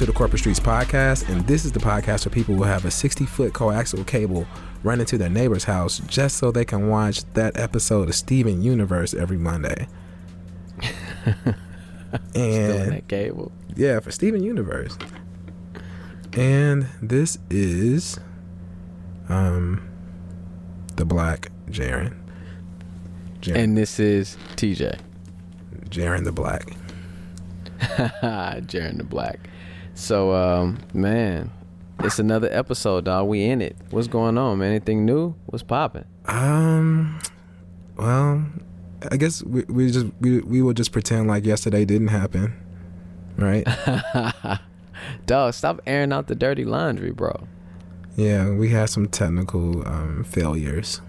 To 0.00 0.06
the 0.06 0.12
Corporate 0.14 0.40
Streetz 0.40 0.58
Podcast, 0.58 1.28
and 1.28 1.46
this 1.46 1.66
is 1.66 1.72
the 1.72 1.78
podcast 1.78 2.24
for 2.24 2.30
people 2.30 2.54
who 2.54 2.62
have 2.62 2.86
a 2.86 2.90
60 2.90 3.26
foot 3.26 3.52
coaxial 3.52 4.06
cable 4.06 4.46
run 4.82 4.98
into 4.98 5.18
their 5.18 5.28
neighbor's 5.28 5.64
house 5.64 5.98
just 6.06 6.38
so 6.38 6.50
they 6.50 6.64
can 6.64 6.88
watch 6.88 7.22
that 7.34 7.58
episode 7.60 8.08
of 8.08 8.14
Steven 8.14 8.62
Universe 8.62 9.12
every 9.12 9.36
Monday. 9.36 9.88
And 12.34 12.92
that 12.92 13.08
cable. 13.08 13.52
yeah, 13.76 14.00
for 14.00 14.10
Steven 14.10 14.42
Universe. 14.42 14.96
And 16.32 16.86
this 17.02 17.36
is 17.50 18.18
um 19.28 19.86
the 20.96 21.04
Black 21.04 21.52
Jaren. 21.68 22.16
Jaren, 23.42 23.54
And 23.54 23.76
this 23.76 24.00
is 24.00 24.38
TJ. 24.56 24.98
Jaren 25.90 26.24
the 26.24 26.32
Black. 26.32 26.72
Jaren 27.80 28.96
the 28.96 29.04
Black. 29.04 29.49
So, 30.00 30.32
um, 30.32 30.78
man, 30.94 31.50
it's 32.00 32.18
another 32.18 32.48
episode, 32.50 33.04
dog. 33.04 33.28
We 33.28 33.44
in 33.44 33.60
it. 33.60 33.76
What's 33.90 34.06
going 34.08 34.38
on, 34.38 34.58
man? 34.58 34.70
Anything 34.70 35.04
new? 35.04 35.34
What's 35.46 35.62
popping? 35.62 36.06
Um, 36.24 37.20
well, 37.98 38.42
I 39.12 39.16
guess 39.18 39.42
we, 39.44 39.62
we 39.64 39.90
just 39.90 40.06
we 40.20 40.40
we 40.40 40.62
will 40.62 40.72
just 40.72 40.92
pretend 40.92 41.28
like 41.28 41.44
yesterday 41.44 41.84
didn't 41.84 42.08
happen, 42.08 42.54
right? 43.36 43.66
Dog, 45.26 45.52
stop 45.52 45.80
airing 45.86 46.12
out 46.14 46.28
the 46.28 46.34
dirty 46.34 46.64
laundry, 46.64 47.10
bro. 47.10 47.46
yeah, 48.16 48.48
we 48.50 48.70
had 48.70 48.88
some 48.88 49.06
technical 49.06 49.86
um, 49.86 50.24
failures. 50.24 51.02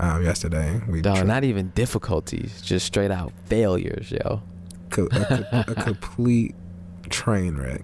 Um, 0.00 0.24
yesterday 0.24 0.80
we 0.88 1.00
Dog, 1.00 1.18
tr- 1.18 1.24
not 1.24 1.44
even 1.44 1.70
difficulties, 1.76 2.60
just 2.60 2.86
straight 2.86 3.12
out 3.12 3.32
failures, 3.44 4.10
yo. 4.10 4.42
co- 4.90 5.08
a, 5.12 5.64
a 5.68 5.74
complete 5.84 6.56
train 7.08 7.56
wreck. 7.56 7.82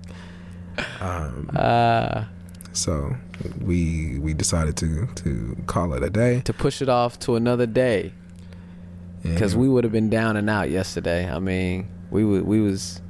Um, 1.01 1.51
Uh, 1.55 2.25
so 2.73 3.15
we 3.61 4.19
we 4.21 4.35
decided 4.35 4.77
to 4.79 5.07
to 5.17 5.57
call 5.67 5.95
it 5.95 6.03
a 6.03 6.11
day 6.11 6.41
to 6.45 6.53
push 6.53 6.83
it 6.83 6.89
off 6.89 7.19
to 7.21 7.37
another 7.37 7.67
day, 7.67 8.13
because 9.23 9.55
we 9.57 9.69
would 9.69 9.85
have 9.85 9.93
been 9.93 10.11
down 10.11 10.37
and 10.37 10.51
out 10.51 10.71
yesterday. 10.71 11.31
I 11.31 11.39
mean, 11.39 11.87
we 12.11 12.25
wa- 12.25 12.41
we 12.45 12.61
was 12.61 13.01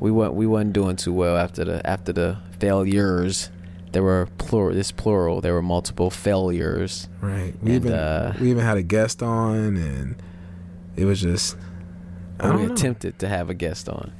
we 0.00 0.10
weren't 0.10 0.34
we 0.34 0.46
wasn't 0.46 0.72
doing 0.72 0.96
too 0.96 1.12
well 1.12 1.36
after 1.36 1.64
the 1.64 1.84
after 1.88 2.12
the 2.12 2.36
failures. 2.60 3.50
There 3.92 4.02
were 4.02 4.28
plural. 4.38 4.74
This 4.74 4.90
plural. 4.92 5.40
There 5.40 5.54
were 5.54 5.62
multiple 5.62 6.10
failures. 6.10 7.08
right. 7.20 7.54
We 7.62 7.74
and, 7.76 7.84
even 7.84 7.92
uh, 7.92 8.34
we 8.40 8.50
even 8.50 8.64
had 8.64 8.76
a 8.76 8.82
guest 8.82 9.22
on, 9.22 9.76
and 9.76 10.16
it 10.96 11.04
was 11.04 11.20
just. 11.20 11.56
I 12.40 12.54
we 12.56 12.64
attempted 12.66 13.18
to 13.20 13.28
have 13.28 13.48
a 13.50 13.54
guest 13.54 13.88
on, 13.88 14.10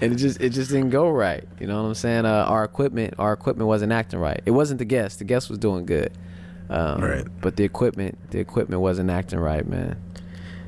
and 0.00 0.12
it 0.12 0.16
just 0.16 0.40
it 0.40 0.50
just 0.50 0.70
didn't 0.70 0.90
go 0.90 1.08
right. 1.10 1.44
You 1.60 1.66
know 1.66 1.82
what 1.82 1.88
I'm 1.88 1.94
saying? 1.94 2.26
Uh, 2.26 2.44
our 2.48 2.64
equipment 2.64 3.14
our 3.18 3.32
equipment 3.32 3.66
wasn't 3.68 3.92
acting 3.92 4.18
right. 4.20 4.40
It 4.44 4.50
wasn't 4.52 4.78
the 4.78 4.84
guest. 4.84 5.18
The 5.18 5.24
guest 5.24 5.48
was 5.48 5.58
doing 5.58 5.86
good. 5.86 6.12
Um, 6.70 7.00
Right. 7.02 7.26
But 7.40 7.56
the 7.56 7.64
equipment 7.64 8.18
the 8.30 8.38
equipment 8.40 8.80
wasn't 8.82 9.10
acting 9.10 9.38
right, 9.38 9.66
man. 9.66 9.96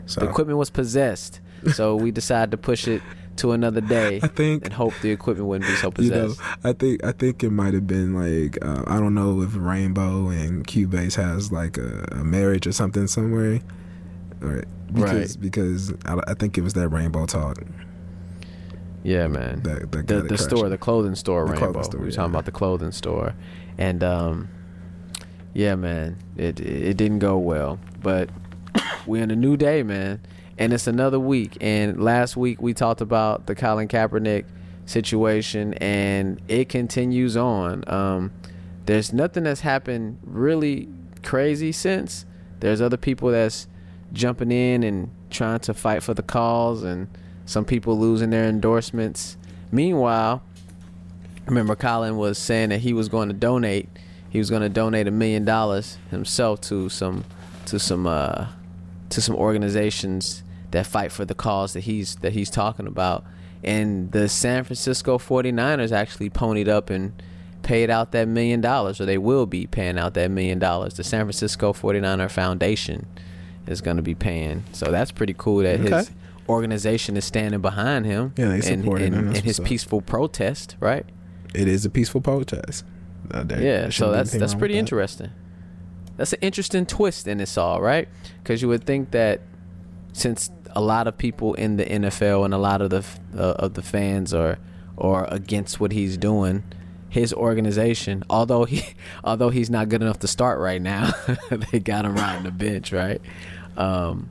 So 0.06 0.20
The 0.20 0.28
equipment 0.28 0.58
was 0.58 0.70
possessed. 0.70 1.40
So 1.72 1.96
we 2.02 2.10
decided 2.10 2.50
to 2.52 2.56
push 2.56 2.86
it 2.86 3.02
to 3.36 3.52
another 3.52 3.82
day 3.82 4.18
I 4.22 4.28
think 4.28 4.64
and 4.64 4.72
hope 4.72 4.94
the 5.02 5.10
equipment 5.10 5.46
wouldn't 5.46 5.68
be 5.68 5.76
so 5.76 5.90
possessed. 5.90 6.38
you 6.38 6.42
know. 6.42 6.54
I 6.64 6.72
think 6.72 7.04
I 7.04 7.12
think 7.12 7.44
it 7.44 7.50
might 7.50 7.74
have 7.74 7.86
been 7.86 8.14
like 8.14 8.56
uh, 8.64 8.84
I 8.86 8.98
don't 8.98 9.14
know 9.14 9.42
if 9.42 9.54
Rainbow 9.54 10.28
and 10.28 10.66
Cubase 10.66 11.16
has 11.16 11.52
like 11.52 11.76
a, 11.76 12.08
a 12.12 12.24
marriage 12.24 12.66
or 12.66 12.72
something 12.72 13.06
somewhere, 13.06 13.60
right? 14.40 14.64
Because 14.92 15.36
Right. 15.36 15.40
because 15.40 15.92
I, 16.04 16.18
I 16.28 16.34
think 16.34 16.56
it 16.58 16.62
was 16.62 16.74
that 16.74 16.88
Rainbow 16.88 17.26
talk 17.26 17.58
yeah, 19.06 19.28
man. 19.28 19.62
that 19.62 19.92
that 19.92 20.06
the 20.08 20.22
the 20.22 20.38
store, 20.38 20.68
the 20.68 20.76
clothing 20.78 21.14
store, 21.14 21.44
The 21.44 21.52
Rainbow. 21.52 21.66
clothing 21.72 21.82
store, 21.84 22.00
we 22.00 22.06
were 22.06 22.10
yeah. 22.10 22.16
talking 22.16 22.32
about 22.32 22.44
the 22.44 22.50
clothing 22.50 22.90
store, 22.90 23.34
and 23.78 24.02
um, 24.02 24.48
yeah, 25.54 25.76
man, 25.76 26.16
it 26.36 26.58
it 26.58 26.96
didn't 26.96 27.20
go 27.20 27.38
well. 27.38 27.78
But 28.02 28.30
we're 29.06 29.22
in 29.22 29.30
a 29.30 29.36
new 29.36 29.56
day, 29.56 29.84
man, 29.84 30.20
and 30.58 30.72
it's 30.72 30.88
another 30.88 31.20
week. 31.20 31.56
And 31.60 32.02
last 32.02 32.36
week 32.36 32.60
we 32.60 32.74
talked 32.74 33.00
about 33.00 33.46
the 33.46 33.54
Colin 33.54 33.86
Kaepernick 33.86 34.44
situation, 34.86 35.74
and 35.74 36.40
it 36.48 36.68
continues 36.68 37.36
on. 37.36 37.84
Um, 37.86 38.32
there's 38.86 39.12
nothing 39.12 39.44
that's 39.44 39.60
happened 39.60 40.18
really 40.24 40.88
crazy 41.22 41.70
since. 41.70 42.26
There's 42.58 42.80
other 42.80 42.96
people 42.96 43.30
that's 43.30 43.68
jumping 44.12 44.52
in 44.52 44.82
and 44.82 45.10
trying 45.30 45.60
to 45.60 45.74
fight 45.74 46.02
for 46.02 46.14
the 46.14 46.22
cause, 46.22 46.82
and 46.82 47.08
some 47.44 47.64
people 47.64 47.98
losing 47.98 48.30
their 48.30 48.44
endorsements. 48.44 49.36
Meanwhile, 49.70 50.42
remember 51.46 51.76
Colin 51.76 52.16
was 52.16 52.38
saying 52.38 52.70
that 52.70 52.80
he 52.80 52.92
was 52.92 53.08
going 53.08 53.28
to 53.28 53.34
donate. 53.34 53.88
He 54.28 54.38
was 54.38 54.50
going 54.50 54.62
to 54.62 54.68
donate 54.68 55.06
a 55.06 55.10
million 55.10 55.44
dollars 55.44 55.98
himself 56.10 56.60
to 56.62 56.88
some 56.88 57.24
to 57.66 57.78
some 57.78 58.06
uh, 58.06 58.48
to 59.10 59.20
some 59.20 59.34
organizations 59.34 60.42
that 60.72 60.86
fight 60.86 61.12
for 61.12 61.24
the 61.24 61.34
cause 61.34 61.72
that 61.72 61.80
he's 61.80 62.16
that 62.16 62.32
he's 62.32 62.50
talking 62.50 62.86
about. 62.86 63.24
And 63.64 64.12
the 64.12 64.28
San 64.28 64.64
Francisco 64.64 65.18
49ers 65.18 65.90
actually 65.90 66.30
ponied 66.30 66.68
up 66.68 66.90
and 66.90 67.12
paid 67.62 67.90
out 67.90 68.12
that 68.12 68.28
million 68.28 68.60
dollars, 68.60 69.00
or 69.00 69.06
they 69.06 69.18
will 69.18 69.46
be 69.46 69.66
paying 69.66 69.98
out 69.98 70.14
that 70.14 70.30
million 70.30 70.58
dollars. 70.58 70.94
The 70.94 71.04
San 71.04 71.24
Francisco 71.24 71.72
49er 71.72 72.30
Foundation 72.30 73.06
is 73.66 73.80
going 73.80 73.96
to 73.96 74.02
be 74.02 74.14
paying. 74.14 74.64
So 74.72 74.90
that's 74.90 75.10
pretty 75.10 75.34
cool 75.36 75.58
that 75.58 75.80
his 75.80 76.10
organization 76.48 77.16
is 77.16 77.24
standing 77.24 77.60
behind 77.60 78.06
him 78.06 78.32
Yeah, 78.36 78.48
they 78.48 78.54
and, 78.54 78.64
supported 78.82 79.06
and, 79.06 79.14
him. 79.14 79.28
And 79.28 79.36
his 79.38 79.58
peaceful 79.60 80.00
protest, 80.00 80.76
right? 80.80 81.04
It 81.54 81.68
is 81.68 81.84
a 81.84 81.90
peaceful 81.90 82.20
protest. 82.20 82.84
Uh, 83.30 83.42
there- 83.42 83.58
yeah, 83.60 83.80
there 83.82 83.90
so 83.90 84.12
that's 84.12 84.32
that's 84.32 84.54
pretty 84.54 84.74
that. 84.74 84.80
interesting. 84.80 85.30
That's 86.16 86.32
an 86.32 86.38
interesting 86.42 86.86
twist 86.86 87.26
in 87.26 87.38
this 87.38 87.58
all, 87.58 87.80
right? 87.82 88.08
Because 88.42 88.62
you 88.62 88.68
would 88.68 88.84
think 88.84 89.10
that 89.10 89.42
since 90.12 90.50
a 90.70 90.80
lot 90.80 91.06
of 91.06 91.18
people 91.18 91.54
in 91.54 91.76
the 91.76 91.84
NFL 91.84 92.44
and 92.44 92.54
a 92.54 92.58
lot 92.58 92.80
of 92.80 92.90
the 92.90 93.04
uh, 93.36 93.52
of 93.58 93.74
the 93.74 93.82
fans 93.82 94.32
are 94.32 94.58
are 94.98 95.26
against 95.32 95.78
what 95.80 95.92
he's 95.92 96.16
doing, 96.16 96.62
his 97.16 97.32
organization, 97.32 98.22
although 98.28 98.64
he 98.66 98.84
although 99.24 99.48
he's 99.48 99.70
not 99.70 99.88
good 99.88 100.02
enough 100.02 100.18
to 100.20 100.28
start 100.28 100.60
right 100.60 100.80
now, 100.82 101.10
they 101.72 101.80
got 101.80 102.04
him 102.04 102.14
riding 102.14 102.44
the 102.44 102.50
bench, 102.50 102.92
right? 102.92 103.20
Um, 103.76 104.28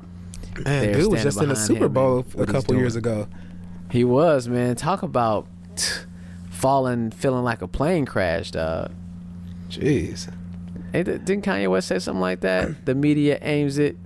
Man, 0.64 0.94
dude 0.94 1.12
was 1.12 1.24
just 1.24 1.42
in 1.42 1.50
the 1.50 1.56
Super 1.56 1.90
Bowl 1.90 2.26
a 2.38 2.46
couple 2.46 2.76
years 2.76 2.96
ago. 2.96 3.28
he 3.92 4.04
was 4.04 4.48
man. 4.48 4.76
Talk 4.76 5.02
about 5.02 5.48
falling, 6.50 7.12
feeling 7.12 7.44
like 7.44 7.62
a 7.62 7.68
plane 7.68 8.06
crash, 8.06 8.52
dog. 8.52 8.92
Jeez. 9.70 10.32
Hey, 10.94 11.04
didn't 11.04 11.42
Kanye 11.42 11.70
West 11.70 11.88
say 11.88 12.00
something 12.00 12.22
like 12.22 12.42
that? 12.42 12.86
The 12.86 12.96
media 12.96 13.40
aims 13.42 13.78
it 13.80 13.98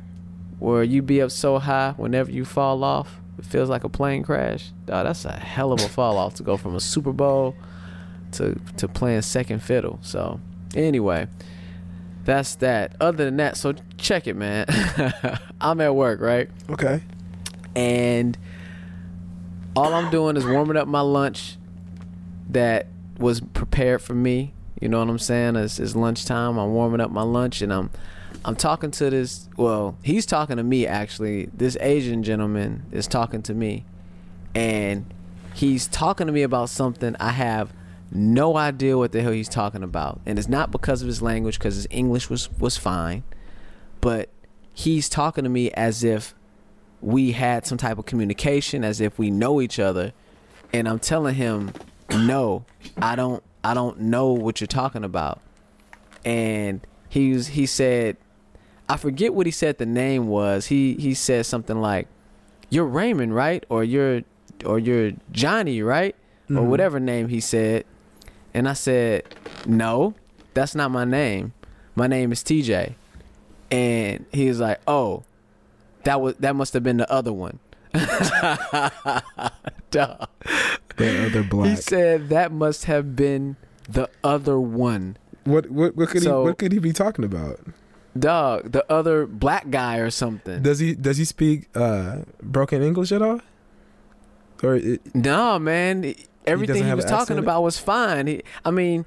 where 0.58 0.84
you 0.84 1.02
be 1.02 1.22
up 1.22 1.32
so 1.32 1.60
high 1.60 1.94
whenever 1.98 2.32
you 2.32 2.46
fall 2.46 2.84
off, 2.84 3.20
it 3.38 3.46
feels 3.46 3.70
like 3.70 3.84
a 3.84 3.90
plane 3.90 4.24
crash. 4.24 4.72
Dog, 4.86 5.06
that's 5.06 5.26
a 5.26 5.34
hell 5.34 5.72
of 5.74 5.82
a 5.82 5.90
fall 5.90 6.18
off 6.18 6.36
to 6.36 6.44
go 6.44 6.58
from 6.58 6.76
a 6.76 6.80
Super 6.80 7.14
Bowl 7.14 7.56
to 8.34 8.60
to 8.78 8.88
playing 8.88 9.22
second 9.22 9.60
fiddle. 9.62 10.00
So 10.02 10.40
anyway, 10.76 11.28
that's 12.26 12.56
that. 12.56 12.96
Other 13.00 13.26
than 13.26 13.38
that, 13.38 13.58
so 13.58 13.74
check 13.98 14.28
it, 14.28 14.36
man. 14.36 14.66
I'm 15.62 15.82
at 15.82 15.96
work, 15.96 16.22
right? 16.22 16.50
Okay. 16.70 17.02
and 17.76 18.38
all 19.76 19.94
I'm 19.94 20.10
doing 20.10 20.36
is 20.36 20.46
warming 20.46 20.78
up 20.78 20.88
my 20.88 21.02
lunch 21.02 21.58
that 22.50 22.88
was 23.18 23.40
prepared 23.42 24.02
for 24.02 24.14
me. 24.14 24.54
You 24.82 24.90
know 24.90 25.00
what 25.00 25.10
I'm 25.10 25.20
saying? 25.20 25.56
It's, 25.56 25.80
it's 25.80 25.96
lunchtime. 25.96 26.58
I'm 26.58 26.72
warming 26.72 27.02
up 27.02 27.12
my 27.12 27.22
lunch 27.22 27.62
and 27.62 27.72
I'm 27.74 27.90
I'm 28.46 28.56
talking 28.56 28.92
to 28.92 29.10
this 29.10 29.50
well, 29.58 29.98
he's 30.02 30.26
talking 30.26 30.58
to 30.58 30.64
me 30.64 30.88
actually. 30.88 31.50
This 31.54 31.78
Asian 31.80 32.24
gentleman 32.24 32.84
is 32.92 33.08
talking 33.08 33.42
to 33.44 33.54
me 33.54 33.86
and 34.56 35.06
he's 35.54 35.88
talking 35.88 36.28
to 36.28 36.34
me 36.34 36.42
about 36.44 36.70
something 36.70 37.16
I 37.20 37.32
have 37.32 37.72
no 38.12 38.58
idea 38.58 38.98
what 38.98 39.12
the 39.12 39.22
hell 39.22 39.32
he's 39.32 39.50
talking 39.50 39.84
about. 39.84 40.20
And 40.26 40.40
it's 40.40 40.48
not 40.50 40.72
because 40.72 41.02
of 41.02 41.08
his 41.08 41.22
language 41.22 41.60
cuz 41.60 41.76
his 41.76 41.88
English 41.92 42.30
was 42.30 42.50
was 42.60 42.78
fine, 42.78 43.24
but 44.02 44.30
he's 44.74 45.10
talking 45.10 45.44
to 45.44 45.50
me 45.50 45.72
as 45.72 46.04
if 46.04 46.34
we 47.02 47.32
had 47.34 47.66
some 47.66 47.78
type 47.78 47.98
of 47.98 48.06
communication 48.06 48.84
as 48.84 49.00
if 49.00 49.18
we 49.20 49.30
know 49.32 49.62
each 49.62 49.80
other. 49.80 50.12
And 50.74 50.88
I'm 50.88 51.00
telling 51.00 51.36
him 51.36 51.72
no 52.12 52.66
I 53.02 53.16
don't 53.16 53.44
I 53.64 53.74
don't 53.74 54.00
know 54.00 54.32
what 54.32 54.60
you're 54.62 54.68
talking 54.68 55.04
about. 55.04 55.40
And 56.26 56.82
he 57.10 57.34
was 57.34 57.48
he 57.50 57.66
said 57.66 58.18
I 58.88 58.98
forget 58.98 59.34
what 59.34 59.46
he 59.46 59.52
said 59.52 59.78
the 59.78 59.86
name 59.86 60.28
was. 60.28 60.68
He 60.68 60.96
he 60.96 61.14
said 61.14 61.46
something 61.46 61.80
like 61.80 62.08
you're 62.70 62.86
Raymond 62.86 63.36
right? 63.36 63.64
Or 63.70 63.84
you're 63.84 64.22
or 64.66 64.80
you're 64.80 65.12
Johnny 65.32 65.82
right? 65.82 66.16
Or 66.50 66.56
Mhm. 66.64 66.66
whatever 66.66 67.00
name 67.00 67.28
he 67.30 67.40
said 67.40 67.86
and 68.60 68.68
I 68.68 68.74
said 68.74 69.24
no 69.66 70.14
that's 70.54 70.76
not 70.76 70.92
my 70.92 71.06
name 71.06 71.54
my 71.96 72.08
name 72.08 72.32
is 72.32 72.44
TJ 72.44 72.94
and 73.72 74.26
he 74.32 74.48
was 74.50 74.60
like 74.60 74.80
oh 74.88 75.24
that 76.04 76.22
was 76.22 76.36
that 76.36 76.56
must 76.56 76.74
have 76.74 76.84
been 76.84 76.98
the 76.98 77.12
other 77.12 77.34
one. 77.34 77.60
Dog. 79.92 80.30
The 80.98 81.26
other 81.28 81.44
black. 81.44 81.70
He 81.70 81.76
said 81.76 82.30
that 82.30 82.52
must 82.52 82.86
have 82.86 83.16
been 83.16 83.58
the 83.88 84.10
other 84.24 84.60
one. 84.60 85.18
what 85.44 85.70
what 85.70 85.96
what 85.96 86.10
could 86.10 86.24
So- 86.24 86.42
he 86.44 86.48
what 86.50 86.58
could 86.58 86.72
he 86.72 86.80
be 86.80 86.94
talking 86.94 87.26
about? 87.26 87.60
Dog, 88.18 88.72
the 88.72 88.84
other 88.92 89.26
black 89.28 89.70
guy 89.70 89.98
or 89.98 90.10
something. 90.10 90.62
Does 90.64 90.80
he 90.80 90.96
does 90.96 91.18
he 91.18 91.26
speak 91.26 91.68
uh 91.76 92.20
broken 92.42 92.82
English 92.82 93.12
at 93.12 93.22
all? 93.22 93.42
Or 94.64 94.76
it, 94.76 95.02
No, 95.16 95.60
man. 95.60 96.16
Everything 96.50 96.84
he, 96.84 96.90
have 96.90 96.98
was 96.98 97.06
talking 97.06 97.38
about 97.38 97.64
was 97.64 97.78
fine. 97.78 98.28
He, 98.28 98.42
I 98.66 98.72
mean, 98.72 99.06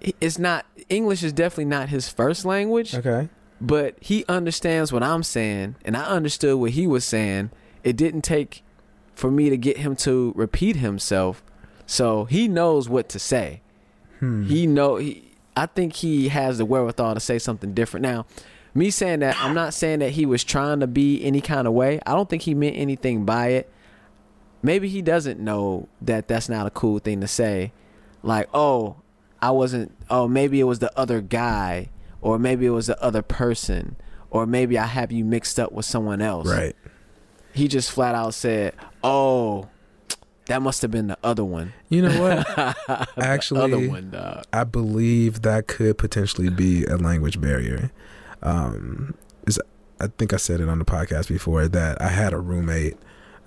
it's 0.00 0.38
not 0.38 0.66
English 0.88 1.22
is 1.22 1.32
definitely 1.32 1.66
not 1.66 1.88
his 1.88 2.08
first 2.08 2.44
language, 2.44 2.94
okay. 2.94 3.28
but 3.60 3.96
he 4.00 4.24
understands 4.28 4.92
what 4.92 5.02
I'm 5.02 5.22
saying, 5.22 5.76
and 5.84 5.96
I 5.96 6.04
understood 6.04 6.58
what 6.58 6.72
he 6.72 6.86
was 6.86 7.04
saying. 7.04 7.50
It 7.84 7.96
didn't 7.96 8.22
take 8.22 8.62
for 9.14 9.30
me 9.30 9.50
to 9.50 9.56
get 9.56 9.78
him 9.78 9.96
to 9.96 10.32
repeat 10.36 10.76
himself, 10.76 11.42
so 11.86 12.24
he 12.24 12.48
knows 12.48 12.88
what 12.88 13.08
to 13.10 13.18
say. 13.18 13.60
Hmm. 14.20 14.44
He 14.44 14.66
know 14.66 14.96
he. 14.96 15.24
I 15.56 15.66
think 15.66 15.96
he 15.96 16.28
has 16.28 16.58
the 16.58 16.64
wherewithal 16.64 17.14
to 17.14 17.20
say 17.20 17.38
something 17.40 17.74
different. 17.74 18.02
Now, 18.04 18.26
me 18.74 18.90
saying 18.90 19.20
that, 19.20 19.36
I'm 19.40 19.54
not 19.54 19.74
saying 19.74 19.98
that 20.00 20.10
he 20.10 20.24
was 20.24 20.44
trying 20.44 20.80
to 20.80 20.86
be 20.86 21.22
any 21.24 21.40
kind 21.40 21.66
of 21.66 21.72
way. 21.72 22.00
I 22.06 22.14
don't 22.14 22.28
think 22.28 22.42
he 22.42 22.54
meant 22.54 22.76
anything 22.76 23.24
by 23.24 23.48
it. 23.48 23.72
Maybe 24.62 24.88
he 24.88 25.02
doesn't 25.02 25.38
know 25.40 25.88
that 26.02 26.28
that's 26.28 26.48
not 26.48 26.66
a 26.66 26.70
cool 26.70 26.98
thing 26.98 27.20
to 27.20 27.28
say. 27.28 27.72
Like, 28.22 28.48
oh, 28.52 28.96
I 29.40 29.50
wasn't. 29.52 29.92
Oh, 30.10 30.26
maybe 30.26 30.58
it 30.60 30.64
was 30.64 30.80
the 30.80 30.96
other 30.98 31.20
guy, 31.20 31.90
or 32.20 32.38
maybe 32.38 32.66
it 32.66 32.70
was 32.70 32.86
the 32.88 33.00
other 33.02 33.22
person, 33.22 33.96
or 34.30 34.46
maybe 34.46 34.78
I 34.78 34.86
have 34.86 35.12
you 35.12 35.24
mixed 35.24 35.60
up 35.60 35.72
with 35.72 35.86
someone 35.86 36.20
else. 36.20 36.48
right. 36.48 36.74
He 37.54 37.66
just 37.68 37.90
flat 37.90 38.14
out 38.14 38.34
said, 38.34 38.74
"Oh, 39.02 39.68
that 40.46 40.60
must 40.62 40.82
have 40.82 40.90
been 40.90 41.06
the 41.08 41.18
other 41.24 41.44
one." 41.44 41.72
You 41.88 42.02
know 42.02 42.20
what? 42.20 42.46
the 42.86 43.08
Actually, 43.18 43.72
other 43.72 43.88
one, 43.88 44.10
dog. 44.10 44.44
I 44.52 44.64
believe 44.64 45.42
that 45.42 45.66
could 45.66 45.98
potentially 45.98 46.50
be 46.50 46.84
a 46.84 46.96
language 46.96 47.40
barrier. 47.40 47.90
Um, 48.42 49.14
is 49.46 49.60
I 50.00 50.08
think 50.08 50.32
I 50.32 50.36
said 50.36 50.60
it 50.60 50.68
on 50.68 50.78
the 50.78 50.84
podcast 50.84 51.28
before 51.28 51.66
that 51.68 52.00
I 52.02 52.08
had 52.08 52.32
a 52.32 52.38
roommate 52.38 52.96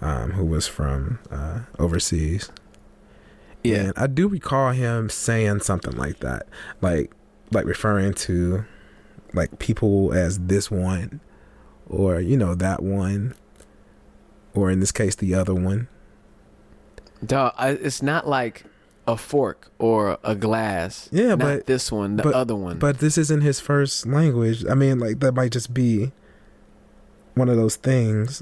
um, 0.02 0.32
who 0.32 0.44
was 0.46 0.68
from 0.68 1.20
uh, 1.30 1.62
overseas. 1.80 2.52
Yeah. 3.64 3.78
And 3.78 3.94
I 3.96 4.08
do 4.08 4.28
recall 4.28 4.72
him 4.72 5.10
saying 5.10 5.60
something 5.62 5.96
like 5.96 6.20
that, 6.20 6.48
like 6.82 7.12
like 7.52 7.66
referring 7.66 8.14
to 8.14 8.66
like 9.34 9.60
people 9.60 10.14
as 10.14 10.40
this 10.40 10.72
one, 10.72 11.20
or 11.88 12.20
you 12.20 12.38
know 12.38 12.56
that 12.56 12.82
one, 12.82 13.36
or 14.54 14.72
in 14.72 14.80
this 14.80 14.92
case 14.92 15.16
the 15.16 15.36
other 15.36 15.54
one. 15.54 15.88
I, 17.30 17.70
it's 17.70 18.02
not 18.02 18.28
like 18.28 18.64
a 19.08 19.16
fork 19.16 19.72
or 19.78 20.18
a 20.24 20.34
glass. 20.36 21.08
Yeah, 21.12 21.30
not 21.36 21.40
but- 21.40 21.66
this 21.68 21.92
one, 21.92 22.16
the 22.16 22.24
but- 22.24 22.34
other 22.34 22.56
one. 22.56 22.80
But 22.80 22.98
this 23.00 23.18
isn't 23.18 23.42
his 23.42 23.60
first 23.60 24.08
language. 24.08 24.66
I 24.66 24.74
mean, 24.74 24.98
like 25.00 25.20
that 25.20 25.34
might 25.34 25.52
just 25.52 25.72
be 25.74 26.12
one 27.36 27.48
of 27.48 27.58
those 27.58 27.76
things 27.76 28.42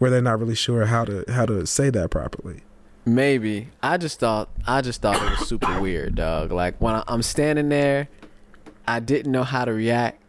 where 0.00 0.10
they're 0.10 0.20
not 0.20 0.40
really 0.40 0.54
sure 0.56 0.86
how 0.86 1.04
to 1.04 1.24
how 1.28 1.46
to 1.46 1.64
say 1.66 1.90
that 1.90 2.10
properly. 2.10 2.62
Maybe 3.06 3.68
I 3.82 3.96
just 3.96 4.18
thought 4.18 4.48
I 4.66 4.80
just 4.80 5.00
thought 5.02 5.16
it 5.22 5.38
was 5.38 5.48
super 5.48 5.80
weird, 5.80 6.16
dog. 6.16 6.50
Like 6.50 6.80
when 6.80 6.94
I, 6.94 7.04
I'm 7.06 7.22
standing 7.22 7.68
there, 7.68 8.08
I 8.88 8.98
didn't 9.00 9.30
know 9.30 9.44
how 9.44 9.64
to 9.64 9.72
react. 9.72 10.20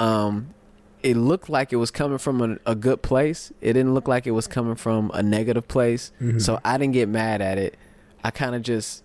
Um, 0.00 0.54
it 1.02 1.16
looked 1.16 1.48
like 1.48 1.72
it 1.72 1.76
was 1.76 1.90
coming 1.90 2.18
from 2.18 2.40
a, 2.40 2.70
a 2.70 2.74
good 2.74 3.02
place. 3.02 3.52
It 3.60 3.72
didn't 3.74 3.94
look 3.94 4.08
like 4.08 4.26
it 4.26 4.32
was 4.32 4.46
coming 4.46 4.74
from 4.74 5.10
a 5.14 5.22
negative 5.22 5.68
place. 5.68 6.10
Mhm. 6.20 6.40
So 6.40 6.60
I 6.64 6.78
didn't 6.78 6.94
get 6.94 7.08
mad 7.08 7.40
at 7.40 7.58
it. 7.58 7.76
I 8.24 8.30
kind 8.30 8.54
of 8.54 8.62
just 8.62 9.02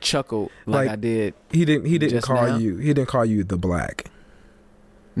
chuckled 0.00 0.50
like, 0.66 0.86
Like- 0.86 0.90
I 0.90 0.96
did. 0.96 1.34
He 1.50 1.64
didn't 1.64 1.86
he 1.86 1.98
didn't 1.98 2.22
call 2.22 2.46
now? 2.46 2.56
you 2.56 2.76
he 2.78 2.92
didn't 2.94 3.08
call 3.08 3.24
you 3.24 3.44
the 3.44 3.56
black. 3.58 4.06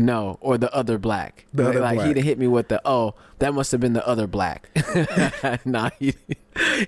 No, 0.00 0.38
or 0.40 0.56
the 0.56 0.72
other 0.74 0.96
black. 0.96 1.44
The 1.52 1.64
like 1.64 1.70
other 1.70 1.80
like, 1.80 1.94
black. 1.96 2.08
he 2.08 2.14
didn't 2.14 2.26
hit 2.26 2.38
me 2.38 2.46
with 2.46 2.68
the 2.68 2.80
oh 2.86 3.14
that 3.38 3.52
must 3.52 3.70
have 3.72 3.82
been 3.82 3.92
the 3.92 4.06
other 4.06 4.26
black. 4.26 4.70
nah, 5.66 5.90
he 5.98 6.14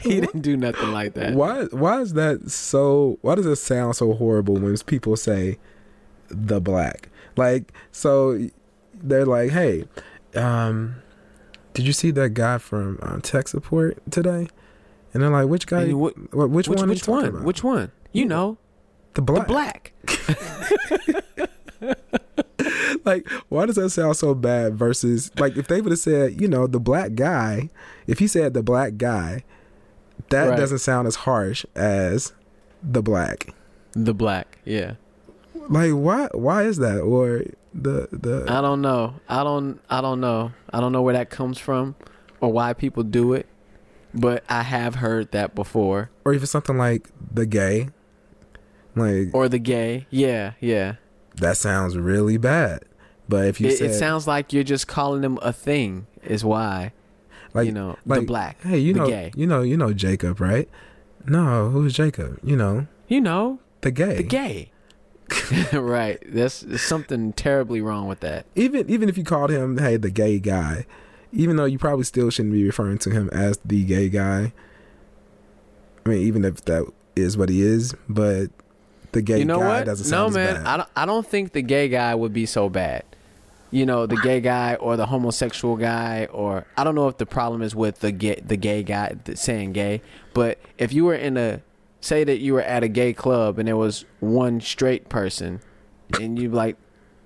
he 0.01 0.21
didn't 0.21 0.41
do 0.41 0.57
nothing 0.57 0.93
like 0.93 1.13
that. 1.15 1.35
Why 1.35 1.65
why 1.65 2.01
is 2.01 2.15
that 2.15 2.51
so 2.51 3.19
why 3.21 3.35
does 3.35 3.45
it 3.45 3.57
sound 3.57 3.97
so 3.97 4.15
horrible 4.15 4.55
when 4.55 4.75
people 4.79 5.17
say 5.17 5.59
the 6.29 6.59
black? 6.59 7.11
Like 7.37 7.71
so 7.91 8.49
they're 8.95 9.27
like, 9.27 9.51
"Hey, 9.51 9.85
um 10.35 10.97
did 11.75 11.87
you 11.87 11.93
see 11.93 12.11
that 12.13 12.31
guy 12.31 12.57
from 12.57 12.99
uh, 13.03 13.19
tech 13.23 13.49
support 13.49 13.99
today?" 14.11 14.49
And 15.13 15.23
they're 15.23 15.29
like, 15.31 15.49
"Which 15.49 15.67
guy? 15.67 15.93
What- 15.93 16.15
wh- 16.15 16.51
which, 16.51 16.67
which 16.67 16.81
one? 16.81 16.89
which 16.89 17.07
one? 17.09 17.25
about? 17.27 17.45
Which 17.45 17.63
one? 17.63 17.93
You 18.13 18.25
know, 18.25 18.57
the 19.15 19.21
black? 19.23 19.47
the 19.47 19.53
black. 19.53 19.93
like 23.05 23.29
why 23.49 23.67
does 23.67 23.77
that 23.77 23.91
sound 23.91 24.17
so 24.17 24.35
bad 24.35 24.75
versus 24.75 25.31
like 25.39 25.57
if 25.57 25.67
they 25.69 25.81
would 25.81 25.91
have 25.93 25.99
said 25.99 26.41
you 26.41 26.47
know 26.49 26.67
the 26.67 26.81
black 26.81 27.15
guy 27.15 27.69
if 28.07 28.19
he 28.19 28.27
said 28.27 28.55
the 28.55 28.63
black 28.63 28.97
guy 28.97 29.43
that 30.29 30.49
Right. 30.51 30.57
doesn't 30.57 30.79
sound 30.79 31.07
as 31.09 31.17
harsh 31.17 31.65
as 31.75 32.33
the 32.83 33.03
black 33.03 33.49
The 33.93 34.15
black. 34.15 34.59
Yeah. 34.65 34.95
like 35.69 35.93
why 35.93 36.29
why 36.33 36.63
is 36.65 36.79
that 36.79 37.01
or 37.01 37.43
the 37.75 38.09
the 38.13 38.45
I 38.49 38.61
don't 38.61 38.81
know. 38.83 39.15
I 39.29 39.43
don't 39.45 39.81
I 39.91 40.01
don't 40.01 40.21
know. 40.21 40.53
I 40.73 40.81
don't 40.81 40.93
know 40.93 41.03
where 41.03 41.15
that 41.15 41.31
comes 41.31 41.59
from 41.59 41.95
or 42.41 42.53
why 42.53 42.73
people 42.75 43.03
do 43.03 43.33
it. 43.33 43.47
But 44.15 44.45
I 44.49 44.63
have 44.63 44.97
heard 44.97 45.33
that 45.33 45.55
before. 45.55 46.11
or 46.25 46.35
even 46.35 46.47
something 46.47 46.77
like 46.77 47.09
the 47.33 47.47
gay 47.47 47.89
like 48.95 49.29
Or 49.33 49.49
the 49.49 49.59
gay. 49.59 50.07
Yeah, 50.11 50.53
yeah. 50.61 50.97
That 51.37 51.57
sounds 51.57 51.97
really 51.97 52.37
bad 52.37 52.83
but 53.29 53.47
if 53.47 53.61
you 53.61 53.69
It, 53.69 53.79
said 53.79 53.91
it 53.91 53.95
sounds 53.95 54.27
like 54.27 54.53
you're 54.53 54.65
just 54.65 54.87
calling 54.89 55.23
them 55.23 55.39
a 55.43 55.53
thing 55.53 56.07
is 56.23 56.45
why. 56.45 56.93
like 57.55 57.67
you 57.67 57.73
know, 57.73 57.97
the 58.07 58.21
black. 58.23 58.61
hey 58.63 58.79
you 58.79 58.93
the 58.93 58.99
know 59.01 59.07
gay. 59.07 59.33
you 59.35 59.47
know 59.47 59.63
you 59.63 59.77
know 59.77 59.93
jacob 59.93 60.41
right 60.41 60.69
no 61.27 61.71
who's 61.71 61.95
jacob 61.95 62.39
you 62.43 62.57
know 62.57 62.87
You 63.09 63.21
know, 63.21 63.61
the 63.81 63.91
gay 63.91 64.17
the 64.17 64.23
gay. 64.23 64.69
right. 65.73 66.19
That's 66.27 66.83
something 66.83 67.33
terribly 67.33 67.81
wrong 67.81 68.07
with 68.07 68.21
that. 68.21 68.45
even 68.55 68.89
even 68.91 69.09
if 69.09 69.17
you 69.17 69.25
called 69.25 69.51
him 69.51 69.79
hey 69.79 69.97
the 69.97 70.11
gay 70.11 70.39
guy 70.39 70.85
even 71.33 71.57
though 71.57 71.65
you 71.65 71.79
probably 71.79 72.05
still 72.05 72.29
shouldn't 72.31 72.53
be 72.53 72.65
referring 72.67 72.99
to 72.99 73.11
him 73.11 73.31
as 73.33 73.59
the 73.65 73.83
gay 73.85 74.11
guy 74.11 74.53
i 76.05 76.09
mean 76.09 76.19
even 76.21 76.45
if 76.45 76.63
that 76.67 76.85
is 77.17 77.37
what 77.39 77.49
he 77.49 77.63
is 77.63 77.95
but 78.09 78.49
the 79.13 79.23
gay 79.23 79.39
you 79.39 79.45
know 79.45 79.59
guy 79.61 79.79
what? 79.79 79.87
doesn't 79.87 80.07
No, 80.11 80.11
sound 80.11 80.29
as 80.31 80.35
man. 80.35 80.55
bad. 80.57 80.67
I 80.67 80.77
don't. 80.77 80.89
I 80.97 81.07
don't 81.07 81.27
think 81.27 81.53
the 81.53 81.63
gay 81.63 81.89
guy 81.89 82.15
would 82.15 82.33
be 82.33 82.47
so 82.47 82.69
bad. 82.69 83.05
You 83.71 83.87
know, 83.87 84.05
the 84.05 84.17
gay 84.17 84.41
guy 84.43 84.75
or 84.75 84.97
the 84.99 85.07
homosexual 85.07 85.77
guy, 85.77 86.27
or 86.31 86.67
I 86.77 86.85
don't 86.85 86.95
know 86.95 87.09
if 87.09 87.17
the 87.17 87.25
problem 87.27 87.63
is 87.63 87.75
with 87.75 88.01
the 88.01 88.13
gay, 88.13 88.39
the 88.45 88.57
gay 88.59 88.83
guy 88.83 89.15
th- 89.25 89.39
saying 89.39 89.73
gay. 89.73 90.03
But 90.35 90.59
if 90.77 90.93
you 90.93 91.07
were 91.07 91.15
in 91.15 91.39
a, 91.39 91.63
say 92.03 92.23
that 92.25 92.39
you 92.41 92.53
were 92.53 92.61
at 92.63 92.83
a 92.83 92.89
gay 92.89 93.15
club 93.15 93.59
and 93.59 93.67
there 93.67 93.77
was 93.77 94.05
one 94.21 94.61
straight 94.61 95.09
person, 95.09 95.61
and 96.21 96.39
you 96.39 96.51
like, 96.51 96.77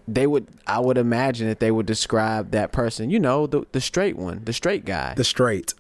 they 0.06 0.26
would. 0.28 0.46
I 0.68 0.78
would 0.78 0.98
imagine 0.98 1.48
that 1.48 1.58
they 1.58 1.72
would 1.72 1.86
describe 1.86 2.52
that 2.52 2.70
person. 2.70 3.10
You 3.10 3.18
know, 3.18 3.48
the 3.48 3.66
the 3.72 3.80
straight 3.80 4.16
one, 4.16 4.44
the 4.44 4.52
straight 4.52 4.84
guy. 4.84 5.14
the 5.14 5.24
straight 5.24 5.74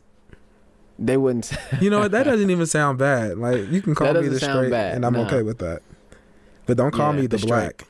they 0.98 1.16
wouldn't. 1.18 1.52
you 1.80 1.90
know 1.90 2.00
what 2.00 2.10
that 2.10 2.22
doesn't 2.30 2.48
even 2.48 2.64
sound 2.64 2.96
bad 2.98 3.36
like 3.36 3.68
you 3.70 3.82
can 3.82 3.94
call 3.94 4.14
me 4.14 4.28
the 4.28 4.40
straight 4.40 4.72
and 4.72 5.04
i'm 5.04 5.12
no. 5.12 5.26
okay 5.26 5.42
with 5.42 5.58
that 5.58 5.82
but 6.66 6.76
don't 6.76 6.90
call 6.92 7.12
Yeah, 7.14 7.20
me 7.20 7.26
the, 7.26 7.36
the 7.36 7.38
straight. 7.38 7.48
black 7.48 7.84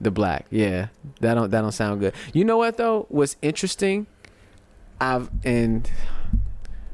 The 0.00 0.10
black, 0.10 0.46
yeah, 0.50 0.88
that 1.20 1.34
don't 1.34 1.50
that 1.50 1.60
don't 1.60 1.72
sound 1.72 2.00
good. 2.00 2.14
You 2.32 2.44
know 2.44 2.56
what 2.56 2.76
though? 2.78 3.06
What's 3.10 3.36
interesting? 3.42 4.06
I've 5.00 5.30
and 5.44 5.90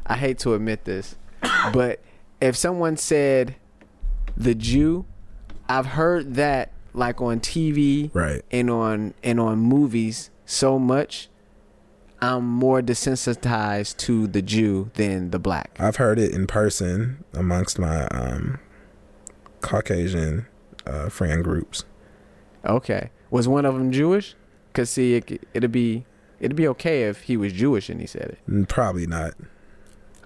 I 0.06 0.16
hate 0.16 0.38
to 0.40 0.54
admit 0.54 0.84
this, 0.84 1.16
but 1.72 2.00
if 2.40 2.56
someone 2.56 2.96
said 2.96 3.56
the 4.36 4.54
Jew, 4.54 5.04
I've 5.68 5.86
heard 5.86 6.34
that 6.34 6.72
like 6.94 7.20
on 7.20 7.40
TV 7.40 8.10
right 8.14 8.42
and 8.50 8.70
on 8.70 9.14
and 9.22 9.38
on 9.38 9.58
movies 9.58 10.30
so 10.44 10.78
much. 10.78 11.28
I'm 12.22 12.46
more 12.46 12.80
desensitized 12.80 13.98
to 13.98 14.26
the 14.26 14.40
Jew 14.40 14.90
than 14.94 15.30
the 15.32 15.38
black. 15.38 15.76
i've 15.78 15.96
heard 15.96 16.18
it 16.18 16.32
in 16.32 16.46
person 16.46 17.22
amongst 17.34 17.78
my 17.78 18.06
um 18.06 18.58
caucasian 19.60 20.46
uh 20.86 21.08
friend 21.08 21.42
groups. 21.42 21.84
Okay, 22.64 23.10
was 23.30 23.46
one 23.46 23.64
of 23.64 23.74
them 23.74 23.92
Jewish? 23.92 24.34
Cause 24.72 24.90
see, 24.90 25.14
it, 25.14 25.42
it'd 25.54 25.72
be 25.72 26.04
it'd 26.40 26.56
be 26.56 26.68
okay 26.68 27.04
if 27.04 27.22
he 27.22 27.36
was 27.36 27.52
Jewish 27.52 27.88
and 27.88 28.00
he 28.00 28.06
said 28.06 28.22
it. 28.22 28.38
Mm, 28.48 28.68
probably 28.68 29.06
not. 29.06 29.34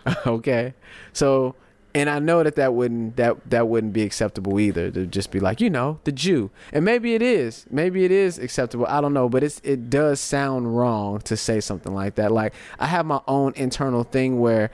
Okay. 0.27 0.75
So 1.13 1.55
and 1.93 2.09
i 2.09 2.21
know 2.21 2.43
that 2.43 2.55
that 2.55 2.73
wouldn't 2.73 3.17
that 3.17 3.51
that 3.51 3.67
wouldn't 3.67 3.93
be 3.93 4.03
acceptable 4.03 4.61
either 4.61 4.93
to 4.93 5.07
just 5.07 5.33
be 5.33 5.41
like 5.41 5.61
you 5.61 5.69
know 5.69 5.99
the 6.05 6.13
jew. 6.13 6.51
And 6.73 6.85
maybe 6.85 7.15
it 7.15 7.23
is 7.23 7.67
maybe 7.71 8.05
it 8.05 8.11
is 8.11 8.39
acceptable. 8.39 8.87
I 8.87 9.01
don't 9.01 9.13
know 9.13 9.29
but 9.29 9.43
it's 9.43 9.61
it 9.63 9.91
does 9.91 10.21
sound 10.21 10.77
wrong 10.77 11.21
to 11.23 11.37
say 11.37 11.61
something 11.61 11.95
like 11.95 12.15
that. 12.15 12.33
Like 12.33 12.55
i 12.79 12.87
have 12.87 13.07
my 13.07 13.21
own 13.29 13.53
internal 13.57 14.05
thing 14.05 14.41
where 14.41 14.71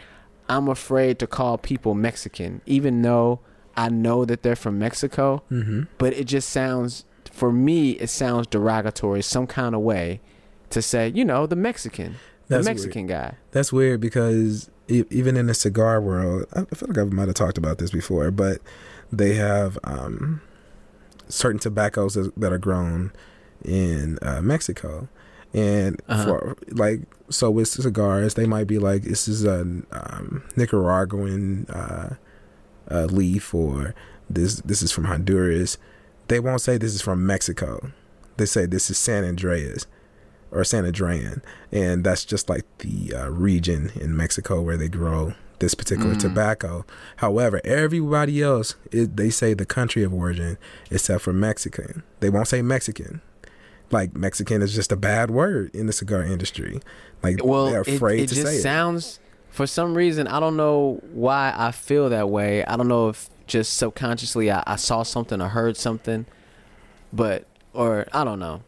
I'm 0.48 0.68
afraid 0.68 1.18
to 1.18 1.26
call 1.26 1.58
people 1.58 1.94
Mexican, 1.94 2.60
even 2.66 3.02
though 3.02 3.40
I 3.76 3.88
know 3.88 4.24
that 4.24 4.42
they're 4.42 4.56
from 4.56 4.78
Mexico. 4.78 5.42
Mm-hmm. 5.50 5.82
But 5.98 6.12
it 6.14 6.24
just 6.24 6.50
sounds, 6.50 7.04
for 7.30 7.52
me, 7.52 7.90
it 7.92 8.08
sounds 8.08 8.46
derogatory, 8.46 9.22
some 9.22 9.46
kind 9.46 9.74
of 9.74 9.80
way, 9.82 10.20
to 10.70 10.80
say, 10.82 11.08
you 11.14 11.24
know, 11.24 11.46
the 11.46 11.56
Mexican, 11.56 12.16
the 12.48 12.56
That's 12.56 12.66
Mexican 12.66 13.06
guy. 13.06 13.34
That's 13.52 13.72
weird 13.72 14.00
because 14.00 14.70
even 14.88 15.36
in 15.36 15.46
the 15.46 15.54
cigar 15.54 16.00
world, 16.00 16.46
I 16.54 16.64
feel 16.74 16.88
like 16.88 16.98
I 16.98 17.04
might 17.04 17.26
have 17.28 17.34
talked 17.34 17.58
about 17.58 17.78
this 17.78 17.90
before, 17.90 18.30
but 18.30 18.58
they 19.12 19.34
have 19.34 19.78
um, 19.84 20.40
certain 21.28 21.58
tobaccos 21.58 22.14
that 22.14 22.32
that 22.36 22.52
are 22.52 22.58
grown 22.58 23.12
in 23.64 24.18
uh, 24.22 24.40
Mexico, 24.42 25.08
and 25.52 26.00
Uh-huh. 26.08 26.24
for 26.24 26.56
like 26.70 27.00
so 27.30 27.50
with 27.50 27.66
cigars, 27.68 28.34
they 28.34 28.46
might 28.46 28.66
be 28.68 28.78
like 28.78 29.02
this 29.02 29.26
is 29.26 29.44
a 29.44 29.60
um, 29.60 30.44
Nicaraguan 30.56 31.66
uh, 31.66 32.14
uh, 32.90 33.04
leaf 33.04 33.54
or 33.54 33.94
this 34.28 34.56
this 34.56 34.82
is 34.82 34.92
from 34.92 35.04
Honduras. 35.04 35.78
They 36.28 36.40
won't 36.40 36.60
say 36.60 36.76
this 36.78 36.94
is 36.94 37.02
from 37.02 37.24
Mexico. 37.26 37.92
They 38.36 38.46
say 38.46 38.66
this 38.66 38.90
is 38.90 38.98
San 38.98 39.24
Andreas 39.24 39.86
or 40.50 40.64
San 40.64 40.84
Andrean, 40.84 41.42
and 41.72 42.04
that's 42.04 42.24
just 42.24 42.48
like 42.48 42.64
the 42.78 43.14
uh, 43.14 43.28
region 43.30 43.90
in 43.94 44.16
Mexico 44.16 44.60
where 44.60 44.76
they 44.76 44.88
grow 44.88 45.34
this 45.58 45.74
particular 45.74 46.14
Mm. 46.14 46.20
tobacco. 46.20 46.84
However, 47.16 47.60
everybody 47.64 48.42
else 48.42 48.74
it, 48.92 49.16
they 49.16 49.30
say 49.30 49.54
the 49.54 49.64
country 49.64 50.02
of 50.02 50.12
origin 50.12 50.58
except 50.90 51.22
for 51.22 51.32
Mexican. 51.32 52.02
They 52.20 52.28
won't 52.30 52.48
say 52.48 52.60
Mexican. 52.62 53.22
Like 53.90 54.14
Mexican 54.16 54.60
is 54.62 54.74
just 54.74 54.90
a 54.92 54.96
bad 54.96 55.30
word 55.30 55.74
in 55.74 55.86
the 55.86 55.92
cigar 55.92 56.22
industry. 56.22 56.80
Like 57.22 57.42
Well, 57.44 57.66
they're 57.70 57.80
afraid 57.82 58.20
it 58.24 58.28
to 58.28 58.34
just 58.34 58.46
say 58.46 58.56
it. 58.56 58.60
sounds, 58.62 59.18
for 59.56 59.66
some 59.66 59.94
reason, 59.94 60.28
I 60.28 60.38
don't 60.38 60.56
know 60.56 61.00
why 61.12 61.54
I 61.56 61.72
feel 61.72 62.10
that 62.10 62.28
way. 62.28 62.62
I 62.64 62.76
don't 62.76 62.88
know 62.88 63.08
if 63.08 63.30
just 63.46 63.76
subconsciously 63.78 64.50
I, 64.50 64.62
I 64.66 64.76
saw 64.76 65.02
something 65.02 65.40
or 65.40 65.48
heard 65.48 65.78
something, 65.78 66.26
but, 67.10 67.46
or 67.72 68.06
I 68.12 68.22
don't 68.22 68.38
know. 68.38 68.62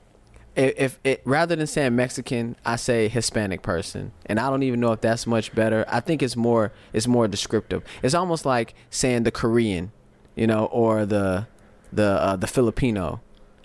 If, 0.57 0.75
if 0.78 0.99
it 1.04 1.23
rather 1.26 1.54
than 1.54 1.66
saying 1.66 1.95
Mexican, 1.95 2.57
I 2.64 2.76
say 2.76 3.09
Hispanic 3.09 3.61
person, 3.61 4.12
and 4.26 4.40
I 4.40 4.49
don't 4.49 4.62
even 4.62 4.80
know 4.80 4.92
if 4.92 5.02
that's 5.02 5.26
much 5.26 5.54
better. 5.54 5.85
I 5.88 6.00
think 6.00 6.23
it's 6.23 6.35
more 6.35 6.73
it's 6.92 7.07
more 7.07 7.28
descriptive. 7.28 7.85
It's 8.02 8.14
almost 8.14 8.45
like 8.47 8.75
saying 8.90 9.23
the 9.23 9.30
Korean, 9.30 9.92
you 10.35 10.47
know, 10.47 10.64
or 10.66 11.07
the 11.07 11.47
the 11.92 12.09
uh, 12.09 12.37
the 12.37 12.49
Filipino. 12.49 13.21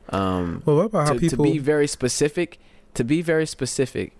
Um, 0.09 0.61
Well, 0.65 0.75
what 0.75 0.85
about 0.85 1.07
how 1.07 1.13
to, 1.13 1.19
people? 1.19 1.45
to 1.45 1.51
be 1.51 1.57
very 1.57 1.87
specific 1.87 2.59
to 2.93 3.03
be 3.03 3.23
very 3.23 3.47
specific 3.47 4.13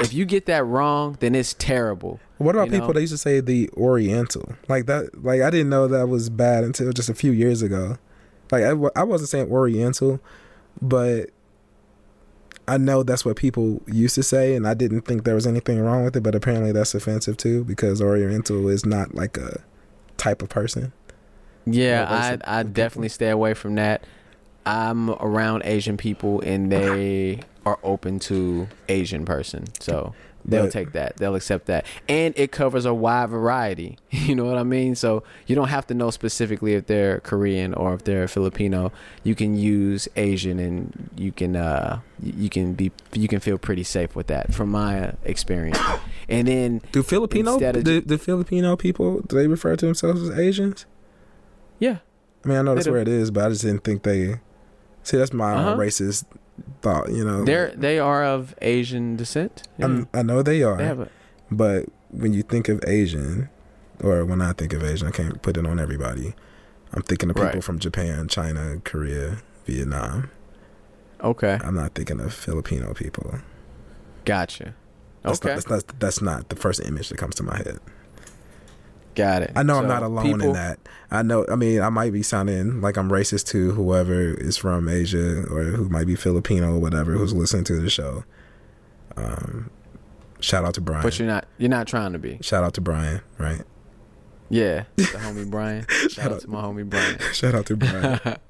if 0.00 0.12
you 0.12 0.24
get 0.24 0.46
that 0.46 0.64
wrong 0.64 1.16
then 1.20 1.34
it's 1.34 1.54
terrible 1.54 2.20
what 2.38 2.54
about 2.54 2.68
you 2.68 2.72
people 2.74 2.88
know? 2.88 2.92
that 2.94 3.00
used 3.00 3.12
to 3.12 3.18
say 3.18 3.40
the 3.40 3.68
Oriental? 3.76 4.54
Like 4.68 4.86
that. 4.86 5.24
Like 5.24 5.42
I 5.42 5.50
didn't 5.50 5.70
know 5.70 5.88
that 5.88 6.06
was 6.08 6.30
bad 6.30 6.62
until 6.62 6.92
just 6.92 7.08
a 7.08 7.14
few 7.14 7.32
years 7.32 7.62
ago. 7.62 7.98
Like 8.52 8.62
I, 8.62 8.70
I 8.94 9.02
wasn't 9.02 9.30
saying 9.30 9.50
Oriental, 9.50 10.20
but 10.80 11.30
I 12.68 12.78
know 12.78 13.02
that's 13.02 13.24
what 13.24 13.36
people 13.36 13.82
used 13.86 14.14
to 14.14 14.22
say, 14.22 14.54
and 14.54 14.68
I 14.68 14.74
didn't 14.74 15.02
think 15.02 15.24
there 15.24 15.34
was 15.34 15.46
anything 15.46 15.80
wrong 15.80 16.04
with 16.04 16.16
it. 16.16 16.22
But 16.22 16.36
apparently, 16.36 16.70
that's 16.70 16.94
offensive 16.94 17.36
too 17.36 17.64
because 17.64 18.00
Oriental 18.00 18.68
is 18.68 18.86
not 18.86 19.14
like 19.14 19.36
a 19.36 19.64
type 20.16 20.40
of 20.40 20.48
person. 20.48 20.92
yeah 21.66 22.38
i 22.46 22.60
i 22.60 22.62
definitely 22.62 23.10
stay 23.10 23.28
away 23.28 23.52
from 23.52 23.74
that 23.74 24.02
i'm 24.64 25.10
around 25.10 25.62
asian 25.64 25.96
people 25.98 26.40
and 26.40 26.72
they 26.72 27.38
are 27.68 27.78
open 27.82 28.18
to 28.30 28.68
asian 28.88 29.24
person. 29.24 29.64
So 29.80 30.14
they'll 30.44 30.64
But- 30.64 30.72
take 30.72 30.92
that. 30.92 31.16
They'll 31.18 31.34
accept 31.34 31.66
that. 31.66 31.84
And 32.08 32.32
it 32.36 32.50
covers 32.52 32.84
a 32.86 32.94
wide 32.94 33.28
variety. 33.30 33.98
You 34.28 34.34
know 34.34 34.44
what 34.50 34.58
i 34.58 34.62
mean? 34.62 34.94
So 34.94 35.22
you 35.46 35.54
don't 35.58 35.68
have 35.76 35.86
to 35.88 35.94
know 35.94 36.10
specifically 36.10 36.72
if 36.74 36.86
they're 36.86 37.20
korean 37.20 37.72
or 37.74 37.88
if 37.96 38.04
they're 38.04 38.28
filipino. 38.28 38.80
You 39.28 39.34
can 39.34 39.50
use 39.56 40.08
asian 40.16 40.58
and 40.66 41.10
you 41.16 41.32
can 41.32 41.56
uh 41.56 42.00
you 42.22 42.48
can 42.56 42.74
be 42.74 42.86
you 43.12 43.28
can 43.28 43.40
feel 43.40 43.58
pretty 43.58 43.84
safe 43.84 44.14
with 44.16 44.26
that 44.28 44.54
from 44.54 44.68
my 44.70 45.12
experience. 45.24 45.78
And 46.30 46.46
then 46.46 46.82
Do 46.92 47.02
Filipino 47.02 47.58
do, 47.58 48.02
do 48.02 48.18
Filipino 48.18 48.76
people 48.76 49.20
do 49.28 49.32
they 49.38 49.46
refer 49.46 49.76
to 49.76 49.86
themselves 49.86 50.20
as 50.28 50.38
Asians? 50.38 50.84
yeah. 51.78 51.98
I 52.44 52.48
mean, 52.48 52.58
I 52.58 52.62
know 52.62 52.74
that's 52.74 52.86
where 52.88 53.00
it 53.00 53.08
is, 53.08 53.30
but 53.30 53.44
I 53.46 53.48
just 53.48 53.62
didn't 53.62 53.82
think 53.82 54.02
they. 54.04 54.38
See, 55.02 55.16
that's 55.16 55.32
my 55.32 55.52
Uh-huh. 55.54 55.76
racist 55.76 56.24
thought. 56.82 57.10
You 57.10 57.24
know, 57.24 57.44
they're 57.44 57.70
they 57.76 57.98
are 57.98 58.24
of 58.24 58.54
asian 58.62 59.16
descent 59.16 59.66
yeah. 59.78 59.86
I'm, 59.86 60.08
know 60.26 60.42
they 60.42 60.62
are, 60.62 60.78
have 60.78 61.00
a, 61.00 61.08
but 61.50 61.86
when 62.10 62.32
you 62.32 62.42
think 62.42 62.68
of 62.68 62.82
Asian, 62.86 63.48
or 64.02 64.24
when 64.24 64.40
I 64.40 64.52
think 64.52 64.72
of 64.72 64.82
Asian, 64.82 65.06
I 65.08 65.10
can't 65.10 65.42
put 65.42 65.56
it 65.56 65.66
on 65.66 65.78
everybody. 65.78 66.34
I'm 66.94 67.02
thinking 67.02 67.28
of 67.30 67.36
people 67.36 67.50
Right. 67.50 67.64
from 67.64 67.78
Japan, 67.78 68.28
China, 68.28 68.80
Korea, 68.84 69.38
Vietnam. 69.66 70.30
okay 71.22 71.58
I'm 71.62 71.74
not 71.74 71.94
thinking 71.94 72.20
of 72.20 72.32
Filipino 72.32 72.94
people. 72.94 73.40
gotcha 74.24 74.74
That's 75.22 75.40
okay 75.40 75.48
not, 75.48 75.54
that's 75.56 75.70
not 75.70 76.00
that's 76.00 76.22
not 76.22 76.48
the 76.48 76.56
first 76.56 76.80
image 76.80 77.08
that 77.10 77.18
comes 77.18 77.34
to 77.36 77.42
my 77.42 77.56
head. 77.56 77.78
Got 79.18 79.42
it 79.42 79.52
I 79.56 79.62
know 79.62 79.78
I'm 79.78 79.88
not 79.88 80.02
alone 80.02 80.24
people- 80.24 80.46
in 80.48 80.52
that. 80.54 80.78
I 81.10 81.22
know. 81.22 81.44
I 81.50 81.56
mean, 81.56 81.80
I 81.80 81.88
might 81.88 82.12
be 82.12 82.22
sounding 82.22 82.80
like 82.82 82.96
I'm 82.96 83.10
racist 83.10 83.46
to 83.48 83.72
whoever 83.72 84.20
is 84.20 84.56
from 84.56 84.88
Asia 84.88 85.44
or 85.50 85.62
who 85.64 85.88
might 85.88 86.06
be 86.06 86.14
Filipino 86.16 86.74
or 86.74 86.78
whatever 86.78 87.12
who's 87.14 87.32
listening 87.34 87.64
to 87.64 87.80
the 87.80 87.88
show. 87.90 88.24
Um, 89.16 89.70
shout 90.40 90.64
out 90.64 90.74
to 90.74 90.80
Brian. 90.80 91.02
but 91.02 91.18
you're 91.18 91.26
not 91.28 91.46
you're 91.58 91.70
not 91.70 91.86
trying 91.86 92.12
to 92.12 92.18
be 92.18 92.38
shout 92.42 92.62
out 92.64 92.74
to 92.74 92.80
Brian. 92.80 93.20
Right. 93.38 93.62
Yeah, 94.50 94.84
the 94.96 95.02
homie 95.04 95.50
Brian. 95.50 95.84
Shout, 95.90 96.10
Shout 96.10 96.26
out 96.26 96.32
out. 96.32 96.40
to 96.42 96.48
my 96.48 96.62
homie 96.62 96.88
Brian. 96.88 97.18
Shout 97.34 97.54
out 97.54 97.66
to 97.66 97.76
Brian. 97.76 98.20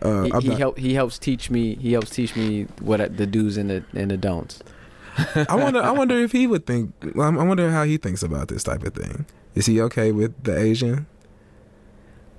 Uh, 0.00 0.22
he 0.40 0.48
he, 0.48 0.54
help, 0.54 0.78
he 0.78 0.94
helps 0.94 1.18
teach 1.18 1.50
me. 1.50 1.74
He 1.74 1.92
helps 1.92 2.08
teach 2.08 2.34
me 2.34 2.66
what 2.80 2.98
I- 2.98 3.08
the 3.08 3.26
do's 3.26 3.58
and 3.58 3.68
the 3.68 3.84
and 3.92 4.10
the 4.10 4.16
don'ts. 4.16 4.62
I 5.48 5.54
wonder. 5.56 5.82
I 5.82 5.90
wonder 5.90 6.16
if 6.18 6.32
he 6.32 6.46
would 6.46 6.66
think. 6.66 6.92
I 7.18 7.28
wonder 7.30 7.70
how 7.70 7.84
he 7.84 7.96
thinks 7.96 8.22
about 8.22 8.48
this 8.48 8.62
type 8.62 8.82
of 8.84 8.94
thing. 8.94 9.26
Is 9.54 9.66
he 9.66 9.80
okay 9.82 10.12
with 10.12 10.42
the 10.44 10.56
Asian? 10.58 11.06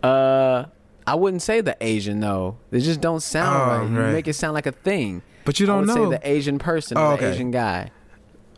Uh, 0.04 0.66
I 1.06 1.16
wouldn't 1.16 1.42
say 1.42 1.62
the 1.62 1.78
Asian 1.82 2.20
though. 2.20 2.58
They 2.72 2.80
just 2.80 3.02
don't 3.02 3.22
sound 3.22 3.56
Oh, 3.96 4.00
right. 4.00 4.08
You 4.08 4.14
make 4.14 4.28
it 4.28 4.34
sound 4.34 4.54
like 4.54 4.66
a 4.66 4.72
thing. 4.72 5.22
But 5.46 5.60
you 5.60 5.66
don't 5.66 5.86
know. 5.86 5.96
say 6.12 6.18
the 6.18 6.30
Asian 6.30 6.60
person 6.60 6.98
Oh, 6.98 7.12
or 7.12 7.18
the. 7.18 7.32
Asian 7.34 7.52
guy. 7.52 7.92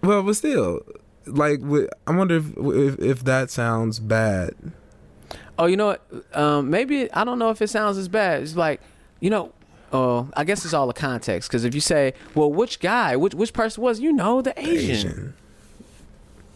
well, 0.01 0.21
but 0.23 0.35
still, 0.35 0.81
like, 1.25 1.59
I 2.07 2.15
wonder 2.15 2.35
if, 2.37 2.45
if 2.57 2.99
if 2.99 3.23
that 3.25 3.49
sounds 3.49 3.99
bad. 3.99 4.53
Oh, 5.57 5.65
you 5.65 5.77
know 5.77 5.87
what? 5.87 6.01
Um, 6.35 6.69
maybe 6.69 7.11
I 7.13 7.23
don't 7.23 7.39
know 7.39 7.49
if 7.49 7.61
it 7.61 7.69
sounds 7.69 7.97
as 7.97 8.07
bad. 8.07 8.41
It's 8.43 8.55
like, 8.55 8.81
you 9.19 9.29
know, 9.29 9.51
oh, 9.93 10.27
I 10.35 10.43
guess 10.43 10.65
it's 10.65 10.73
all 10.73 10.87
the 10.87 10.93
context. 10.93 11.47
Because 11.49 11.63
if 11.63 11.73
you 11.73 11.81
say, 11.81 12.13
well, 12.35 12.51
which 12.51 12.79
guy, 12.79 13.15
which 13.15 13.33
which 13.33 13.53
person 13.53 13.81
was, 13.83 13.99
you 13.99 14.11
know, 14.11 14.41
the 14.41 14.57
Asian. 14.59 15.35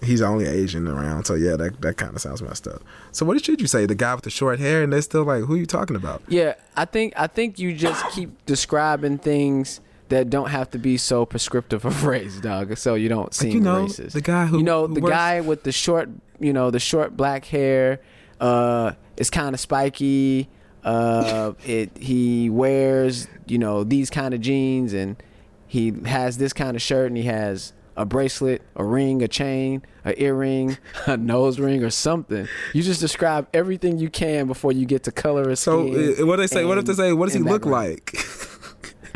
He's 0.04 0.20
the 0.20 0.28
only 0.28 0.46
Asian 0.46 0.88
around, 0.88 1.26
so 1.26 1.34
yeah, 1.34 1.56
that 1.56 1.82
that 1.82 1.98
kind 1.98 2.14
of 2.16 2.22
sounds 2.22 2.42
messed 2.44 2.68
up. 2.68 2.84
So 3.12 3.26
what 3.26 3.44
should 3.44 3.60
you 3.60 3.66
say? 3.66 3.88
The 3.88 3.96
guy 3.96 4.14
with 4.14 4.26
the 4.26 4.30
short 4.30 4.60
hair, 4.60 4.84
and 4.84 4.94
they're 4.94 5.02
still 5.02 5.24
like, 5.24 5.46
who 5.46 5.56
are 5.56 5.58
you 5.58 5.66
talking 5.66 5.96
about? 5.96 6.22
Yeah, 6.28 6.54
I 6.76 6.86
think 6.86 7.14
I 7.18 7.26
think 7.26 7.58
you 7.58 7.74
just 7.74 8.06
keep 8.12 8.46
describing 8.46 9.18
things 9.18 9.82
that 10.10 10.30
don't 10.30 10.50
have 10.52 10.70
to 10.72 10.78
be 10.78 10.98
so 10.98 11.26
prescriptive 11.26 11.84
of 11.84 12.04
race, 12.14 12.40
dog. 12.40 12.78
So 12.78 12.94
you 12.94 13.10
don't 13.10 13.34
seem 13.34 13.50
Like, 13.50 13.56
you 13.56 13.62
know, 13.62 13.86
racist. 13.88 14.12
the 14.12 14.22
guy 14.22 14.46
who 14.46 14.60
you 14.60 14.64
know 14.64 14.86
who 14.88 14.94
the 14.94 15.02
works- 15.02 15.12
guy 15.16 15.42
with 15.42 15.64
the 15.64 15.72
short, 15.72 16.10
you 16.40 16.54
know, 16.54 16.70
the 16.70 16.80
short 16.80 17.18
black 17.18 17.46
hair. 17.46 18.00
Uh, 18.40 18.92
is 19.18 19.32
kind 19.32 19.56
of 19.56 19.60
spiky. 19.60 20.48
Uh, 20.84 21.54
it 21.66 21.92
he 21.98 22.50
wears 22.50 23.28
you 23.46 23.58
know 23.58 23.84
these 23.84 24.10
kind 24.10 24.34
of 24.34 24.42
jeans 24.42 24.94
and 24.94 25.22
he 25.68 25.92
has 26.06 26.38
this 26.38 26.54
kind 26.54 26.76
of 26.76 26.82
shirt 26.82 27.08
and 27.08 27.18
he 27.18 27.24
has 27.24 27.74
a 27.98 28.06
bracelet, 28.06 28.62
a 28.76 28.84
ring, 28.86 29.24
a 29.24 29.28
chain, 29.28 29.82
a 30.06 30.22
earring, 30.22 30.78
a 31.08 31.18
nose 31.34 31.60
ring, 31.60 31.84
or 31.84 31.90
something. 31.90 32.48
You 32.74 32.84
just 32.84 33.02
describe 33.02 33.48
everything 33.56 33.98
you 33.98 34.10
can 34.10 34.46
before 34.46 34.72
you 34.72 34.86
get 34.86 35.04
to 35.06 35.12
color 35.12 35.50
of 35.50 35.58
So 35.58 35.88
skin. 35.92 36.16
uh, 36.22 36.26
what 36.28 36.36
they 36.36 36.46
say? 36.48 36.64
what 36.64 36.78
if 36.78 36.86
they 36.86 36.94
say? 36.94 37.12
What 37.14 37.26
does 37.26 37.34
he 37.34 37.40
look 37.40 37.64
background. 37.64 37.90
like? 37.90 38.14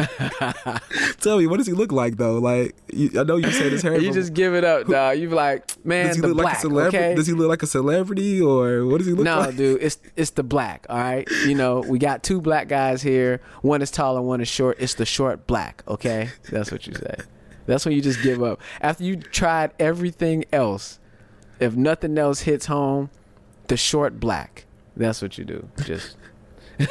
Tell 1.19 1.37
me, 1.37 1.47
what 1.47 1.57
does 1.57 1.67
he 1.67 1.73
look 1.73 1.91
like 1.91 2.17
though? 2.17 2.39
Like 2.39 2.75
you, 2.91 3.11
I 3.19 3.23
know 3.23 3.37
you 3.37 3.51
said 3.51 3.71
his 3.71 3.81
hair. 3.81 3.99
You 4.01 4.11
just 4.11 4.33
give 4.33 4.55
it 4.55 4.63
up, 4.63 4.87
dog. 4.87 5.19
You 5.19 5.29
be 5.29 5.35
like, 5.35 5.85
man, 5.85 6.07
does 6.07 6.15
he 6.15 6.21
the 6.21 6.27
look 6.29 6.37
black. 6.37 6.45
like 6.45 6.57
a 6.57 6.61
celebrity? 6.61 6.97
Okay? 6.97 7.15
Does 7.15 7.27
he 7.27 7.33
look 7.33 7.49
like 7.49 7.63
a 7.63 7.67
celebrity, 7.67 8.41
or 8.41 8.85
what 8.85 8.97
does 8.97 9.07
he 9.07 9.13
look 9.13 9.25
no, 9.25 9.39
like? 9.39 9.51
No, 9.51 9.57
dude, 9.57 9.83
it's 9.83 9.99
it's 10.15 10.31
the 10.31 10.43
black. 10.43 10.85
All 10.89 10.97
right, 10.97 11.27
you 11.45 11.55
know 11.55 11.81
we 11.81 11.99
got 11.99 12.23
two 12.23 12.41
black 12.41 12.67
guys 12.67 13.01
here. 13.01 13.41
One 13.61 13.81
is 13.81 13.91
tall 13.91 14.17
and 14.17 14.25
one 14.25 14.41
is 14.41 14.47
short. 14.47 14.77
It's 14.79 14.95
the 14.95 15.05
short 15.05 15.45
black. 15.45 15.83
Okay, 15.87 16.29
that's 16.49 16.71
what 16.71 16.87
you 16.87 16.93
say. 16.93 17.15
That's 17.65 17.85
when 17.85 17.93
you 17.93 18.01
just 18.01 18.23
give 18.23 18.41
up 18.41 18.59
after 18.81 19.03
you 19.03 19.17
tried 19.17 19.71
everything 19.79 20.45
else. 20.51 20.99
If 21.59 21.75
nothing 21.75 22.17
else 22.17 22.41
hits 22.41 22.65
home, 22.65 23.11
the 23.67 23.77
short 23.77 24.19
black. 24.19 24.65
That's 24.97 25.21
what 25.21 25.37
you 25.37 25.45
do. 25.45 25.69
Just 25.83 26.17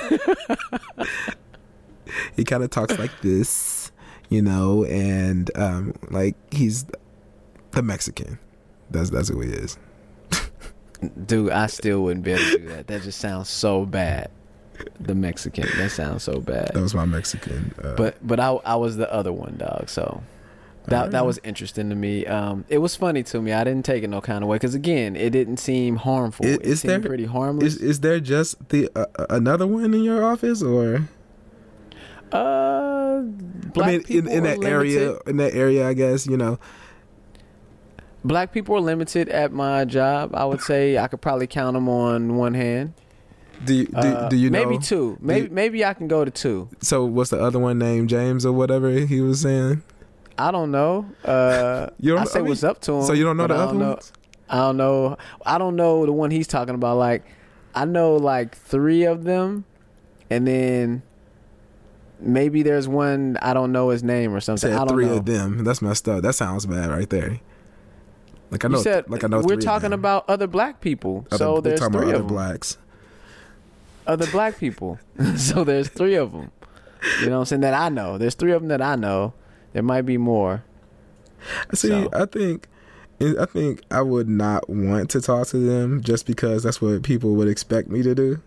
He 2.37 2.45
kind 2.45 2.63
of 2.63 2.71
talks 2.71 2.99
like 2.99 3.13
this, 3.23 3.91
you 4.29 4.43
know, 4.43 4.85
and 4.85 5.51
um, 5.57 5.95
like 6.11 6.37
he's 6.53 6.87
the 7.73 7.83
Mexican. 7.83 8.39
That's 8.91 9.11
that's 9.11 9.29
who 9.29 9.41
he 9.41 9.51
is. 9.51 9.79
Dude, 11.27 11.51
I 11.51 11.67
still 11.67 12.03
wouldn't 12.03 12.25
be 12.25 12.33
able 12.33 12.45
to 12.45 12.59
do 12.59 12.69
that. 12.69 12.87
That 12.89 13.03
just 13.03 13.21
sounds 13.21 13.49
so 13.49 13.87
bad. 13.87 14.31
The 14.99 15.15
Mexican. 15.15 15.67
That 15.79 15.91
sounds 15.91 16.23
so 16.25 16.41
bad. 16.41 16.73
That 16.75 16.83
was 16.83 16.95
my 16.95 17.07
Mexican. 17.07 17.75
Uh, 17.83 17.95
But 17.95 18.17
but 18.27 18.39
I 18.39 18.51
I 18.65 18.77
was 18.77 18.97
the 18.97 19.11
other 19.13 19.33
one, 19.33 19.57
dog. 19.57 19.89
So 19.89 20.23
that 20.87 21.13
that 21.13 21.25
was 21.25 21.39
interesting 21.43 21.89
to 21.89 21.95
me. 21.95 22.27
Um, 22.27 22.65
it 22.69 22.79
was 22.79 22.97
funny 22.97 23.23
to 23.25 23.41
me. 23.41 23.53
I 23.53 23.65
didn't 23.65 23.85
take 23.87 24.03
it 24.03 24.09
no 24.09 24.21
kind 24.21 24.43
of 24.45 24.49
way 24.51 24.57
because 24.57 24.75
again, 24.75 25.17
it 25.17 25.31
didn't 25.31 25.57
seem 25.59 25.97
harmful. 25.97 26.45
I- 26.45 26.51
it 26.51 26.63
is 26.63 26.81
seemed 26.81 26.91
there- 27.05 27.09
pretty 27.09 27.27
harmless. 27.27 27.77
is 27.77 27.81
is 27.81 28.01
there 28.01 28.21
just 28.21 28.69
the 28.69 28.91
uh, 28.95 29.07
uh, 29.19 29.27
another 29.31 29.67
one 29.67 29.95
in 29.95 30.03
your 30.05 30.23
office 30.25 30.63
or? 30.63 31.09
Uh, 32.33 33.21
black 33.73 33.89
I 33.89 33.93
mean, 33.93 34.03
in, 34.09 34.29
in 34.29 34.43
that 34.45 34.63
area, 34.65 35.19
in 35.27 35.37
that 35.39 35.55
area, 35.55 35.89
I 35.89 35.95
guess 35.95 36.27
you 36.27 36.37
know. 36.37 36.59
Black 38.23 38.53
people 38.53 38.77
are 38.77 38.81
limited 38.81 39.29
at 39.31 39.51
my 39.53 39.85
job. 39.87 40.35
I 40.35 40.45
would 40.45 40.61
say 40.61 40.99
I 40.99 41.07
could 41.09 41.23
probably 41.23 41.47
count 41.47 41.75
them 41.75 41.89
on 41.89 42.37
one 42.37 42.53
hand. 42.53 42.93
Do 43.65 43.75
you, 43.75 43.87
do, 43.87 43.97
Uh, 43.97 44.29
do 44.29 44.37
you 44.37 44.51
know? 44.51 44.59
maybe 44.65 44.79
two? 44.79 45.17
Maybe 45.21 45.49
you- 45.49 45.53
maybe 45.55 45.85
I 45.85 45.95
can 45.95 46.07
go 46.07 46.25
to 46.25 46.31
two. 46.31 46.69
So 46.83 47.05
what's 47.05 47.31
the 47.31 47.41
other 47.43 47.59
one 47.59 47.79
named 47.79 48.09
James 48.11 48.45
or 48.45 48.53
whatever 48.53 48.91
he 48.91 49.21
was 49.23 49.41
saying? 49.41 49.83
I 50.39 50.51
don't 50.51 50.71
know. 50.71 51.07
Uh, 51.25 51.89
You 52.01 52.13
don't 52.15 52.23
I 52.23 52.25
say 52.25 52.39
I 52.39 52.43
mean, 52.43 52.51
what's 52.51 52.65
up 52.65 52.81
to 52.83 52.93
him. 52.93 53.03
So 53.05 53.13
you 53.15 53.25
don't 53.25 53.37
know 53.39 53.47
the 53.47 53.55
I 53.55 53.59
other 53.59 53.75
know. 53.79 53.89
ones? 53.91 54.13
I 54.51 54.57
don't 54.57 54.77
know. 54.77 55.17
I 55.47 55.59
don't 55.59 55.77
know 55.77 56.05
the 56.07 56.13
one 56.13 56.31
he's 56.31 56.47
talking 56.47 56.75
about. 56.75 56.97
Like, 56.99 57.25
I 57.75 57.85
know 57.87 58.17
like 58.17 58.55
three 58.57 59.05
of 59.05 59.25
them, 59.25 59.65
and 60.29 60.47
then 60.47 61.03
maybe 62.21 62.63
there's 62.63 62.87
one 62.89 63.37
I 63.43 63.55
don't 63.55 63.73
know 63.73 63.91
his 63.91 64.03
name 64.03 64.35
or 64.35 64.41
something. 64.41 64.71
Said 64.71 64.73
I 64.73 64.79
don't 64.85 64.89
three 64.89 65.07
know. 65.07 65.17
of 65.17 65.25
them. 65.27 65.65
That's 65.65 65.83
messed 65.83 66.09
up. 66.09 66.23
That 66.23 66.35
sounds 66.35 66.67
bad 66.67 66.91
right 66.91 67.09
there. 67.11 67.41
Like 68.51 68.65
I 68.65 68.69
know, 68.69 68.79
you 68.79 68.83
said 68.83 69.09
like 69.09 69.23
I 69.25 69.29
know. 69.29 69.41
we're 69.41 69.55
three 69.57 69.65
talking 69.65 69.93
about 69.93 70.29
other 70.29 70.47
black 70.47 70.81
people. 70.81 71.27
Other, 71.31 71.39
so 71.39 71.61
there's 71.61 71.81
three 71.81 71.89
other 72.09 72.15
of 72.15 72.19
them. 72.21 72.27
blacks. 72.29 72.79
Other 74.07 74.27
black 74.29 74.59
people. 74.59 74.99
so 75.37 75.63
there's 75.65 75.89
three 75.89 76.15
of 76.17 76.33
them. 76.33 76.51
You 77.21 77.27
know 77.27 77.33
what 77.37 77.39
I'm 77.41 77.45
saying? 77.47 77.61
That 77.63 77.75
I 77.75 77.89
know. 77.89 78.19
There's 78.19 78.35
three 78.35 78.53
of 78.53 78.61
them 78.63 78.69
that 78.69 78.83
I 78.83 78.97
know. 78.97 79.33
There 79.73 79.83
might 79.83 80.03
be 80.03 80.17
more. 80.19 80.65
See, 81.73 81.89
So- 81.89 82.11
I 82.13 82.27
think, 82.27 82.67
I 83.21 83.47
think 83.47 83.83
I 83.91 84.03
would 84.03 84.29
not 84.29 84.69
want 84.69 85.11
to 85.11 85.21
talk 85.21 85.47
to 85.49 85.59
them 85.59 86.03
just 86.03 86.27
because 86.27 86.63
that's 86.65 86.83
what 86.83 87.03
people 87.03 87.35
would 87.37 87.49
expect 87.49 87.89
me 87.89 88.03
to 88.03 88.15
do. 88.15 88.43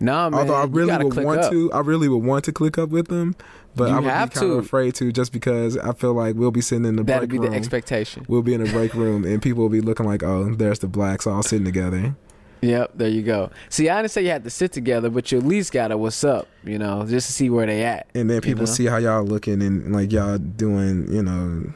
Nah, 0.00 0.30
man. 0.30 0.40
Although 0.40 0.54
I 0.54 0.62
you 0.64 0.68
really 0.70 0.88
gotta 0.88 1.06
would 1.06 1.24
want 1.24 1.40
up. 1.40 1.50
to, 1.50 1.72
I 1.72 1.80
really 1.80 2.08
would 2.08 2.24
want 2.24 2.44
to 2.44 2.52
click 2.52 2.78
up 2.78 2.90
with 2.90 3.08
them, 3.08 3.34
but 3.74 3.88
You 3.88 3.96
I 3.96 4.00
would 4.00 4.08
have 4.10 4.30
be 4.30 4.34
kind 4.36 4.46
to. 4.48 4.52
of 4.54 4.64
afraid 4.64 4.94
to 4.96 5.10
just 5.12 5.32
because 5.32 5.76
I 5.76 5.92
feel 5.92 6.14
like 6.14 6.36
we'll 6.36 6.50
be 6.52 6.60
sitting 6.60 6.84
in 6.84 6.96
the 6.96 7.02
break 7.04 7.14
room. 7.14 7.20
That'd 7.20 7.28
break 7.30 7.40
be 7.40 7.44
room. 7.46 7.50
the 7.52 7.56
expectation. 7.56 8.24
we'll 8.28 8.42
be 8.42 8.54
in 8.54 8.60
a 8.66 8.70
break 8.70 8.94
room 8.94 9.24
and 9.24 9.42
people 9.42 9.62
will 9.62 9.68
be 9.70 9.80
looking 9.80 10.06
like, 10.06 10.22
oh, 10.22 10.54
there's 10.54 10.78
the 10.78 10.86
blacks 10.86 11.26
all 11.26 11.42
sitting 11.42 11.64
together. 11.64 12.14
Yep, 12.60 12.92
there 12.96 13.08
you 13.08 13.22
go. 13.22 13.50
See, 13.68 13.88
I 13.88 14.02
didn't 14.02 14.10
say 14.10 14.22
you 14.22 14.30
had 14.30 14.42
to 14.44 14.50
sit 14.50 14.72
together, 14.72 15.10
but 15.10 15.30
you 15.30 15.38
at 15.38 15.44
least 15.44 15.72
got 15.72 15.88
to 15.88 15.96
what's 15.96 16.24
up, 16.24 16.48
you 16.64 16.76
know, 16.78 17.04
just 17.06 17.28
to 17.28 17.32
see 17.32 17.50
where 17.50 17.66
they 17.66 17.84
at. 17.84 18.08
And 18.14 18.28
then 18.28 18.36
You 18.36 18.40
people 18.40 18.62
know? 18.62 18.66
see 18.72 18.86
how 18.86 18.96
y'all 18.96 19.22
looking 19.24 19.62
and 19.62 19.92
like 19.92 20.10
y'all 20.10 20.38
doing, 20.38 21.06
you 21.12 21.22
know, 21.22 21.72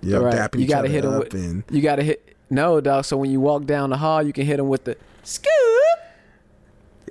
y'all 0.00 0.22
Right. 0.24 0.34
dapping 0.34 0.56
You 0.58 0.64
each 0.64 0.68
gotta 0.70 0.78
other 0.80 0.88
hit 0.88 1.04
'em 1.04 1.12
up 1.12 1.24
with- 1.24 1.34
and 1.34 1.64
You 1.70 1.82
got 1.82 1.96
to 1.96 2.02
hit 2.02 2.34
no, 2.48 2.80
dog. 2.80 3.04
So 3.04 3.16
when 3.18 3.30
you 3.30 3.40
walk 3.40 3.66
down 3.66 3.90
the 3.90 3.96
hall, 3.98 4.22
you 4.22 4.32
can 4.32 4.46
hit 4.46 4.56
them 4.58 4.68
with 4.68 4.84
the 4.84 4.96
scoop. 5.22 5.50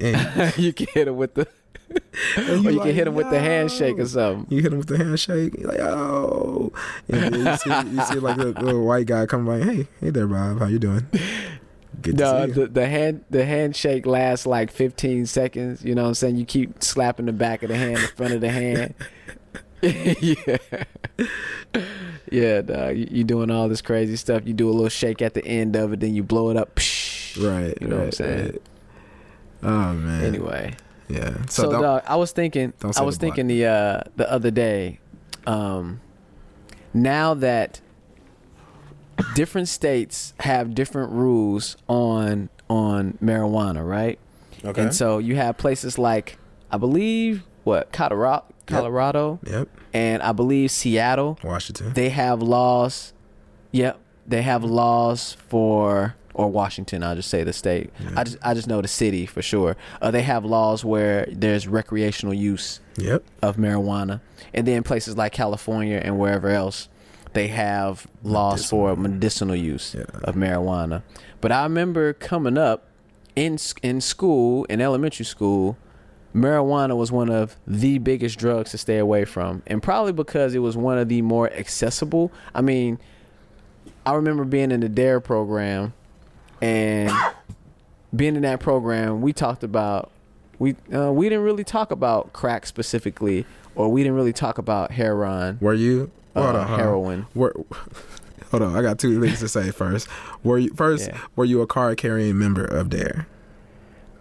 And, 0.02 0.58
you 0.58 0.74
can 0.74 0.88
hit 0.94 1.08
him 1.08 1.18
with 1.18 1.34
the, 1.36 1.48
or 2.38 2.56
you 2.56 2.72
like, 2.72 2.88
can 2.88 2.96
hit 2.96 3.06
them 3.06 3.16
with 3.16 3.30
the 3.30 3.40
handshake 3.40 4.00
or 4.00 4.06
something. 4.06 4.48
You 4.56 4.62
hit 4.64 4.72
him 4.72 4.80
with 4.80 4.88
the 4.88 4.98
handshake, 4.98 5.56
you're 5.58 5.70
like 5.70 5.80
oh, 5.80 6.72
and 7.10 7.36
you 7.36 7.56
see, 7.58 7.70
you 7.70 8.02
see 8.06 8.20
like 8.20 8.38
the 8.38 8.54
little 8.62 8.86
white 8.86 9.06
guy 9.08 9.26
come 9.26 9.46
by, 9.46 9.60
hey, 9.62 9.88
hey 10.00 10.10
there, 10.10 10.28
Bob, 10.28 10.60
how 10.60 10.66
you 10.68 10.80
doing? 10.80 11.06
Good 12.02 12.18
to 12.18 12.24
No, 12.24 12.42
see 12.42 12.48
you. 12.48 12.54
the, 12.54 12.68
the 12.68 12.88
hand 12.88 13.26
the 13.30 13.46
handshake 13.46 14.06
lasts 14.06 14.46
like 14.48 14.72
15 14.72 15.26
seconds. 15.28 15.84
You 15.84 15.94
know 15.94 16.04
what 16.04 16.08
I'm 16.10 16.14
saying? 16.16 16.38
You 16.38 16.46
keep 16.46 16.82
slapping 16.84 17.26
the 17.28 17.34
back 17.34 17.62
of 17.64 17.70
the 17.70 17.76
hand, 17.76 17.98
the 17.98 18.08
front 18.08 18.34
of 18.34 18.42
the 18.42 18.50
hand. 18.50 18.94
yeah. 19.82 20.58
Yeah, 22.32 22.62
dog. 22.62 22.98
You, 22.98 23.08
you 23.12 23.24
doing 23.24 23.52
all 23.52 23.68
this 23.68 23.82
crazy 23.82 24.16
stuff. 24.16 24.44
You 24.46 24.54
do 24.54 24.70
a 24.70 24.72
little 24.72 24.90
shake 24.90 25.22
at 25.22 25.34
the 25.34 25.44
end 25.46 25.76
of 25.76 25.94
it, 25.94 26.00
then 26.00 26.16
you 26.16 26.24
blow 26.24 26.50
it 26.50 26.58
up. 26.58 26.76
Psh. 26.76 27.38
Right, 27.46 27.78
You 27.82 27.88
know 27.88 27.98
what 27.98 28.06
I'm 28.06 28.12
saying? 28.12 28.46
right. 28.52 28.62
Oh 29.64 29.94
man. 29.94 30.24
Anyway. 30.24 30.76
yeah. 31.08 31.46
So, 31.48 31.64
So, 31.64 31.82
dog, 31.82 32.04
I 32.08 32.16
was 32.16 32.32
thinking 32.32 32.74
I 32.84 33.02
was 33.02 33.18
the 33.18 33.26
thinking 33.26 33.48
the 33.48 33.66
uh 33.66 34.02
the 34.16 34.32
other 34.32 34.52
day, 34.52 35.00
um 35.46 36.02
now 36.94 37.34
that 37.36 37.82
different 39.36 39.68
states 39.68 40.34
have 40.40 40.74
different 40.74 41.12
rules 41.12 41.78
on 41.88 42.50
on 42.70 43.18
marijuana, 43.22 43.88
right? 43.88 44.20
okay. 44.64 44.82
And 44.82 44.96
so 44.96 45.18
you 45.18 45.36
have 45.36 45.58
places 45.58 45.98
like 45.98 46.38
I 46.72 46.78
believe 46.78 47.44
what 47.64 47.92
Colorado, 47.92 48.46
Colorado, 48.66 49.40
yep. 49.46 49.68
and 49.94 50.22
I 50.24 50.32
believe 50.32 50.72
Seattle. 50.72 51.38
Washington. 51.44 51.94
They 51.94 52.10
have 52.10 52.42
laws. 52.42 53.14
Yep, 53.72 54.00
they 54.28 54.42
have 54.42 54.64
laws 54.64 55.38
for 55.48 56.16
or 56.34 56.50
Washington. 56.50 57.04
I'll 57.04 57.16
just 57.16 57.30
say 57.30 57.44
the 57.44 57.54
state. 57.54 57.92
I 58.16 58.24
just 58.24 58.38
I 58.44 58.54
just 58.54 58.68
know 58.68 58.82
the 58.82 58.88
city 58.88 59.26
for 59.26 59.42
sure. 59.42 59.76
Uh, 60.02 60.12
they 60.12 60.22
have 60.24 60.46
laws 60.46 60.84
where 60.86 61.26
there's 61.32 61.68
recreational 61.68 62.34
use 62.34 62.80
Yep. 62.98 63.24
of 63.42 63.58
marijuana, 63.58 64.22
and 64.54 64.68
then 64.68 64.84
places 64.84 65.18
like 65.18 65.32
California 65.32 66.02
and 66.04 66.18
wherever 66.20 66.50
else, 66.50 66.90
they 67.34 67.48
have 67.48 68.06
laws 68.24 68.70
for 68.70 68.96
medicinal 68.96 69.56
use 69.56 69.96
Yeah. 69.98 70.04
of 70.24 70.36
marijuana. 70.36 71.04
But 71.40 71.52
I 71.52 71.64
remember 71.64 72.14
coming 72.14 72.58
up 72.58 72.84
in 73.36 73.58
in 73.82 74.02
school, 74.02 74.66
in 74.66 74.82
elementary 74.82 75.26
school, 75.26 75.78
marijuana 76.36 76.96
was 76.96 77.12
one 77.12 77.30
of 77.30 77.56
the 77.68 77.98
biggest 77.98 78.38
drugs 78.40 78.72
to 78.72 78.78
stay 78.78 78.98
away 78.98 79.26
from, 79.26 79.64
and 79.68 79.82
probably 79.82 80.12
because 80.14 80.54
it 80.56 80.60
was 80.60 80.76
one 80.78 80.98
of 80.98 81.08
the 81.10 81.22
more 81.22 81.52
accessible. 81.54 82.32
I 82.54 82.62
mean, 82.62 83.00
I 84.06 84.14
remember 84.14 84.44
being 84.46 84.72
in 84.72 84.80
the 84.82 84.90
Dare 84.90 85.20
program, 85.20 85.94
and 86.62 87.12
being 88.16 88.36
in 88.36 88.42
that 88.44 88.60
program, 88.60 89.22
we 89.22 89.34
talked 89.34 89.64
about 89.64 90.12
we 90.60 90.76
uh, 90.94 91.12
we 91.12 91.28
didn't 91.30 91.44
really 91.44 91.64
talk 91.64 91.92
about 91.92 92.34
crack 92.34 92.66
specifically, 92.66 93.46
or 93.76 93.90
we 93.90 94.04
didn't 94.04 94.16
really 94.16 94.34
talk 94.34 94.58
about 94.58 94.92
heroin, 94.92 95.58
Were 95.62 95.74
you? 95.74 96.12
uh, 96.36 96.42
hold 96.44 96.56
on, 96.56 96.68
hold 96.68 96.72
on. 96.74 96.80
heroin. 96.80 97.26
Were, 97.34 97.54
hold 98.52 98.64
on. 98.64 98.76
I 98.76 98.82
got 98.82 99.00
two 99.00 99.20
things 99.22 99.40
to 99.40 99.48
say 99.48 99.72
first. 99.72 100.08
Were 100.44 100.58
you 100.60 100.74
first? 100.76 101.08
Yeah. 101.10 101.20
Were 101.36 101.46
you 101.46 101.62
a 101.62 101.68
card 101.68 101.98
carrying 101.98 102.38
member 102.38 102.64
of 102.66 102.90
Dare? 102.90 103.28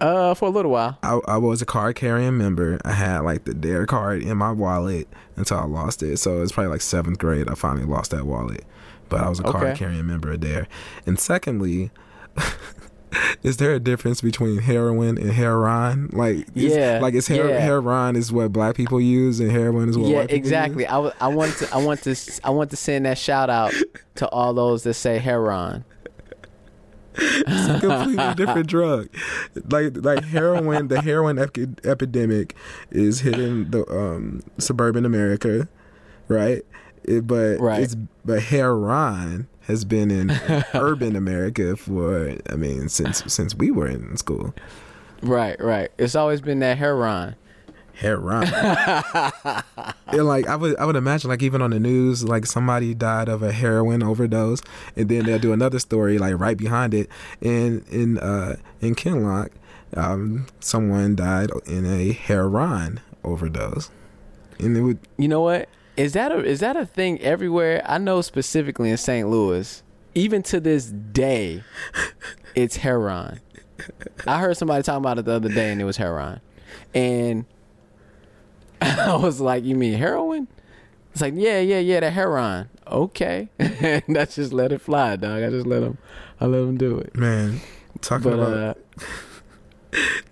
Uh, 0.01 0.33
for 0.33 0.47
a 0.47 0.51
little 0.51 0.71
while. 0.71 0.97
I, 1.03 1.21
I 1.29 1.37
was 1.37 1.61
a 1.61 1.67
card 1.67 1.95
carrying 1.95 2.39
member. 2.39 2.79
I 2.87 2.93
had 2.93 3.19
like 3.21 3.45
the 3.45 3.53
Dare 3.53 3.85
card 3.85 4.23
in 4.23 4.39
my 4.39 4.51
wallet 4.51 5.07
until 5.37 5.59
I 5.59 5.65
lost 5.65 6.03
it. 6.03 6.17
So 6.17 6.41
it's 6.43 6.53
probably 6.53 6.71
like 6.73 6.81
seventh 6.81 7.19
grade. 7.19 7.51
I 7.51 7.55
finally 7.55 7.85
lost 7.85 8.13
that 8.13 8.25
wallet, 8.25 8.65
but 9.11 9.21
I 9.21 9.29
was 9.29 9.41
a 9.41 9.47
Okay. 9.47 9.59
card 9.59 9.77
carrying 9.77 10.07
member 10.07 10.33
of 10.33 10.41
Dare. 10.41 10.69
And 11.05 11.19
secondly, 11.21 11.91
is 13.43 13.57
there 13.57 13.73
a 13.75 13.81
difference 13.81 14.21
between 14.21 14.59
heroin 14.59 15.19
and 15.19 15.33
heroin? 15.33 16.11
Like, 16.13 16.47
is, 16.55 16.75
Yeah, 16.75 16.99
like 17.03 17.15
is 17.15 17.29
her- 17.29 17.49
yeah. 17.49 17.59
heroin 17.59 18.17
is 18.17 18.33
what 18.33 18.53
black 18.53 18.75
people 18.77 19.01
use 19.01 19.41
and 19.41 19.51
heroin 19.51 19.89
is 19.89 19.99
what 19.99 20.09
yeah, 20.09 20.17
white 20.19 20.29
people 20.29 20.37
exactly. 20.39 20.83
use? 20.85 20.91
I, 20.91 20.95
w- 20.95 21.13
I 21.21 21.29
want 21.29 21.57
to 21.59 21.75
I 21.75 21.79
want 21.85 22.03
to 22.03 22.41
I 22.45 22.51
want 22.51 22.71
to 22.71 22.77
send 22.77 23.07
that 23.07 23.19
shout 23.19 23.51
out 23.51 23.73
to 24.17 24.29
all 24.29 24.55
those 24.55 24.83
that 24.85 24.95
say 24.95 25.19
heroin. 25.19 25.85
It's 27.23 27.69
a 27.69 27.81
completely 27.81 28.35
different 28.35 28.67
drug. 28.77 29.09
Like 29.71 29.97
like 29.97 30.25
heroin, 30.25 30.89
the 30.89 31.03
heroin 31.03 31.39
epi- 31.39 31.67
epidemic 31.85 32.55
is 32.91 33.21
hitting 33.21 33.71
the 33.73 33.85
um, 33.93 34.43
suburban 34.59 35.05
America, 35.05 35.69
right? 36.29 36.63
It, 37.05 37.27
but 37.27 37.59
Right. 37.59 37.83
it's 37.83 37.97
but 38.25 38.43
heroin 38.45 39.49
has 39.71 39.85
been 39.85 40.11
in 40.11 40.31
urban 40.75 41.17
America 41.17 41.77
for 41.77 42.37
I 42.51 42.57
mean 42.57 42.89
since 42.89 43.23
since 43.33 43.55
we 43.55 43.71
were 43.71 43.89
in 43.89 44.17
school. 44.17 44.55
Right, 45.23 45.61
right. 45.63 45.91
It's 45.99 46.15
always 46.15 46.41
been 46.41 46.61
that 46.61 46.79
heroin. 46.79 47.37
Heroin. 47.95 48.45
and 50.07 50.25
like 50.25 50.47
I 50.49 50.57
would 50.57 50.77
I 50.79 50.85
would 50.85 50.97
imagine 50.97 51.29
like 51.31 51.43
even 51.43 51.61
on 51.63 51.71
the 51.71 51.81
news 51.81 52.25
like 52.25 52.47
somebody 52.47 52.95
died 52.95 53.29
of 53.29 53.43
a 53.43 53.53
heroin 53.53 54.03
overdose 54.03 54.61
and 54.97 55.09
then 55.09 55.25
they'll 55.27 55.39
do 55.39 55.53
another 55.53 55.79
story 55.79 56.19
like 56.19 56.39
right 56.39 56.57
behind 56.57 56.95
it 56.95 57.09
in 57.41 57.85
in 57.91 58.19
uh 58.19 58.57
in 58.81 58.95
Kinloch 58.95 59.51
um 59.97 60.47
someone 60.61 61.15
died 61.15 61.51
in 61.67 61.85
a 61.85 62.13
heroin 62.13 63.01
overdose. 63.25 63.91
And 64.59 64.77
it 64.77 64.83
would 64.83 64.99
You 65.19 65.29
know 65.29 65.43
what? 65.43 65.69
Is 66.01 66.15
that 66.15 66.33
a 66.33 66.43
is 66.43 66.61
that 66.61 66.79
a 66.79 66.87
thing 66.87 67.21
everywhere? 67.21 67.83
I 67.85 67.99
know 67.99 68.23
specifically 68.23 68.91
in 68.91 68.97
St. 68.97 69.29
Louis, 69.29 69.83
even 70.15 70.43
to 70.45 70.59
this 70.59 70.87
day, 70.87 71.63
it's 72.55 72.77
heroin. 72.77 73.41
I 74.27 74.39
heard 74.39 74.57
somebody 74.57 74.83
talking 74.83 75.03
about 75.03 75.19
it 75.19 75.27
the 75.27 75.33
other 75.33 75.51
day, 75.51 75.71
and 75.71 75.79
it 75.79 75.85
was 75.85 75.99
heroin, 75.99 76.41
and 76.95 77.45
I 78.81 79.15
was 79.17 79.43
like, 79.43 79.63
"You 79.63 79.77
mean 79.77 79.93
heroin?" 79.93 80.49
It's 81.13 81.21
like, 81.21 81.35
"Yeah, 81.37 81.61
yeah, 81.61 81.81
yeah, 81.81 82.01
the 82.01 82.11
heroin." 82.11 82.71
Okay, 82.87 83.51
and 83.59 84.17
I 84.17 84.25
just 84.25 84.55
let 84.55 84.73
it 84.73 84.81
fly, 84.81 85.17
dog. 85.17 85.43
I 85.43 85.51
just 85.51 85.67
let 85.67 85.83
him, 85.83 85.99
I 86.41 86.47
let 86.47 86.63
him 86.63 86.79
do 86.79 86.99
it. 86.99 87.15
man 87.15 87.61
talking 88.01 88.31
but 88.31 88.39
about 88.39 88.79
uh, 88.79 89.05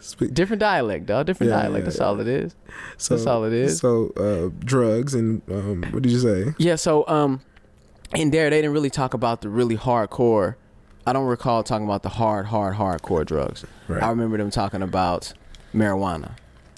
spe- 0.00 0.32
different 0.32 0.60
dialect, 0.60 1.06
dog. 1.06 1.26
Different 1.26 1.50
Yeah, 1.50 1.62
dialect. 1.62 1.82
yeah, 1.82 1.84
That's 1.84 1.98
yeah. 1.98 2.04
all 2.04 2.20
it 2.20 2.28
is. 2.28 2.54
so, 2.96 3.14
that's 3.16 3.26
all 3.26 3.44
it 3.44 3.52
is. 3.52 3.78
So 3.78 4.12
uh, 4.16 4.50
drugs 4.64 5.14
and 5.14 5.42
um, 5.50 5.84
what 5.90 6.02
did 6.02 6.12
you 6.12 6.18
say? 6.20 6.54
Yeah. 6.58 6.76
So 6.76 7.06
um, 7.08 7.40
in 8.14 8.30
there 8.30 8.50
they 8.50 8.58
didn't 8.58 8.72
really 8.72 8.90
talk 8.90 9.14
about 9.14 9.40
the 9.42 9.48
really 9.48 9.76
hardcore. 9.76 10.54
I 11.06 11.12
don't 11.12 11.26
recall 11.26 11.62
talking 11.62 11.86
about 11.86 12.02
the 12.02 12.10
hard, 12.10 12.46
hard, 12.46 12.76
hardcore 12.76 13.24
drugs. 13.24 13.64
Right. 13.88 14.02
I 14.02 14.10
remember 14.10 14.36
them 14.36 14.50
talking 14.50 14.82
about 14.82 15.32
marijuana 15.74 16.32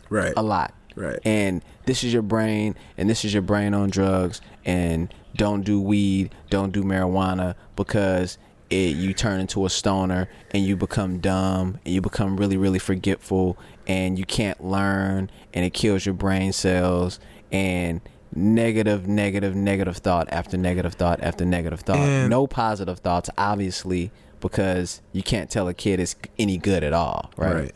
Right. 0.08 0.32
a 0.36 0.42
lot. 0.42 0.74
Right. 0.96 1.20
and 1.24 1.62
this 1.86 2.02
is 2.02 2.12
your 2.12 2.20
brain 2.22 2.74
and 2.98 3.08
this 3.08 3.24
is 3.24 3.32
your 3.32 3.42
brain 3.42 3.74
on 3.74 3.90
drugs 3.90 4.40
and 4.64 5.14
don't 5.36 5.62
do 5.64 5.80
weed 5.80 6.34
don't 6.50 6.72
do 6.72 6.82
marijuana 6.82 7.54
because 7.76 8.36
it 8.70 8.96
you 8.96 9.12
turn 9.12 9.40
into 9.40 9.66
a 9.66 9.70
stoner 9.70 10.28
and 10.52 10.64
you 10.64 10.76
become 10.76 11.18
dumb 11.18 11.78
and 11.84 11.92
you 11.94 12.00
become 12.00 12.36
really 12.36 12.56
really 12.56 12.78
forgetful 12.78 13.58
and 13.86 14.18
you 14.18 14.24
can't 14.24 14.62
learn 14.64 15.30
and 15.52 15.64
it 15.64 15.74
kills 15.74 16.06
your 16.06 16.14
brain 16.14 16.52
cells 16.52 17.18
and 17.50 18.00
negative 18.34 19.08
negative 19.08 19.56
negative 19.56 19.96
thought 19.96 20.28
after 20.30 20.56
negative 20.56 20.94
thought 20.94 21.20
after 21.20 21.44
negative 21.44 21.80
thought 21.80 21.96
And- 21.98 22.30
no 22.30 22.46
positive 22.46 23.00
thoughts 23.00 23.28
obviously 23.36 24.12
because 24.40 25.02
you 25.12 25.22
can't 25.22 25.50
tell 25.50 25.66
a 25.68 25.74
kid 25.74 25.98
it's 26.00 26.14
any 26.38 26.56
good 26.56 26.82
at 26.84 26.92
all 26.92 27.30
right, 27.36 27.54
right. 27.54 27.72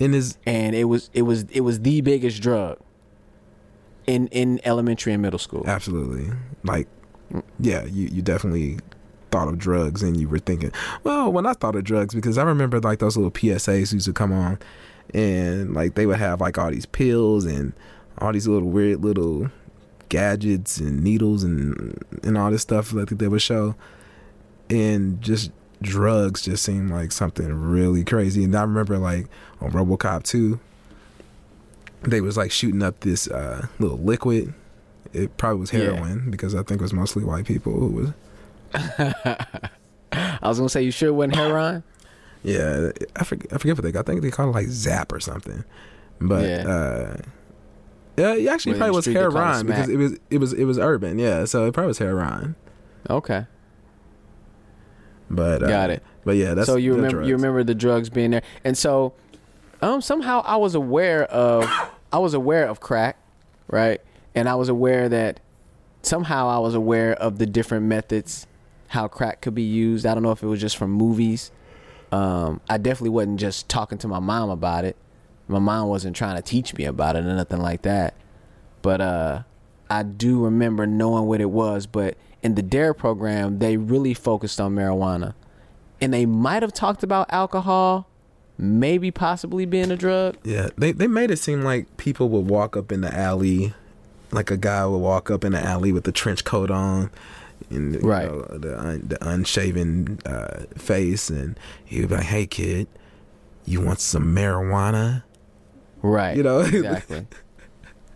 And 0.00 0.14
is 0.14 0.36
and 0.46 0.74
it 0.74 0.84
was 0.84 1.10
it 1.12 1.22
was 1.22 1.44
it 1.50 1.60
was 1.60 1.80
the 1.80 2.00
biggest 2.00 2.42
drug 2.42 2.78
in 4.06 4.26
in 4.28 4.60
elementary 4.64 5.12
and 5.12 5.22
middle 5.22 5.38
school. 5.38 5.62
absolutely 5.66 6.28
like, 6.64 6.88
yeah, 7.60 7.84
you 7.84 8.08
you 8.08 8.22
definitely 8.22 8.78
thought 9.32 9.48
of 9.48 9.58
drugs 9.58 10.02
and 10.02 10.16
you 10.16 10.28
were 10.28 10.38
thinking, 10.38 10.70
well, 11.02 11.32
when 11.32 11.46
I 11.46 11.54
thought 11.54 11.74
of 11.74 11.82
drugs 11.84 12.14
because 12.14 12.38
I 12.38 12.44
remember 12.44 12.78
like 12.78 13.00
those 13.00 13.16
little 13.16 13.32
PSAs 13.32 13.92
used 13.92 14.04
to 14.06 14.12
come 14.12 14.32
on, 14.32 14.58
and 15.14 15.74
like 15.74 15.94
they 15.94 16.06
would 16.06 16.18
have 16.18 16.40
like 16.40 16.58
all 16.58 16.70
these 16.70 16.86
pills 16.86 17.44
and 17.46 17.72
all 18.18 18.32
these 18.32 18.46
little 18.46 18.68
weird 18.68 19.02
little 19.02 19.50
gadgets 20.08 20.78
and 20.78 21.02
needles 21.02 21.42
and 21.42 21.98
and 22.22 22.36
all 22.38 22.50
this 22.50 22.62
stuff 22.62 22.90
that 22.90 23.08
they 23.08 23.26
would 23.28 23.42
show, 23.42 23.74
and 24.70 25.20
just 25.20 25.50
drugs 25.80 26.42
just 26.42 26.62
seemed 26.62 26.90
like 26.90 27.10
something 27.10 27.52
really 27.52 28.04
crazy. 28.04 28.44
And 28.44 28.54
I 28.54 28.60
remember 28.62 28.98
like 28.98 29.26
on 29.60 29.72
RoboCop 29.72 30.22
two, 30.22 30.60
they 32.02 32.20
was 32.20 32.36
like 32.36 32.50
shooting 32.50 32.82
up 32.82 33.00
this 33.00 33.28
uh, 33.28 33.66
little 33.78 33.98
liquid. 33.98 34.54
It 35.12 35.36
probably 35.36 35.60
was 35.60 35.72
Yeah. 35.72 35.80
heroin 35.80 36.30
because 36.30 36.54
I 36.54 36.62
think 36.62 36.80
it 36.80 36.82
was 36.82 36.92
mostly 36.92 37.24
white 37.24 37.46
people 37.46 37.72
who 37.72 37.86
was. 37.88 38.08
I 38.74 40.38
was 40.42 40.58
gonna 40.58 40.68
say 40.68 40.82
you 40.82 40.90
sure 40.90 41.08
it 41.08 41.12
wasn't 41.12 41.36
heroin? 41.36 41.82
Yeah, 42.42 42.90
I 43.16 43.24
forget, 43.24 43.52
I 43.52 43.58
forget 43.58 43.76
what 43.76 43.84
they 43.84 43.92
got. 43.92 44.00
I 44.00 44.12
think 44.12 44.22
they 44.22 44.30
called 44.30 44.50
it 44.50 44.52
like 44.58 44.66
Zap 44.68 45.12
or 45.12 45.20
something. 45.20 45.64
But 46.20 46.48
Yeah. 46.48 46.66
uh 46.68 47.16
yeah, 48.16 48.34
it 48.34 48.46
actually 48.48 48.72
Well, 48.72 48.78
probably 48.80 48.96
was 48.96 49.04
street 49.04 49.14
they 49.14 49.20
call 49.20 49.30
it 49.30 49.34
heroin 49.34 49.66
because 49.66 49.88
it 49.88 49.96
was 49.96 50.12
it 50.30 50.38
was 50.38 50.52
it 50.52 50.64
was 50.64 50.78
urban. 50.78 51.18
Yeah, 51.18 51.44
so 51.46 51.66
it 51.66 51.72
probably 51.72 51.88
was 51.88 51.98
heroin. 51.98 52.56
Okay, 53.10 53.46
But 55.30 55.62
uh, 55.62 55.68
got 55.68 55.90
it. 55.90 56.02
But 56.24 56.36
yeah, 56.36 56.54
that's 56.54 56.66
so 56.66 56.76
you 56.76 56.94
remember 56.94 57.16
drugs. 57.18 57.28
you 57.28 57.34
remember 57.36 57.64
the 57.64 57.74
drugs 57.74 58.10
being 58.10 58.30
there, 58.32 58.42
and 58.64 58.76
so 58.78 59.14
um 59.80 60.00
somehow 60.00 60.42
I 60.44 60.56
was 60.56 60.74
aware 60.74 61.24
of 61.24 61.68
I 62.12 62.18
was 62.18 62.34
aware 62.34 62.68
of 62.68 62.80
crack, 62.80 63.16
right? 63.68 64.00
And 64.34 64.48
I 64.48 64.54
was 64.54 64.68
aware 64.68 65.08
that 65.08 65.40
somehow 66.02 66.48
I 66.48 66.58
was 66.58 66.74
aware 66.74 67.14
of 67.14 67.38
the 67.38 67.46
different 67.46 67.86
methods 67.86 68.46
how 68.92 69.08
crack 69.08 69.40
could 69.40 69.54
be 69.54 69.62
used. 69.62 70.04
I 70.04 70.12
don't 70.12 70.22
know 70.22 70.32
if 70.32 70.42
it 70.42 70.46
was 70.46 70.60
just 70.60 70.76
from 70.76 70.90
movies. 70.90 71.50
Um, 72.12 72.60
I 72.68 72.76
definitely 72.76 73.08
wasn't 73.08 73.40
just 73.40 73.70
talking 73.70 73.96
to 73.98 74.08
my 74.08 74.18
mom 74.18 74.50
about 74.50 74.84
it. 74.84 74.96
My 75.48 75.58
mom 75.58 75.88
wasn't 75.88 76.14
trying 76.14 76.36
to 76.36 76.42
teach 76.42 76.74
me 76.74 76.84
about 76.84 77.16
it 77.16 77.20
or 77.24 77.34
nothing 77.34 77.60
like 77.60 77.82
that. 77.82 78.14
But 78.82 79.00
uh, 79.00 79.42
I 79.88 80.02
do 80.02 80.44
remember 80.44 80.86
knowing 80.86 81.24
what 81.24 81.40
it 81.40 81.50
was. 81.50 81.86
But 81.86 82.18
in 82.42 82.54
the 82.54 82.62
DARE 82.62 82.92
program, 82.92 83.60
they 83.60 83.78
really 83.78 84.12
focused 84.12 84.60
on 84.60 84.74
marijuana. 84.74 85.32
And 86.02 86.12
they 86.12 86.26
might 86.26 86.62
have 86.62 86.74
talked 86.74 87.02
about 87.02 87.32
alcohol, 87.32 88.08
maybe 88.58 89.10
possibly 89.10 89.64
being 89.64 89.90
a 89.90 89.96
drug. 89.96 90.36
Yeah, 90.44 90.68
they 90.76 90.92
they 90.92 91.06
made 91.06 91.30
it 91.30 91.38
seem 91.38 91.62
like 91.62 91.96
people 91.96 92.28
would 92.28 92.46
walk 92.50 92.76
up 92.76 92.92
in 92.92 93.00
the 93.00 93.16
alley, 93.16 93.72
like 94.32 94.50
a 94.50 94.58
guy 94.58 94.84
would 94.84 94.98
walk 94.98 95.30
up 95.30 95.44
in 95.44 95.52
the 95.52 95.64
alley 95.64 95.92
with 95.92 96.04
the 96.04 96.12
trench 96.12 96.44
coat 96.44 96.70
on, 96.70 97.10
and 97.72 98.02
Right. 98.02 98.26
know, 98.30 98.42
the 98.42 98.78
un, 98.78 99.02
the 99.06 99.28
unshaven 99.28 100.18
uh, 100.26 100.64
face, 100.76 101.30
and 101.30 101.58
he'd 101.84 102.08
be 102.08 102.14
like, 102.14 102.24
"Hey 102.24 102.46
kid, 102.46 102.86
you 103.64 103.80
want 103.80 104.00
some 104.00 104.34
marijuana?" 104.34 105.22
Right. 106.02 106.36
You 106.36 106.42
know? 106.42 106.60
exactly. 106.60 107.26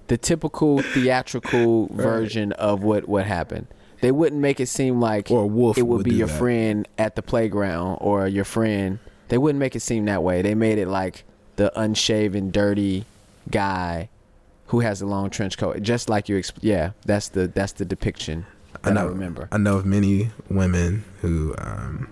The 0.09 0.17
typical 0.19 0.83
theatrical 0.83 1.89
version 1.89 2.53
of 2.53 2.83
what 2.83 3.09
what 3.09 3.27
happened. 3.27 3.67
They 4.03 4.13
wouldn't 4.13 4.41
make 4.41 4.61
it 4.61 4.67
seem 4.69 5.01
like 5.01 5.31
Or 5.31 5.49
Wolf 5.49 5.79
it 5.79 5.83
would, 5.83 5.97
would 5.99 6.05
be 6.05 6.15
your 6.15 6.27
that. 6.29 6.39
friend 6.39 6.87
at 6.99 7.17
the 7.17 7.23
playground 7.23 7.99
or 8.01 8.29
your 8.29 8.45
friend. 8.45 8.99
They 9.29 9.39
wouldn't 9.39 9.59
make 9.59 9.75
it 9.75 9.81
seem 9.81 10.05
that 10.05 10.23
way. 10.23 10.43
They 10.43 10.55
made 10.55 10.79
it 10.79 10.87
like 10.87 11.25
the 11.57 11.77
unshaven, 11.81 12.51
dirty 12.51 13.07
guy 13.51 14.09
who 14.67 14.81
has 14.81 15.01
a 15.01 15.07
long 15.07 15.31
trench 15.31 15.57
coat, 15.59 15.81
just 15.83 16.09
like 16.09 16.29
you. 16.29 16.37
Exp- 16.37 16.59
yeah, 16.61 16.91
that's 17.07 17.29
the 17.31 17.49
that's 17.49 17.73
the 17.73 17.85
depiction 17.85 18.47
I 18.87 18.91
that 18.91 18.99
I, 18.99 19.03
know. 19.03 19.09
remember. 19.09 19.49
I 19.53 19.59
know 19.59 19.77
of 19.77 19.87
many 19.87 20.31
women 20.49 21.05
who 21.21 21.55
um, 21.59 22.09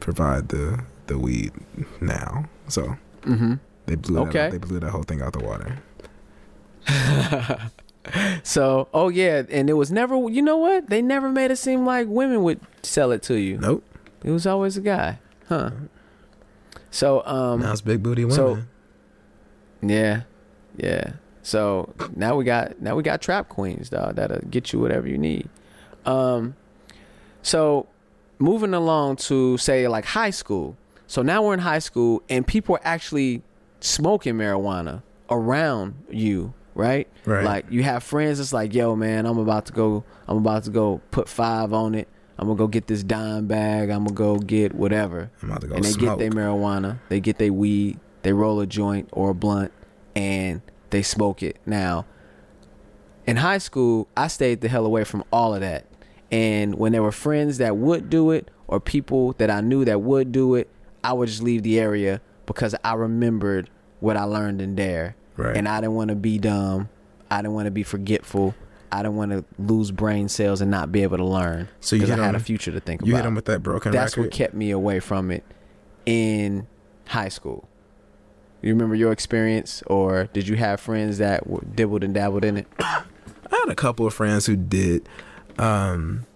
provide 0.00 0.48
the 0.48 0.80
the 1.06 1.18
weed 1.18 1.52
now, 2.00 2.46
so 2.68 2.96
hmm 3.24 3.54
they 3.86 3.94
blew 3.96 4.20
Okay. 4.20 4.32
that, 4.32 4.52
they 4.52 4.58
blew 4.58 4.80
that 4.80 4.90
whole 4.90 5.02
thing 5.02 5.20
out 5.20 5.32
the 5.34 5.44
water. 5.44 5.78
So, 8.42 8.88
oh 8.92 9.08
yeah, 9.08 9.44
and 9.50 9.70
it 9.70 9.74
was 9.74 9.90
never. 9.90 10.14
You 10.28 10.42
know 10.42 10.58
what? 10.58 10.90
They 10.90 11.00
never 11.00 11.30
made 11.30 11.50
it 11.50 11.56
seem 11.56 11.86
like 11.86 12.06
women 12.06 12.42
would 12.42 12.60
sell 12.82 13.10
it 13.12 13.22
to 13.24 13.34
you. 13.36 13.56
Nope. 13.56 13.82
It 14.22 14.30
was 14.30 14.46
always 14.46 14.76
a 14.76 14.82
guy, 14.82 15.20
huh? 15.48 15.70
So, 16.90 17.24
um, 17.24 17.60
now 17.60 17.72
it's 17.72 17.80
big 17.80 18.02
booty 18.02 18.24
women. 18.26 18.36
so- 18.36 18.58
Yeah, 19.80 20.22
yeah. 20.76 21.14
So 21.42 21.94
now 22.14 22.36
we 22.36 22.44
got 22.44 22.78
now 22.82 22.94
we 22.94 23.02
got 23.02 23.22
trap 23.22 23.48
queens, 23.48 23.88
dog. 23.88 24.16
That'll 24.16 24.46
get 24.50 24.72
you 24.74 24.80
whatever 24.80 25.08
you 25.08 25.16
need. 25.18 25.48
Um, 26.06 26.56
so 27.42 27.86
moving 28.38 28.74
along 28.74 29.16
to 29.16 29.56
say 29.58 29.88
like 29.88 30.04
high 30.04 30.30
school. 30.30 30.76
So 31.06 31.22
now 31.22 31.42
we're 31.42 31.54
in 31.54 31.60
high 31.60 31.78
school 31.78 32.22
and 32.28 32.46
people 32.46 32.76
are 32.76 32.80
actually 32.84 33.42
smoking 33.80 34.34
marijuana 34.34 35.02
around 35.30 35.94
you, 36.10 36.54
right? 36.74 37.08
Right. 37.24 37.44
Like 37.44 37.66
you 37.70 37.82
have 37.82 38.02
friends. 38.02 38.40
It's 38.40 38.52
like, 38.52 38.74
yo, 38.74 38.96
man, 38.96 39.26
I'm 39.26 39.38
about 39.38 39.66
to 39.66 39.72
go. 39.72 40.04
I'm 40.26 40.38
about 40.38 40.64
to 40.64 40.70
go 40.70 41.00
put 41.10 41.28
five 41.28 41.72
on 41.72 41.94
it. 41.94 42.08
I'm 42.38 42.46
gonna 42.48 42.58
go 42.58 42.66
get 42.66 42.86
this 42.86 43.02
dime 43.02 43.46
bag. 43.46 43.90
I'm 43.90 44.04
gonna 44.04 44.14
go 44.14 44.38
get 44.38 44.74
whatever 44.74 45.30
I'm 45.42 45.50
about 45.50 45.60
to 45.60 45.66
go 45.68 45.74
and 45.76 45.84
they 45.84 45.90
smoke. 45.90 46.18
get 46.18 46.30
their 46.30 46.30
marijuana, 46.30 46.98
they 47.08 47.20
get 47.20 47.38
their 47.38 47.52
weed, 47.52 48.00
they 48.22 48.32
roll 48.32 48.60
a 48.60 48.66
joint 48.66 49.08
or 49.12 49.30
a 49.30 49.34
blunt, 49.34 49.72
and 50.16 50.60
they 50.90 51.02
smoke 51.02 51.42
it. 51.42 51.58
Now, 51.64 52.06
in 53.26 53.36
high 53.36 53.58
school, 53.58 54.08
I 54.16 54.26
stayed 54.28 54.62
the 54.62 54.68
hell 54.68 54.84
away 54.84 55.04
from 55.04 55.22
all 55.32 55.54
of 55.54 55.60
that. 55.60 55.86
And 56.34 56.74
when 56.74 56.90
there 56.90 57.02
were 57.02 57.12
friends 57.12 57.58
that 57.58 57.76
would 57.76 58.10
do 58.10 58.32
it, 58.32 58.50
or 58.66 58.80
people 58.80 59.34
that 59.34 59.50
I 59.50 59.60
knew 59.60 59.84
that 59.84 60.00
would 60.00 60.32
do 60.32 60.56
it, 60.56 60.68
I 61.04 61.12
would 61.12 61.28
just 61.28 61.42
leave 61.42 61.62
the 61.62 61.78
area 61.78 62.20
because 62.44 62.74
I 62.82 62.94
remembered 62.94 63.70
what 64.00 64.16
I 64.16 64.24
learned 64.24 64.60
in 64.60 64.74
there. 64.74 65.14
Right. 65.36 65.56
And 65.56 65.68
I 65.68 65.80
didn't 65.80 65.94
want 65.94 66.08
to 66.08 66.16
be 66.16 66.38
dumb. 66.38 66.88
I 67.30 67.38
didn't 67.38 67.54
want 67.54 67.66
to 67.66 67.70
be 67.70 67.84
forgetful. 67.84 68.52
I 68.90 69.02
didn't 69.02 69.14
want 69.14 69.30
to 69.30 69.44
lose 69.58 69.92
brain 69.92 70.28
cells 70.28 70.60
and 70.60 70.72
not 70.72 70.90
be 70.90 71.04
able 71.04 71.18
to 71.18 71.24
learn. 71.24 71.68
So 71.80 71.94
you 71.94 72.02
because 72.02 72.10
I 72.12 72.16
hit 72.16 72.24
had 72.26 72.34
a 72.34 72.40
future 72.40 72.72
to 72.72 72.80
think 72.80 73.02
you 73.02 73.06
about 73.06 73.08
You 73.10 73.16
hit 73.16 73.22
them 73.24 73.34
with 73.36 73.44
that 73.44 73.62
broken 73.62 73.92
that's 73.92 74.16
record. 74.16 74.30
what 74.30 74.32
kept 74.36 74.54
me 74.54 74.72
away 74.72 74.98
from 74.98 75.30
it 75.30 75.44
in 76.04 76.66
high 77.06 77.28
school. 77.28 77.68
You 78.60 78.72
remember 78.72 78.96
your 78.96 79.12
experience, 79.12 79.82
or 79.86 80.24
did 80.32 80.48
you 80.48 80.56
have 80.56 80.80
friends 80.80 81.18
that 81.18 81.46
were 81.46 81.60
dibbled 81.74 82.02
and 82.02 82.14
dabbled 82.14 82.44
in 82.44 82.56
it? 82.56 82.66
I 82.80 83.04
had 83.50 83.68
a 83.68 83.74
couple 83.74 84.06
of 84.06 84.14
friends 84.14 84.46
who 84.46 84.56
did, 84.56 85.08
um, 85.58 86.26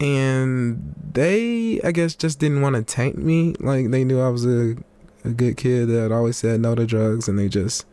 and 0.00 0.94
they, 1.12 1.80
I 1.82 1.92
guess, 1.92 2.14
just 2.14 2.38
didn't 2.38 2.60
want 2.62 2.76
to 2.76 2.82
taint 2.82 3.16
me. 3.18 3.54
Like 3.60 3.90
they 3.90 4.04
knew 4.04 4.20
I 4.20 4.28
was 4.28 4.44
a, 4.44 4.76
a 5.24 5.30
good 5.30 5.56
kid 5.56 5.86
that 5.88 6.12
always 6.12 6.36
said 6.36 6.60
no 6.60 6.74
to 6.74 6.86
drugs, 6.86 7.28
and 7.28 7.38
they 7.38 7.48
just. 7.48 7.86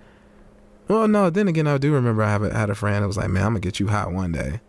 Well, 0.87 1.07
no. 1.07 1.29
Then 1.29 1.47
again, 1.47 1.67
I 1.67 1.77
do 1.77 1.93
remember 1.93 2.23
I 2.23 2.29
have 2.31 2.43
a, 2.43 2.53
had 2.53 2.69
a 2.69 2.75
friend 2.75 3.03
that 3.03 3.07
was 3.07 3.17
like, 3.17 3.29
"Man, 3.29 3.43
I'm 3.43 3.51
gonna 3.53 3.59
get 3.61 3.79
you 3.79 3.87
hot 3.87 4.11
one 4.11 4.31
day." 4.31 4.59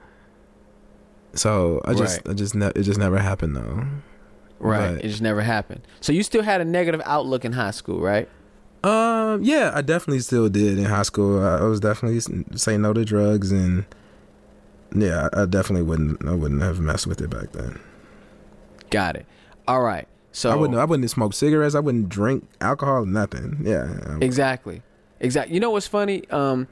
So 1.35 1.81
I 1.85 1.95
just, 1.95 2.19
Right. 2.27 2.33
I 2.33 2.35
just, 2.35 2.55
ne- 2.55 2.73
it 2.77 2.83
just 2.83 2.99
never 2.99 3.19
happened 3.19 3.57
though. 3.57 3.87
Right. 4.61 4.97
But- 4.97 5.05
It 5.05 5.09
just 5.09 5.23
never 5.23 5.41
happened. 5.41 5.81
So 6.01 6.13
you 6.13 6.23
still 6.23 6.43
had 6.43 6.61
a 6.61 6.65
negative 6.65 7.01
outlook 7.07 7.45
in 7.45 7.53
high 7.53 7.71
school, 7.71 8.01
right? 8.01 8.29
Um, 8.85 9.43
yeah, 9.43 9.71
I 9.75 9.81
definitely 9.81 10.21
still 10.21 10.49
did 10.49 10.77
in 10.79 10.85
high 10.85 11.05
school. 11.05 11.41
I, 11.43 11.59
I 11.59 11.63
was 11.63 11.81
definitely 11.81 12.21
saying 12.57 12.83
no 12.83 12.93
to 12.93 13.05
drugs, 13.05 13.51
and 13.51 13.87
yeah, 14.95 15.29
I, 15.33 15.47
definitely 15.47 15.83
wouldn't, 15.83 16.27
I 16.27 16.35
wouldn't 16.35 16.63
have 16.63 16.81
messed 16.81 17.07
with 17.07 17.21
it 17.21 17.31
back 17.31 17.53
then. 17.53 17.81
Got 18.91 19.17
it. 19.17 19.27
All 19.67 19.83
right. 19.83 20.07
So 20.33 20.51
I 20.51 20.55
wouldn't. 20.55 20.79
I 20.79 20.85
wouldn't 20.85 21.09
smoke 21.11 21.35
cigarettes. 21.35 21.75
I 21.75 21.81
wouldn't 21.81 22.09
drink 22.09 22.49
alcohol. 22.61 23.05
Nothing. 23.05 23.61
Yeah. 23.63 24.19
Exactly. 24.21 24.83
Exactly. 25.21 25.55
You 25.55 25.61
know 25.61 25.71
what's 25.71 25.87
funny? 25.87 26.29
Um, 26.31 26.69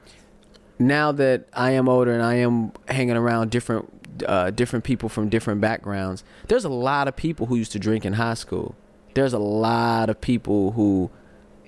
now 0.79 1.11
that 1.11 1.47
I 1.53 1.71
am 1.71 1.87
older 1.87 2.11
and 2.11 2.23
I 2.23 2.35
am 2.35 2.71
hanging 2.87 3.15
around 3.15 3.51
different 3.51 3.87
uh, 4.27 4.49
different 4.49 4.83
people 4.83 5.09
from 5.09 5.29
different 5.29 5.61
backgrounds, 5.61 6.23
there's 6.47 6.65
a 6.65 6.69
lot 6.69 7.07
of 7.07 7.15
people 7.15 7.45
who 7.45 7.55
used 7.55 7.71
to 7.73 7.79
drink 7.79 8.03
in 8.03 8.13
high 8.13 8.33
school. 8.33 8.75
There's 9.13 9.33
a 9.33 9.39
lot 9.39 10.09
of 10.09 10.19
people 10.19 10.71
who 10.71 11.11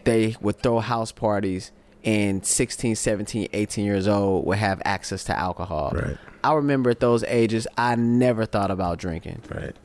they 0.04 0.36
would 0.42 0.60
throw 0.62 0.80
house 0.80 1.12
parties 1.12 1.72
and 2.04 2.46
16, 2.46 2.96
17, 2.96 3.48
18 3.54 3.86
years 3.86 4.08
old 4.08 4.46
would 4.46 4.58
have 4.58 4.82
access 4.86 5.24
to 5.26 5.38
alcohol. 5.38 5.92
Right. 5.96 6.18
I 6.44 6.54
remember 6.54 6.90
at 6.90 7.00
those 7.00 7.24
ages, 7.24 7.68
I 7.78 7.96
never 7.96 8.46
thought 8.46 8.72
about 8.72 8.98
drinking. 8.98 9.42
Right. 9.50 9.76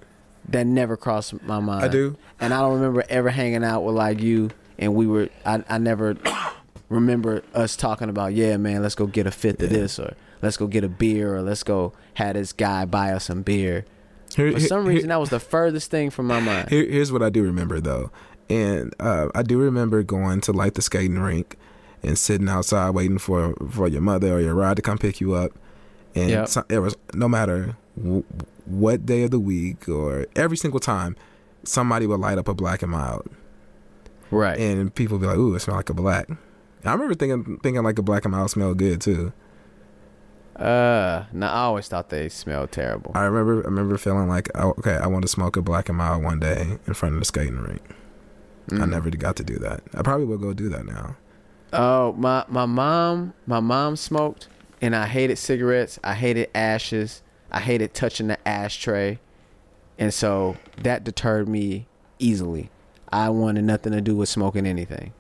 That 0.49 0.67
never 0.67 0.97
crossed 0.97 1.41
my 1.43 1.61
mind. 1.61 1.85
I 1.85 1.89
do. 1.89 2.17
And 2.41 2.53
I 2.55 2.61
don't 2.61 2.75
remember 2.75 3.05
ever 3.09 3.31
hanging 3.31 3.63
out 3.65 3.83
with 3.83 3.95
like 3.95 4.21
you 4.21 4.51
and 4.79 4.95
we 4.95 5.07
were 5.07 5.29
I, 5.45 5.63
I 5.69 5.79
never 5.79 6.17
remember 6.89 7.43
us 7.55 7.77
talking 7.77 8.09
about, 8.09 8.33
yeah, 8.35 8.57
man, 8.57 8.83
let's 8.83 8.95
go 8.95 9.07
get 9.07 9.27
a 9.27 9.31
fifth 9.31 9.63
of 9.63 9.71
this 9.71 9.99
or 9.99 10.15
let's 10.43 10.57
go 10.57 10.67
get 10.67 10.85
a 10.85 10.89
beer 10.89 11.37
or 11.37 11.43
let's 11.43 11.63
go 11.63 11.93
have 12.15 12.35
this 12.35 12.53
guy 12.53 12.85
buy 12.85 13.13
us 13.13 13.25
some 13.25 13.43
beer. 13.43 13.85
Here- 14.35 14.53
For 14.53 14.61
some 14.61 14.85
here- 14.85 14.95
reason 14.95 15.09
that 15.11 15.21
was 15.21 15.31
the 15.31 15.41
furthest 15.41 15.91
thing 15.91 16.11
from 16.11 16.27
my 16.27 16.41
mind. 16.41 16.71
Here, 16.71 16.85
here's 16.89 17.13
what 17.13 17.23
I 17.23 17.29
do 17.31 17.43
remember 17.43 17.81
though, 17.81 18.11
and 18.49 18.95
uh, 19.01 19.29
I 19.35 19.43
do 19.43 19.59
remember 19.59 20.03
going 20.03 20.41
to 20.43 20.53
like 20.53 20.75
the 20.75 20.83
skating 20.83 21.19
rink 21.19 21.57
and 22.03 22.17
sitting 22.19 22.49
outside 22.49 22.91
waiting 22.91 23.19
for 23.19 23.55
for 23.71 23.89
your 23.89 24.01
mother 24.03 24.35
or 24.35 24.41
your 24.41 24.55
ride 24.55 24.77
to 24.77 24.83
come 24.83 24.99
pick 24.99 25.21
you 25.21 25.35
up, 25.35 25.53
and 26.15 26.31
Yep. 26.31 26.49
so, 26.49 26.65
it 26.69 26.79
was 26.79 26.97
no 27.15 27.29
matter 27.29 27.77
w- 27.97 28.25
what 28.67 29.07
day 29.07 29.23
of 29.25 29.31
the 29.31 29.41
week 29.41 29.89
or 29.89 30.27
every 30.37 30.57
single 30.57 30.81
time, 30.81 31.17
somebody 31.65 32.07
would 32.07 32.21
light 32.21 32.39
up 32.39 32.49
a 32.49 32.55
black 32.55 32.83
and 32.83 32.93
mild, 32.93 33.29
Right. 34.31 34.59
and 34.59 34.95
people 34.95 35.17
would 35.19 35.23
be 35.23 35.27
like, 35.27 35.39
"Ooh, 35.39 35.55
it 35.55 35.61
smells 35.61 35.77
like 35.79 35.91
a 35.91 35.95
black." 35.95 36.29
I 36.85 36.93
remember 36.93 37.15
thinking 37.15 37.59
thinking 37.63 37.83
like 37.83 37.99
a 37.99 38.03
black 38.03 38.25
and 38.25 38.33
mild 38.33 38.51
smelled 38.51 38.79
good 38.79 39.01
too. 39.01 39.33
Uh, 40.57 41.25
no, 41.33 41.47
I 41.47 41.61
always 41.61 41.87
thought 41.87 42.09
they 42.11 42.29
smelled 42.29 42.73
terrible. 42.73 43.13
I 43.15 43.25
remember 43.25 43.63
I 43.63 43.67
remember 43.67 43.97
feeling 43.97 44.29
like, 44.29 44.49
oh, 44.57 44.71
okay, 44.79 44.97
I 44.97 45.07
want 45.07 45.23
to 45.23 45.29
smoke 45.29 45.57
a 45.57 45.63
black 45.63 45.89
and 45.89 45.97
mild 45.99 46.25
one 46.25 46.41
day 46.41 46.79
in 46.87 46.95
front 46.95 47.15
of 47.15 47.21
the 47.21 47.25
skating 47.25 47.59
rink. 47.61 47.83
I 48.71 48.75
Mm. 48.75 48.91
never 48.91 49.09
got 49.11 49.37
to 49.37 49.45
do 49.45 49.57
that. 49.61 49.83
I 49.95 50.03
probably 50.03 50.27
will 50.27 50.37
go 50.39 50.53
do 50.53 50.69
that 50.69 50.85
now. 50.85 51.17
Oh, 51.73 52.13
my 52.15 52.45
my 52.49 52.67
mom, 52.67 53.35
my 53.47 53.61
mom 53.61 53.97
smoked, 53.97 54.49
and 54.81 54.97
I 54.97 55.07
hated 55.07 55.37
cigarettes. 55.37 55.99
I 56.03 56.15
hated 56.15 56.51
ashes. 56.55 57.23
I 57.51 57.61
hated 57.61 57.95
touching 57.95 58.29
the 58.29 58.49
ashtray, 58.49 59.19
and 59.99 60.13
so 60.13 60.57
that 60.83 61.05
deterred 61.05 61.49
me 61.49 61.87
easily. 62.19 62.71
I 63.11 63.31
wanted 63.31 63.65
nothing 63.65 63.93
to 63.93 64.01
do 64.01 64.17
with 64.17 64.29
smoking 64.29 64.67
anything. 64.67 65.13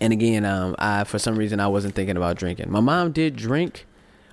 And 0.00 0.12
again, 0.12 0.44
um, 0.44 0.76
I 0.78 1.04
for 1.04 1.18
some 1.18 1.36
reason 1.36 1.60
I 1.60 1.66
wasn't 1.66 1.94
thinking 1.94 2.16
about 2.16 2.36
drinking. 2.36 2.70
My 2.70 2.80
mom 2.80 3.12
did 3.12 3.36
drink. 3.36 3.86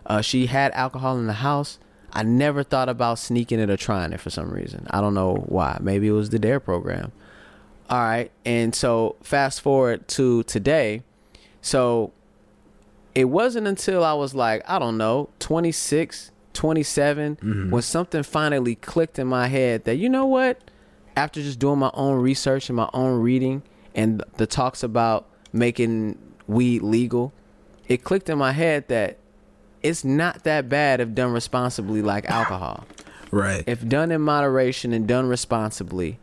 Uh, 0.06 0.22
she 0.22 0.46
had 0.46 0.72
alcohol 0.74 1.18
in 1.18 1.28
the 1.28 1.34
house. 1.34 1.80
I 2.14 2.24
never 2.24 2.64
thought 2.64 2.88
about 2.88 3.20
sneaking 3.20 3.60
it 3.60 3.70
or 3.70 3.78
trying 3.78 4.14
it 4.14 4.22
for 4.22 4.30
some 4.30 4.50
reason. 4.52 4.88
I 4.90 5.02
don't 5.02 5.14
know 5.14 5.44
why. 5.48 5.78
Maybe 5.82 6.08
it 6.08 6.12
was 6.12 6.30
the 6.30 6.40
Dare 6.40 6.60
program. 6.60 7.12
All 7.90 8.00
right. 8.00 8.32
And 8.46 8.74
so 8.74 9.16
fast 9.22 9.62
forward 9.62 10.08
to 10.10 10.44
today. 10.44 11.04
So 11.62 12.12
it 13.14 13.26
wasn't 13.26 13.68
until 13.68 14.04
I 14.04 14.14
was 14.14 14.34
like, 14.36 14.64
I 14.70 14.80
don't 14.80 14.98
know, 14.98 15.30
26, 15.40 16.32
27, 16.54 17.38
Mhm. 17.38 17.70
when 17.70 17.82
something 17.82 18.24
finally 18.24 18.76
clicked 18.76 19.20
in 19.20 19.28
my 19.28 19.48
head 19.48 19.84
that, 19.86 19.96
you 19.98 20.10
know 20.10 20.26
what? 20.26 20.60
After 21.16 21.42
just 21.42 21.60
doing 21.60 21.80
my 21.80 21.92
own 21.94 22.20
research 22.22 22.70
and 22.70 22.76
my 22.76 22.90
own 22.94 23.22
reading 23.22 23.62
and 23.94 24.22
the 24.38 24.46
talks 24.48 24.84
about 24.84 25.26
making 25.54 26.18
weed 26.48 26.82
legal, 26.82 27.32
it 27.88 28.04
clicked 28.04 28.30
in 28.30 28.38
my 28.38 28.52
head 28.52 28.88
that 28.90 29.18
it's 29.82 30.04
not 30.04 30.44
that 30.44 30.68
bad 30.68 31.00
if 31.00 31.14
done 31.14 31.32
responsibly 31.32 32.02
like 32.02 32.30
alcohol 32.30 32.86
Right. 33.32 33.64
if 33.68 33.88
done 33.88 34.12
in 34.12 34.22
moderation 34.22 34.92
and 34.92 35.08
done 35.08 35.28
responsibly, 35.28 36.18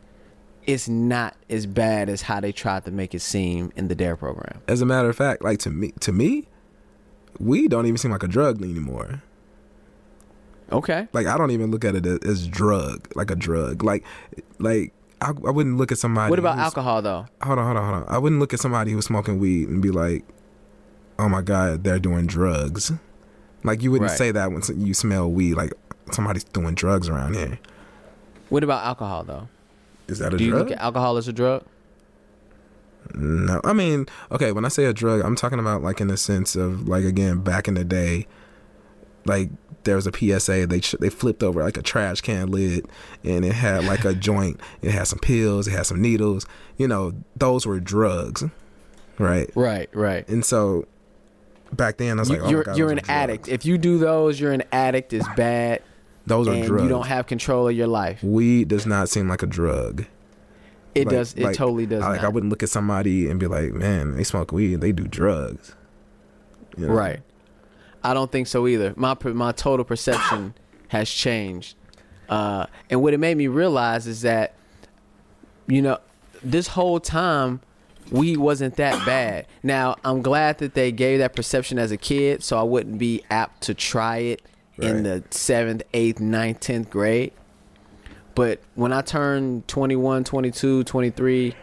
it's 0.66 0.88
not 0.88 1.36
as 1.50 1.66
bad 1.66 2.08
as 2.08 2.22
how 2.22 2.40
they 2.40 2.52
tried 2.52 2.84
to 2.84 2.90
make 2.90 3.14
it 3.14 3.20
seem 3.20 3.72
in 3.76 3.88
the 3.88 3.94
Dare 3.94 4.16
program. 4.16 4.60
As 4.68 4.80
a 4.80 4.86
matter 4.86 5.08
of 5.08 5.16
fact, 5.16 5.42
like 5.42 5.58
to 5.60 5.70
me, 5.70 5.92
to 6.00 6.12
me, 6.12 6.48
weed 7.40 7.70
don't 7.70 7.86
even 7.86 7.98
seem 7.98 8.10
like 8.10 8.22
a 8.22 8.28
drug 8.28 8.62
anymore. 8.62 9.22
Okay. 10.70 11.06
Like 11.12 11.26
I 11.26 11.36
don't 11.36 11.50
even 11.50 11.70
look 11.70 11.84
at 11.84 11.94
it 11.94 12.06
as, 12.24 12.46
drug, 12.48 13.08
like 13.14 13.30
a 13.30 13.36
drug. 13.36 13.82
Like, 13.82 14.04
like 14.58 14.92
I, 15.20 15.28
I 15.28 15.50
wouldn't 15.50 15.76
look 15.76 15.92
at 15.92 15.98
somebody. 15.98 16.30
What 16.30 16.38
about 16.38 16.58
alcohol 16.58 17.02
though? 17.02 17.26
Hold 17.42 17.58
on, 17.58 17.64
hold 17.66 17.76
on, 17.76 17.84
hold 17.92 18.08
on. 18.08 18.14
I 18.14 18.18
wouldn't 18.18 18.40
look 18.40 18.54
at 18.54 18.60
somebody 18.60 18.92
who's 18.92 19.04
smoking 19.06 19.38
weed 19.38 19.68
and 19.68 19.82
be 19.82 19.90
like, 19.90 20.24
"Oh 21.18 21.28
my 21.28 21.42
god, 21.42 21.84
they're 21.84 21.98
doing 21.98 22.26
drugs." 22.26 22.92
Like 23.64 23.82
you 23.82 23.90
wouldn't 23.90 24.10
Right. 24.10 24.18
say 24.18 24.30
that 24.32 24.50
when 24.50 24.62
you 24.80 24.94
smell 24.94 25.30
weed. 25.30 25.54
Like 25.54 25.72
somebody's 26.10 26.44
doing 26.44 26.74
drugs 26.74 27.08
around 27.08 27.34
here. 27.34 27.58
What 28.48 28.64
about 28.64 28.84
alcohol 28.84 29.24
though? 29.24 29.48
Is 30.12 30.18
that 30.20 30.32
a 30.32 30.36
Do 30.36 30.44
you 30.44 30.50
drug? 30.50 30.68
look 30.68 30.76
at 30.76 30.82
alcohol 30.82 31.16
as 31.16 31.26
a 31.26 31.32
drug? 31.32 31.64
No, 33.14 33.60
I 33.64 33.72
mean, 33.72 34.06
okay. 34.30 34.52
When 34.52 34.64
I 34.64 34.68
say 34.68 34.84
a 34.84 34.92
drug, 34.92 35.20
I'm 35.22 35.34
talking 35.36 35.58
about 35.58 35.82
like 35.82 36.00
in 36.00 36.06
the 36.08 36.16
sense 36.16 36.54
of 36.56 36.86
like 36.88 37.04
again 37.04 37.40
back 37.40 37.66
in 37.68 37.74
the 37.74 37.84
day, 37.84 38.26
like 39.26 39.50
there 39.84 39.96
was 39.96 40.06
a 40.06 40.12
PSA. 40.12 40.66
They 40.66 40.80
ch- 40.80 40.94
they 41.00 41.10
flipped 41.10 41.42
over 41.42 41.62
like 41.62 41.76
a 41.76 41.82
trash 41.82 42.20
can 42.20 42.50
lid, 42.50 42.86
and 43.24 43.44
it 43.44 43.52
had 43.54 43.84
like 43.84 44.04
a 44.04 44.14
joint. 44.28 44.60
It 44.82 44.92
had 44.92 45.08
some 45.08 45.18
pills. 45.18 45.66
It 45.66 45.72
had 45.72 45.86
some 45.86 46.00
needles. 46.00 46.46
You 46.78 46.86
know, 46.88 47.12
those 47.36 47.66
were 47.66 47.80
drugs, 47.80 48.44
right? 49.18 49.50
Right, 49.56 49.90
right. 49.92 50.26
And 50.28 50.44
so 50.44 50.86
back 51.72 51.96
then, 51.98 52.18
I 52.18 52.22
was 52.22 52.30
like, 52.30 52.40
oh 52.40 52.48
you're 52.48 52.62
God, 52.64 52.76
you're 52.78 52.90
an 52.90 52.96
drugs. 52.98 53.08
addict. 53.10 53.48
If 53.48 53.66
you 53.66 53.78
do 53.78 53.98
those, 53.98 54.38
you're 54.40 54.52
an 54.52 54.62
addict. 54.72 55.12
Is 55.12 55.26
bad, 55.36 55.82
Those 56.26 56.48
are 56.48 56.64
drugs. 56.64 56.82
you 56.84 56.88
don't 56.88 57.06
have 57.06 57.26
control 57.26 57.68
of 57.68 57.76
your 57.76 57.86
life. 57.88 58.22
Weed 58.22 58.68
does 58.68 58.86
not 58.86 59.08
seem 59.08 59.28
like 59.28 59.42
a 59.42 59.46
drug. 59.46 60.06
It 60.94 61.06
Like- 61.06 61.14
does. 61.16 61.32
It 61.34 61.42
like- 61.42 61.56
totally 61.56 61.86
does. 61.86 62.02
Like 62.02 62.22
I 62.22 62.28
wouldn't 62.28 62.50
look 62.50 62.62
at 62.62 62.68
somebody 62.68 63.28
and 63.28 63.40
be 63.40 63.46
like, 63.46 63.72
man, 63.72 64.16
they 64.16 64.24
smoke 64.24 64.52
weed. 64.52 64.80
They 64.80 64.92
do 64.92 65.04
drugs. 65.04 65.74
You 66.76 66.86
know? 66.86 66.92
Right. 66.94 67.20
I 68.04 68.14
don't 68.14 68.30
think 68.30 68.46
so 68.46 68.66
either. 68.66 68.92
My 68.96 69.16
my 69.24 69.52
total 69.52 69.84
perception 69.84 70.54
has 70.88 71.08
changed, 71.08 71.76
uh, 72.28 72.66
and 72.90 73.00
what 73.02 73.14
it 73.14 73.18
made 73.18 73.36
me 73.36 73.46
realize 73.46 74.06
is 74.06 74.22
that, 74.22 74.54
you 75.66 75.80
know, 75.80 75.98
this 76.42 76.68
whole 76.68 76.98
time, 77.00 77.60
weed 78.10 78.38
wasn't 78.38 78.76
that 78.76 79.06
bad. 79.06 79.46
Now 79.62 79.96
I'm 80.04 80.20
glad 80.20 80.58
that 80.58 80.74
they 80.74 80.90
gave 80.92 81.20
that 81.20 81.34
perception 81.34 81.78
as 81.78 81.90
a 81.92 81.96
kid, 81.96 82.42
so 82.42 82.58
I 82.58 82.62
wouldn't 82.64 82.98
be 82.98 83.22
apt 83.30 83.62
to 83.64 83.74
try 83.74 84.18
it 84.18 84.42
in 84.78 85.02
the 85.02 85.22
seventh, 85.30 85.82
eighth, 85.92 86.20
ninth, 86.20 86.60
tenth 86.60 86.90
grade. 86.90 87.32
But 88.34 88.60
when 88.74 88.92
I 88.92 89.02
turned 89.02 89.68
21, 89.68 90.24
22, 90.24 90.84
23, 90.84 91.54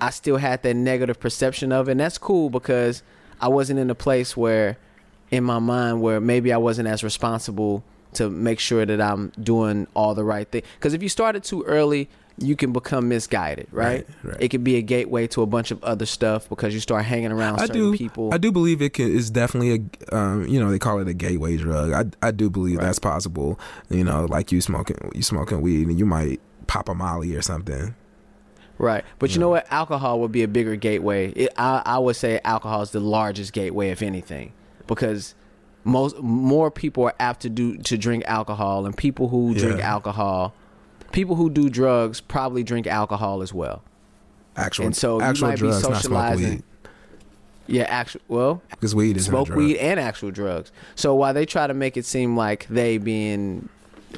I 0.00 0.10
still 0.10 0.38
had 0.38 0.62
that 0.62 0.74
negative 0.74 1.20
perception 1.20 1.72
of 1.72 1.88
it. 1.88 1.92
And 1.92 2.00
that's 2.00 2.18
cool 2.18 2.50
because 2.50 3.02
I 3.40 3.48
wasn't 3.48 3.78
in 3.78 3.90
a 3.90 3.94
place 3.94 4.36
where, 4.36 4.76
in 5.30 5.44
my 5.44 5.58
mind, 5.58 6.02
where 6.02 6.20
maybe 6.20 6.52
I 6.52 6.56
wasn't 6.56 6.88
as 6.88 7.04
responsible 7.04 7.84
to 8.14 8.28
make 8.28 8.58
sure 8.58 8.84
that 8.84 9.00
I'm 9.00 9.30
doing 9.40 9.86
all 9.94 10.14
the 10.14 10.24
right 10.24 10.50
thing. 10.50 10.62
Because 10.74 10.94
if 10.94 11.02
you 11.02 11.08
started 11.08 11.44
too 11.44 11.62
early, 11.64 12.08
you 12.40 12.56
can 12.56 12.72
become 12.72 13.08
misguided, 13.08 13.68
right? 13.70 14.06
Right, 14.24 14.32
right. 14.32 14.42
It 14.42 14.48
can 14.50 14.64
be 14.64 14.76
a 14.76 14.82
gateway 14.82 15.26
to 15.28 15.42
a 15.42 15.46
bunch 15.46 15.70
of 15.70 15.82
other 15.84 16.06
stuff 16.06 16.48
because 16.48 16.72
you 16.74 16.80
start 16.80 17.04
hanging 17.04 17.30
around 17.32 17.56
I 17.60 17.66
certain 17.66 17.92
do. 17.92 17.96
people. 17.96 18.32
I 18.32 18.38
do 18.38 18.50
believe 18.50 18.80
it 18.82 18.94
can, 18.94 19.10
is 19.14 19.30
definitely 19.30 19.86
a. 20.10 20.16
Um, 20.16 20.46
you 20.48 20.58
know, 20.58 20.70
they 20.70 20.78
call 20.78 20.98
it 21.00 21.06
a 21.08 21.14
gateway 21.14 21.56
drug. 21.58 21.92
I 21.92 22.26
I 22.26 22.30
do 22.30 22.48
believe 22.50 22.78
Right. 22.78 22.84
that's 22.86 22.98
possible. 22.98 23.60
You 23.90 24.04
know, 24.04 24.24
like 24.24 24.50
you 24.52 24.60
smoking 24.60 24.96
you 25.14 25.22
smoking 25.22 25.60
weed 25.60 25.86
and 25.88 25.98
you 25.98 26.06
might 26.06 26.40
pop 26.66 26.88
a 26.88 26.94
Molly 26.94 27.34
or 27.36 27.42
something. 27.42 27.94
Right. 28.78 29.04
But 29.18 29.32
you 29.34 29.40
know 29.40 29.50
what? 29.50 29.66
Alcohol 29.70 30.20
would 30.20 30.32
be 30.32 30.42
a 30.42 30.48
bigger 30.48 30.74
gateway. 30.76 31.32
It, 31.32 31.50
I, 31.58 31.82
I 31.84 31.98
would 31.98 32.16
say 32.16 32.40
alcohol 32.44 32.80
is 32.80 32.92
the 32.92 33.00
largest 33.00 33.52
gateway, 33.52 33.90
if 33.90 34.00
anything, 34.00 34.54
because 34.86 35.34
most 35.84 36.18
more 36.22 36.70
people 36.70 37.04
are 37.04 37.14
apt 37.20 37.42
to 37.42 37.50
do 37.50 37.76
to 37.76 37.98
drink 37.98 38.24
alcohol, 38.26 38.86
and 38.86 38.96
people 38.96 39.28
who 39.28 39.54
drink 39.54 39.80
Yeah. 39.80 39.92
alcohol, 39.92 40.54
people 41.12 41.36
who 41.36 41.50
do 41.50 41.68
drugs 41.68 42.20
probably 42.20 42.62
drink 42.62 42.86
alcohol 42.86 43.42
as 43.42 43.52
well. 43.52 43.82
Actual 44.56 44.86
And 44.86 44.96
so 44.96 45.18
you 45.18 45.22
actual 45.24 45.48
might 45.48 45.54
be 45.54 45.60
drugs, 45.68 45.78
smoke 45.80 45.94
socializing-. 45.96 46.62
Yeah, 47.66 47.84
actual. 47.84 48.20
Well, 48.28 48.62
Because 48.70 48.94
weed 48.96 49.16
is 49.16 49.26
smoke 49.26 49.46
a 49.46 49.52
drug. 49.52 49.58
weed 49.58 49.76
and 49.76 50.00
actual 50.00 50.30
drugs. 50.32 50.72
So 50.96 51.14
while 51.14 51.32
they 51.32 51.46
try 51.46 51.66
to 51.68 51.74
make 51.74 51.96
it 51.96 52.04
seem 52.04 52.36
like 52.36 52.66
they 52.68 52.98
being 52.98 53.68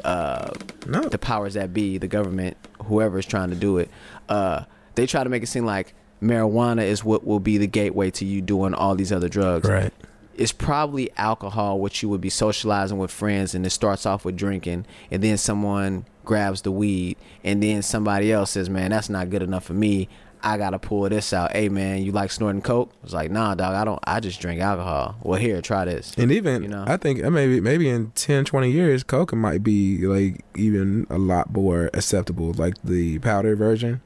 uh, 0.05 0.51
No, 0.87 1.03
the 1.03 1.19
powers 1.19 1.53
that 1.55 1.75
be, 1.75 1.99
the 1.99 2.09
government, 2.09 2.57
whoever 2.85 3.19
is 3.19 3.27
trying 3.27 3.51
to 3.51 3.57
do 3.57 3.77
it, 3.77 3.91
uh, 4.31 4.65
they 4.95 5.07
try 5.07 5.23
to 5.23 5.29
make 5.29 5.43
it 5.43 5.49
seem 5.49 5.67
like 5.67 5.95
marijuana 6.23 6.83
is 6.83 7.05
what 7.05 7.27
will 7.27 7.41
be 7.41 7.59
the 7.59 7.67
gateway 7.67 8.11
to 8.13 8.25
you 8.25 8.41
doing 8.41 8.73
all 8.73 8.95
these 8.95 9.13
other 9.13 9.29
drugs. 9.29 9.69
right. 9.69 9.93
It's 10.35 10.53
probably 10.53 11.11
alcohol, 11.19 11.79
which 11.79 12.03
you 12.03 12.09
would 12.09 12.23
be 12.23 12.31
socializing 12.31 12.97
with 12.97 13.11
friends, 13.11 13.55
and 13.55 13.67
it 13.67 13.71
starts 13.71 14.07
off 14.07 14.25
with 14.25 14.35
drinking, 14.35 14.87
and 15.11 15.23
then 15.23 15.37
someone 15.37 16.07
grabs 16.25 16.63
the 16.63 16.71
weed, 16.71 17.17
and 17.45 17.63
then 17.63 17.83
somebody 17.83 18.33
else 18.33 18.51
says, 18.53 18.71
"Man, 18.71 18.91
that's 18.91 19.09
not 19.09 19.31
good 19.31 19.43
enough 19.43 19.65
for 19.65 19.75
me. 19.75 20.09
I 20.43 20.59
gotta 20.59 20.79
pull 20.79 21.09
this 21.09 21.33
out." 21.33 21.53
Hey, 21.53 21.69
man, 21.69 22.03
you 22.03 22.13
like 22.13 22.31
snorting 22.31 22.63
coke? 22.63 22.93
It's 23.03 23.13
like, 23.13 23.31
nah, 23.31 23.55
dog. 23.55 23.75
I 23.75 23.85
don't. 23.85 24.01
I 24.05 24.21
just 24.21 24.41
drink 24.41 24.61
alcohol. 24.61 25.17
Well, 25.23 25.39
here, 25.39 25.61
try 25.61 25.85
this. 25.85 26.15
And 26.17 26.33
even 26.33 26.63
You 26.63 26.69
know? 26.69 26.85
I 26.87 26.97
think 26.97 27.23
uh, 27.23 27.31
maybe 27.31 27.61
maybe 27.61 27.89
in 27.89 28.11
10, 28.15 28.45
20 28.45 28.71
years, 28.71 29.03
coke 29.03 29.33
might 29.35 29.63
be 29.63 30.07
like 30.07 30.45
even 30.57 31.07
a 31.11 31.19
lot 31.19 31.53
more 31.53 31.91
acceptable, 31.95 32.53
like 32.53 32.75
the 32.83 33.19
powder 33.21 33.57
version. 33.57 34.01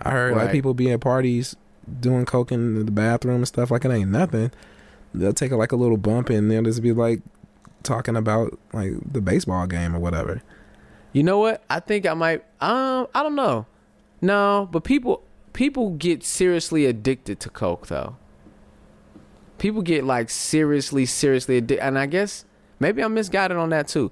I 0.00 0.10
heard 0.10 0.36
like 0.36 0.50
people 0.50 0.74
be 0.74 0.90
at 0.90 1.00
parties 1.00 1.56
doing 2.00 2.24
coke 2.24 2.52
in 2.52 2.84
the 2.84 2.92
bathroom 2.92 3.36
and 3.36 3.48
stuff 3.48 3.70
like 3.70 3.84
it 3.84 3.90
ain't 3.90 4.10
nothing. 4.10 4.50
They'll 5.14 5.32
take 5.32 5.52
like 5.52 5.72
a 5.72 5.76
little 5.76 5.96
bump 5.96 6.30
and 6.30 6.50
they'll 6.50 6.62
just 6.62 6.82
be 6.82 6.92
like 6.92 7.20
talking 7.82 8.16
about 8.16 8.58
like 8.72 8.92
the 9.04 9.20
baseball 9.20 9.66
game 9.66 9.94
or 9.94 9.98
whatever. 9.98 10.42
You 11.12 11.22
know 11.22 11.38
what? 11.38 11.62
I 11.68 11.80
think 11.80 12.06
I 12.06 12.14
might. 12.14 12.42
Um, 12.60 13.06
I 13.14 13.22
don't 13.22 13.34
know. 13.34 13.66
No, 14.20 14.68
but 14.70 14.84
people 14.84 15.22
people 15.52 15.90
get 15.90 16.22
seriously 16.24 16.86
addicted 16.86 17.40
to 17.40 17.50
coke 17.50 17.88
though. 17.88 18.16
People 19.58 19.82
get 19.82 20.04
like 20.04 20.30
seriously, 20.30 21.06
seriously 21.06 21.58
addicted, 21.58 21.84
and 21.84 21.98
I 21.98 22.06
guess 22.06 22.44
maybe 22.80 23.02
I'm 23.02 23.14
misguided 23.14 23.56
on 23.56 23.70
that 23.70 23.88
too. 23.88 24.10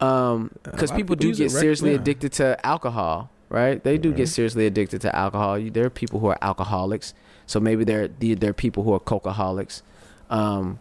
Um, 0.00 0.52
because 0.62 0.90
lot 0.90 0.96
people 0.96 1.16
people 1.16 1.16
do 1.16 1.34
get 1.34 1.50
seriously 1.50 1.94
addicted 1.94 2.32
to 2.34 2.64
alcohol, 2.64 3.30
right? 3.48 3.82
They 3.82 3.98
do 3.98 4.12
get 4.12 4.28
seriously 4.28 4.66
addicted 4.66 5.00
to 5.02 5.14
alcohol. 5.14 5.60
There 5.60 5.84
are 5.84 5.90
people 5.90 6.20
who 6.20 6.28
are 6.28 6.38
alcoholics, 6.40 7.14
so 7.46 7.60
maybe 7.60 7.84
there 7.84 8.08
there 8.08 8.50
are 8.50 8.54
people 8.54 8.84
who 8.84 8.92
are 8.92 9.00
cokeaholics. 9.00 9.82
Um, 10.30 10.78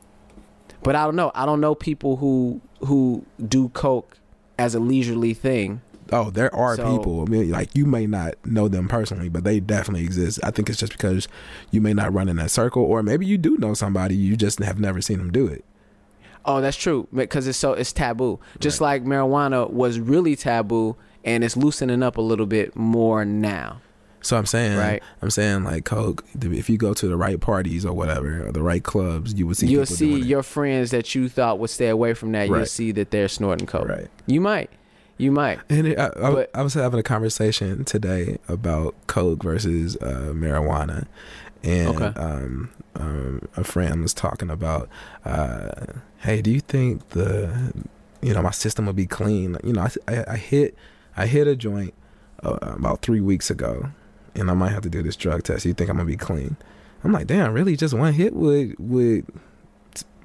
but 0.83 0.95
I 0.95 1.05
don't 1.05 1.15
know. 1.15 1.31
I 1.35 1.45
don't 1.45 1.61
know 1.61 1.75
people 1.75 2.17
who 2.17 2.61
who 2.81 3.25
do 3.47 3.69
coke 3.69 4.17
as 4.57 4.75
a 4.75 4.79
leisurely 4.79 5.33
thing. 5.33 5.81
Oh, 6.11 6.29
there 6.29 6.53
are 6.55 6.75
So- 6.77 6.97
people. 6.97 7.21
I 7.21 7.29
mean, 7.29 7.51
like 7.51 7.69
you 7.75 7.85
may 7.85 8.07
not 8.07 8.35
know 8.45 8.67
them 8.69 8.87
personally, 8.87 9.27
but 9.29 9.43
they 9.43 9.59
definitely 9.59 10.05
exist. 10.05 10.39
I 10.43 10.51
think 10.51 10.69
it's 10.69 10.79
just 10.79 10.93
because 10.93 11.27
you 11.71 11.81
may 11.81 11.93
not 11.93 12.13
run 12.13 12.29
in 12.29 12.37
that 12.37 12.49
circle, 12.51 12.81
or 12.83 13.03
maybe 13.03 13.25
you 13.25 13.37
do 13.37 13.57
know 13.57 13.73
somebody, 13.73 14.15
you 14.15 14.37
just 14.37 14.59
have 14.59 14.79
never 14.79 15.01
seen 15.01 15.17
them 15.17 15.31
do 15.31 15.47
it. 15.47 15.65
Oh, 16.45 16.61
that's 16.61 16.77
true 16.77 17.09
because 17.13 17.45
it's 17.45 17.57
so 17.57 17.73
it's 17.73 17.91
taboo. 17.91 18.39
Just 18.59 18.79
like 18.79 19.03
marijuana 19.03 19.69
was 19.69 19.99
really 19.99 20.37
taboo, 20.37 20.95
and 21.25 21.43
it's 21.43 21.57
loosening 21.57 22.01
up 22.01 22.15
a 22.15 22.21
little 22.21 22.45
bit 22.45 22.73
more 22.73 23.25
now. 23.25 23.81
So 24.21 24.35
I'm 24.37 24.45
saying, 24.45 24.77
Right. 24.77 25.01
I'm 25.21 25.29
saying 25.29 25.63
like 25.63 25.85
Coke. 25.85 26.25
If 26.41 26.69
you 26.69 26.77
go 26.77 26.93
to 26.93 27.07
the 27.07 27.15
right 27.17 27.39
parties 27.39 27.85
or 27.85 27.93
whatever, 27.93 28.47
or 28.47 28.51
the 28.51 28.63
right 28.63 28.83
clubs, 28.83 29.33
you 29.35 29.47
would 29.47 29.57
see. 29.57 29.67
you'll 29.67 29.85
see 29.85 30.19
your 30.19 30.43
friends 30.43 30.91
that 30.91 31.13
you 31.15 31.29
thought 31.29 31.59
would 31.59 31.69
stay 31.69 31.87
away 31.89 32.13
from 32.13 32.31
that. 32.33 32.47
You'll 32.47 32.65
see 32.65 32.91
that 32.93 33.11
they're 33.11 33.27
snorting 33.29 33.67
coke. 33.67 33.87
right. 33.87 34.07
You 34.25 34.41
might, 34.41 34.69
you 35.17 35.31
might. 35.31 35.59
And 35.69 35.87
it, 35.87 35.99
I, 35.99 36.07
I, 36.07 36.31
But- 36.31 36.49
I 36.53 36.61
was 36.63 36.73
having 36.73 36.99
a 36.99 37.03
conversation 37.03 37.85
today 37.85 38.37
about 38.49 38.95
Coke 39.07 39.43
versus 39.43 39.95
uh, 39.97 40.31
marijuana, 40.33 41.05
and 41.63 41.89
Okay. 42.01 42.19
um, 42.19 42.69
um, 42.95 43.47
a 43.55 43.63
friend 43.63 44.01
was 44.01 44.13
talking 44.13 44.49
about, 44.49 44.89
uh, 45.25 45.69
hey, 46.17 46.41
do 46.41 46.49
you 46.51 46.59
think 46.59 47.09
the, 47.09 47.71
you 48.21 48.33
know, 48.33 48.41
my 48.41 48.51
system 48.51 48.87
will 48.87 48.93
be 48.93 49.05
clean? 49.05 49.57
You 49.63 49.73
know, 49.73 49.81
I, 50.07 50.11
I, 50.15 50.25
I 50.33 50.37
hit, 50.37 50.75
I 51.15 51.27
hit 51.27 51.47
a 51.47 51.55
joint 51.55 51.93
uh, 52.43 52.57
about 52.61 53.01
three 53.03 53.21
weeks 53.21 53.49
ago, 53.51 53.89
and 54.37 54.49
I 54.49 54.53
might 54.53 54.71
have 54.71 54.83
to 54.83 54.89
do 54.89 55.01
this 55.01 55.15
drug 55.15 55.43
test. 55.43 55.65
You 55.65 55.73
think 55.73 55.89
I'm 55.89 55.97
gonna 55.97 56.07
be 56.07 56.17
clean? 56.17 56.57
I'm 57.03 57.11
like, 57.11 57.27
damn, 57.27 57.53
really? 57.53 57.75
Just 57.75 57.93
one 57.93 58.13
hit 58.13 58.33
would 58.33 58.75
would 58.79 59.25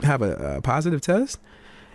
have 0.03 0.22
a, 0.22 0.57
a 0.57 0.62
positive 0.62 1.01
test? 1.01 1.38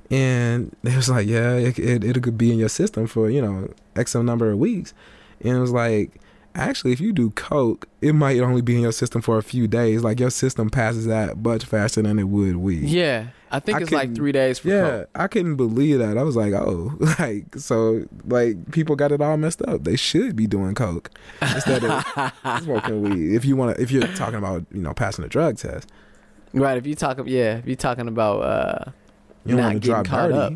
And 0.09 0.75
it 0.83 0.95
was 0.95 1.09
like, 1.09 1.27
yeah, 1.27 1.53
it, 1.53 1.77
it 1.77 2.03
it 2.03 2.23
could 2.23 2.37
be 2.37 2.51
in 2.51 2.59
your 2.59 2.69
system 2.69 3.07
for 3.07 3.29
you 3.29 3.41
know 3.41 3.73
x 3.95 4.15
number 4.15 4.51
of 4.51 4.57
weeks. 4.57 4.93
And 5.41 5.57
it 5.57 5.59
was 5.59 5.71
like, 5.71 6.19
actually, 6.55 6.93
if 6.93 6.99
you 6.99 7.13
do 7.13 7.29
coke, 7.31 7.87
it 8.01 8.13
might 8.13 8.39
only 8.39 8.61
be 8.61 8.75
in 8.75 8.81
your 8.81 8.91
system 8.91 9.21
for 9.21 9.37
a 9.37 9.43
few 9.43 9.67
days. 9.67 10.03
Like 10.03 10.19
your 10.19 10.31
system 10.31 10.69
passes 10.69 11.05
that 11.05 11.37
much 11.37 11.65
faster 11.65 12.01
than 12.01 12.19
it 12.19 12.23
would 12.23 12.57
weed. 12.57 12.85
Yeah, 12.85 13.27
I 13.51 13.59
think 13.59 13.77
I 13.77 13.81
it's 13.81 13.91
like 13.91 14.13
three 14.15 14.31
days 14.31 14.59
for 14.59 14.67
Yeah, 14.69 14.81
coke. 14.81 15.09
I 15.15 15.27
couldn't 15.27 15.55
believe 15.55 15.99
that. 15.99 16.17
I 16.17 16.23
was 16.23 16.35
like, 16.35 16.53
oh, 16.53 16.93
like 17.19 17.55
so, 17.57 18.05
like 18.25 18.71
people 18.71 18.95
got 18.95 19.11
it 19.11 19.21
all 19.21 19.37
messed 19.37 19.61
up. 19.63 19.83
They 19.83 19.95
should 19.95 20.35
be 20.35 20.47
doing 20.47 20.75
coke 20.75 21.09
instead 21.41 21.83
of 21.83 22.03
smoking 22.63 23.01
weed. 23.01 23.35
If 23.35 23.45
you 23.45 23.55
want 23.55 23.75
to, 23.75 23.81
if 23.81 23.91
you're 23.91 24.07
talking 24.07 24.35
about 24.39 24.65
you 24.71 24.81
know 24.81 24.93
passing 24.93 25.23
a 25.25 25.29
drug 25.29 25.57
test, 25.57 25.89
Right. 26.53 26.77
If 26.77 26.87
you 26.87 26.95
talk, 26.95 27.19
yeah, 27.25 27.57
if 27.57 27.65
you're 27.67 27.75
talking 27.75 28.07
about 28.07 28.39
uh, 28.41 28.91
you 29.45 29.55
not 29.55 29.73
getting 29.73 29.79
drop 29.79 30.05
caught 30.05 30.29
dirty. 30.29 30.37
up. 30.39 30.53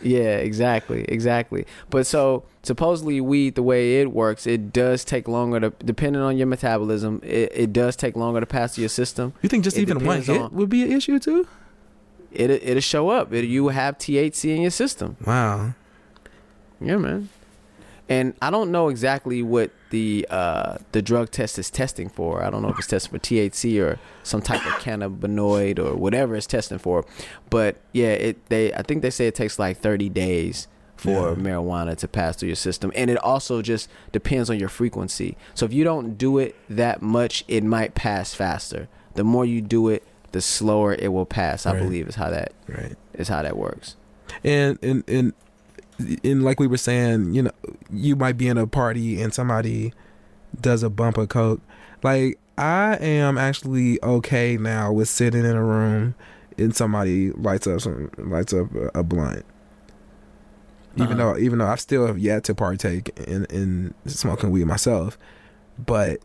Yeah, 0.00 0.36
exactly, 0.38 1.04
exactly. 1.04 1.66
But 1.90 2.06
so 2.06 2.44
supposedly 2.62 3.20
weed, 3.20 3.54
the 3.54 3.62
way 3.62 4.00
it 4.00 4.12
works, 4.12 4.46
it 4.46 4.72
does 4.72 5.04
take 5.04 5.28
longer 5.28 5.60
to, 5.60 5.70
depending 5.84 6.22
on 6.22 6.38
your 6.38 6.46
metabolism, 6.46 7.20
it, 7.22 7.52
it 7.54 7.72
does 7.74 7.94
take 7.94 8.16
longer 8.16 8.40
to 8.40 8.46
pass 8.46 8.74
through 8.74 8.82
your 8.82 8.88
system. 8.88 9.34
You 9.42 9.50
think 9.50 9.64
just 9.64 9.76
It 9.76 9.82
even 9.82 10.02
one 10.06 10.22
hit 10.22 10.40
on- 10.40 10.54
would 10.54 10.70
be 10.70 10.82
an 10.84 10.92
issue 10.92 11.18
too? 11.18 11.46
It 12.32 12.50
it'll 12.50 12.80
show 12.80 13.08
up. 13.08 13.32
It, 13.32 13.44
you 13.46 13.68
have 13.68 13.98
THC 13.98 14.54
in 14.54 14.62
your 14.62 14.70
system. 14.70 15.16
Wow. 15.24 15.74
Yeah, 16.80 16.96
man. 16.96 17.28
And 18.10 18.34
I 18.40 18.50
don't 18.50 18.70
know 18.72 18.88
exactly 18.88 19.42
what 19.42 19.70
the 19.90 20.26
uh, 20.30 20.78
the 20.92 21.02
drug 21.02 21.30
test 21.30 21.58
is 21.58 21.70
testing 21.70 22.08
for. 22.08 22.42
I 22.42 22.48
don't 22.50 22.62
know 22.62 22.68
if 22.70 22.78
it's 22.78 22.86
testing 22.88 23.10
for 23.12 23.18
THC 23.18 23.82
or 23.82 23.98
some 24.22 24.40
type 24.40 24.64
of 24.66 24.72
cannabinoid 24.74 25.78
or 25.78 25.94
whatever 25.94 26.34
it's 26.34 26.46
testing 26.46 26.78
for. 26.78 27.04
But 27.50 27.76
yeah, 27.92 28.08
it 28.12 28.48
they 28.48 28.72
I 28.72 28.82
think 28.82 29.02
they 29.02 29.10
say 29.10 29.26
it 29.26 29.34
takes 29.34 29.58
like 29.58 29.76
30 29.78 30.08
days 30.08 30.68
for 30.96 31.10
Yeah. 31.30 31.34
marijuana 31.36 31.96
to 31.98 32.08
pass 32.08 32.36
through 32.36 32.48
your 32.48 32.56
system, 32.56 32.90
and 32.96 33.10
it 33.10 33.18
also 33.18 33.60
just 33.62 33.88
depends 34.10 34.48
on 34.50 34.58
your 34.58 34.68
frequency. 34.70 35.36
So 35.54 35.66
if 35.66 35.72
you 35.72 35.84
don't 35.84 36.16
do 36.16 36.38
it 36.38 36.56
that 36.70 37.02
much, 37.02 37.44
it 37.46 37.62
might 37.62 37.94
pass 37.94 38.32
faster. 38.34 38.88
The 39.14 39.24
more 39.24 39.44
you 39.44 39.60
do 39.60 39.88
it, 39.88 40.02
the 40.32 40.40
slower 40.40 40.94
it 40.94 41.12
will 41.12 41.26
pass. 41.26 41.66
I 41.66 41.72
Right. 41.72 41.82
believe 41.82 42.08
is 42.08 42.14
how 42.16 42.30
that 42.30 42.52
Right. 42.68 42.96
is 43.14 43.28
how 43.28 43.42
that 43.42 43.56
works. 43.56 43.96
And 44.44 44.78
and 44.82 45.02
and 45.08 45.32
and 46.22 46.44
like 46.44 46.60
we 46.60 46.66
were 46.66 46.76
saying, 46.76 47.34
you 47.34 47.42
know, 47.42 47.50
you 47.90 48.14
might 48.16 48.36
be 48.36 48.46
in 48.48 48.58
a 48.58 48.66
party 48.66 49.20
and 49.22 49.32
somebody 49.34 49.92
does 50.60 50.82
a 50.82 50.90
bump 50.90 51.18
of 51.18 51.28
coke. 51.28 51.60
Like 52.02 52.38
I 52.56 52.96
am 52.96 53.38
actually 53.38 54.02
okay 54.02 54.56
now 54.56 54.92
with 54.92 55.08
sitting 55.08 55.44
in 55.44 55.56
a 55.56 55.64
room 55.64 56.14
and 56.58 56.74
somebody 56.74 57.30
lights 57.32 57.66
up 57.66 57.80
some 57.80 58.10
lights 58.18 58.52
up 58.52 58.72
a, 58.74 59.00
a 59.00 59.02
blunt. 59.02 59.44
Even 60.96 61.20
Uh-huh. 61.20 61.34
though 61.34 61.38
even 61.38 61.58
though 61.58 61.66
I've 61.66 61.80
still 61.80 62.06
have 62.06 62.18
yet 62.18 62.44
to 62.44 62.54
partake 62.54 63.16
in 63.26 63.44
in 63.46 63.94
smoking 64.06 64.50
weed 64.50 64.64
myself, 64.66 65.16
but 65.78 66.18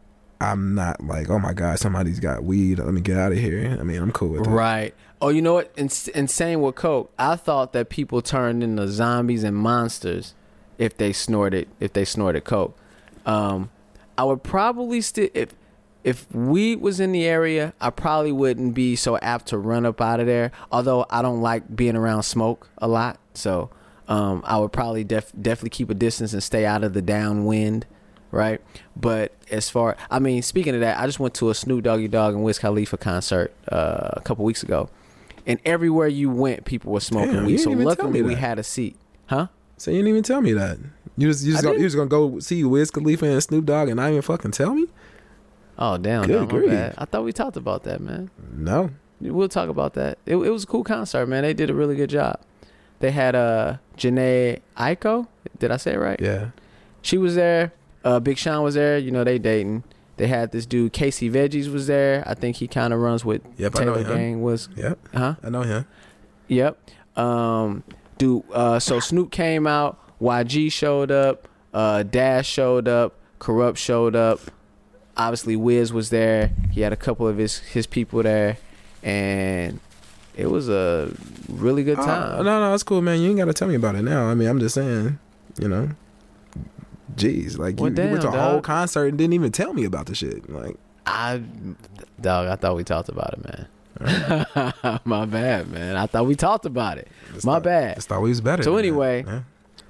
I'm 0.43 0.75
not 0.75 1.03
like, 1.03 1.29
oh 1.29 1.39
my 1.39 1.53
god, 1.53 1.79
somebody's 1.79 2.19
got 2.19 2.43
weed. 2.43 2.79
Let 2.79 2.93
me 2.93 3.01
get 3.01 3.17
out 3.17 3.31
of 3.31 3.37
here. 3.37 3.77
I 3.79 3.83
mean, 3.83 4.01
I'm 4.01 4.11
cool 4.11 4.29
with 4.29 4.43
that. 4.43 4.49
Right. 4.49 4.93
Oh, 5.21 5.29
you 5.29 5.41
know 5.41 5.53
what? 5.53 5.71
In, 5.77 5.89
in 6.13 6.27
same 6.27 6.61
with 6.61 6.75
coke, 6.75 7.11
I 7.17 7.35
thought 7.35 7.73
that 7.73 7.89
people 7.89 8.21
turned 8.21 8.61
into 8.61 8.87
zombies 8.87 9.43
and 9.43 9.55
monsters 9.55 10.35
if 10.77 10.97
they 10.97 11.13
snorted 11.13 11.67
if 11.79 11.93
they 11.93 12.05
snorted 12.05 12.43
coke. 12.43 12.77
Um, 13.25 13.69
I 14.17 14.25
would 14.25 14.43
probably 14.43 15.01
still 15.01 15.29
if 15.33 15.55
if 16.03 16.29
weed 16.33 16.81
was 16.81 16.99
in 16.99 17.13
the 17.13 17.25
area, 17.25 17.73
I 17.79 17.89
probably 17.89 18.33
wouldn't 18.33 18.73
be 18.73 18.95
so 18.95 19.17
apt 19.19 19.47
to 19.47 19.57
run 19.57 19.85
up 19.85 20.01
out 20.01 20.19
of 20.19 20.25
there. 20.25 20.51
Although 20.71 21.05
I 21.09 21.21
don't 21.21 21.41
like 21.41 21.75
being 21.75 21.95
around 21.95 22.23
smoke 22.23 22.67
a 22.77 22.87
lot, 22.87 23.19
so 23.33 23.69
um, 24.07 24.43
I 24.45 24.57
would 24.57 24.73
probably 24.73 25.03
def- 25.03 25.31
definitely 25.39 25.69
keep 25.69 25.89
a 25.89 25.93
distance 25.93 26.33
and 26.33 26.43
stay 26.43 26.65
out 26.65 26.83
of 26.83 26.93
the 26.93 27.01
downwind. 27.01 27.85
Right, 28.33 28.59
but 28.95 29.31
as 29.51 29.69
far, 29.69 29.95
I 30.09 30.17
mean, 30.17 30.41
speaking 30.41 30.73
of 30.73 30.81
that, 30.81 30.99
I 30.99 31.05
just 31.05 31.19
went 31.19 31.35
to 31.35 31.51
a 31.51 31.53
Snoop 31.53 31.83
Doggy 31.83 32.07
Dogg 32.07 32.33
and 32.33 32.43
Wiz 32.43 32.57
Khalifa 32.57 32.97
concert 32.97 33.53
uh, 33.71 34.09
a 34.13 34.21
couple 34.21 34.43
weeks 34.43 34.63
ago, 34.63 34.89
and 35.45 35.59
everywhere 35.63 36.07
you 36.07 36.31
went, 36.31 36.65
people 36.65 36.91
were 36.91 36.99
smoking 36.99 37.33
Damn, 37.33 37.45
weed. 37.45 37.59
So 37.59 37.69
luckily, 37.69 38.23
we 38.23 38.33
had 38.33 38.57
a 38.57 38.63
seat, 38.63 38.95
huh? 39.27 39.49
So 39.77 39.91
you 39.91 39.97
didn't 39.97 40.09
even 40.09 40.23
tell 40.23 40.41
me 40.41 40.51
that. 40.53 40.79
You 41.15 41.27
just 41.27 41.45
you 41.45 41.51
just, 41.51 41.63
I 41.63 41.67
go, 41.67 41.73
did. 41.73 41.81
you 41.81 41.85
just 41.85 41.95
gonna 41.95 42.09
go 42.09 42.39
see 42.39 42.63
Wiz 42.63 42.89
Khalifa 42.89 43.27
and 43.27 43.43
Snoop 43.43 43.65
Dogg 43.65 43.89
and 43.89 43.97
not 43.97 44.09
even 44.09 44.23
fucking 44.23 44.49
tell 44.49 44.73
me? 44.73 44.87
Oh 45.77 45.97
damn, 45.97 46.25
Good 46.25 46.51
no, 46.51 46.67
bad. 46.67 46.95
I 46.97 47.05
thought 47.05 47.23
we 47.23 47.33
talked 47.33 47.55
about 47.55 47.83
that, 47.83 48.01
man. 48.01 48.31
No. 48.51 48.89
We'll 49.21 49.47
talk 49.47 49.69
about 49.69 49.93
that. 49.93 50.17
It, 50.25 50.37
it 50.37 50.49
was 50.49 50.63
a 50.63 50.67
cool 50.67 50.83
concert, 50.83 51.27
man. 51.27 51.43
They 51.43 51.53
did 51.53 51.69
a 51.69 51.75
really 51.75 51.95
good 51.95 52.09
job. 52.09 52.41
They 52.99 53.11
had 53.11 53.35
uh 53.35 53.77
Jhené 53.95 54.61
Aiko. 54.75 55.27
Did 55.59 55.69
I 55.69 55.77
say 55.77 55.93
it 55.93 55.99
right? 55.99 56.19
Yeah. 56.19 56.49
She 57.03 57.19
was 57.19 57.35
there. 57.35 57.73
Uh, 58.03 58.19
Big 58.19 58.37
Sean 58.37 58.63
was 58.63 58.75
there. 58.75 58.97
You 58.97 59.11
know 59.11 59.23
they 59.23 59.39
dating. 59.39 59.83
They 60.17 60.27
had 60.27 60.51
this 60.51 60.65
dude 60.65 60.93
Casey 60.93 61.29
Veggies 61.29 61.71
was 61.71 61.87
there. 61.87 62.23
I 62.27 62.33
think 62.35 62.57
he 62.57 62.67
kind 62.67 62.93
of 62.93 62.99
runs 62.99 63.25
with 63.25 63.41
Yep, 63.57 63.79
I 63.79 63.83
know 63.85 63.95
Taylor. 63.95 64.15
Gang. 64.15 64.41
Was 64.41 64.69
Yep. 64.75 64.99
huh? 65.13 65.35
I 65.43 65.49
know 65.49 65.61
him. 65.63 65.85
Yep. 66.47 66.77
Um, 67.17 67.83
dude. 68.17 68.43
Uh, 68.53 68.79
so 68.79 68.99
Snoop 68.99 69.31
came 69.31 69.65
out. 69.65 69.99
YG 70.21 70.71
showed 70.71 71.11
up. 71.11 71.47
Uh, 71.73 72.03
Daz 72.03 72.45
showed 72.45 72.87
up. 72.87 73.15
Kurupt 73.39 73.77
showed 73.77 74.15
up. 74.15 74.39
Obviously, 75.17 75.55
Wiz 75.55 75.91
was 75.93 76.09
there. 76.11 76.51
He 76.71 76.81
had 76.81 76.93
a 76.93 76.95
couple 76.97 77.27
of 77.27 77.37
his 77.37 77.57
his 77.59 77.85
people 77.87 78.21
there, 78.23 78.57
and 79.03 79.79
it 80.35 80.49
was 80.49 80.69
a 80.69 81.11
really 81.49 81.83
good 81.83 81.99
Uh, 81.99 82.05
time. 82.05 82.45
no, 82.45 82.59
no, 82.59 82.73
it's 82.73 82.83
cool, 82.83 83.01
man. 83.01 83.19
You 83.21 83.29
ain't 83.29 83.37
gotta 83.39 83.53
tell 83.53 83.67
me 83.67 83.75
about 83.75 83.95
it 83.95 84.03
now. 84.03 84.25
I 84.27 84.33
mean, 84.35 84.47
I'm 84.47 84.59
just 84.59 84.75
saying, 84.75 85.19
you 85.59 85.67
know. 85.67 85.89
Jeez, 87.15 87.57
like 87.57 87.79
Well, 87.79 87.91
you, 87.91 88.03
you 88.03 88.09
went 88.09 88.21
to 88.21 88.27
damn, 88.31 88.39
a 88.39 88.49
whole 88.51 88.61
concert 88.61 89.05
and 89.07 89.17
didn't 89.17 89.33
even 89.33 89.51
tell 89.51 89.73
me 89.73 89.83
about 89.85 90.05
the 90.07 90.15
shit. 90.15 90.49
Like, 90.49 90.75
I, 91.05 91.41
dog, 92.19 92.47
I 92.47 92.55
thought 92.55 92.75
we 92.75 92.83
talked 92.83 93.09
about 93.09 93.33
it, 93.33 93.43
man. 93.43 93.67
My 95.05 95.25
bad, 95.25 95.69
man. 95.69 95.95
I 95.95 96.07
thought 96.07 96.25
we 96.25 96.35
talked 96.35 96.65
about 96.65 96.97
it. 96.97 97.07
just 97.33 97.45
My 97.45 97.53
thought- 97.55 97.63
bad. 97.63 97.95
Just 97.95 98.07
thought 98.09 98.21
we 98.21 98.29
was 98.29 98.41
better. 98.41 98.63
So 98.63 98.77
anyway, 98.77 99.23
Yeah. 99.25 99.41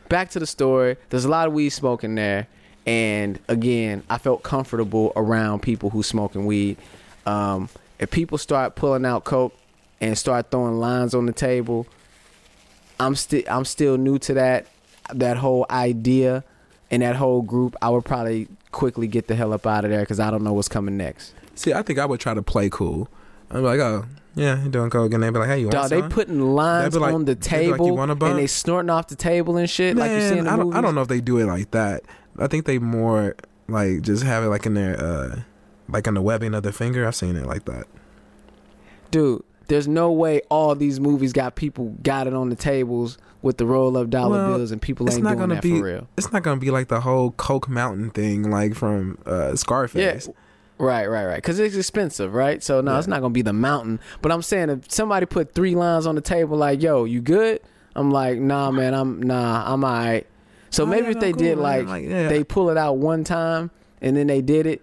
back 0.09 0.29
to 0.31 0.39
the 0.39 0.45
story. 0.47 0.97
There's 1.09 1.25
a 1.25 1.29
lot 1.29 1.47
of 1.47 1.53
weed 1.53 1.69
smoking 1.69 2.15
there, 2.15 2.47
and 2.85 3.39
again, 3.47 4.03
I 4.09 4.17
felt 4.17 4.43
comfortable 4.43 5.13
around 5.15 5.61
people 5.61 5.89
who 5.89 6.03
smoking 6.03 6.45
weed. 6.45 6.77
Um, 7.25 7.69
if 7.99 8.11
people 8.11 8.37
start 8.37 8.75
pulling 8.75 9.05
out 9.05 9.23
coke 9.23 9.55
and 10.01 10.17
start 10.17 10.51
throwing 10.51 10.79
lines 10.79 11.13
on 11.15 11.25
the 11.25 11.31
table, 11.31 11.87
I'm 12.99 13.15
still 13.15 13.43
I'm 13.47 13.65
still 13.65 13.97
new 13.97 14.19
to 14.19 14.33
that 14.33 14.67
that 15.13 15.37
whole 15.37 15.65
idea 15.69 16.43
and 16.93 17.01
that 17.01 17.15
whole 17.15 17.41
group. 17.41 17.75
I 17.81 17.89
would 17.89 18.05
probably 18.05 18.47
quickly 18.71 19.07
get 19.07 19.27
the 19.27 19.35
hell 19.35 19.53
up 19.53 19.65
out 19.65 19.85
of 19.85 19.91
there 19.91 20.01
because 20.01 20.19
I 20.19 20.31
don't 20.31 20.43
know 20.43 20.53
what's 20.53 20.67
coming 20.67 20.97
next. 20.97 21.33
See, 21.55 21.73
I 21.73 21.81
think 21.81 21.99
I 21.99 22.05
would 22.05 22.19
try 22.19 22.33
to 22.33 22.41
play 22.41 22.69
cool. 22.69 23.07
I'm 23.51 23.63
like, 23.63 23.79
oh, 23.79 24.05
yeah, 24.35 24.63
you 24.63 24.69
doing 24.69 24.89
coke, 24.89 25.13
and 25.13 25.21
they'd 25.21 25.29
be 25.29 25.37
like, 25.39 25.47
hey, 25.49 25.59
you 25.59 25.65
want 25.67 25.73
Dog, 25.73 25.89
they 25.91 25.99
some? 25.99 26.09
putting 26.09 26.41
lines 26.41 26.95
like- 26.97 27.13
on 27.13 27.25
the 27.25 27.33
like, 27.33 27.43
"You 27.45 27.49
table 27.49 27.99
a 27.99 28.11
and 28.11 28.39
they 28.39 28.47
snorting 28.47 28.89
off 28.89 29.07
the 29.07 29.15
table 29.15 29.57
and 29.57 29.69
shit 29.69 29.95
like 29.95 30.09
you 30.11 30.21
see 30.21 30.27
in 30.29 30.35
Man, 30.35 30.43
the 30.45 30.49
I 30.51 30.55
don't, 30.55 30.65
movies. 30.67 30.77
I 30.77 30.81
don't 30.81 30.95
know 30.95 31.01
if 31.01 31.07
they 31.07 31.21
do 31.21 31.37
it 31.37 31.45
like 31.45 31.69
that. 31.71 32.01
I 32.39 32.47
think 32.47 32.65
they 32.65 32.79
more 32.79 33.35
like 33.67 34.01
just 34.01 34.23
have 34.23 34.43
it 34.43 34.47
like 34.47 34.65
in 34.65 34.73
their 34.73 34.99
uh 34.99 35.41
like 35.87 36.07
in 36.07 36.15
the 36.15 36.21
webbing 36.21 36.55
of 36.55 36.63
the 36.63 36.71
finger. 36.71 37.05
I've 37.05 37.15
seen 37.15 37.35
it 37.35 37.45
like 37.45 37.65
that. 37.65 37.85
dude 39.11 39.43
there's 39.73 39.87
no 39.87 40.11
way 40.11 40.39
all 40.49 40.75
these 40.75 40.99
movies 40.99 41.33
got 41.33 41.55
people 41.55 41.95
got 42.03 42.27
it 42.27 42.33
on 42.33 42.49
the 42.49 42.55
tables 42.55 43.17
with 43.41 43.57
the 43.57 43.65
roll 43.65 43.97
up 43.97 44.09
dollar 44.09 44.37
Well, 44.37 44.57
bills 44.57 44.71
and 44.71 44.79
people 44.81 45.11
ain't 45.11 45.23
not 45.23 45.35
doing 45.37 45.49
that 45.49 45.63
be- 45.63 45.79
for 45.79 45.85
real. 45.85 46.07
It's 46.15 46.31
not 46.31 46.43
gonna 46.43 46.59
be 46.61 46.69
like 46.69 46.87
the 46.89 47.01
whole 47.01 47.31
Coke 47.31 47.67
Mountain 47.67 48.11
thing 48.11 48.49
like 48.49 48.75
from 48.75 49.17
uh 49.25 49.55
Scarface. 49.55 50.27
yeah. 50.27 50.33
Right 50.77 51.07
right 51.07 51.25
right. 51.25 51.35
Because 51.37 51.59
it's 51.59 51.75
expensive 51.75 52.33
right? 52.33 52.61
So 52.63 52.81
no 52.81 52.97
it's 52.97 53.07
not 53.07 53.21
gonna 53.21 53.33
be 53.33 53.41
the 53.41 53.53
mountain. 53.53 53.99
But 54.21 54.31
i'm 54.31 54.41
saying 54.41 54.69
if 54.69 54.91
somebody 54.91 55.25
put 55.25 55.53
three 55.53 55.75
lines 55.75 56.05
on 56.05 56.15
the 56.15 56.21
table 56.21 56.57
like 56.57 56.81
yo 56.81 57.03
you 57.05 57.21
good? 57.21 57.59
I'm 57.95 58.11
like 58.11 58.39
nah 58.39 58.71
man 58.71 58.93
i'm 58.93 59.21
nah 59.21 59.71
i'm 59.71 59.83
all 59.83 59.91
right 59.91 60.25
so 60.69 60.83
Oh, 60.83 60.85
maybe 60.87 61.03
yeah, 61.07 61.11
if 61.11 61.19
they 61.19 61.31
cool, 61.33 61.39
did 61.39 61.55
man. 61.57 61.63
like, 61.63 61.87
Like, 61.87 62.03
yeah. 62.05 62.27
they 62.29 62.43
pull 62.43 62.69
it 62.71 62.77
out 62.77 62.97
one 62.97 63.23
time 63.23 63.69
and 64.01 64.17
then 64.17 64.25
they 64.27 64.41
did 64.41 64.65
it 64.65 64.81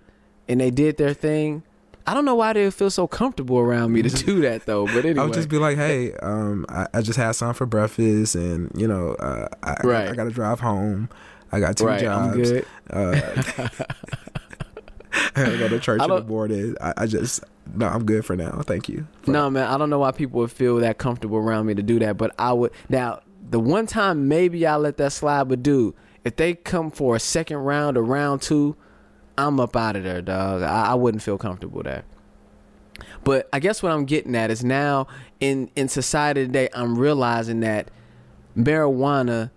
and 0.49 0.61
they 0.61 0.71
did 0.71 0.97
their 0.97 1.13
thing 1.15 1.63
i 2.11 2.15
don't 2.15 2.25
know 2.25 2.35
why 2.35 2.53
they 2.53 2.71
feel 2.71 2.91
so 2.91 3.07
comfortable 3.07 3.59
around 3.59 3.93
me 3.93 4.03
to 4.03 4.09
do 4.27 4.41
that 4.41 4.67
though 4.67 4.87
but 4.87 5.05
anyway 5.05 5.21
I 5.21 5.25
would 5.25 5.35
just 5.35 5.49
be 5.49 5.59
like, 5.59 5.77
hey, 5.77 6.13
um, 6.15 6.67
I, 6.69 6.87
I 6.93 7.03
just 7.03 7.17
had 7.19 7.33
some 7.33 7.55
for 7.55 7.67
breakfast, 7.67 8.35
and 8.35 8.71
you 8.75 8.89
know, 8.89 9.15
uh, 9.15 9.49
I, 9.63 9.71
I- 9.71 9.87
Right. 9.87 10.09
I, 10.09 10.15
got 10.15 10.25
to 10.25 10.31
drive 10.31 10.59
home. 10.61 11.09
I 11.53 11.61
got 11.61 11.77
two 11.77 11.87
right 11.87 12.01
jobs. 12.01 12.37
i'm 12.37 12.43
good 12.43 12.67
Uh, 12.91 13.21
I 15.37 15.45
gotta 15.45 15.59
go 15.59 15.69
to 15.69 15.81
church 15.87 16.01
I 16.01 16.05
in 16.05 16.11
the 16.11 16.23
morning. 16.23 16.77
I, 16.81 16.95
I 16.99 17.07
just 17.07 17.43
no, 17.75 17.87
I'm 17.87 18.05
good 18.05 18.25
for 18.25 18.37
now. 18.37 18.63
Thank 18.65 18.89
you. 18.89 19.07
No, 19.27 19.49
man, 19.51 19.67
I 19.69 19.77
don't 19.79 19.91
know 19.91 19.99
why 20.01 20.11
people 20.13 20.41
would 20.41 20.51
feel 20.53 20.77
that 20.79 20.99
comfortable 20.99 21.37
around 21.39 21.67
me 21.67 21.75
to 21.75 21.83
do 21.83 21.99
that, 22.01 22.17
but 22.17 22.35
I 22.39 22.53
would. 22.53 22.73
Now, 22.89 23.21
the 23.49 23.61
one 23.61 23.87
time 23.87 24.29
maybe 24.29 24.67
I 24.67 24.77
let 24.77 24.97
that 24.99 25.13
slide, 25.13 25.49
but 25.49 25.63
dude, 25.63 25.95
if 26.25 26.37
they 26.37 26.55
come 26.55 26.91
for 26.91 27.17
a 27.17 27.21
second 27.21 27.59
round 27.59 27.97
or 27.97 28.03
round 28.03 28.43
two, 28.43 28.77
I'm 29.39 29.59
up 29.61 29.75
out 29.77 29.97
of 29.97 30.05
there, 30.05 30.21
dog. 30.23 30.63
I, 30.63 30.87
I 30.93 30.95
wouldn't 30.95 31.23
feel 31.23 31.39
comfortable 31.39 31.83
there. 31.83 32.05
But 33.25 33.49
I 33.53 33.61
guess 33.61 33.83
what 33.83 33.93
I'm 33.93 34.05
getting 34.05 34.35
at 34.37 34.51
is 34.51 34.63
now 34.65 35.07
in 35.41 35.71
in 35.77 35.89
society 35.89 36.47
today, 36.47 36.69
I'm 36.75 36.99
realizing 36.99 37.61
that 37.61 37.89
marijuana 38.57 39.51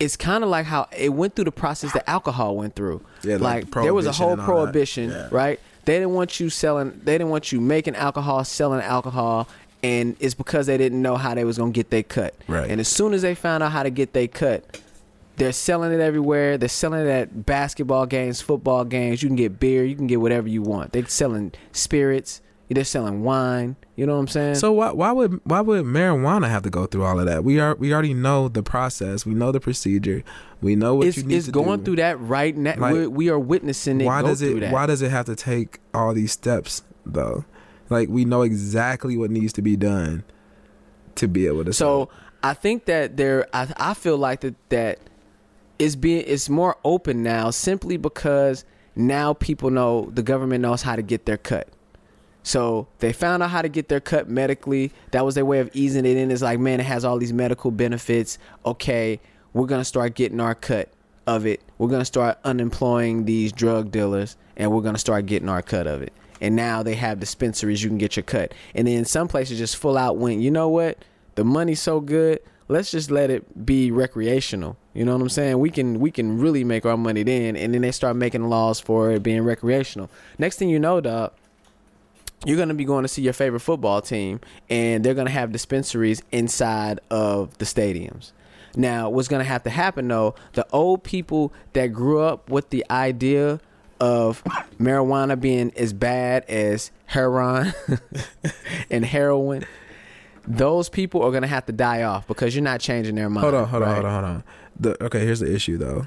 is 0.00 0.16
kind 0.16 0.44
of 0.44 0.50
like 0.50 0.64
how 0.66 0.88
it 0.96 1.10
went 1.10 1.34
through 1.34 1.44
the 1.46 1.52
process 1.52 1.92
that 1.92 2.08
alcohol 2.08 2.56
went 2.56 2.74
through. 2.76 3.02
Yeah, 3.22 3.36
like 3.36 3.74
like, 3.74 3.84
there 3.84 3.94
was 3.94 4.06
a 4.06 4.12
whole 4.12 4.32
and 4.32 4.40
all 4.40 4.46
that. 4.46 4.52
prohibition, 4.52 5.10
Yeah. 5.10 5.28
right? 5.30 5.60
They 5.84 5.94
didn't 5.94 6.12
want 6.14 6.38
you 6.38 6.50
selling. 6.50 7.00
They 7.04 7.14
didn't 7.14 7.30
want 7.30 7.50
you 7.50 7.60
making 7.60 7.96
alcohol, 7.96 8.44
selling 8.44 8.80
alcohol, 8.80 9.48
and 9.82 10.16
it's 10.20 10.34
because 10.34 10.66
they 10.66 10.76
didn't 10.78 11.02
know 11.02 11.16
how 11.16 11.34
they 11.34 11.44
was 11.44 11.58
gonna 11.58 11.72
get 11.72 11.90
their 11.90 12.02
cut. 12.04 12.34
Right. 12.46 12.70
And 12.70 12.80
as 12.80 12.88
soon 12.88 13.12
as 13.12 13.22
they 13.22 13.34
found 13.34 13.62
out 13.62 13.72
how 13.72 13.82
to 13.82 13.90
get 13.90 14.12
their 14.12 14.28
cut, 14.28 14.80
they're 15.38 15.52
selling 15.52 15.92
it 15.92 16.00
everywhere. 16.00 16.58
They're 16.58 16.68
selling 16.68 17.06
it 17.06 17.08
at 17.08 17.46
basketball 17.46 18.06
games, 18.06 18.40
football 18.40 18.84
games. 18.84 19.22
You 19.22 19.28
can 19.28 19.36
get 19.36 19.58
beer. 19.58 19.84
You 19.84 19.96
can 19.96 20.06
get 20.06 20.20
whatever 20.20 20.48
you 20.48 20.62
want. 20.62 20.92
They're 20.92 21.06
selling 21.06 21.52
spirits. 21.72 22.42
They're 22.68 22.84
selling 22.84 23.22
wine. 23.22 23.76
You 23.96 24.06
know 24.06 24.14
what 24.14 24.20
I'm 24.20 24.28
saying? 24.28 24.56
So 24.56 24.72
why 24.72 24.92
why 24.92 25.10
would 25.10 25.40
why 25.44 25.62
would 25.62 25.86
marijuana 25.86 26.50
have 26.50 26.62
to 26.64 26.70
go 26.70 26.84
through 26.84 27.04
all 27.04 27.18
of 27.18 27.26
that? 27.26 27.42
We 27.42 27.58
are 27.58 27.74
we 27.76 27.94
already 27.94 28.12
know 28.12 28.48
the 28.48 28.62
process. 28.62 29.24
We 29.24 29.32
know 29.32 29.52
the 29.52 29.60
procedure. 29.60 30.22
We 30.60 30.76
know 30.76 30.96
what 30.96 31.06
it's, 31.06 31.16
you 31.16 31.22
need 31.22 31.36
it's 31.36 31.46
to 31.46 31.52
going 31.52 31.78
do. 31.78 31.84
through 31.84 31.96
that 31.96 32.20
right 32.20 32.54
now. 32.54 32.74
Like, 32.76 32.92
We're, 32.92 33.08
we 33.08 33.30
are 33.30 33.38
witnessing 33.38 34.00
it 34.02 34.04
why 34.04 34.20
does 34.20 34.42
it 34.42 34.70
why 34.70 34.86
does 34.86 35.00
it 35.00 35.10
have 35.10 35.24
to 35.26 35.36
take 35.36 35.80
all 35.94 36.12
these 36.12 36.32
steps 36.32 36.82
though? 37.06 37.46
Like 37.88 38.10
we 38.10 38.26
know 38.26 38.42
exactly 38.42 39.16
what 39.16 39.30
needs 39.30 39.54
to 39.54 39.62
be 39.62 39.76
done 39.76 40.24
to 41.14 41.26
be 41.26 41.46
able 41.46 41.64
to 41.64 41.72
So 41.72 42.10
I 42.42 42.54
think 42.54 42.84
that 42.84 43.16
there, 43.16 43.48
I, 43.52 43.68
I 43.76 43.94
feel 43.94 44.16
like 44.16 44.40
that 44.40 44.54
that 44.68 44.98
it's 45.78 45.96
being 45.96 46.24
it's 46.26 46.48
more 46.48 46.76
open 46.84 47.22
now 47.22 47.50
simply 47.50 47.96
because 47.96 48.64
now 48.96 49.32
people 49.32 49.70
know 49.70 50.10
the 50.12 50.22
government 50.22 50.62
knows 50.62 50.82
how 50.82 50.96
to 50.96 51.02
get 51.02 51.26
their 51.26 51.36
cut. 51.36 51.68
So 52.42 52.88
they 52.98 53.12
found 53.12 53.42
out 53.42 53.50
how 53.50 53.62
to 53.62 53.68
get 53.68 53.88
their 53.88 54.00
cut 54.00 54.28
medically. 54.28 54.92
That 55.10 55.24
was 55.24 55.34
their 55.34 55.44
way 55.44 55.60
of 55.60 55.70
easing 55.74 56.04
it 56.04 56.16
in. 56.16 56.30
It's 56.30 56.42
like, 56.42 56.58
man, 56.58 56.80
it 56.80 56.84
has 56.84 57.04
all 57.04 57.18
these 57.18 57.32
medical 57.32 57.70
benefits. 57.70 58.38
Okay, 58.64 59.20
we're 59.52 59.66
gonna 59.66 59.84
start 59.84 60.14
getting 60.14 60.40
our 60.40 60.54
cut 60.54 60.88
of 61.26 61.46
it. 61.46 61.60
We're 61.76 61.88
gonna 61.88 62.04
start 62.04 62.38
unemploying 62.44 63.26
these 63.26 63.52
drug 63.52 63.90
dealers, 63.90 64.36
and 64.56 64.72
we're 64.72 64.80
gonna 64.80 64.98
start 64.98 65.26
getting 65.26 65.48
our 65.48 65.62
cut 65.62 65.86
of 65.86 66.02
it. 66.02 66.12
And 66.40 66.56
now 66.56 66.82
they 66.82 66.94
have 66.94 67.20
dispensaries 67.20 67.82
you 67.82 67.90
can 67.90 67.98
get 67.98 68.16
your 68.16 68.22
cut. 68.22 68.54
And 68.74 68.86
then 68.86 69.04
some 69.04 69.28
places 69.28 69.58
just 69.58 69.76
full 69.76 69.98
out 69.98 70.16
went, 70.16 70.40
you 70.40 70.50
know 70.50 70.68
what? 70.68 71.04
The 71.34 71.44
money's 71.44 71.82
so 71.82 72.00
good. 72.00 72.40
Let's 72.68 72.90
just 72.90 73.10
let 73.10 73.30
it 73.30 73.64
be 73.64 73.90
recreational. 73.90 74.76
You 74.92 75.04
know 75.04 75.14
what 75.14 75.22
I'm 75.22 75.28
saying? 75.30 75.58
We 75.58 75.70
can 75.70 76.00
we 76.00 76.10
can 76.10 76.38
really 76.38 76.64
make 76.64 76.84
our 76.84 76.96
money 76.96 77.22
then. 77.22 77.56
And 77.56 77.72
then 77.72 77.82
they 77.82 77.92
start 77.92 78.16
making 78.16 78.48
laws 78.48 78.78
for 78.78 79.10
it 79.10 79.22
being 79.22 79.42
recreational. 79.42 80.10
Next 80.38 80.58
thing 80.58 80.68
you 80.68 80.78
know, 80.78 81.00
dog, 81.00 81.32
you're 82.44 82.56
to 82.68 82.74
be 82.74 82.84
going 82.84 83.02
to 83.02 83.08
see 83.08 83.22
your 83.22 83.32
favorite 83.32 83.60
football 83.60 84.00
team 84.00 84.40
and 84.68 85.04
they're 85.04 85.14
to 85.26 85.32
have 85.32 85.50
dispensaries 85.50 86.22
inside 86.30 87.00
of 87.10 87.56
the 87.58 87.64
stadiums. 87.64 88.32
Now, 88.76 89.08
what's 89.10 89.28
to 89.40 89.48
have 89.50 89.64
to 89.64 89.70
happen 89.70 90.06
though, 90.08 90.34
the 90.52 90.66
old 90.72 91.02
people 91.02 91.52
that 91.72 91.88
grew 91.88 92.20
up 92.20 92.50
with 92.50 92.70
the 92.70 92.84
idea 92.90 93.60
of 94.00 94.44
marijuana 94.78 95.40
being 95.40 95.72
as 95.76 95.92
bad 95.92 96.44
as 96.44 96.90
heroin 97.06 97.72
and 98.90 99.04
heroin, 99.04 99.64
those 100.46 100.88
people 100.88 101.22
are 101.22 101.30
going 101.30 101.42
to 101.42 101.48
have 101.48 101.66
to 101.66 101.72
die 101.72 102.02
off 102.02 102.26
because 102.26 102.54
you're 102.54 102.64
not 102.64 102.80
changing 102.80 103.14
their 103.14 103.28
mind. 103.30 103.42
Hold 103.44 103.54
on, 103.54 103.68
hold 103.68 103.82
on, 103.82 103.88
right? 103.88 103.94
hold 103.96 104.06
on, 104.06 104.12
hold 104.12 104.24
on. 104.36 104.44
The, 104.80 105.04
okay, 105.04 105.20
here's 105.20 105.40
the 105.40 105.52
issue 105.52 105.76
though. 105.78 106.06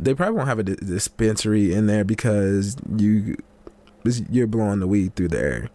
They 0.00 0.14
probably 0.14 0.36
won't 0.36 0.48
have 0.48 0.58
a 0.58 0.64
dispensary 0.64 1.72
in 1.72 1.86
there 1.86 2.04
because 2.04 2.76
you 2.96 3.36
you're 4.30 4.48
blowing 4.48 4.80
the 4.80 4.88
weed 4.88 5.14
through 5.14 5.28
the 5.28 5.38
air. 5.38 5.68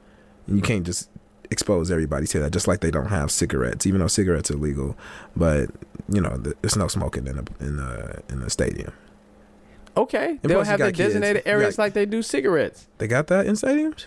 And 0.48 0.56
you 0.58 0.62
can't 0.62 0.86
just 0.86 1.10
expose 1.50 1.90
everybody 1.92 2.28
to 2.28 2.40
that. 2.40 2.52
Just 2.52 2.68
like 2.68 2.82
they 2.82 2.92
don't 2.92 3.08
have 3.08 3.32
cigarettes, 3.32 3.86
even 3.86 4.02
though 4.02 4.08
cigarettes 4.08 4.52
are 4.52 4.56
legal. 4.58 4.98
But 5.36 5.70
you 6.10 6.20
know, 6.22 6.38
th- 6.44 6.58
there's 6.62 6.76
no 6.76 6.88
smoking 6.88 7.28
in 7.28 7.38
a 7.40 7.64
in 7.64 7.80
a 7.80 8.22
in 8.30 8.42
a 8.42 8.50
stadium. 8.50 8.92
Okay, 9.96 10.32
and 10.32 10.40
they'll 10.44 10.64
have 10.64 10.78
their 10.78 10.90
got 10.92 10.98
kids. 10.98 11.14
designated 11.14 11.44
areas 11.46 11.76
got- 11.78 11.84
like 11.84 11.94
they 11.94 12.06
do 12.06 12.22
cigarettes. 12.22 12.88
They 12.98 13.08
got 13.08 13.28
that 13.28 13.46
in 13.46 13.54
stadiums. 13.56 14.06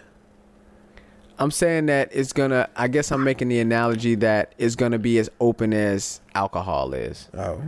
I'm 1.40 1.50
saying 1.50 1.86
that 1.86 2.10
it's 2.12 2.32
gonna. 2.34 2.68
I 2.76 2.86
guess 2.88 3.10
I'm 3.10 3.24
making 3.24 3.48
the 3.48 3.60
analogy 3.60 4.14
that 4.16 4.54
it's 4.58 4.76
gonna 4.76 4.98
be 4.98 5.18
as 5.18 5.30
open 5.40 5.72
as 5.72 6.20
alcohol 6.34 6.92
is. 6.92 7.28
Oh, 7.36 7.62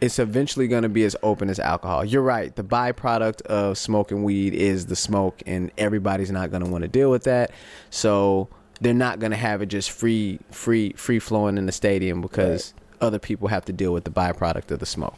It's 0.00 0.20
eventually 0.20 0.68
gonna 0.68 0.88
be 0.88 1.02
as 1.02 1.16
open 1.24 1.50
as 1.50 1.58
alcohol. 1.58 2.04
You're 2.04 2.22
right. 2.22 2.54
The 2.54 2.62
byproduct 2.62 3.42
of 3.42 3.76
smoking 3.76 4.22
weed 4.22 4.54
is 4.54 4.86
the 4.86 4.94
smoke, 4.94 5.42
and 5.46 5.72
everybody's 5.76 6.30
not 6.30 6.52
gonna 6.52 6.68
want 6.68 6.82
to 6.82 6.88
deal 6.88 7.10
with 7.10 7.24
that. 7.24 7.50
So 7.90 8.48
they're 8.80 8.94
not 8.94 9.18
gonna 9.18 9.36
have 9.36 9.62
it 9.62 9.66
just 9.66 9.90
free, 9.90 10.38
free, 10.52 10.92
free 10.92 11.18
flowing 11.18 11.58
in 11.58 11.66
the 11.66 11.72
stadium 11.72 12.20
because 12.22 12.72
other 13.00 13.18
people 13.18 13.48
have 13.48 13.64
to 13.64 13.72
deal 13.72 13.92
with 13.92 14.04
the 14.04 14.10
byproduct 14.12 14.70
of 14.70 14.78
the 14.78 14.86
smoke. 14.86 15.16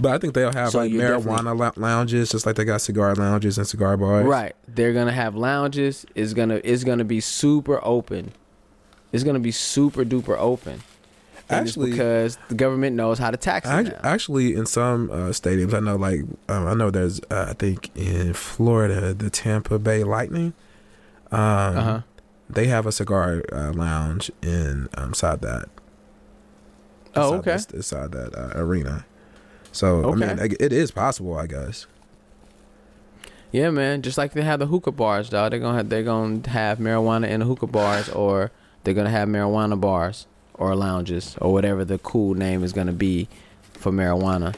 But 0.00 0.12
I 0.12 0.18
think 0.18 0.34
they'll 0.34 0.52
have 0.52 0.70
So 0.70 0.78
like 0.78 0.92
marijuana 0.92 1.56
lou- 1.58 1.80
lounges, 1.82 2.30
just 2.30 2.46
like 2.46 2.56
they 2.56 2.64
got 2.64 2.80
cigar 2.80 3.14
lounges 3.14 3.58
and 3.58 3.66
cigar 3.66 3.96
bars. 3.96 4.26
Right. 4.26 4.54
They're 4.68 4.92
gonna 4.92 5.12
have 5.12 5.34
lounges. 5.34 6.04
It's 6.14 6.32
gonna 6.32 6.60
it's 6.64 6.84
gonna 6.84 7.04
be 7.04 7.20
super 7.20 7.80
open. 7.82 8.32
It's 9.12 9.24
gonna 9.24 9.40
be 9.40 9.52
super 9.52 10.04
duper 10.04 10.36
open. 10.38 10.80
And 11.48 11.68
Actually- 11.68 11.92
because 11.92 12.38
the 12.48 12.56
government 12.56 12.96
knows 12.96 13.18
how 13.20 13.30
to 13.30 13.36
tax 13.36 13.68
it 13.68 13.84
now. 13.92 14.00
Actually, 14.02 14.54
in 14.56 14.66
some 14.66 15.10
uh, 15.12 15.14
stadiums, 15.30 15.74
I 15.74 15.78
know, 15.80 15.94
like 15.96 16.22
um, 16.48 16.66
I 16.66 16.74
know 16.74 16.90
there's, 16.90 17.20
uh, 17.30 17.46
I 17.50 17.52
think 17.52 17.90
in 17.94 18.32
Florida, 18.34 19.14
the 19.14 19.30
Tampa 19.30 19.78
Bay 19.78 20.02
Lightning, 20.02 20.54
um, 21.30 21.38
Uh-huh. 21.40 22.00
they 22.50 22.66
have 22.66 22.84
a 22.84 22.90
cigar 22.90 23.42
uh, 23.52 23.72
lounge 23.72 24.32
in 24.42 24.88
um, 24.96 25.10
inside 25.10 25.40
that. 25.42 25.68
Oh, 27.14 27.34
inside 27.34 27.38
okay. 27.38 27.52
this- 27.52 27.66
inside 27.66 28.10
that 28.12 28.34
uh, 28.36 28.52
arena. 28.60 29.04
So 29.76 30.10
I 30.10 30.14
mean, 30.14 30.36
like, 30.38 30.56
it 30.58 30.72
is 30.72 30.90
possible, 30.90 31.36
I 31.36 31.46
guess. 31.46 31.86
Yeah, 33.52 33.70
man. 33.70 34.02
Just 34.02 34.16
like 34.18 34.32
they 34.32 34.42
have 34.42 34.58
the 34.58 34.66
hookah 34.66 34.92
bars, 34.92 35.28
dog. 35.28 35.50
They're 35.50 35.60
gonna 35.60 35.76
have, 35.78 35.88
they're 35.90 36.02
gonna 36.02 36.48
have 36.48 36.78
marijuana 36.78 37.28
in 37.28 37.40
the 37.40 37.46
hookah 37.46 37.66
bars, 37.66 38.08
or 38.08 38.50
they're 38.84 38.94
gonna 38.94 39.10
have 39.10 39.28
marijuana 39.28 39.78
bars 39.80 40.26
or 40.54 40.74
lounges 40.74 41.36
or 41.42 41.52
whatever 41.52 41.84
the 41.84 41.98
cool 41.98 42.34
name 42.34 42.64
is 42.64 42.72
gonna 42.72 42.92
be 42.92 43.28
for 43.74 43.92
marijuana, 43.92 44.54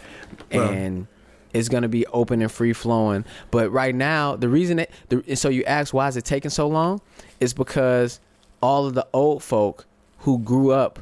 Well- 0.52 0.68
and 0.70 1.06
it's 1.52 1.68
gonna 1.68 1.88
be 1.88 2.06
open 2.08 2.40
and 2.40 2.50
free 2.52 2.72
flowing. 2.72 3.24
But 3.50 3.70
right 3.70 3.94
now, 3.94 4.36
the 4.36 4.48
reason 4.48 4.78
it 4.78 4.90
the, 5.08 5.34
so 5.36 5.48
you 5.48 5.64
ask 5.64 5.92
why 5.92 6.06
is 6.08 6.16
it 6.16 6.24
taking 6.24 6.50
so 6.50 6.68
long, 6.68 7.00
is 7.40 7.52
because 7.54 8.20
all 8.62 8.86
of 8.86 8.94
the 8.94 9.06
old 9.12 9.42
folk 9.42 9.84
who 10.20 10.38
grew 10.38 10.70
up 10.70 11.00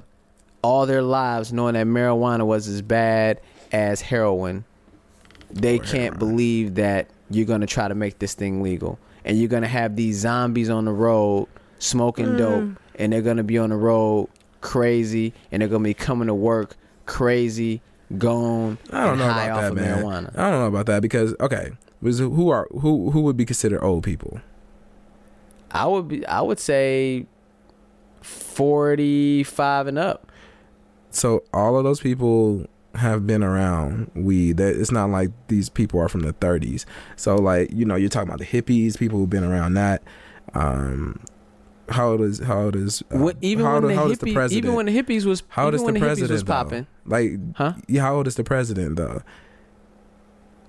all 0.63 0.87
their 0.87 1.03
lives 1.03 1.53
knowing 1.53 1.75
that 1.75 1.87
marijuana 1.87 2.47
was 2.47 2.67
as 2.69 2.81
bad 2.83 3.41
as 3.77 4.01
heroin 4.01 4.65
they 5.53 5.77
Or 5.77 5.83
can't 5.83 5.93
heroin. 6.15 6.19
believe 6.19 6.75
that 6.77 7.09
you're 7.31 7.47
gonna 7.47 7.67
try 7.67 7.87
to 7.89 7.95
make 7.95 8.19
this 8.19 8.35
thing 8.35 8.63
legal, 8.63 8.99
and 9.25 9.39
you're 9.39 9.49
gonna 9.49 9.69
have 9.69 9.95
these 9.97 10.17
zombies 10.19 10.69
on 10.71 10.85
the 10.87 10.93
road 10.93 11.47
smoking 11.79 12.27
Mm. 12.35 12.39
dope, 12.39 12.65
and 12.99 13.13
they're 13.13 13.23
gonna 13.23 13.45
be 13.45 13.57
on 13.59 13.71
the 13.71 13.77
road 13.77 14.29
crazy, 14.61 15.33
and 15.53 15.61
they're 15.63 15.69
gonna 15.69 15.85
be 15.85 15.95
coming 15.95 16.27
to 16.29 16.35
work 16.35 16.77
crazy, 17.07 17.81
gone, 18.19 18.79
I 18.93 19.03
don't 19.05 19.11
and 19.11 19.19
know 19.21 19.29
high 19.33 19.45
about 19.47 19.57
off 19.57 19.75
that, 19.75 19.75
man. 19.75 20.03
marijuana. 20.03 20.39
I 20.39 20.51
don't 20.51 20.61
know 20.61 20.67
about 20.67 20.87
that 20.87 21.03
because 21.03 21.35
okay, 21.41 21.71
was 22.03 22.19
who 22.19 22.49
are 22.51 22.67
who 22.81 23.11
who 23.13 23.21
would 23.23 23.37
be 23.37 23.45
considered 23.45 23.83
old 23.85 24.03
people? 24.05 24.41
I 25.71 25.87
would 25.87 26.09
be, 26.09 26.27
I 26.27 26.41
would 26.41 26.59
say, 26.59 27.27
forty-five 28.23 29.87
and 29.87 29.99
up. 29.99 30.31
So 31.11 31.45
all 31.55 31.77
of 31.77 31.85
those 31.85 32.01
people 32.01 32.67
have 32.99 33.27
been 33.27 33.43
around 33.43 34.11
weed. 34.15 34.57
That 34.59 34.77
it's 34.81 34.93
not 34.93 35.11
like 35.11 35.31
these 35.49 35.69
people 35.69 36.01
are 36.01 36.09
from 36.09 36.21
the 36.21 36.33
30s. 36.35 36.85
So 37.17 37.37
like 37.37 37.71
you 37.73 37.85
know 37.85 37.95
you're 37.97 38.09
talking 38.09 38.29
about 38.29 38.39
the 38.39 38.47
hippies, 38.47 38.99
people 38.99 39.19
who've 39.19 39.31
been 39.31 39.45
around 39.45 39.75
that. 39.75 40.03
Um, 40.55 41.21
how 41.89 42.09
old 42.11 42.21
is 42.23 42.41
how 42.41 42.63
old 42.63 42.77
is 42.77 43.03
uh, 43.15 43.19
What- 43.19 43.37
even 43.41 43.65
how 43.65 43.75
when 43.75 43.89
the 43.89 43.95
how 43.95 44.05
old 44.09 44.17
the 44.19 44.33
president? 44.33 44.65
even 44.65 44.75
when 44.75 44.87
the 44.87 44.93
hippies 45.03 45.25
was, 45.25 45.43
how 45.49 45.67
old 45.67 45.75
is 45.75 45.85
the 45.85 45.93
president 45.99 46.33
was 46.33 46.43
popping, 46.45 46.87
Like 47.05 47.33
huh? 47.57 47.75
yeah, 47.87 48.03
how 48.03 48.17
old 48.17 48.27
is 48.27 48.35
the 48.35 48.45
president 48.45 48.97
though? 48.97 49.23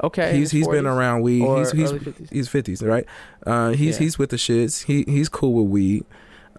Okay, 0.03 0.38
he's 0.38 0.51
he's 0.51 0.67
been 0.67 0.86
around 0.86 1.21
weed. 1.21 1.41
or 1.41 1.57
He's 1.59 1.71
he's 1.71 1.91
50s. 1.91 2.30
he's 2.32 2.47
fifties, 2.47 2.84
right? 2.84 3.05
Uh, 3.47 3.69
he's 3.71 3.95
Yeah. 3.95 4.03
he's 4.03 4.19
with 4.19 4.30
the 4.30 4.36
shits. 4.38 4.84
He 4.84 5.03
he's 5.07 5.28
cool 5.28 5.53
with 5.53 5.71
weed. 5.71 6.05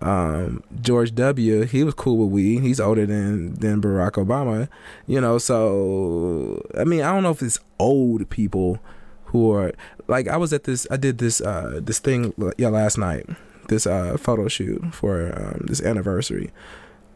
Um, 0.00 0.62
George 0.80 1.14
W. 1.14 1.62
He 1.64 1.82
was 1.84 1.94
cool 1.94 2.18
with 2.18 2.30
weed. 2.32 2.60
He's 2.60 2.80
older 2.80 3.04
than 3.06 3.54
than 3.54 3.80
Barack 3.80 4.12
Obama, 4.12 4.68
you 5.06 5.20
know. 5.20 5.38
So 5.38 6.64
I 6.78 6.84
mean, 6.84 7.02
I 7.02 7.12
don't 7.12 7.22
know 7.22 7.30
if 7.30 7.42
it's 7.42 7.58
old 7.78 8.28
people 8.30 8.78
who 9.26 9.50
are 9.52 9.72
like 10.06 10.28
I 10.28 10.36
was 10.36 10.52
at 10.52 10.64
this. 10.64 10.86
I 10.90 10.96
did 10.96 11.18
this 11.18 11.40
uh 11.40 11.80
this 11.82 11.98
thing 11.98 12.32
yeah 12.58 12.68
last 12.68 12.96
night. 12.98 13.26
This 13.68 13.86
uh 13.86 14.16
photo 14.16 14.48
shoot 14.48 14.82
for 14.94 15.32
um, 15.36 15.66
this 15.66 15.82
anniversary 15.82 16.50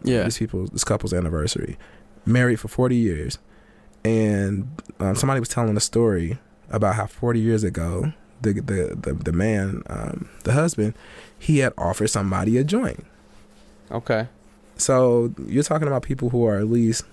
Yeah, 0.05 0.25
these 0.25 0.39
people, 0.39 0.67
this 0.67 0.85
couple's 0.85 1.15
anniversary, 1.15 1.79
married 2.27 2.61
for 2.61 2.69
40 2.69 2.97
years, 2.97 3.39
and 4.05 4.69
um, 5.01 5.15
somebody 5.15 5.41
was 5.41 5.49
telling 5.49 5.77
a 5.77 5.81
story 5.81 6.39
about 6.71 6.97
how 6.97 7.07
40 7.07 7.41
years 7.41 7.65
ago, 7.65 8.13
the 8.43 8.53
the 8.55 8.99
the, 9.01 9.15
the 9.15 9.33
man, 9.33 9.83
um, 9.89 10.29
the 10.45 10.53
husband, 10.53 10.95
he 11.43 11.59
had 11.59 11.73
offered 11.77 12.09
somebody 12.09 12.57
a 12.59 12.65
joint. 12.65 13.05
okay. 13.91 14.29
So 14.77 15.33
you're 15.47 15.63
talking 15.63 15.87
about 15.87 16.03
people 16.03 16.31
who 16.31 16.45
are 16.47 16.57
at 16.59 16.69
least 16.69 17.05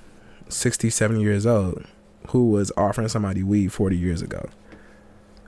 60, 0.48 0.90
70 0.90 1.22
years 1.22 1.46
old, 1.46 1.84
who 2.30 2.50
was 2.50 2.72
offering 2.78 3.08
somebody 3.10 3.44
weed 3.44 3.68
40 3.74 3.98
years 3.98 4.22
ago. 4.22 4.50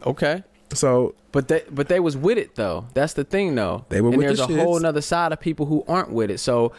Okay. 0.06 0.44
So 0.74 1.16
But 1.32 1.48
they 1.48 1.64
but 1.72 1.88
they 1.88 2.00
was 2.00 2.16
with 2.18 2.38
it 2.38 2.56
though. 2.56 2.86
That's 2.94 3.14
the 3.14 3.24
thing 3.24 3.56
though. 3.56 3.86
They 3.90 4.02
were 4.02 4.10
and 4.10 4.18
with 4.18 4.28
there's 4.28 4.46
the 4.48 4.54
a 4.54 4.58
whole 4.64 4.80
shits. 4.80 4.82
nother 4.84 5.02
side 5.02 5.32
of 5.32 5.40
people 5.40 5.66
who 5.66 5.84
aren't 5.88 6.12
with 6.12 6.30
it. 6.32 6.40
So 6.40 6.72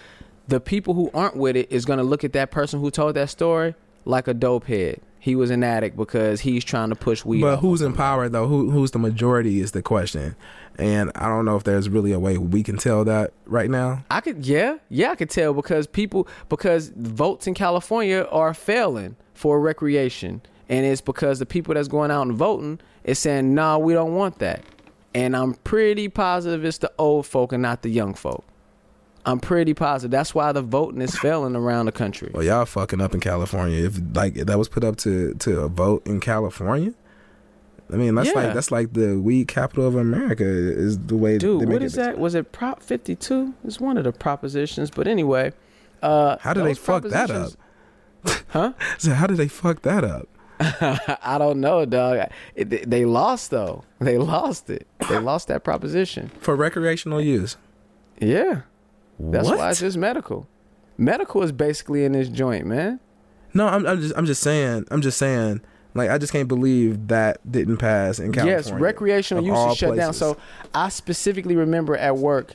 the 0.49 0.61
people 0.61 0.95
who 0.95 1.11
aren't 1.15 1.37
with 1.37 1.57
it 1.57 1.71
is 1.73 1.85
gonna 1.85 2.03
look 2.03 2.25
at 2.25 2.33
that 2.35 2.51
person 2.51 2.81
who 2.81 2.91
told 2.91 3.15
that 3.17 3.31
story 3.31 3.75
like 4.05 4.29
a 4.29 4.35
dope 4.35 4.65
head. 4.65 5.01
He 5.23 5.37
was 5.37 5.51
an 5.51 5.63
addict 5.63 5.97
because 5.97 6.41
he's 6.41 6.65
trying 6.65 6.89
to 6.89 6.97
push 6.97 7.25
weed. 7.25 7.43
But 7.43 7.59
who's 7.59 7.81
in 7.81 7.93
power 7.93 8.29
though? 8.29 8.49
Who 8.49 8.73
who's 8.73 8.91
the 8.91 8.99
majority 8.99 9.61
is 9.61 9.71
the 9.71 9.81
question, 9.81 10.35
and 10.79 11.13
I 11.15 11.29
don't 11.29 11.45
know 11.45 11.55
if 11.55 11.63
there's 11.63 11.89
really 11.89 12.11
a 12.11 12.19
way 12.19 12.39
we 12.39 12.65
can 12.65 12.77
tell 12.77 13.05
that 13.05 13.33
right 13.47 13.71
now. 13.71 14.05
I 14.11 14.21
could 14.21 14.45
yeah, 14.45 14.79
yeah, 14.89 15.13
I 15.13 15.15
could 15.15 15.31
tell 15.31 15.55
because 15.55 15.87
people 15.87 16.27
because 16.49 16.89
votes 16.97 17.47
in 17.47 17.55
California 17.55 18.27
are 18.33 18.53
failing 18.53 19.15
for 19.33 19.61
recreation. 19.61 20.43
And 20.69 20.85
it's 20.85 21.01
because 21.01 21.39
the 21.39 21.47
people 21.47 21.75
that's 21.75 21.87
going 21.87 22.11
out 22.11 22.23
and 22.23 22.33
voting 22.33 22.81
is 23.05 23.21
saying, 23.21 23.55
nah, 23.55 23.79
we 23.79 23.93
don't 23.93 24.17
want 24.17 24.41
that. 24.41 24.65
And 25.15 25.37
I'm 25.37 25.55
pretty 25.55 26.09
positive 26.09 26.65
it's 26.65 26.79
the 26.79 26.91
old 26.99 27.27
folk 27.27 27.53
and 27.53 27.63
not 27.63 27.83
the 27.83 27.91
young 27.91 28.15
folk. 28.15 28.45
I'm 29.25 29.39
pretty 29.39 29.73
positive. 29.75 30.11
That's 30.11 30.35
why 30.35 30.51
the 30.53 30.63
voting 30.63 31.01
is 31.01 31.17
failing 31.17 31.55
around 31.55 31.87
the 31.87 31.93
country. 31.93 32.31
Well, 32.35 32.43
y'all 32.43 32.65
fucking 32.65 33.01
up 33.01 33.15
in 33.15 33.21
California. 33.21 33.85
If 33.87 34.01
like 34.15 34.35
that 34.35 34.59
was 34.59 34.69
put 34.69 34.83
up 34.85 34.97
to 34.99 35.35
to 35.35 35.61
a 35.61 35.69
vote 35.69 36.07
in 36.07 36.19
California, 36.21 36.93
I 37.93 37.97
mean 37.97 38.15
that's 38.17 38.29
Yeah. 38.31 38.35
like 38.35 38.55
that's 38.55 38.71
like 38.73 38.93
the 38.95 39.21
weed 39.21 39.47
capital 39.49 39.87
of 39.87 39.95
America 39.95 40.45
is 40.45 40.99
the 40.99 41.17
way. 41.17 41.39
Dude, 41.39 41.69
what 41.69 41.83
is 41.83 41.95
that? 41.95 42.19
Was 42.19 42.35
it 42.35 42.51
Prop 42.53 42.83
52? 42.83 43.55
It's 43.65 43.79
one 43.79 43.97
of 43.97 44.05
the 44.05 44.13
propositions. 44.13 44.91
But 44.91 45.07
anyway, 45.07 45.53
uh, 46.03 46.37
How 46.41 46.53
did 46.53 46.65
they 46.65 46.75
fuck 46.75 47.05
that 47.05 47.31
up? 47.31 47.53
Huh? 48.49 48.73
So 48.99 49.13
how 49.13 49.27
did 49.29 49.37
they 49.37 49.49
fuck 49.49 49.83
that 49.83 50.03
up? 50.05 50.29
I 50.61 51.37
don't 51.39 51.61
know, 51.61 51.85
dog. 51.85 52.29
It, 52.55 52.89
they 52.91 53.05
lost 53.05 53.51
though. 53.51 53.85
They 54.01 54.19
lost 54.19 54.69
it. 54.71 54.87
They 55.09 55.19
lost 55.19 55.49
that 55.49 55.65
proposition. 55.65 56.31
For 56.41 56.55
recreational 56.57 57.21
use. 57.21 57.57
Yeah, 58.21 58.63
that's 59.31 59.49
what? 59.49 59.59
why 59.59 59.71
it's 59.71 59.81
just 59.81 59.97
medical. 59.97 60.49
Medical 60.99 61.43
is 61.43 61.53
basically 61.53 62.05
in 62.05 62.13
this 62.13 62.29
joint, 62.29 62.67
man. 62.67 63.01
No, 63.55 63.67
I'm, 63.67 63.87
I'm 63.87 64.01
just 64.01 64.15
I'm 64.17 64.27
just 64.27 64.43
saying 64.43 64.87
I'm 64.91 65.03
just 65.03 65.19
saying 65.19 65.61
like 65.95 66.11
I 66.11 66.19
just 66.19 66.33
can't 66.33 66.49
believe 66.49 67.09
that 67.09 67.39
didn't 67.51 67.77
pass 67.79 68.19
in 68.19 68.33
California. 68.33 68.57
Yes, 68.57 68.71
recreational 68.71 69.45
use 69.45 69.73
is 69.73 69.79
shut 69.79 69.97
down. 69.97 70.15
So 70.15 70.37
I 70.75 70.89
specifically 70.89 71.57
remember 71.57 71.97
at 71.97 72.17
work 72.17 72.55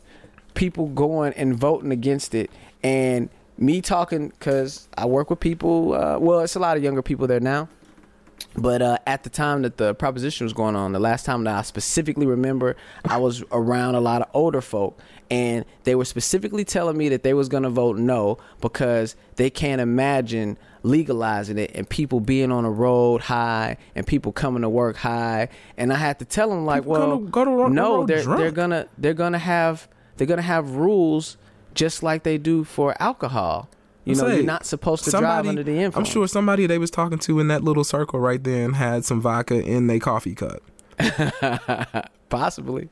people 0.54 0.88
going 0.88 1.34
and 1.34 1.56
voting 1.56 1.92
against 1.92 2.34
it, 2.34 2.50
and 2.84 3.30
me 3.58 3.82
talking 3.82 4.30
because 4.30 4.88
I 4.98 5.06
work 5.06 5.30
with 5.30 5.40
people. 5.40 5.94
Uh, 5.94 6.18
well, 6.20 6.40
it's 6.42 6.56
a 6.56 6.60
lot 6.60 6.78
of 6.78 6.84
younger 6.84 7.02
people 7.02 7.28
there 7.28 7.40
now. 7.40 7.70
But 8.56 8.82
uh, 8.82 8.98
at 9.06 9.24
the 9.24 9.30
time 9.30 9.64
that 9.64 9.78
the 9.78 9.94
proposition 9.96 10.46
was 10.46 10.54
going 10.54 10.76
on, 10.76 10.92
the 10.92 11.00
last 11.00 11.26
time 11.26 11.44
that 11.46 11.56
I 11.56 11.62
specifically 11.62 12.26
remember, 12.26 12.76
I 13.06 13.18
was 13.18 13.44
around 13.52 13.96
a 13.96 14.00
lot 14.00 14.22
of 14.22 14.30
older 14.34 14.62
folk, 14.62 15.00
and 15.30 15.66
they 15.84 15.96
were 15.96 16.06
specifically 16.06 16.64
telling 16.64 16.98
me 16.98 17.10
that 17.10 17.24
they 17.24 17.34
was 17.34 17.50
gonna 17.50 17.70
vote 17.70 17.98
no 17.98 18.38
because 18.62 19.16
they 19.36 19.50
can't 19.50 19.82
imagine 19.82 20.58
legalizing 20.84 21.58
it 21.58 21.72
and 21.76 21.88
people 21.90 22.20
being 22.20 22.52
on 22.52 22.64
the 22.64 22.70
road 22.70 23.22
high 23.22 23.78
and 23.96 24.08
people 24.08 24.32
coming 24.32 24.62
to 24.62 24.70
work 24.70 24.96
high. 24.98 25.50
And 25.78 25.92
I 25.92 25.98
had 25.98 26.20
to 26.20 26.26
tell 26.26 26.50
them 26.50 26.66
like, 26.66 26.84
People 26.84 26.94
well, 26.94 27.18
go 27.20 27.46
to 27.46 27.74
no, 27.74 28.06
they're 28.06 28.24
drunk. 28.24 28.40
they're 28.40 28.52
gonna 28.52 28.88
they're 28.98 29.14
gonna 29.14 29.40
have 29.40 29.88
they're 30.18 30.28
gonna 30.28 30.42
have 30.42 30.72
rules 30.72 31.38
just 31.74 32.04
like 32.04 32.24
they 32.24 32.38
do 32.38 32.64
for 32.64 32.96
alcohol. 33.02 33.70
You 34.04 34.16
know, 34.16 34.28
you're 34.28 34.44
not 34.44 34.66
supposed 34.66 35.04
to 35.04 35.12
drive 35.12 35.46
under 35.46 35.64
the 35.64 35.80
influence. 35.80 35.96
I'm 35.98 36.06
sure 36.06 36.28
somebody 36.30 36.66
they 36.66 36.78
was 36.78 36.90
talking 36.90 37.20
to 37.20 37.42
in 37.42 37.50
that 37.50 37.62
little 37.62 37.84
circle 37.84 38.22
right 38.22 38.42
then 38.42 38.74
had 38.74 39.04
some 39.04 39.20
vodka 39.20 39.62
in 39.62 39.88
their 39.88 40.00
coffee 40.00 40.34
cup. 40.34 40.62
possibly, 42.30 42.88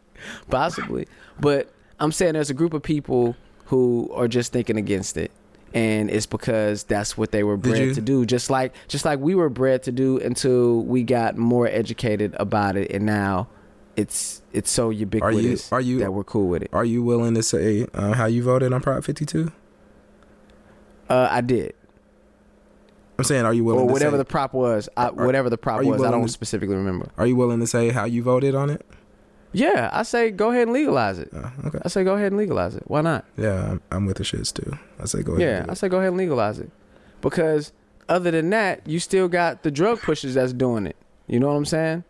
possibly. 0.49 1.07
But 1.39 1.71
I'm 1.99 2.11
saying 2.11 2.33
there's 2.33 2.49
a 2.49 2.53
group 2.55 2.73
of 2.73 2.83
people 2.83 3.35
who 3.65 4.09
are 4.13 4.27
just 4.27 4.51
thinking 4.51 4.77
against 4.77 5.17
it, 5.17 5.31
and 5.73 6.09
it's 6.09 6.25
because 6.25 6.83
that's 6.83 7.17
what 7.17 7.31
they 7.31 7.43
were 7.43 7.57
bred 7.57 7.95
to 7.95 8.01
do. 8.01 8.25
Just 8.25 8.49
like 8.49 8.73
just 8.87 9.05
like 9.05 9.19
we 9.19 9.35
were 9.35 9.49
bred 9.49 9.83
to 9.83 9.91
do 9.91 10.19
until 10.19 10.81
we 10.81 11.03
got 11.03 11.37
more 11.37 11.67
educated 11.67 12.35
about 12.39 12.75
it, 12.77 12.91
and 12.91 13.05
now 13.05 13.47
it's 13.95 14.41
it's 14.51 14.69
so 14.69 14.89
ubiquitous 14.89 15.71
are 15.71 15.79
you- 15.81 15.99
that 15.99 16.11
we're 16.13 16.23
cool 16.25 16.47
with 16.47 16.63
it. 16.63 16.69
Are 16.73 16.85
you 16.85 17.01
willing 17.03 17.33
to 17.35 17.43
say 17.43 17.87
uh, 17.93 18.13
how 18.13 18.25
you 18.25 18.43
voted 18.43 18.73
on 18.73 18.81
Prop 18.81 19.03
52? 19.03 19.51
Uh, 21.07 21.27
I 21.29 21.41
did, 21.41 21.73
I'm 23.19 23.23
saying, 23.25 23.45
are 23.45 23.53
you 23.53 23.63
willing 23.63 23.81
or 23.83 23.87
to 23.87 23.93
whatever 23.93 24.13
say, 24.13 24.17
the 24.17 24.25
prop 24.25 24.53
was. 24.53 24.89
I, 24.97 25.05
Are- 25.07 25.13
whatever 25.13 25.49
the 25.49 25.57
prop 25.57 25.83
was, 25.83 26.01
I 26.01 26.11
don't 26.11 26.23
to- 26.23 26.27
specifically 26.27 26.75
remember. 26.75 27.09
Are 27.17 27.27
you 27.27 27.35
willing 27.35 27.59
to 27.59 27.67
say 27.67 27.89
how 27.89 28.05
you 28.05 28.23
voted 28.23 28.55
on 28.55 28.69
it? 28.69 28.85
Yeah, 29.55 29.89
I 29.93 30.03
say 30.03 30.31
go 30.31 30.51
ahead 30.51 30.63
and 30.63 30.73
legalize 30.73 31.19
it. 31.19 31.29
Uh, 31.33 31.49
okay. 31.65 31.79
I 31.83 31.87
say 31.87 32.03
go 32.03 32.15
ahead 32.15 32.27
and 32.27 32.37
legalize 32.37 32.75
it. 32.75 32.83
Why 32.87 33.01
not? 33.01 33.25
Yeah, 33.37 33.71
I'm, 33.71 33.81
I'm 33.91 34.05
with 34.05 34.17
the 34.17 34.23
shits 34.23 34.53
too. 34.53 34.77
I 34.99 35.05
say 35.05 35.23
go 35.23 35.33
ahead. 35.33 35.41
Yeah, 35.41 35.61
and 35.61 35.71
I 35.71 35.73
say 35.73 35.87
go 35.87 35.97
ahead 35.97 36.09
and 36.09 36.17
legalize 36.17 36.59
it. 36.59 36.69
Because 37.21 37.71
other 38.09 38.31
than 38.31 38.49
that, 38.51 38.85
you 38.85 38.99
still 38.99 39.27
got 39.27 39.63
the 39.63 39.71
drug 39.71 40.01
pushers 40.01 40.33
that's 40.35 40.53
doing 40.53 40.85
it. 40.85 40.95
You 41.27 41.39
know 41.39 41.47
what 41.47 41.55
I'm 41.55 41.65
saying? 41.65 42.03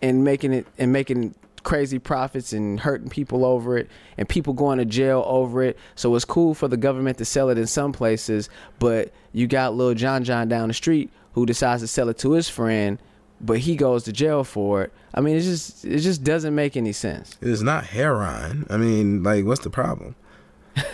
And 0.00 0.24
making 0.24 0.52
it 0.52 0.66
and 0.78 0.92
making 0.92 1.34
crazy 1.62 1.98
profits 1.98 2.52
and 2.52 2.80
hurting 2.80 3.08
people 3.08 3.44
over 3.44 3.78
it 3.78 3.88
and 4.18 4.28
people 4.28 4.52
going 4.52 4.78
to 4.78 4.84
jail 4.84 5.22
over 5.26 5.62
it. 5.62 5.78
So 5.94 6.14
it's 6.14 6.24
cool 6.24 6.54
for 6.54 6.68
the 6.68 6.76
government 6.76 7.18
to 7.18 7.24
sell 7.24 7.48
it 7.50 7.58
in 7.58 7.66
some 7.66 7.92
places, 7.92 8.48
but 8.78 9.12
you 9.32 9.46
got 9.46 9.74
little 9.74 9.94
John 9.94 10.24
John 10.24 10.48
down 10.48 10.68
the 10.68 10.74
street 10.74 11.10
who 11.34 11.46
decides 11.46 11.82
to 11.82 11.88
sell 11.88 12.08
it 12.08 12.18
to 12.18 12.32
his 12.32 12.48
friend, 12.48 12.98
but 13.42 13.58
he 13.58 13.76
goes 13.76 14.04
to 14.04 14.12
jail 14.12 14.44
for 14.44 14.82
it. 14.82 14.92
I 15.14 15.20
mean, 15.20 15.36
it 15.36 15.42
just 15.42 15.84
it 15.84 15.98
just 15.98 16.24
doesn't 16.24 16.54
make 16.54 16.76
any 16.76 16.92
sense. 16.92 17.36
It's 17.40 17.62
not 17.62 17.86
heroin. 17.86 18.66
I 18.70 18.76
mean, 18.76 19.22
like, 19.22 19.44
what's 19.44 19.60
the 19.60 19.70
problem? 19.70 20.14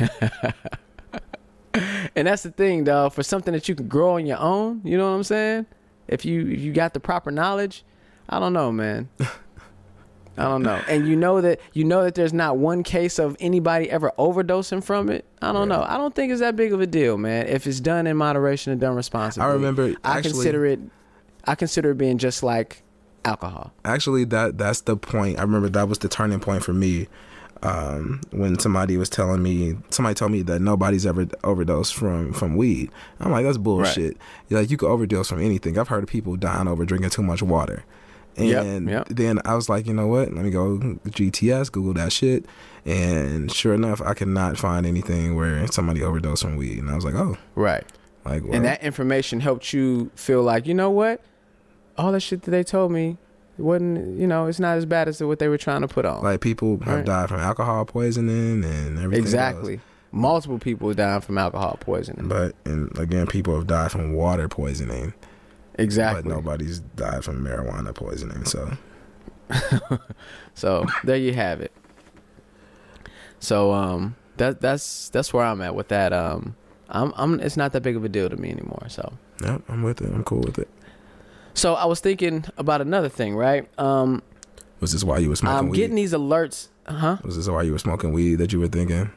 And 2.19 2.27
that's 2.27 2.43
the 2.43 2.51
thing, 2.51 2.83
dog. 2.83 3.13
For 3.13 3.23
something 3.23 3.53
that 3.53 3.69
you 3.69 3.77
can 3.77 3.87
grow 3.87 4.17
on 4.17 4.27
your 4.27 4.39
own, 4.39 4.81
you 4.85 4.99
know 4.99 5.09
what 5.09 5.17
I'm 5.17 5.23
saying? 5.23 5.67
If 6.09 6.25
you 6.25 6.49
if 6.49 6.61
you 6.61 6.73
got 6.73 6.93
the 6.93 6.99
proper 6.99 7.31
knowledge, 7.31 7.85
I 8.29 8.41
don't 8.41 8.53
know, 8.53 8.73
man. 8.73 9.09
I 10.37 10.43
don't 10.43 10.63
know. 10.63 10.81
And 10.89 11.07
you 11.07 11.15
know 11.15 11.41
that 11.41 11.61
you 11.75 11.85
know 11.85 12.03
that 12.03 12.17
there's 12.17 12.33
not 12.33 12.57
one 12.57 12.83
case 12.83 13.21
of 13.21 13.37
anybody 13.39 13.89
ever 13.89 14.13
overdosing 14.19 14.83
from 14.83 15.11
it. 15.11 15.27
I 15.41 15.53
don't 15.53 15.69
know. 15.69 15.85
I 15.87 15.97
don't 15.97 16.13
think 16.13 16.33
it's 16.33 16.41
that 16.41 16.57
big 16.57 16.73
of 16.73 16.81
a 16.81 16.89
deal, 16.89 17.19
man. 17.19 17.47
If 17.47 17.69
it's 17.69 17.79
done 17.79 18.09
in 18.09 18.17
moderation 18.17 18.73
and 18.73 18.81
done 18.81 18.97
responsibly. 18.97 19.49
I 19.49 19.53
remember 19.53 19.95
I 20.03 20.19
actually, 20.19 20.33
consider 20.33 20.67
it 20.67 20.81
I 21.49 21.55
consider 21.55 21.91
it 21.93 21.99
being 21.99 22.19
just 22.19 22.43
like 22.43 22.83
alcohol. 23.25 23.73
actually 23.85 24.25
that 24.27 24.59
that's 24.59 24.83
the 24.83 24.97
point. 24.97 25.39
I 25.39 25.43
remember 25.43 25.69
that 25.71 25.89
was 25.89 25.99
the 25.99 26.09
turning 26.09 26.41
point 26.41 26.63
for 26.63 26.73
me. 26.73 27.09
Um, 27.61 28.21
when 28.31 28.57
somebody 28.61 28.97
was 28.97 29.09
telling 29.09 29.43
me, 29.43 29.77
somebody 29.91 30.15
told 30.15 30.31
me 30.31 30.43
that 30.43 30.61
nobody's 30.61 31.05
ever 31.05 31.27
overdosed 31.43 31.93
from 31.95 32.33
from 32.33 32.57
weed. 32.57 32.91
I'm 33.19 33.33
like, 33.33 33.45
that's 33.45 33.59
bullshit. 33.59 34.17
Like 34.49 34.71
you 34.71 34.77
could 34.77 34.89
overdose 34.89 35.29
from 35.29 35.41
anything. 35.43 35.77
I've 35.77 35.89
heard 35.89 36.05
of 36.05 36.09
people 36.09 36.37
dying 36.37 36.69
over 36.69 36.85
drinking 36.85 37.11
too 37.11 37.23
much 37.25 37.43
water. 37.43 37.85
Yep, 38.37 38.65
And 38.65 38.89
yep. 38.89 39.09
then 39.09 39.41
I 39.45 39.57
was 39.57 39.69
like, 39.69 39.89
you 39.89 39.93
know 39.95 40.07
what? 40.07 40.33
Let 40.33 40.45
me 40.45 40.53
go 40.53 40.79
GTS, 41.09 41.73
Google 41.73 41.95
that 41.95 42.13
shit. 42.13 42.47
And 42.87 43.51
sure 43.51 43.75
enough, 43.75 44.01
I 44.01 44.15
could 44.15 44.29
not 44.29 44.57
find 44.57 44.87
anything 44.87 45.35
where 45.35 45.67
somebody 45.67 46.05
overdosed 46.05 46.43
from 46.45 46.55
weed. 46.57 46.79
And 46.79 46.89
I 46.89 46.95
was 46.95 47.05
like, 47.05 47.17
oh, 47.17 47.37
Right. 47.57 47.83
like, 48.25 48.45
well, 48.45 48.55
And 48.55 48.65
that 48.65 48.85
information 48.85 49.41
helped 49.41 49.73
you 49.73 50.13
feel 50.15 50.45
like, 50.45 50.69
you 50.69 50.75
know 50.75 50.91
what? 50.91 51.21
All 51.99 52.13
that 52.13 52.21
shit 52.21 52.43
that 52.43 52.51
they 52.51 52.63
told 52.65 52.93
me 52.93 53.17
it 53.59 53.63
wasn't, 53.63 54.19
you 54.19 54.27
know, 54.27 54.47
it's 54.47 54.61
not 54.61 54.77
as 54.79 54.87
bad 54.87 55.09
as 55.09 55.21
what 55.23 55.39
they 55.41 55.49
were 55.49 55.59
trying 55.59 55.81
to 55.83 55.89
put 55.89 56.05
on. 56.05 56.23
like 56.23 56.41
people 56.41 56.79
have 56.85 56.97
Right. 56.99 57.05
died 57.05 57.29
from 57.29 57.41
alcohol 57.41 57.85
poisoning 57.85 58.65
and 58.65 58.99
everything. 58.99 59.23
exactly. 59.25 59.75
else. 59.75 59.83
Multiple 60.13 60.59
people 60.59 60.95
dying 60.95 61.21
from 61.21 61.37
alcohol 61.37 61.77
poisoning. 61.81 62.29
But 62.29 62.55
and 62.65 62.97
again, 62.99 63.27
people 63.27 63.55
have 63.57 63.67
died 63.67 63.91
from 63.93 64.15
water 64.15 64.49
poisoning, 64.49 65.13
exactly. 65.75 66.23
but 66.23 66.29
nobody's 66.29 66.79
died 66.81 67.25
from 67.25 67.45
marijuana 67.45 67.95
poisoning. 67.95 68.45
So 68.47 68.71
So 70.55 70.87
there 71.05 71.17
you 71.17 71.35
have 71.35 71.61
it. 71.61 71.73
So 73.41 73.73
um 73.73 74.17
that 74.37 74.61
that's 74.61 75.11
that's 75.11 75.33
where 75.33 75.45
I'm 75.45 75.61
at 75.61 75.75
with 75.75 75.89
that. 75.89 76.13
Um 76.13 76.55
I'm 76.89 77.13
I'm 77.17 77.41
it's 77.41 77.57
not 77.57 77.73
that 77.73 77.83
big 77.83 77.97
of 77.97 78.05
a 78.05 78.09
deal 78.09 78.29
to 78.31 78.37
me 78.37 78.51
anymore. 78.51 78.87
So 78.89 79.13
yeah, 79.43 79.59
I'm 79.69 79.83
with 79.83 80.01
it. 80.01 80.11
I'm 80.13 80.25
cool 80.25 80.41
with 80.41 80.59
it. 80.59 80.69
So 81.59 81.75
I 81.75 81.85
was 81.87 82.01
thinking 82.01 82.45
about 82.57 82.81
another 82.81 83.09
thing, 83.09 83.35
right? 83.37 83.69
Um 83.79 84.23
Was 84.81 84.93
this 84.93 85.05
why 85.05 85.19
you 85.19 85.29
were 85.29 85.37
smoking 85.37 85.59
I'm 85.59 85.69
weed? 85.69 85.77
getting 85.79 85.97
these 85.97 86.13
alerts 86.13 86.69
huh? 86.87 87.19
Was 87.25 87.37
this 87.37 87.49
why 87.49 87.63
you 87.63 87.73
were 87.73 87.79
smoking 87.79 88.13
weed 88.13 88.37
that 88.37 88.53
you 88.53 88.61
were 88.61 88.69
thinking? 88.69 89.11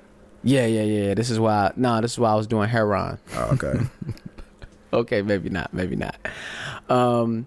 Yeah, 0.44 0.66
yeah, 0.66 0.82
yeah. 0.84 1.14
This 1.14 1.30
is 1.30 1.40
why 1.40 1.72
no, 1.76 2.02
this 2.02 2.14
is 2.14 2.20
why 2.20 2.32
I 2.32 2.36
was 2.36 2.48
doing 2.48 2.68
heroin. 2.70 3.18
Oh, 3.36 3.50
okay. 3.54 3.80
Okay, 4.94 5.22
maybe 5.22 5.50
not, 5.50 5.74
maybe 5.74 5.96
not. 5.96 6.18
Um, 6.90 7.46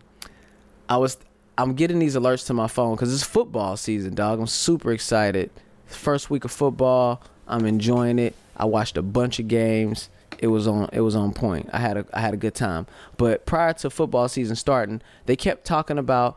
I 0.88 0.96
was, 0.96 1.18
I'm 1.58 1.74
getting 1.74 1.98
these 1.98 2.16
alerts 2.16 2.46
to 2.46 2.54
my 2.54 2.68
phone 2.68 2.94
because 2.94 3.12
it's 3.12 3.22
football 3.22 3.76
season, 3.76 4.14
dog. 4.14 4.40
I'm 4.40 4.46
super 4.46 4.92
excited. 4.92 5.50
First 5.84 6.30
week 6.30 6.46
of 6.46 6.50
football, 6.50 7.20
I'm 7.46 7.66
enjoying 7.66 8.18
it. 8.18 8.34
I 8.56 8.64
watched 8.64 8.96
a 8.96 9.02
bunch 9.02 9.38
of 9.40 9.48
games. 9.48 10.08
It 10.44 10.48
was 10.48 10.68
on, 10.68 10.90
it 10.92 11.00
was 11.00 11.16
on 11.16 11.32
point. 11.32 11.70
I 11.72 11.78
had 11.78 11.96
a, 11.96 12.04
I 12.12 12.20
had 12.20 12.34
a 12.34 12.36
good 12.36 12.54
time. 12.54 12.86
But 13.16 13.46
prior 13.46 13.72
to 13.72 13.88
football 13.88 14.28
season 14.28 14.56
starting, 14.56 15.00
they 15.24 15.36
kept 15.36 15.64
talking 15.64 15.96
about 15.96 16.36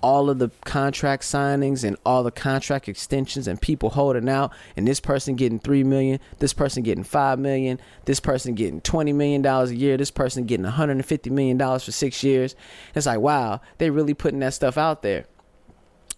all 0.00 0.28
of 0.28 0.40
the 0.40 0.50
contract 0.64 1.22
signings 1.22 1.84
and 1.84 1.96
all 2.04 2.24
the 2.24 2.32
contract 2.32 2.88
extensions 2.88 3.46
and 3.46 3.60
people 3.60 3.90
holding 3.90 4.28
out 4.28 4.52
and 4.76 4.88
this 4.88 4.98
person 4.98 5.36
getting 5.36 5.58
3 5.58 5.82
million 5.82 6.20
this 6.38 6.52
person 6.52 6.84
getting 6.84 7.02
5 7.02 7.38
million 7.40 7.80
this 8.04 8.20
person 8.20 8.54
getting 8.54 8.80
20 8.80 9.12
million 9.12 9.42
dollars 9.42 9.70
a 9.70 9.74
year 9.74 9.96
this 9.96 10.12
person 10.12 10.44
getting 10.44 10.62
150 10.62 11.30
million 11.30 11.56
dollars 11.58 11.84
for 11.84 11.90
6 11.90 12.22
years 12.22 12.54
it's 12.94 13.06
like 13.06 13.18
wow 13.18 13.60
they 13.78 13.90
really 13.90 14.14
putting 14.14 14.38
that 14.38 14.54
stuff 14.54 14.78
out 14.78 15.02
there 15.02 15.24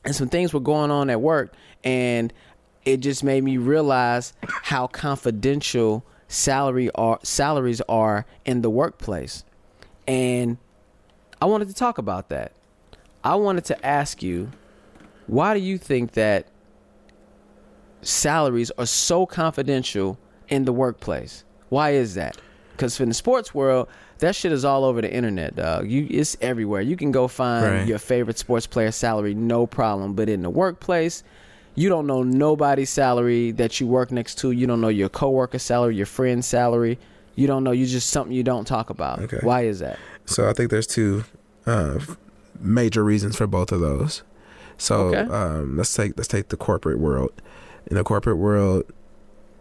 and 0.04 0.14
some 0.14 0.28
things 0.28 0.52
were 0.52 0.60
going 0.60 0.90
on 0.90 1.08
at 1.08 1.22
work 1.22 1.54
and 1.82 2.34
it 2.84 2.98
just 2.98 3.24
made 3.24 3.44
me 3.44 3.56
realize 3.56 4.34
how 4.42 4.86
confidential 4.86 6.04
salary 6.32 6.88
are 6.94 7.18
salaries 7.24 7.80
are 7.88 8.24
in 8.44 8.62
the 8.62 8.70
workplace 8.70 9.44
and 10.06 10.56
I 11.42 11.46
wanted 11.46 11.66
to 11.68 11.74
talk 11.74 11.98
about 11.98 12.28
that 12.28 12.52
I 13.22 13.34
wanted 13.34 13.64
to 13.66 13.84
ask 13.86 14.22
you, 14.22 14.50
why 15.26 15.52
do 15.52 15.60
you 15.60 15.76
think 15.76 16.12
that 16.12 16.46
salaries 18.02 18.70
are 18.78 18.86
so 18.86 19.26
confidential 19.26 20.18
in 20.48 20.64
the 20.64 20.72
workplace? 20.72 21.44
Why 21.68 21.90
is 21.90 22.14
that? 22.14 22.38
Because 22.72 22.98
in 22.98 23.08
the 23.10 23.14
sports 23.14 23.54
world, 23.54 23.88
that 24.20 24.34
shit 24.34 24.52
is 24.52 24.64
all 24.64 24.84
over 24.84 25.02
the 25.02 25.12
internet, 25.12 25.54
dog. 25.56 25.90
You, 25.90 26.06
it's 26.08 26.36
everywhere. 26.40 26.80
You 26.80 26.96
can 26.96 27.12
go 27.12 27.28
find 27.28 27.64
Right. 27.64 27.86
your 27.86 27.98
favorite 27.98 28.38
sports 28.38 28.66
player 28.66 28.90
salary, 28.90 29.34
no 29.34 29.66
problem. 29.66 30.14
But 30.14 30.28
in 30.30 30.40
the 30.42 30.50
workplace, 30.50 31.22
you 31.80 31.88
don't 31.88 32.06
know 32.06 32.22
nobody's 32.22 32.90
salary 32.90 33.52
that 33.52 33.80
you 33.80 33.86
work 33.86 34.12
next 34.12 34.34
to. 34.40 34.50
You 34.50 34.66
don't 34.66 34.80
know 34.82 34.88
your 34.88 35.08
coworker's 35.08 35.62
salary, 35.62 35.96
your 35.96 36.06
friend's 36.06 36.46
salary. 36.46 36.98
You 37.36 37.46
don't 37.46 37.64
know. 37.64 37.70
You 37.70 37.86
just 37.86 38.10
something 38.10 38.34
you 38.36 38.42
don't 38.42 38.66
talk 38.66 38.90
about. 38.90 39.20
Okay. 39.20 39.38
Why 39.42 39.62
is 39.62 39.78
that? 39.78 39.98
So 40.26 40.48
I 40.48 40.52
think 40.52 40.70
there's 40.70 40.86
two 40.86 41.24
uh, 41.64 41.98
major 42.60 43.02
reasons 43.02 43.36
for 43.36 43.46
both 43.46 43.72
of 43.72 43.80
those. 43.80 44.22
So 44.76 45.14
Okay. 45.14 45.32
um, 45.32 45.76
let's 45.78 45.94
take 45.94 46.16
let's 46.18 46.28
take 46.28 46.48
the 46.48 46.56
corporate 46.58 46.98
world. 46.98 47.32
In 47.86 47.96
the 47.96 48.04
corporate 48.04 48.36
world, 48.36 48.84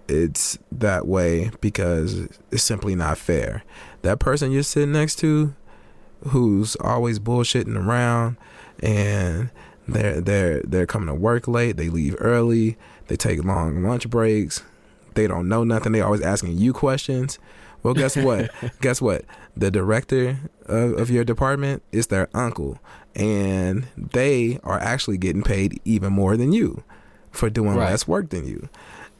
it's 0.09 0.57
that 0.71 1.07
way 1.07 1.51
because 1.61 2.27
it's 2.51 2.63
simply 2.63 2.95
not 2.95 3.17
fair. 3.17 3.63
That 4.01 4.19
person 4.19 4.51
you're 4.51 4.63
sitting 4.63 4.91
next 4.91 5.15
to, 5.19 5.53
who's 6.27 6.75
always 6.81 7.17
bullshitting 7.19 7.77
around, 7.77 8.35
and 8.81 9.51
they're 9.93 10.21
they're 10.21 10.61
they're 10.63 10.85
coming 10.85 11.07
to 11.07 11.13
work 11.13 11.47
late. 11.47 11.77
They 11.77 11.89
leave 11.89 12.15
early. 12.19 12.77
They 13.07 13.15
take 13.15 13.43
long 13.43 13.83
lunch 13.83 14.09
breaks. 14.09 14.63
They 15.15 15.27
don't 15.27 15.47
know 15.49 15.63
nothing. 15.63 15.91
They 15.91 16.01
always 16.01 16.21
asking 16.21 16.57
you 16.57 16.73
questions. 16.73 17.39
Well, 17.83 17.93
guess 17.93 18.15
what? 18.27 18.51
guess 18.81 19.01
what? 19.01 19.25
The 19.57 19.71
director 19.71 20.37
of, 20.65 20.93
of 20.99 21.09
your 21.09 21.23
department 21.23 21.81
is 21.91 22.07
their 22.07 22.29
uncle, 22.33 22.77
and 23.15 23.87
they 23.97 24.59
are 24.63 24.79
actually 24.79 25.17
getting 25.17 25.43
paid 25.43 25.79
even 25.85 26.13
more 26.13 26.37
than 26.37 26.51
you 26.53 26.83
for 27.31 27.49
doing 27.49 27.75
Right. 27.75 27.89
less 27.91 28.07
work 28.07 28.29
than 28.29 28.45
you. 28.47 28.69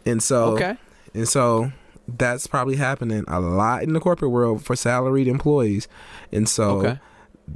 And 0.05 0.21
so, 0.23 0.53
Okay. 0.55 0.77
and 1.13 1.27
so 1.27 1.71
that's 2.07 2.47
probably 2.47 2.75
happening 2.75 3.23
a 3.27 3.39
lot 3.39 3.83
in 3.83 3.93
the 3.93 3.99
corporate 3.99 4.31
world 4.31 4.63
for 4.63 4.75
salaried 4.75 5.27
employees. 5.27 5.87
And 6.31 6.47
so 6.49 6.77
Okay. 6.79 6.99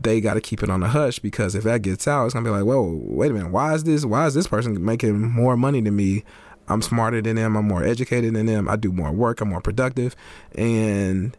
They 0.02 0.20
got 0.22 0.34
to 0.36 0.42
keep 0.42 0.64
it 0.64 0.70
on 0.70 0.80
the 0.80 0.88
hush 0.90 1.20
because 1.20 1.56
if 1.56 1.64
that 1.64 1.82
gets 1.82 2.08
out, 2.08 2.26
it's 2.26 2.34
gonna 2.34 2.44
be 2.46 2.50
like, 2.50 2.66
whoa, 2.66 3.00
wait 3.04 3.32
a 3.32 3.34
minute, 3.34 3.52
why 3.52 3.74
is 3.74 3.84
this? 3.84 4.06
Why 4.06 4.26
is 4.28 4.34
this 4.34 4.48
person 4.48 4.84
making 4.84 5.22
more 5.22 5.56
money 5.58 5.82
than 5.82 5.96
me? 5.96 6.24
I'm 6.68 6.82
smarter 6.82 7.22
than 7.22 7.36
them. 7.36 7.58
I'm 7.58 7.68
more 7.68 7.84
educated 7.84 8.34
than 8.34 8.46
them. 8.46 8.70
I 8.70 8.76
do 8.78 8.92
more 8.92 9.12
work. 9.12 9.42
I'm 9.42 9.50
more 9.50 9.60
productive, 9.62 10.16
and 10.56 11.36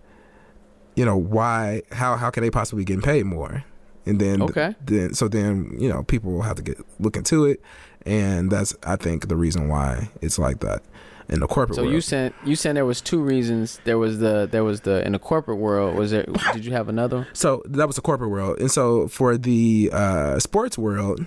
you 0.96 1.04
know 1.04 1.16
why? 1.16 1.82
How 1.92 2.16
how 2.16 2.30
can 2.30 2.42
they 2.42 2.50
possibly 2.50 2.84
get 2.84 3.02
paid 3.02 3.24
more? 3.24 3.64
And 4.06 4.20
then 4.20 4.42
Okay. 4.42 4.74
then 4.84 5.14
so 5.14 5.28
then 5.28 5.74
you 5.78 5.88
know 5.88 6.02
people 6.02 6.30
will 6.32 6.42
have 6.42 6.56
to 6.56 6.62
get 6.62 6.78
look 7.00 7.16
into 7.16 7.46
it, 7.46 7.60
and 8.04 8.50
that's 8.50 8.76
I 8.82 8.96
think 8.96 9.28
the 9.28 9.36
reason 9.36 9.68
why 9.68 10.10
it's 10.20 10.38
like 10.38 10.60
that 10.60 10.82
in 11.28 11.40
the 11.40 11.46
corporate 11.46 11.76
So 11.76 11.82
world. 11.82 11.92
So 11.92 11.94
you 11.94 12.00
said 12.00 12.32
you 12.44 12.56
said 12.56 12.76
there 12.76 12.84
was 12.86 13.00
two 13.00 13.20
reasons. 13.20 13.80
There 13.84 13.98
was 13.98 14.18
the 14.18 14.48
there 14.50 14.64
was 14.64 14.82
the 14.82 15.04
in 15.06 15.12
the 15.12 15.18
corporate 15.18 15.58
world. 15.58 15.96
Was 15.96 16.10
there? 16.10 16.24
Did 16.52 16.64
you 16.64 16.72
have 16.72 16.88
another? 16.88 17.18
one? 17.18 17.26
So 17.32 17.62
that 17.66 17.86
was 17.86 17.96
the 17.96 18.02
corporate 18.02 18.30
world, 18.30 18.58
and 18.60 18.70
so 18.70 19.08
for 19.08 19.36
the 19.38 19.90
uh, 19.92 20.38
sports 20.38 20.76
world, 20.78 21.24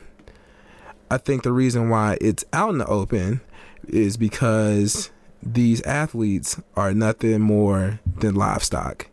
I 1.10 1.18
think 1.18 1.43
the 1.43 1.52
reason 1.54 1.89
why 1.89 2.18
it's 2.22 2.43
out 2.54 2.70
in 2.72 2.78
the 2.78 2.86
open 2.88 3.41
is 3.88 4.18
because 4.18 5.10
these 5.41 5.82
athletes 5.84 6.60
are 6.76 6.93
nothing 6.93 7.39
more 7.41 8.00
than 8.20 8.36
livestock. 8.36 9.08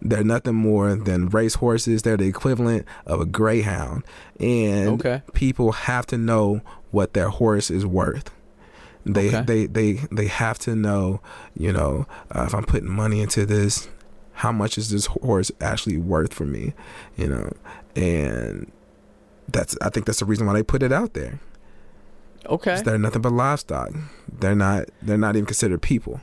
They're 0.00 0.22
nothing 0.24 0.54
more 0.54 0.94
than 0.94 1.28
race 1.28 1.54
horses. 1.56 2.02
They're 2.02 2.16
the 2.16 2.28
equivalent 2.28 2.86
of 3.04 3.20
a 3.20 3.26
greyhound, 3.26 4.04
and 4.38 4.88
Okay. 4.90 5.22
people 5.32 5.72
have 5.72 6.06
to 6.06 6.16
know 6.16 6.60
what 6.92 7.12
their 7.14 7.28
horse 7.28 7.68
is 7.70 7.84
worth. 7.84 8.30
They 9.08 9.28
Okay. 9.28 9.42
they 9.42 9.66
they 9.66 9.92
they 10.12 10.26
have 10.26 10.58
to 10.60 10.76
know, 10.76 11.20
you 11.56 11.72
know, 11.72 12.06
uh, 12.34 12.44
if 12.46 12.54
I'm 12.54 12.64
putting 12.64 12.90
money 12.90 13.20
into 13.20 13.46
this, 13.46 13.88
how 14.32 14.52
much 14.52 14.78
is 14.78 14.90
this 14.90 15.06
horse 15.06 15.50
actually 15.60 15.96
worth 15.98 16.32
for 16.34 16.44
me, 16.44 16.74
you 17.16 17.26
know, 17.28 17.52
and 17.96 18.70
that's 19.50 19.76
I 19.80 19.88
think 19.90 20.06
that's 20.06 20.18
the 20.20 20.24
reason 20.26 20.46
why 20.46 20.52
they 20.54 20.62
put 20.62 20.82
it 20.82 20.92
out 20.92 21.14
there. 21.14 21.40
Okay. 22.46 22.80
They're 22.82 22.98
nothing 22.98 23.22
but 23.22 23.32
livestock. 23.32 23.90
They're 24.40 24.54
not 24.54 24.88
they're 25.02 25.18
not 25.18 25.36
even 25.36 25.46
considered 25.46 25.82
people. 25.82 26.20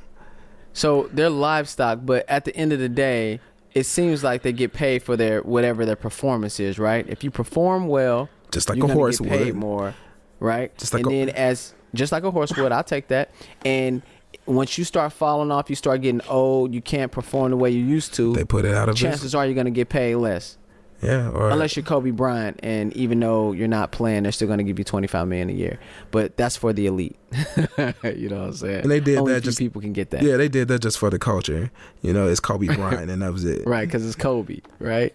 So 0.74 1.10
they're 1.14 1.30
livestock, 1.30 2.00
but 2.04 2.26
at 2.30 2.46
the 2.46 2.56
end 2.56 2.74
of 2.74 2.80
the 2.80 2.90
day, 2.90 3.40
it 3.74 3.86
seems 3.86 4.24
like 4.24 4.42
they 4.42 4.52
get 4.54 4.74
paid 4.74 5.04
for 5.04 5.16
their 5.16 5.42
whatever 5.42 5.86
their 5.86 5.96
performance 5.96 6.60
is, 6.60 6.78
right? 6.80 7.06
If 7.08 7.24
you 7.24 7.32
perform 7.32 7.88
well, 7.88 8.30
Just 8.52 8.70
like 8.70 8.82
a 8.84 8.88
horse 8.88 9.20
get 9.20 9.30
paid 9.30 9.46
would. 9.48 9.56
more, 9.56 9.94
right? 10.40 10.76
Just 10.78 10.94
like 10.94 11.04
and 11.06 11.12
a- 11.14 11.26
then 11.26 11.30
as 11.30 11.74
just 11.96 12.12
like 12.12 12.24
a 12.24 12.32
horse 12.32 12.56
would, 12.58 12.72
I'll 12.72 12.84
take 12.84 13.08
that. 13.10 13.32
And 13.66 14.02
once 14.46 14.78
you 14.78 14.84
start 14.84 15.14
falling 15.14 15.52
off, 15.52 15.70
you 15.70 15.76
start 15.76 16.02
getting 16.02 16.22
old. 16.28 16.74
You 16.74 16.82
can't 16.82 17.12
perform 17.12 17.52
the 17.52 17.58
way 17.58 17.70
you 17.72 17.84
used 17.84 18.14
to. 18.16 18.34
They 18.34 18.44
put 18.46 18.66
it 18.66 18.74
out 18.76 18.90
of 18.90 18.96
chances 18.96 19.22
business. 19.22 19.34
are 19.36 19.46
you're 19.46 19.56
gonna 19.56 19.72
get 19.72 19.90
paid 19.90 20.16
less, 20.16 20.58
Yeah, 21.02 21.30
or 21.30 21.50
unless 21.50 21.76
you're 21.76 21.86
Kobe 21.86 22.12
Bryant, 22.12 22.60
and 22.62 22.94
even 22.94 23.20
though 23.20 23.54
you're 23.54 23.68
not 23.68 23.92
playing, 23.92 24.24
they're 24.24 24.32
still 24.32 24.48
gonna 24.48 24.64
give 24.64 24.78
you 24.78 24.86
25 24.86 25.28
million 25.28 25.50
a 25.50 25.54
year. 25.54 25.80
But 26.12 26.38
that's 26.38 26.56
for 26.58 26.74
the 26.74 26.86
elite. 26.86 27.16
you 27.58 28.30
know 28.30 28.40
what 28.40 28.46
I'm 28.48 28.54
saying? 28.54 28.82
And 28.82 28.92
they 28.92 29.00
did 29.00 29.18
Only 29.18 29.34
that 29.34 29.42
just- 29.44 29.58
people 29.58 29.82
can 29.82 29.94
get 29.94 30.12
that. 30.12 30.22
yeah, 30.22 30.38
they 30.38 30.48
did 30.50 30.68
that 30.68 30.82
just 30.82 30.98
for 31.00 31.10
the 31.10 31.18
culture. 31.20 31.72
You 32.02 32.14
know, 32.14 32.28
it's 32.28 32.40
Kobe 32.40 32.68
Bryant, 32.76 33.10
and 33.10 33.22
that 33.22 33.32
was 33.34 33.46
it. 33.46 33.66
right? 33.66 33.88
Because 33.88 34.06
it's 34.06 34.16
Kobe, 34.16 34.60
right? 34.80 35.14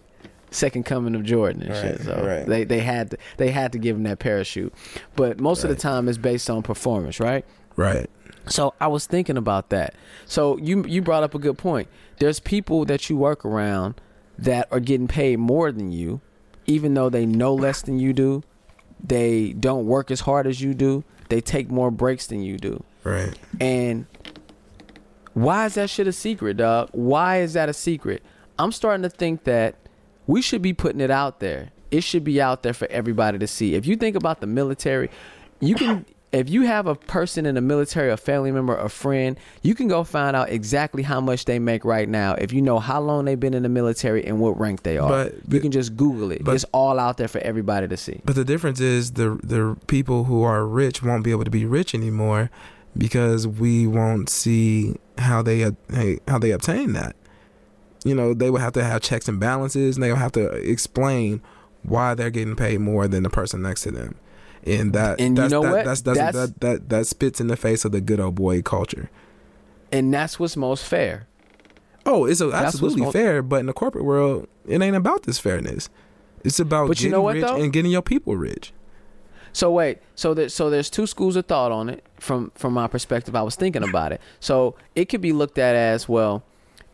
Second 0.51 0.83
coming 0.85 1.15
of 1.15 1.23
Jordan 1.23 1.63
and 1.63 1.75
shit. 1.75 2.01
So 2.05 2.23
right. 2.23 2.45
they 2.45 2.65
they 2.65 2.79
had 2.79 3.11
to, 3.11 3.17
they 3.37 3.51
had 3.51 3.71
to 3.71 3.79
give 3.79 3.95
him 3.95 4.03
that 4.03 4.19
parachute, 4.19 4.73
but 5.15 5.39
most 5.39 5.63
of 5.63 5.69
the 5.69 5.75
time 5.75 6.09
it's 6.09 6.17
based 6.17 6.49
on 6.49 6.61
performance, 6.61 7.19
right? 7.19 7.45
Right. 7.77 8.09
So 8.47 8.73
I 8.81 8.87
was 8.87 9.05
thinking 9.05 9.37
about 9.37 9.69
that. 9.69 9.95
So 10.25 10.57
you 10.57 10.85
you 10.85 11.01
brought 11.01 11.23
up 11.23 11.33
a 11.33 11.39
good 11.39 11.57
point. 11.57 11.87
There's 12.19 12.39
people 12.39 12.85
that 12.85 13.09
you 13.09 13.15
work 13.15 13.45
around 13.45 14.01
that 14.37 14.67
are 14.71 14.79
getting 14.79 15.07
paid 15.07 15.39
more 15.39 15.71
than 15.71 15.91
you, 15.91 16.19
even 16.65 16.93
though 16.93 17.09
they 17.09 17.25
know 17.25 17.53
less 17.53 17.81
than 17.81 17.99
you 17.99 18.11
do. 18.13 18.43
They 19.03 19.53
don't 19.53 19.85
work 19.85 20.11
as 20.11 20.21
hard 20.21 20.47
as 20.47 20.61
you 20.61 20.73
do. 20.73 21.03
They 21.29 21.41
take 21.41 21.71
more 21.71 21.91
breaks 21.91 22.27
than 22.27 22.41
you 22.41 22.57
do. 22.57 22.83
Right. 23.03 23.33
And 23.59 24.05
why 25.33 25.65
is 25.65 25.75
that 25.75 25.89
shit 25.89 26.07
a 26.07 26.11
secret, 26.11 26.57
dog? 26.57 26.89
Why 26.91 27.39
is 27.39 27.53
that 27.53 27.69
a 27.69 27.73
secret? 27.73 28.21
I'm 28.59 28.71
starting 28.71 29.03
to 29.03 29.09
think 29.09 29.45
that 29.45 29.75
we 30.31 30.41
should 30.41 30.61
be 30.61 30.73
putting 30.73 31.01
it 31.01 31.11
out 31.11 31.41
there. 31.41 31.71
It 31.91 32.05
should 32.05 32.23
be 32.23 32.41
out 32.41 32.63
there 32.63 32.73
for 32.73 32.87
everybody 32.89 33.37
to 33.37 33.47
see. 33.47 33.75
If 33.75 33.85
you 33.85 33.97
think 33.97 34.15
about 34.15 34.39
the 34.39 34.47
military, 34.47 35.09
you 35.59 35.75
can 35.75 36.05
if 36.31 36.49
you 36.49 36.61
have 36.61 36.87
a 36.87 36.95
person 36.95 37.45
in 37.45 37.55
the 37.55 37.61
military, 37.61 38.09
a 38.09 38.15
family 38.15 38.49
member, 38.53 38.77
a 38.77 38.87
friend, 38.87 39.37
you 39.61 39.75
can 39.75 39.89
go 39.89 40.05
find 40.05 40.33
out 40.33 40.49
exactly 40.49 41.03
how 41.03 41.19
much 41.19 41.43
they 41.43 41.59
make 41.59 41.83
right 41.83 42.07
now 42.07 42.35
if 42.35 42.53
you 42.53 42.61
know 42.61 42.79
how 42.79 43.01
long 43.01 43.25
they've 43.25 43.37
been 43.37 43.53
in 43.53 43.63
the 43.63 43.69
military 43.69 44.25
and 44.25 44.39
what 44.39 44.57
rank 44.57 44.83
they 44.83 44.97
are. 44.97 45.09
But- 45.09 45.35
you 45.49 45.59
can 45.59 45.71
just 45.71 45.97
Google 45.97 46.31
it. 46.31 46.45
but- 46.45 46.55
it's 46.55 46.63
all 46.71 46.97
out 46.97 47.17
there 47.17 47.27
for 47.27 47.39
everybody 47.39 47.89
to 47.89 47.97
see. 47.97 48.21
But 48.23 48.35
the 48.35 48.45
difference 48.45 48.79
is 48.79 49.11
the 49.11 49.37
the 49.43 49.75
people 49.87 50.23
who 50.23 50.43
are 50.43 50.65
rich 50.65 51.03
won't 51.03 51.25
be 51.25 51.31
able 51.31 51.43
to 51.43 51.51
be 51.51 51.65
rich 51.65 51.93
anymore 51.93 52.49
because 52.97 53.45
we 53.47 53.85
won't 53.85 54.29
see 54.29 54.95
how 55.17 55.41
they 55.41 55.69
hey, 55.93 56.19
how 56.29 56.39
they 56.39 56.51
obtain 56.51 56.93
that. 56.93 57.17
You 58.03 58.15
know, 58.15 58.33
they 58.33 58.49
would 58.49 58.61
have 58.61 58.73
to 58.73 58.83
have 58.83 59.01
checks 59.01 59.27
and 59.27 59.39
balances, 59.39 59.95
and 59.95 60.03
they 60.03 60.09
will 60.09 60.15
have 60.17 60.31
to 60.33 60.47
explain 60.53 61.41
why 61.83 62.13
they're 62.15 62.29
getting 62.31 62.55
paid 62.55 62.79
more 62.79 63.07
than 63.07 63.23
the 63.23 63.29
person 63.29 63.61
next 63.61 63.81
to 63.83 63.91
them. 63.91 64.15
And 64.65 64.93
that 64.93 65.19
And 65.19 65.35
you 65.37 65.41
that's, 65.43 65.51
know 65.51 65.61
that, 65.63 65.71
what? 65.71 65.85
That's, 65.85 66.01
that's, 66.01 66.17
That's- 66.17 66.35
that 66.49 66.61
that 66.61 66.89
that 66.89 67.07
spits 67.07 67.39
in 67.41 67.47
the 67.47 67.57
face 67.57 67.83
of 67.85 67.91
the 67.91 68.01
good 68.01 68.19
old 68.19 68.35
boy 68.35 68.61
culture. 68.61 69.09
And 69.91 70.13
that's 70.13 70.39
what's 70.39 70.55
most 70.55 70.85
fair. 70.85 71.27
Oh, 72.05 72.25
it's 72.25 72.41
absolutely 72.41 73.01
mo- 73.01 73.11
fair, 73.11 73.41
but 73.43 73.59
in 73.59 73.65
the 73.67 73.73
corporate 73.73 74.05
world, 74.05 74.47
it 74.67 74.81
ain't 74.81 74.95
about 74.95 75.23
this 75.23 75.37
fairness. 75.37 75.89
It's 76.43 76.59
about 76.59 76.87
But 76.87 76.97
you 76.99 77.05
getting 77.05 77.11
know 77.11 77.21
what, 77.21 77.35
rich 77.35 77.45
though? 77.45 77.61
and 77.61 77.71
getting 77.73 77.91
your 77.91 78.01
people 78.01 78.35
rich. 78.35 78.71
So 79.53 79.71
wait, 79.71 79.99
so 80.15 80.33
there, 80.33 80.49
so 80.49 80.69
there's 80.69 80.89
two 80.89 81.05
schools 81.05 81.35
of 81.35 81.45
thought 81.45 81.71
on 81.71 81.89
it 81.89 82.03
from 82.19 82.51
from 82.55 82.73
my 82.73 82.87
perspective. 82.87 83.35
I 83.35 83.41
was 83.41 83.55
thinking 83.55 83.83
about 83.83 84.11
it. 84.13 84.21
So 84.39 84.75
it 84.95 85.05
could 85.09 85.21
be 85.21 85.33
looked 85.33 85.57
at 85.57 85.75
as 85.75 86.07
well, 86.07 86.43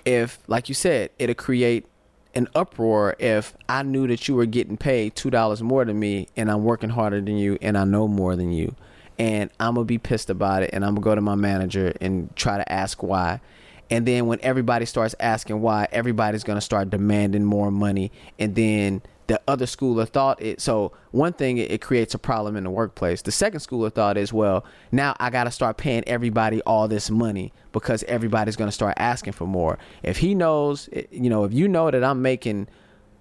if 0.08 0.40
like 0.48 0.70
you 0.70 0.76
said, 0.76 1.12
it'll 1.20 1.36
create 1.36 1.86
an 2.34 2.48
uproar 2.56 3.16
if 3.20 3.54
I 3.68 3.84
knew 3.84 4.08
that 4.08 4.28
you 4.28 4.36
were 4.36 4.46
getting 4.46 4.78
paid 4.78 5.16
two 5.16 5.30
dollars 5.30 5.62
more 5.62 5.84
than 5.84 6.00
me, 6.00 6.30
and 6.38 6.50
I'm 6.50 6.64
working 6.64 6.90
harder 6.90 7.20
than 7.20 7.38
you, 7.38 7.58
and 7.62 7.78
I 7.78 7.84
know 7.84 8.08
more 8.08 8.38
than 8.38 8.54
you, 8.54 8.74
and 9.20 9.50
I'm 9.60 9.76
gonna 9.76 9.84
be 9.84 9.98
pissed 9.98 10.30
about 10.30 10.64
it, 10.64 10.70
and 10.72 10.86
I'm 10.86 10.96
gonna 10.96 11.04
go 11.04 11.14
to 11.14 11.22
my 11.22 11.36
manager 11.36 11.94
and 12.00 12.34
try 12.38 12.58
to 12.58 12.72
ask 12.72 13.04
why. 13.04 13.42
And 13.90 14.06
then 14.06 14.28
when 14.28 14.40
everybody 14.44 14.86
starts 14.86 15.14
asking 15.20 15.60
why, 15.62 15.90
everybody's 15.92 16.46
gonna 16.46 16.62
start 16.62 16.90
demanding 16.90 17.44
more 17.44 17.70
money, 17.70 18.12
and 18.40 18.56
then 18.56 19.02
the 19.28 19.42
other 19.48 19.66
school 19.66 20.00
of 20.00 20.10
thought 20.10 20.42
it 20.42 20.62
so 20.62 20.92
one 21.12 21.34
thing 21.34 21.58
it, 21.58 21.82
creates 21.82 22.14
a 22.14 22.18
problem 22.20 22.56
in 22.56 22.64
the 22.64 22.70
workplace. 22.70 23.22
The 23.22 23.32
second 23.32 23.60
school 23.60 23.84
of 23.86 23.94
thought 23.94 24.18
is 24.18 24.32
well 24.32 24.64
now 24.92 25.16
i 25.20 25.30
got 25.30 25.44
to 25.44 25.52
start 25.52 25.76
paying 25.78 26.04
everybody 26.08 26.62
all 26.62 26.88
this 26.88 27.10
money 27.10 27.52
because 27.74 28.04
everybody's 28.04 28.56
going 28.56 28.70
to 28.70 28.72
start 28.74 28.94
asking 28.98 29.34
for 29.34 29.46
more. 29.46 29.78
If 30.02 30.18
he 30.18 30.34
knows 30.34 30.88
you 31.12 31.30
know 31.30 31.44
if 31.44 31.52
you 31.54 31.68
know 31.68 31.92
that 31.92 32.04
i'm 32.04 32.22
making 32.22 32.68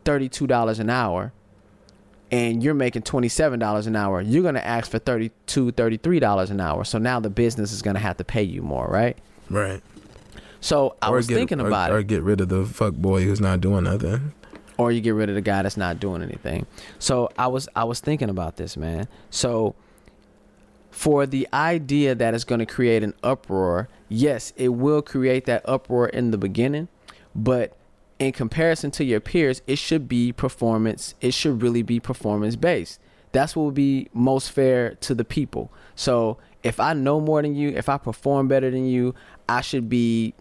$32 0.04 0.78
an 0.78 0.88
hour 0.90 1.32
and 2.30 2.62
you're 2.62 2.74
making 2.74 3.02
$27 3.02 3.86
an 3.86 3.96
hour 3.96 4.20
you're 4.20 4.42
going 4.42 4.54
to 4.54 4.66
ask 4.66 4.90
for 4.90 4.98
$32 5.00 5.30
$33 5.72 6.50
an 6.50 6.60
hour. 6.60 6.84
So 6.84 6.98
now 6.98 7.20
the 7.20 7.30
business 7.30 7.72
is 7.72 7.82
going 7.82 7.94
to 7.94 8.00
have 8.00 8.16
to 8.18 8.24
pay 8.24 8.42
you 8.42 8.62
more 8.62 8.86
right? 8.86 9.16
Right. 9.50 9.82
so 10.60 10.94
i 11.02 11.08
Or 11.10 11.16
was 11.16 11.26
get- 11.26 11.34
thinking 11.34 11.60
or- 11.60 11.66
about 11.68 11.90
or 11.90 11.98
it. 11.98 12.06
get 12.06 12.22
rid 12.22 12.40
of 12.40 12.48
the 12.48 12.64
fuck 12.64 12.94
boy 12.94 13.22
who's 13.24 13.40
not 13.40 13.60
doing 13.60 13.84
nothing. 13.84 14.32
Or 14.78 14.92
you 14.92 15.00
get 15.00 15.14
rid 15.14 15.28
of 15.28 15.34
the 15.34 15.40
guy 15.40 15.62
that's 15.62 15.76
not 15.76 16.00
doing 16.00 16.22
anything. 16.22 16.66
So 16.98 17.30
I 17.38 17.46
was 17.46 17.68
I 17.74 17.84
was 17.84 18.00
thinking 18.00 18.28
about 18.28 18.56
this, 18.56 18.76
man. 18.76 19.08
So 19.30 19.74
for 20.90 21.26
the 21.26 21.46
idea 21.52 22.14
that 22.14 22.34
it's 22.34 22.44
going 22.44 22.58
to 22.58 22.66
create 22.66 23.02
an 23.02 23.14
uproar, 23.22 23.88
yes, 24.08 24.52
it 24.56 24.68
will 24.68 25.02
create 25.02 25.44
that 25.44 25.62
uproar 25.68 26.08
in 26.08 26.30
the 26.30 26.38
beginning, 26.38 26.88
but 27.34 27.76
in 28.18 28.32
comparison 28.32 28.90
to 28.92 29.04
your 29.04 29.20
peers, 29.20 29.60
it 29.66 29.76
should 29.76 30.08
be 30.08 30.32
performance. 30.32 31.14
It 31.20 31.34
should 31.34 31.62
really 31.62 31.82
be 31.82 32.00
performance 32.00 32.56
based. 32.56 32.98
That's 33.32 33.54
what 33.54 33.64
would 33.64 33.74
be 33.74 34.08
most 34.14 34.50
fair 34.50 34.94
to 35.02 35.14
the 35.14 35.24
people. 35.24 35.70
So 35.94 36.38
if 36.62 36.80
I 36.80 36.94
know 36.94 37.20
more 37.20 37.42
than 37.42 37.54
you, 37.54 37.68
if 37.70 37.88
I 37.90 37.98
perform 37.98 38.48
better 38.48 38.70
than 38.70 38.86
you, 38.86 39.14
I 39.48 39.60
should 39.60 39.90
be 39.90 40.32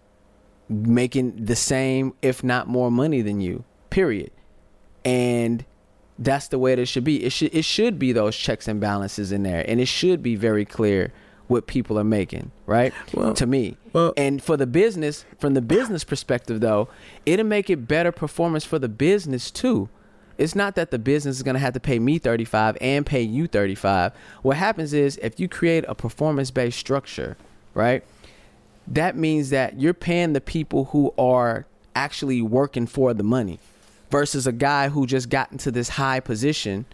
making 0.68 1.44
the 1.44 1.56
same, 1.56 2.14
if 2.22 2.42
not 2.42 2.66
more 2.66 2.90
money 2.90 3.20
than 3.20 3.40
you. 3.40 3.64
Period. 3.96 4.30
And 5.06 5.64
that's 6.18 6.48
the 6.48 6.58
way 6.58 6.74
that 6.74 6.82
it 6.82 6.84
should 6.84 7.02
be. 7.02 7.24
It 7.24 7.32
should 7.32 7.54
it 7.54 7.64
should 7.64 7.98
be 7.98 8.12
those 8.12 8.36
checks 8.36 8.68
and 8.68 8.78
balances 8.78 9.32
in 9.32 9.42
there, 9.42 9.64
and 9.66 9.80
it 9.80 9.86
should 9.86 10.22
be 10.22 10.36
very 10.36 10.66
clear 10.66 11.14
what 11.46 11.66
people 11.66 11.98
are 11.98 12.04
making, 12.04 12.50
right? 12.66 12.92
Well- 13.14 13.32
to 13.32 13.46
me. 13.46 13.78
well- 13.94 14.12
and 14.14 14.42
for 14.42 14.58
the 14.58 14.66
business, 14.66 15.24
from 15.38 15.54
the 15.54 15.62
business 15.62 16.04
perspective 16.04 16.60
though, 16.60 16.90
it'll 17.24 17.46
make 17.46 17.70
it 17.70 17.88
better 17.88 18.12
performance 18.12 18.66
for 18.66 18.78
the 18.78 18.90
business 18.90 19.50
too. 19.50 19.88
It's 20.36 20.54
not 20.54 20.74
that 20.74 20.90
the 20.90 20.98
business 20.98 21.36
is 21.36 21.42
going 21.42 21.54
to 21.54 21.60
have 21.60 21.72
to 21.72 21.80
pay 21.80 21.98
me 21.98 22.18
35 22.18 22.76
and 22.82 23.06
pay 23.06 23.22
you 23.22 23.46
35. 23.46 24.12
What 24.42 24.58
happens 24.58 24.92
is 24.92 25.18
if 25.22 25.40
you 25.40 25.48
create 25.48 25.86
a 25.88 25.94
performance 25.94 26.50
based 26.50 26.78
structure, 26.78 27.38
right? 27.72 28.04
That 28.86 29.16
means 29.16 29.48
that 29.48 29.80
you're 29.80 29.94
paying 29.94 30.34
the 30.34 30.42
people 30.42 30.84
who 30.92 31.14
are 31.16 31.64
actually 31.94 32.42
working 32.42 32.86
for 32.86 33.14
the 33.14 33.22
money 33.22 33.58
versus 34.10 34.46
a 34.46 34.52
guy 34.52 34.88
who 34.88 35.06
just 35.06 35.28
got 35.28 35.50
into 35.52 35.70
this 35.70 35.88
high 35.90 36.20
position 36.20 36.84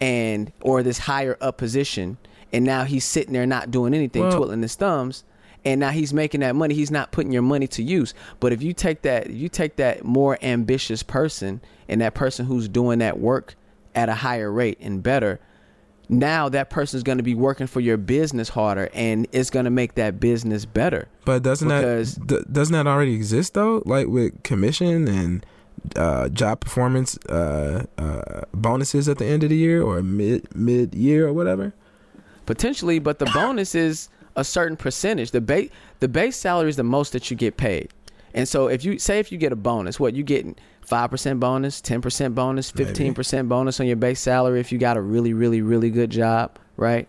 and 0.00 0.52
or 0.60 0.82
this 0.82 0.98
higher 0.98 1.36
up 1.40 1.58
position 1.58 2.16
and 2.52 2.64
now 2.64 2.84
he's 2.84 3.04
sitting 3.04 3.32
there 3.32 3.46
not 3.46 3.70
doing 3.70 3.94
anything 3.94 4.22
Well- 4.22 4.32
twiddling 4.36 4.62
his 4.62 4.74
thumbs 4.74 5.24
and 5.64 5.78
now 5.78 5.90
he's 5.90 6.14
making 6.14 6.40
that 6.40 6.56
money. 6.56 6.74
He's 6.74 6.90
not 6.90 7.12
putting 7.12 7.32
your 7.32 7.42
money 7.42 7.66
to 7.66 7.82
use. 7.82 8.14
But 8.40 8.54
if 8.54 8.62
you 8.62 8.72
take 8.72 9.02
that 9.02 9.28
you 9.28 9.50
take 9.50 9.76
that 9.76 10.04
more 10.04 10.38
ambitious 10.42 11.02
person 11.02 11.60
and 11.86 12.00
that 12.00 12.14
person 12.14 12.46
who's 12.46 12.66
doing 12.66 13.00
that 13.00 13.18
work 13.18 13.56
at 13.94 14.08
a 14.08 14.14
higher 14.14 14.50
rate 14.50 14.78
and 14.80 15.02
better 15.02 15.38
now 16.08 16.48
that 16.48 16.70
person's 16.70 17.02
going 17.04 17.18
to 17.18 17.24
be 17.24 17.34
working 17.36 17.66
for 17.68 17.78
your 17.80 17.96
business 17.96 18.48
harder 18.48 18.88
and 18.94 19.28
it's 19.30 19.48
going 19.50 19.64
to 19.64 19.70
make 19.70 19.94
that 19.94 20.18
business 20.18 20.64
better. 20.64 21.06
But 21.24 21.42
doesn't 21.42 21.68
that 21.68 22.46
doesn't 22.52 22.72
that 22.72 22.86
already 22.86 23.14
exist 23.14 23.54
though? 23.54 23.82
Like 23.86 24.08
with 24.08 24.42
commission 24.42 25.06
and 25.06 25.46
uh, 25.96 26.28
job 26.28 26.60
performance 26.60 27.18
uh, 27.26 27.84
uh, 27.98 28.42
bonuses 28.54 29.08
at 29.08 29.18
the 29.18 29.24
end 29.24 29.42
of 29.42 29.50
the 29.50 29.56
year 29.56 29.82
or 29.82 30.02
mid 30.02 30.54
mid 30.54 30.94
year 30.94 31.26
or 31.26 31.32
whatever. 31.32 31.72
potentially 32.46 32.98
but 32.98 33.18
the 33.18 33.26
bonus 33.26 33.74
is 33.74 34.08
a 34.36 34.44
certain 34.44 34.76
percentage. 34.76 35.32
The 35.32 35.40
base 35.40 35.70
the 35.98 36.08
base 36.08 36.36
salary 36.36 36.68
is 36.70 36.76
the 36.76 36.84
most 36.84 37.12
that 37.12 37.30
you 37.30 37.36
get 37.36 37.56
paid. 37.56 37.90
And 38.32 38.48
so 38.48 38.68
if 38.68 38.84
you 38.84 38.98
say 38.98 39.18
if 39.18 39.32
you 39.32 39.38
get 39.38 39.52
a 39.52 39.56
bonus 39.56 39.98
what 39.98 40.14
you 40.14 40.22
getting 40.22 40.56
5% 40.86 41.40
bonus 41.40 41.80
10% 41.80 42.34
bonus 42.34 42.72
15% 42.72 43.48
bonus 43.48 43.80
on 43.80 43.86
your 43.86 43.96
base 43.96 44.20
salary 44.20 44.60
if 44.60 44.72
you 44.72 44.78
got 44.78 44.96
a 44.96 45.00
really 45.00 45.32
really 45.32 45.62
really 45.62 45.90
good 45.90 46.10
job 46.10 46.58
right? 46.76 47.08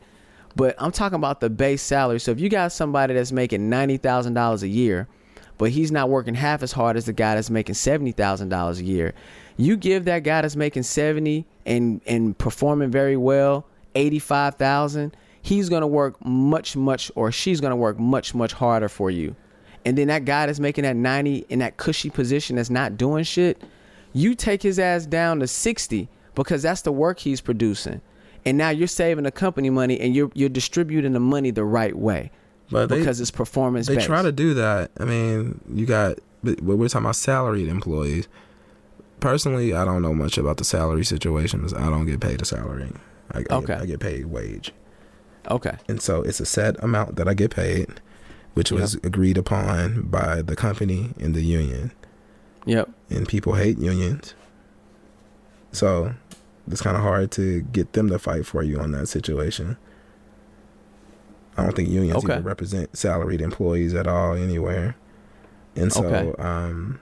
But 0.55 0.76
i'm 0.80 0.91
talking 0.91 1.15
about 1.15 1.39
the 1.39 1.49
base 1.49 1.82
salary. 1.82 2.19
So 2.19 2.32
if 2.32 2.39
you 2.39 2.49
got 2.49 2.72
somebody 2.72 3.13
that's 3.13 3.32
making 3.32 3.69
$90000 3.69 4.61
a 4.61 4.67
year 4.67 5.07
but 5.62 5.70
he's 5.70 5.91
not 5.91 6.09
working 6.09 6.34
half 6.34 6.64
as 6.64 6.72
hard 6.72 6.97
as 6.97 7.05
the 7.05 7.14
guy 7.14 7.36
that's 7.36 7.51
making 7.51 7.76
$70000 7.76 8.80
a 8.80 8.84
year. 8.84 9.14
You 9.57 9.78
give 9.78 10.05
that 10.05 10.24
guy 10.24 10.41
that's 10.41 10.55
making 10.55 10.82
70 10.82 11.45
and 11.68 12.01
and 12.07 12.36
performing 12.36 12.89
very 12.89 13.16
well 13.16 13.68
85000 13.93 15.16
he's 15.43 15.70
going 15.70 15.82
to 15.82 15.88
work 15.88 16.16
much 16.26 16.76
much 16.76 17.12
or 17.14 17.32
she's 17.32 17.62
to 17.62 17.76
work 17.76 17.99
much 17.99 18.34
much 18.34 18.53
harder 18.53 18.89
for 18.89 19.12
you. 19.12 19.36
And 19.86 19.95
then 19.95 20.07
that 20.07 20.26
guy 20.26 20.47
that's 20.47 20.59
making 20.59 20.84
that 20.84 20.95
90 20.95 21.45
in 21.49 21.59
that 21.59 21.78
cushy 21.78 22.09
position 22.09 22.55
that's 22.55 22.72
not 22.72 22.97
doing 22.97 23.24
shit, 23.24 23.62
you 24.14 24.34
take 24.34 24.64
his 24.64 24.80
ass 24.80 25.05
down 25.05 25.41
to 25.41 25.47
60 25.47 26.09
because 26.34 26.64
that's 26.64 26.82
the 26.82 26.91
work 26.91 27.20
he's 27.20 27.39
producing. 27.39 28.01
And 28.45 28.57
now 28.57 28.72
you're 28.72 28.88
saving 28.88 29.26
the 29.26 29.32
company 29.32 29.70
money 29.70 29.99
and 29.99 30.16
you're 30.16 30.32
you're 30.34 30.49
distributing 30.49 31.14
the 31.14 31.20
money 31.20 31.51
the 31.51 31.66
right 31.66 31.95
way 31.95 32.32
But 32.72 32.88
they 32.89 32.99
because 32.99 33.19
it's 33.19 33.32
performance 33.32 33.88
based. 33.88 33.89
they 33.89 33.95
based. 33.97 34.07
try 34.07 34.22
to 34.22 34.32
do 34.32 34.53
that. 34.55 34.91
I 34.99 35.05
mean, 35.05 35.59
you 35.74 35.86
got 35.86 36.19
but 36.43 36.61
we're 36.61 36.88
talking 36.88 37.05
about 37.05 37.15
salaried 37.17 37.67
employees. 37.67 38.28
Personally, 39.19 39.74
I 39.76 39.86
don't 39.86 40.01
know 40.01 40.13
much 40.15 40.38
about 40.39 40.57
the 40.57 40.63
salary 40.63 41.03
situations. 41.05 41.74
I 41.74 41.89
don't 41.89 42.05
get 42.07 42.19
paid 42.19 42.41
a 42.41 42.45
salary. 42.45 42.91
I, 43.32 43.39
I, 43.39 43.53
Okay. 43.57 43.67
get, 43.67 43.82
I 43.82 43.86
get 43.86 43.99
paid 43.99 44.26
wage, 44.26 44.74
okay. 45.49 45.78
and 45.88 46.01
so 46.01 46.22
it's 46.24 46.39
a 46.39 46.45
set 46.45 46.82
amount 46.84 47.15
that 47.17 47.28
I 47.28 47.34
get 47.34 47.51
paid, 47.51 48.01
which 48.55 48.72
was 48.72 48.95
agreed 49.03 49.38
upon 49.38 50.03
by 50.03 50.41
the 50.41 50.55
company 50.55 51.13
and 51.19 51.34
the 51.36 51.41
union. 51.43 51.91
Yep. 52.65 52.89
And 53.09 53.28
people 53.28 53.53
hate 53.53 53.78
unions, 53.78 54.34
so 55.72 56.13
it's 56.69 56.82
kind 56.82 56.97
of 56.97 57.03
hard 57.03 57.32
to 57.32 57.61
get 57.61 57.93
them 57.93 58.09
to 58.09 58.19
fight 58.19 58.45
for 58.45 58.63
you 58.63 58.80
on 58.80 58.91
that 58.91 59.07
situation. 59.07 59.78
I 61.57 61.63
don't 61.63 61.75
think 61.75 61.89
unions 61.89 62.23
Okay. 62.23 62.33
even 62.33 62.43
represent 62.43 62.95
salaried 62.97 63.41
employees 63.41 63.93
at 63.93 64.07
all 64.07 64.33
anywhere. 64.33 64.95
And 65.75 65.91
so, 65.91 66.05
Okay. 66.05 66.41
um, 66.41 66.99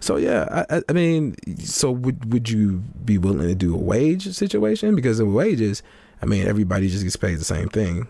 so 0.00 0.16
yeah, 0.16 0.64
I, 0.68 0.82
I- 0.88 0.92
mean, 0.92 1.36
so 1.58 1.90
would 1.90 2.32
would 2.32 2.48
you 2.50 2.82
be 3.04 3.18
willing 3.18 3.48
to 3.48 3.54
do 3.54 3.74
a 3.74 3.78
wage 3.78 4.28
situation? 4.34 4.94
Because 4.96 5.20
in 5.20 5.32
wages, 5.32 5.82
I 6.20 6.26
mean, 6.26 6.46
everybody 6.46 6.88
just 6.88 7.04
gets 7.04 7.16
paid 7.16 7.38
the 7.38 7.44
same 7.44 7.68
thing 7.68 8.08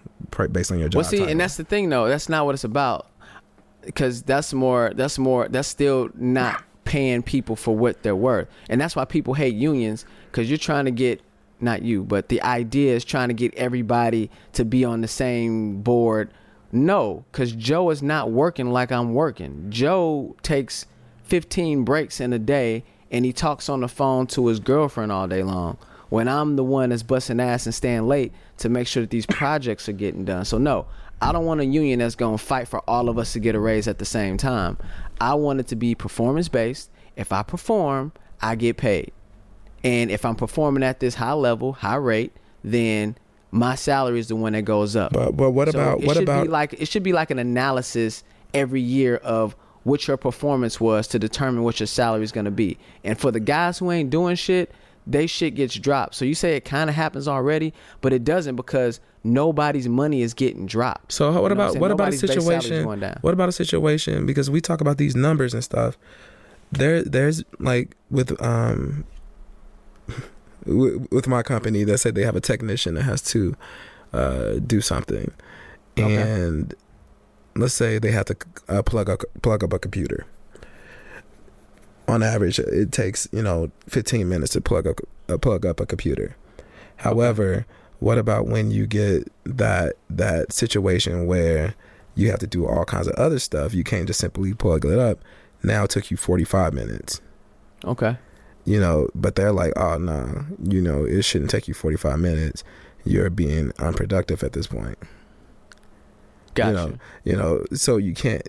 based 0.51 0.73
on 0.73 0.79
your 0.79 0.89
job. 0.89 0.97
Well, 1.01 1.05
see, 1.05 1.19
title. 1.19 1.33
and 1.33 1.41
that's 1.41 1.57
the 1.57 1.65
thing, 1.65 1.89
though. 1.91 2.09
That's 2.09 2.29
not 2.29 2.47
what 2.47 2.55
it's 2.55 2.65
about. 2.65 3.07
Because 3.85 4.23
that's 4.23 4.53
more. 4.55 4.93
That's 4.95 5.19
more. 5.19 5.49
That's 5.49 5.69
still 5.69 6.09
not 6.15 6.63
paying 6.85 7.23
people 7.23 7.57
for 7.57 7.77
what 7.77 8.03
they're 8.03 8.17
worth, 8.17 8.49
and 8.69 8.81
that's 8.81 8.95
why 8.97 9.05
people 9.05 9.35
hate 9.35 9.55
unions. 9.55 10.05
Because 10.31 10.49
you're 10.49 10.59
trying 10.59 10.85
to 10.87 10.91
get 10.91 11.21
not 11.63 11.83
you, 11.83 12.05
but 12.05 12.29
the 12.29 12.43
idea 12.43 12.95
is 12.95 13.05
trying 13.05 13.29
to 13.29 13.35
get 13.35 13.55
everybody 13.55 14.31
to 14.55 14.65
be 14.65 14.85
on 14.85 15.01
the 15.01 15.09
same 15.09 15.83
board. 15.83 16.33
No, 16.73 17.25
because 17.31 17.53
Joe 17.53 17.91
is 17.91 18.03
not 18.03 18.31
working 18.31 18.71
like 18.71 18.91
I'm 18.91 19.15
working. 19.15 19.67
Joe 19.71 20.37
takes 20.43 20.87
15 21.25 21.85
breaks 21.85 22.21
in 22.21 22.33
a 22.33 22.39
day, 22.39 22.85
and 23.11 23.25
he 23.25 23.33
talks 23.33 23.69
on 23.69 23.81
the 23.81 23.89
phone 23.89 24.27
to 24.29 24.47
his 24.47 24.59
girlfriend 24.59 25.13
all 25.13 25.29
day 25.29 25.43
long 25.43 25.79
when 26.13 26.29
I'm 26.29 26.57
the 26.57 26.65
one 26.65 26.91
that's 26.91 27.03
busting 27.03 27.41
ass 27.41 27.65
and 27.65 27.75
staying 27.75 28.07
late 28.07 28.35
to 28.59 28.69
make 28.69 28.87
sure 28.87 29.03
that 29.03 29.09
these 29.09 29.25
projects 29.25 29.89
are 29.89 29.93
getting 29.93 30.27
done. 30.27 30.45
So 30.45 30.59
no, 30.59 30.87
I 31.23 31.33
don't 31.33 31.47
want 31.47 31.63
a 31.63 31.65
union 31.65 32.01
that's 32.01 32.17
going 32.17 32.37
to 32.37 32.45
fight 32.45 32.69
for 32.69 32.81
all 32.89 33.09
of 33.09 33.17
us 33.17 33.33
to 33.33 33.41
get 33.41 33.55
a 33.55 33.59
raise 33.59 33.89
at 33.89 33.99
the 33.99 34.05
same 34.05 34.37
time. 34.37 34.77
I 35.23 35.33
want 35.35 35.61
it 35.61 35.69
to 35.69 35.77
be 35.77 35.95
performance 35.95 36.49
based. 36.49 36.91
If 37.17 37.33
I 37.33 37.43
perform, 37.43 38.13
I 38.43 38.57
get 38.57 38.77
paid. 38.77 39.13
And 39.85 40.11
if 40.11 40.25
I'm 40.25 40.37
performing 40.37 40.83
at 40.83 41.01
this 41.01 41.15
high 41.15 41.33
level, 41.33 41.73
high 41.73 41.97
rate, 41.97 42.33
then 42.63 43.17
my 43.51 43.75
salary 43.75 44.19
is 44.19 44.29
the 44.29 44.37
one 44.37 44.53
that 44.55 44.63
goes 44.63 44.97
up. 44.97 45.13
But 45.13 45.37
but 45.37 45.51
what 45.51 45.71
So 45.71 45.79
about 45.79 46.01
it 46.01 46.07
what 46.07 46.15
should 46.17 46.23
about 46.25 46.45
be 46.45 46.49
like 46.49 46.75
it 46.75 46.89
should 46.89 47.03
be 47.03 47.13
like 47.13 47.31
an 47.31 47.39
analysis 47.39 48.25
every 48.55 48.81
year 48.81 49.17
of 49.17 49.57
what 49.85 50.07
your 50.07 50.17
performance 50.17 50.81
was 50.81 51.09
to 51.09 51.19
determine 51.19 51.63
what 51.65 51.81
your 51.81 51.87
salary 51.89 52.23
is 52.23 52.33
going 52.33 52.45
to 52.45 52.51
be. 52.51 52.79
And 53.03 53.19
for 53.19 53.31
the 53.31 53.41
guys 53.41 53.79
who 53.79 53.91
ain't 53.91 54.11
doing 54.11 54.37
shit, 54.37 54.73
they 55.07 55.27
shit 55.27 55.55
gets 55.57 55.75
dropped. 55.75 56.15
So 56.15 56.25
you 56.25 56.35
say 56.35 56.57
it 56.57 56.65
kind 56.65 56.89
of 56.89 56.95
happens 56.97 57.27
already, 57.27 57.75
but 58.01 58.13
it 58.13 58.25
doesn't 58.25 58.57
because 58.57 59.01
nobody's 59.25 59.89
money 59.89 60.23
is 60.23 60.35
getting 60.35 60.67
dropped. 60.67 61.13
So 61.13 61.27
You 61.27 61.35
know 61.35 61.35
what 61.35 61.43
what 61.43 61.53
about 61.53 61.77
what 61.77 61.91
about 61.91 62.09
a 62.09 62.17
Nobody's 62.17 62.21
base 62.23 62.45
salary's 62.45 62.65
situation? 62.65 63.19
What 63.23 63.35
about 63.35 63.49
a 63.49 63.53
situation 63.53 64.27
because 64.27 64.49
we 64.49 64.61
talk 64.61 64.81
about 64.81 64.99
these 64.99 65.17
numbers 65.17 65.53
and 65.53 65.65
stuff. 65.65 65.99
There, 66.71 67.03
there's 67.03 67.43
like 67.59 67.97
with 68.11 68.41
um 68.41 69.05
with, 70.67 71.09
with 71.11 71.27
my 71.29 71.43
company 71.43 71.85
that 71.85 71.99
said 71.99 72.15
they 72.15 72.25
have 72.25 72.37
a 72.37 72.41
technician 72.41 72.95
that 72.95 73.03
has 73.03 73.23
to 73.23 73.57
uh, 74.13 74.55
do 74.67 74.81
something, 74.81 75.33
Okay. 75.99 76.15
and 76.17 76.75
let's 77.57 77.75
say 77.75 77.99
they 77.99 78.11
have 78.13 78.27
to 78.27 78.37
uh, 78.69 78.83
plug 78.83 79.09
up 79.11 79.23
plug 79.43 79.63
up 79.65 79.73
a 79.73 79.79
computer. 79.79 80.27
On 82.09 82.23
average, 82.23 82.59
it 82.59 82.93
takes 82.93 83.29
you 83.33 83.43
know 83.43 83.71
15 83.89 84.29
minutes 84.29 84.53
to 84.53 84.61
plug 84.61 84.87
up 84.87 85.01
uh, 85.29 85.39
plug 85.39 85.65
up 85.65 85.81
a 85.81 85.87
computer. 85.87 86.37
However, 86.97 87.65
what 88.01 88.19
about 88.19 88.47
when 88.47 88.71
you 88.71 88.87
get 88.87 89.31
that 89.45 89.95
that 90.11 90.53
situation 90.53 91.27
where 91.27 91.75
you 92.15 92.31
have 92.31 92.41
to 92.41 92.47
do 92.47 92.67
all 92.67 92.85
kinds 92.85 93.07
of 93.07 93.15
other 93.15 93.39
stuff? 93.39 93.73
You 93.73 93.85
can't 93.85 94.07
just 94.07 94.21
simply 94.21 94.53
plug 94.53 94.85
it 94.85 94.99
up. 94.99 95.21
Now 95.63 95.85
it 95.85 95.91
took 95.91 96.11
you 96.11 96.17
45 96.17 96.75
minutes. 96.75 97.21
Okay. 97.85 98.17
You 98.65 98.79
know, 98.79 99.09
but 99.15 99.35
they're 99.35 99.53
like, 99.53 99.73
"Oh 99.77 99.99
no, 99.99 100.45
you 100.63 100.81
know, 100.81 101.05
it 101.05 101.23
shouldn't 101.23 101.51
take 101.51 101.67
you 101.67 101.75
45 101.75 102.19
minutes. 102.19 102.63
You're 103.05 103.31
being 103.31 103.73
unproductive 103.79 104.43
at 104.45 104.53
this 104.53 104.67
point." 104.67 104.99
Gotcha. 106.55 106.69
You 106.69 106.75
know, 106.75 106.99
you 107.25 107.37
know, 107.37 107.65
so 107.73 107.97
you 107.97 108.15
can't 108.15 108.47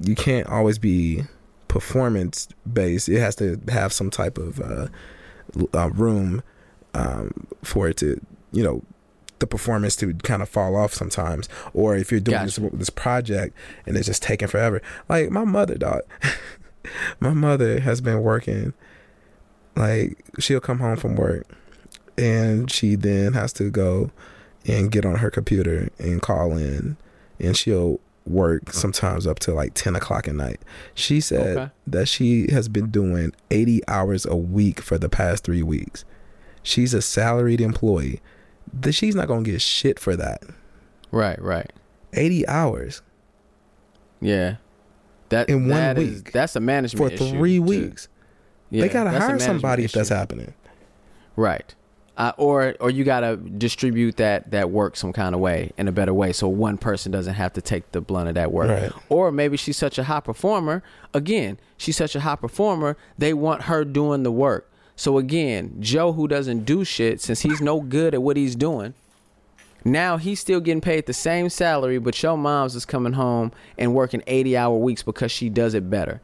you 0.00 0.14
can't 0.14 0.46
always 0.46 0.78
be 0.78 1.24
performance 1.68 2.48
based. 2.70 3.08
It 3.08 3.20
has 3.20 3.36
to 3.36 3.58
have 3.68 3.92
some 3.92 4.10
type 4.10 4.38
of 4.38 4.60
uh, 4.60 4.88
uh, 5.74 5.90
room 5.90 6.42
um, 6.94 7.46
for 7.62 7.88
it 7.88 7.96
to, 7.98 8.20
you 8.52 8.62
know, 8.62 8.82
the 9.38 9.46
performance 9.46 9.96
to 9.96 10.12
kind 10.14 10.42
of 10.42 10.48
fall 10.48 10.76
off 10.76 10.92
sometimes. 10.92 11.48
Or 11.72 11.96
if 11.96 12.10
you're 12.10 12.20
doing 12.20 12.44
this, 12.44 12.56
this 12.74 12.90
project 12.90 13.56
and 13.86 13.96
it's 13.96 14.06
just 14.06 14.22
taking 14.22 14.48
forever. 14.48 14.82
Like 15.08 15.30
my 15.30 15.44
mother, 15.44 15.76
dog. 15.76 16.02
my 17.20 17.32
mother 17.32 17.80
has 17.80 18.00
been 18.00 18.22
working. 18.22 18.74
Like 19.76 20.24
she'll 20.38 20.60
come 20.60 20.78
home 20.80 20.96
from 20.96 21.16
work, 21.16 21.46
and 22.18 22.70
she 22.70 22.94
then 22.94 23.32
has 23.32 23.52
to 23.54 23.70
go 23.70 24.10
and 24.66 24.92
get 24.92 25.04
on 25.04 25.16
her 25.16 25.30
computer 25.30 25.88
and 25.98 26.20
call 26.22 26.56
in, 26.56 26.96
and 27.40 27.56
she'll 27.56 28.00
work 28.24 28.72
sometimes 28.72 29.26
up 29.26 29.40
to 29.40 29.52
like 29.52 29.72
10 29.74 29.96
o'clock 29.96 30.28
at 30.28 30.34
night. 30.36 30.60
She 30.94 31.20
said 31.20 31.56
Okay. 31.56 31.70
that 31.88 32.06
she 32.06 32.48
has 32.52 32.68
been 32.68 32.88
doing 32.90 33.32
80 33.50 33.80
hours 33.88 34.24
a 34.24 34.36
week 34.36 34.80
for 34.80 34.96
the 34.98 35.08
past 35.08 35.42
three 35.42 35.62
weeks. 35.64 36.04
She's 36.62 36.94
a 36.94 37.02
salaried 37.02 37.60
employee. 37.60 38.20
That 38.72 38.92
she's 38.92 39.16
not 39.16 39.26
gonna 39.26 39.42
get 39.42 39.60
shit 39.60 39.98
for 39.98 40.14
that. 40.16 40.44
Right, 41.10 41.40
right. 41.42 41.72
80 42.12 42.46
hours 42.46 43.02
Yeah. 44.20 44.56
That 45.30 45.48
In 45.48 45.62
one 45.62 45.70
that 45.70 45.98
is- 45.98 46.16
week. 46.22 46.32
that's 46.32 46.54
a 46.54 46.60
management 46.60 47.18
for 47.18 47.24
issue, 47.24 47.36
three 47.36 47.58
weeks. 47.58 48.06
Yeah, 48.72 48.82
they 48.82 48.88
gotta 48.88 49.10
hire 49.10 49.38
somebody 49.38 49.84
if 49.84 49.92
that's 49.92 50.08
happening. 50.08 50.54
Right. 51.36 51.74
Uh, 52.16 52.32
or 52.38 52.74
or 52.80 52.90
you 52.90 53.04
gotta 53.04 53.36
distribute 53.36 54.16
that 54.16 54.50
that 54.50 54.70
work 54.70 54.96
some 54.96 55.12
kind 55.12 55.34
of 55.34 55.42
way 55.42 55.72
in 55.76 55.88
a 55.88 55.92
better 55.92 56.14
way, 56.14 56.32
so 56.32 56.48
one 56.48 56.78
person 56.78 57.12
doesn't 57.12 57.34
have 57.34 57.52
to 57.52 57.60
take 57.60 57.92
the 57.92 58.00
blunt 58.00 58.30
of 58.30 58.34
that 58.34 58.50
work. 58.50 58.70
Right. 58.70 58.92
Or 59.10 59.30
maybe 59.30 59.58
she's 59.58 59.76
such 59.76 59.98
a 59.98 60.04
high 60.04 60.20
performer. 60.20 60.82
Again, 61.12 61.58
she's 61.76 61.98
such 61.98 62.16
a 62.16 62.20
high 62.20 62.36
performer. 62.36 62.96
They 63.18 63.34
want 63.34 63.62
her 63.62 63.84
doing 63.84 64.22
the 64.22 64.32
work. 64.32 64.70
So 64.96 65.18
again, 65.18 65.76
Joe, 65.80 66.12
who 66.12 66.26
doesn't 66.26 66.64
do 66.64 66.82
shit, 66.84 67.20
since 67.20 67.40
he's 67.40 67.60
no 67.60 67.80
good 67.80 68.14
at 68.14 68.22
what 68.22 68.38
he's 68.38 68.56
doing, 68.56 68.94
now 69.84 70.16
he's 70.16 70.40
still 70.40 70.60
getting 70.60 70.80
paid 70.80 71.06
the 71.06 71.12
same 71.12 71.50
salary, 71.50 71.98
but 71.98 72.22
your 72.22 72.38
mom's 72.38 72.74
is 72.74 72.86
coming 72.86 73.14
home 73.14 73.52
and 73.76 73.94
working 73.94 74.22
80 74.26 74.56
hour 74.56 74.76
weeks 74.76 75.02
because 75.02 75.30
she 75.30 75.50
does 75.50 75.74
it 75.74 75.90
better. 75.90 76.20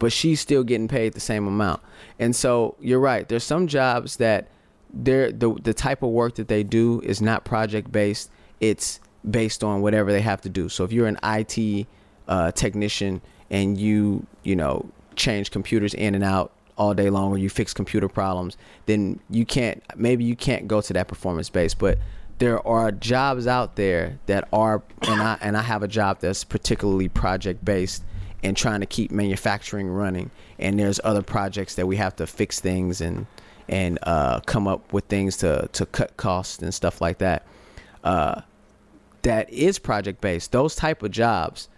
But 0.00 0.12
she's 0.12 0.40
still 0.40 0.64
getting 0.64 0.88
paid 0.88 1.12
the 1.12 1.20
same 1.20 1.46
amount. 1.46 1.80
And 2.18 2.34
so 2.34 2.74
you're 2.80 2.98
right. 2.98 3.28
There's 3.28 3.44
some 3.44 3.68
jobs 3.68 4.16
that 4.16 4.48
they're 4.92 5.30
the 5.30 5.54
the 5.62 5.74
type 5.74 6.02
of 6.02 6.10
work 6.10 6.34
that 6.34 6.48
they 6.48 6.64
do 6.64 7.00
is 7.02 7.22
not 7.22 7.44
project 7.44 7.92
based. 7.92 8.30
It's 8.58 8.98
based 9.28 9.62
on 9.62 9.82
whatever 9.82 10.10
they 10.10 10.22
have 10.22 10.40
to 10.40 10.48
do. 10.48 10.68
So 10.68 10.82
if 10.84 10.90
you're 10.90 11.06
an 11.06 11.18
IT 11.22 11.86
uh, 12.26 12.50
technician 12.52 13.20
and 13.50 13.78
you 13.78 14.26
you 14.42 14.56
know 14.56 14.90
change 15.16 15.50
computers 15.50 15.94
in 15.94 16.14
and 16.14 16.24
out 16.24 16.52
all 16.76 16.94
day 16.94 17.10
long 17.10 17.30
or 17.30 17.38
you 17.38 17.50
fix 17.50 17.74
computer 17.74 18.08
problems, 18.08 18.56
then 18.86 19.20
you 19.28 19.44
can't 19.44 19.82
maybe 19.96 20.24
you 20.24 20.34
can't 20.34 20.66
go 20.66 20.80
to 20.80 20.92
that 20.94 21.08
performance 21.08 21.50
base. 21.50 21.74
But 21.74 21.98
there 22.38 22.66
are 22.66 22.90
jobs 22.90 23.46
out 23.46 23.76
there 23.76 24.18
that 24.26 24.48
are 24.52 24.82
and 25.02 25.22
I 25.22 25.38
and 25.42 25.56
I 25.56 25.62
have 25.62 25.82
a 25.82 25.88
job 25.88 26.20
that's 26.20 26.42
particularly 26.42 27.08
project 27.08 27.64
based 27.64 28.02
and 28.42 28.56
trying 28.56 28.80
to 28.80 28.86
keep 28.86 29.10
manufacturing 29.10 29.88
running. 29.88 30.30
And 30.58 30.78
there's 30.78 31.00
other 31.04 31.22
projects 31.22 31.74
that 31.76 31.86
we 31.86 31.96
have 31.96 32.16
to 32.16 32.26
fix 32.26 32.60
things 32.60 33.00
and 33.00 33.26
and 33.68 33.98
uh, 34.02 34.40
come 34.40 34.66
up 34.66 34.92
with 34.92 35.04
things 35.04 35.36
to 35.38 35.68
to 35.72 35.86
cut 35.86 36.16
costs 36.16 36.58
and 36.60 36.74
stuff 36.74 37.00
like 37.00 37.18
that. 37.18 37.46
Uh, 38.02 38.40
that 39.22 39.50
is 39.52 39.78
project 39.78 40.20
based. 40.20 40.52
Those 40.52 40.74
type 40.74 41.02
of 41.02 41.10
jobs, 41.10 41.68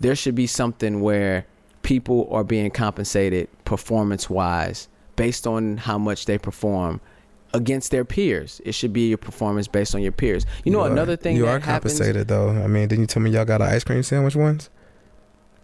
there 0.00 0.14
should 0.14 0.34
be 0.34 0.46
something 0.46 1.00
where 1.00 1.46
people 1.82 2.28
are 2.30 2.44
being 2.44 2.70
compensated 2.70 3.48
performance 3.64 4.28
wise 4.30 4.88
based 5.16 5.46
on 5.46 5.78
how 5.78 5.98
much 5.98 6.26
they 6.26 6.38
perform 6.38 7.00
against 7.54 7.90
their 7.90 8.04
peers. 8.04 8.60
It 8.64 8.72
should 8.72 8.92
be 8.92 9.08
your 9.08 9.18
performance 9.18 9.68
based 9.68 9.94
on 9.94 10.02
your 10.02 10.12
peers. 10.12 10.46
You 10.64 10.72
know, 10.72 10.80
are- 10.82 10.90
another 10.90 11.16
thing 11.16 11.36
you 11.36 11.46
are 11.46 11.58
happens. 11.58 11.94
compensated 11.98 12.28
though. 12.28 12.50
I 12.50 12.66
mean, 12.66 12.88
didn't 12.88 13.00
you 13.02 13.06
tell 13.06 13.22
me 13.22 13.30
y'all 13.30 13.44
got 13.44 13.60
an 13.62 13.68
ice 13.68 13.84
cream 13.84 14.02
sandwich 14.02 14.36
once? 14.36 14.70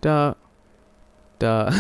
Dog. 0.00 0.36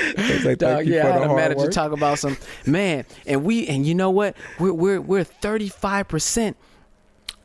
It's 0.00 0.44
like, 0.44 0.58
Dog, 0.58 0.86
yeah, 0.86 1.08
I 1.08 1.10
had 1.10 1.22
a 1.22 1.34
manager 1.34 1.62
work. 1.62 1.72
talk 1.72 1.90
about 1.90 2.20
some 2.20 2.36
man, 2.64 3.04
and 3.26 3.42
we, 3.42 3.66
and 3.66 3.84
you 3.84 3.96
know 3.96 4.10
what? 4.10 4.36
We're 4.60 4.72
we're 4.72 5.00
we're 5.00 5.24
thirty 5.24 5.68
five 5.68 6.06
percent 6.06 6.56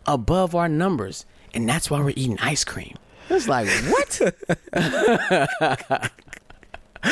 above 0.06 0.54
our 0.54 0.70
numbers, 0.70 1.26
and 1.56 1.68
that's 1.68 1.90
why 1.90 2.00
we're 2.00 2.12
eating 2.12 2.38
ice 2.40 2.64
cream. 2.64 2.94
It's 3.30 3.48
like 3.48 3.68
what? 3.90 4.36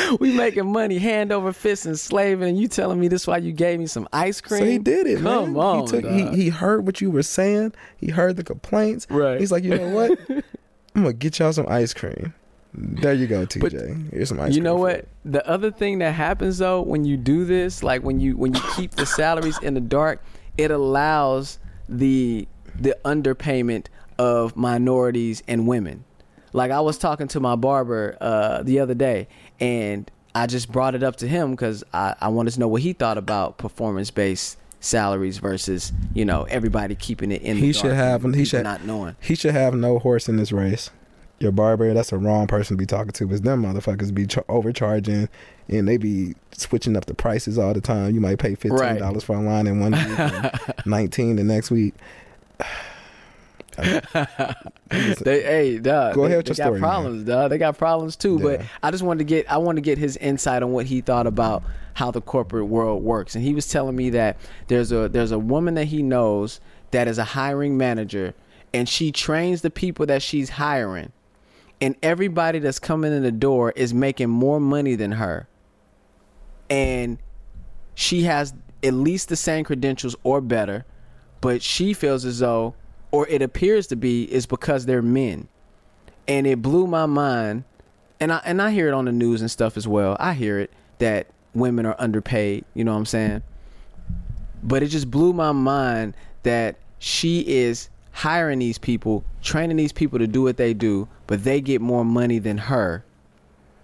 we 0.20 0.32
making 0.32 0.70
money 0.70 0.98
hand 0.98 1.32
over 1.32 1.52
fist 1.52 1.86
and 1.86 1.98
slaving, 1.98 2.48
and 2.48 2.60
you 2.60 2.68
telling 2.68 3.00
me 3.00 3.08
this 3.08 3.26
why 3.26 3.38
you 3.38 3.50
gave 3.52 3.80
me 3.80 3.86
some 3.86 4.06
ice 4.12 4.40
cream? 4.40 4.60
So 4.60 4.66
he 4.66 4.78
did 4.78 5.08
it, 5.08 5.22
Come 5.22 5.54
man. 5.54 5.62
on, 5.62 5.80
he 5.80 5.86
took 5.86 6.04
he, 6.04 6.28
he 6.44 6.48
heard 6.50 6.86
what 6.86 7.00
you 7.00 7.10
were 7.10 7.24
saying. 7.24 7.72
He 7.96 8.10
heard 8.10 8.36
the 8.36 8.44
complaints. 8.44 9.08
Right. 9.10 9.40
He's 9.40 9.50
like, 9.50 9.64
you 9.64 9.76
know 9.76 9.88
what? 9.88 10.18
I'm 10.94 11.02
gonna 11.02 11.12
get 11.14 11.38
y'all 11.38 11.52
some 11.52 11.66
ice 11.68 11.94
cream. 11.94 12.34
There 12.74 13.12
you 13.12 13.26
go, 13.26 13.44
TJ. 13.44 14.12
Here's 14.12 14.30
some 14.30 14.40
ice 14.40 14.46
cream. 14.46 14.56
you 14.56 14.62
know 14.62 14.76
what 14.76 14.94
it. 14.96 15.08
the 15.24 15.46
other 15.46 15.70
thing 15.70 15.98
that 15.98 16.12
happens 16.12 16.58
though 16.58 16.80
when 16.82 17.04
you 17.04 17.16
do 17.16 17.44
this 17.44 17.82
like 17.82 18.02
when 18.02 18.18
you 18.20 18.36
when 18.36 18.54
you 18.54 18.60
keep 18.76 18.92
the 18.92 19.04
salaries 19.06 19.58
in 19.62 19.74
the 19.74 19.80
dark 19.80 20.22
it 20.56 20.70
allows 20.70 21.58
the 21.88 22.46
the 22.74 22.96
underpayment 23.04 23.86
of 24.18 24.56
minorities 24.56 25.42
and 25.48 25.66
women 25.66 26.04
like 26.54 26.70
i 26.70 26.80
was 26.80 26.96
talking 26.98 27.28
to 27.28 27.40
my 27.40 27.56
barber 27.56 28.16
uh 28.20 28.62
the 28.62 28.78
other 28.80 28.94
day 28.94 29.28
and 29.60 30.10
i 30.34 30.46
just 30.46 30.70
brought 30.72 30.94
it 30.94 31.02
up 31.02 31.16
to 31.16 31.26
him 31.28 31.50
because 31.50 31.84
i 31.92 32.14
i 32.20 32.28
wanted 32.28 32.52
to 32.52 32.60
know 32.60 32.68
what 32.68 32.80
he 32.82 32.92
thought 32.94 33.18
about 33.18 33.58
performance 33.58 34.10
based 34.10 34.56
salaries 34.82 35.38
versus 35.38 35.92
you 36.12 36.24
know 36.24 36.42
everybody 36.44 36.94
keeping 36.94 37.30
it 37.32 37.40
in 37.42 37.56
the 37.56 37.62
He 37.66 37.72
should 37.72 37.92
have- 37.92 38.22
he 38.34 38.44
should- 38.44 38.64
not 38.64 38.84
knowing 38.84 39.16
He 39.20 39.34
should 39.36 39.52
have 39.54 39.74
no 39.74 39.98
horse 39.98 40.28
in 40.28 40.36
this 40.36 40.52
race. 40.52 40.90
Your 41.38 41.50
barber, 41.52 41.92
that's 41.94 42.10
the 42.10 42.18
wrong 42.18 42.46
person 42.46 42.76
to 42.76 42.78
be 42.80 42.86
talking 42.86 43.10
to. 43.12 43.26
Because 43.26 43.40
them 43.40 43.62
motherfuckers 43.64 44.14
be 44.14 44.26
char- 44.28 44.44
overcharging, 44.48 45.28
and 45.68 45.88
they 45.88 45.96
be 45.96 46.34
switching 46.52 46.96
up 46.96 47.06
the 47.06 47.14
prices 47.14 47.58
all 47.58 47.72
the 47.74 47.80
time. 47.80 48.14
You 48.14 48.20
might 48.20 48.38
pay 48.38 48.54
fifteen 48.54 48.76
dollars 48.98 49.24
for 49.24 49.34
a 49.36 49.40
line 49.40 49.66
in 49.66 49.80
one 49.80 49.90
week, 50.08 50.18
and 50.18 50.50
nineteen 50.86 51.34
the 51.36 51.42
next 51.44 51.70
week. 51.72 51.94
They, 54.90 55.42
hey, 55.42 55.78
dog. 55.78 56.14
Go 56.14 56.22
they, 56.22 56.34
ahead 56.34 56.36
with 56.38 56.46
they 56.46 56.50
your 56.50 56.56
got 56.56 56.56
story, 56.56 56.80
man. 56.80 56.80
problems, 56.80 57.24
dog. 57.24 57.50
They 57.50 57.58
got 57.58 57.78
problems 57.78 58.14
too. 58.16 58.38
But 58.38 58.60
I 58.82 58.90
just 58.90 59.02
wanted 59.02 59.20
to 59.20 59.24
get, 59.24 59.50
I 59.50 59.56
wanted 59.56 59.82
to 59.82 59.84
get 59.84 59.96
his 59.96 60.18
insight 60.18 60.62
on 60.62 60.72
what 60.72 60.84
he 60.84 61.00
thought 61.00 61.26
about 61.26 61.62
how 61.94 62.10
the 62.10 62.20
corporate 62.20 62.66
world 62.66 63.02
works. 63.02 63.34
And 63.34 63.42
he 63.42 63.54
was 63.54 63.66
telling 63.68 63.96
me 63.96 64.10
that 64.10 64.36
there's 64.68 64.92
a 64.92 65.08
there's 65.08 65.32
a 65.32 65.38
woman 65.38 65.74
that 65.74 65.86
he 65.86 66.02
knows 66.02 66.60
that 66.90 67.08
is 67.08 67.16
a 67.18 67.24
hiring 67.24 67.78
manager, 67.78 68.34
and 68.74 68.88
she 68.88 69.12
trains 69.12 69.62
the 69.62 69.70
people 69.70 70.04
that 70.06 70.22
she's 70.22 70.50
hiring, 70.50 71.12
and 71.80 71.96
everybody 72.02 72.58
that's 72.58 72.78
coming 72.78 73.12
in 73.12 73.22
the 73.22 73.32
door 73.32 73.72
is 73.76 73.94
making 73.94 74.28
more 74.28 74.60
money 74.60 74.94
than 74.94 75.12
her, 75.12 75.48
and 76.68 77.18
she 77.94 78.22
has 78.24 78.52
at 78.82 78.94
least 78.94 79.28
the 79.28 79.36
same 79.36 79.64
credentials 79.64 80.16
or 80.22 80.40
better, 80.40 80.84
but 81.40 81.62
she 81.62 81.92
feels 81.94 82.24
as 82.24 82.40
though, 82.40 82.74
or 83.12 83.28
it 83.28 83.42
appears 83.42 83.86
to 83.88 83.96
be, 83.96 84.24
is 84.32 84.46
because 84.46 84.86
they're 84.86 85.02
men. 85.02 85.48
And 86.26 86.46
it 86.46 86.60
blew 86.60 86.86
my 86.86 87.06
mind, 87.06 87.64
and 88.18 88.32
I 88.32 88.40
and 88.44 88.60
I 88.60 88.72
hear 88.72 88.88
it 88.88 88.94
on 88.94 89.04
the 89.04 89.12
news 89.12 89.40
and 89.40 89.50
stuff 89.50 89.76
as 89.76 89.86
well. 89.86 90.16
I 90.18 90.34
hear 90.34 90.58
it 90.58 90.72
that 90.98 91.28
women 91.54 91.86
are 91.86 91.96
underpaid. 91.98 92.64
You 92.74 92.84
know 92.84 92.92
what 92.92 92.98
I'm 92.98 93.06
saying? 93.06 93.42
But 94.62 94.82
it 94.82 94.88
just 94.88 95.10
blew 95.10 95.32
my 95.32 95.52
mind 95.52 96.14
that 96.42 96.76
she 96.98 97.40
is 97.40 97.88
hiring 98.12 98.58
these 98.58 98.78
people, 98.78 99.24
training 99.42 99.76
these 99.76 99.92
people 99.92 100.18
to 100.18 100.26
do 100.26 100.42
what 100.42 100.56
they 100.56 100.74
do, 100.74 101.08
but 101.26 101.44
they 101.44 101.60
get 101.60 101.80
more 101.80 102.04
money 102.04 102.38
than 102.38 102.58
her 102.58 103.04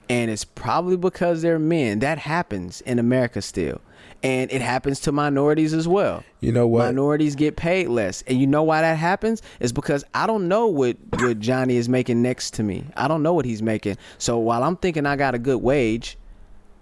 and 0.08 0.30
it's 0.30 0.44
probably 0.44 0.96
because 0.96 1.42
they're 1.42 1.58
men. 1.58 1.98
That 1.98 2.18
happens 2.18 2.80
in 2.82 2.98
America 2.98 3.42
still, 3.42 3.80
and 4.22 4.50
it 4.50 4.60
happens 4.60 5.00
to 5.00 5.12
minorities 5.12 5.72
as 5.72 5.86
well. 5.86 6.24
You 6.40 6.52
know 6.52 6.66
what? 6.66 6.86
Minorities 6.86 7.34
get 7.34 7.56
paid 7.56 7.88
less, 7.88 8.22
and 8.26 8.40
you 8.40 8.46
know 8.46 8.62
why 8.62 8.80
that 8.80 8.96
happens? 8.96 9.42
Is 9.60 9.72
because 9.72 10.04
I 10.14 10.26
don't 10.26 10.48
know 10.48 10.66
what 10.66 10.96
what 11.18 11.38
Johnny 11.40 11.76
is 11.76 11.88
making 11.88 12.22
next 12.22 12.54
to 12.54 12.62
me. 12.62 12.84
I 12.96 13.08
don't 13.08 13.22
know 13.22 13.34
what 13.34 13.44
he's 13.44 13.62
making. 13.62 13.96
So 14.18 14.38
while 14.38 14.62
I'm 14.62 14.76
thinking 14.76 15.06
I 15.06 15.16
got 15.16 15.34
a 15.34 15.38
good 15.38 15.62
wage, 15.62 16.18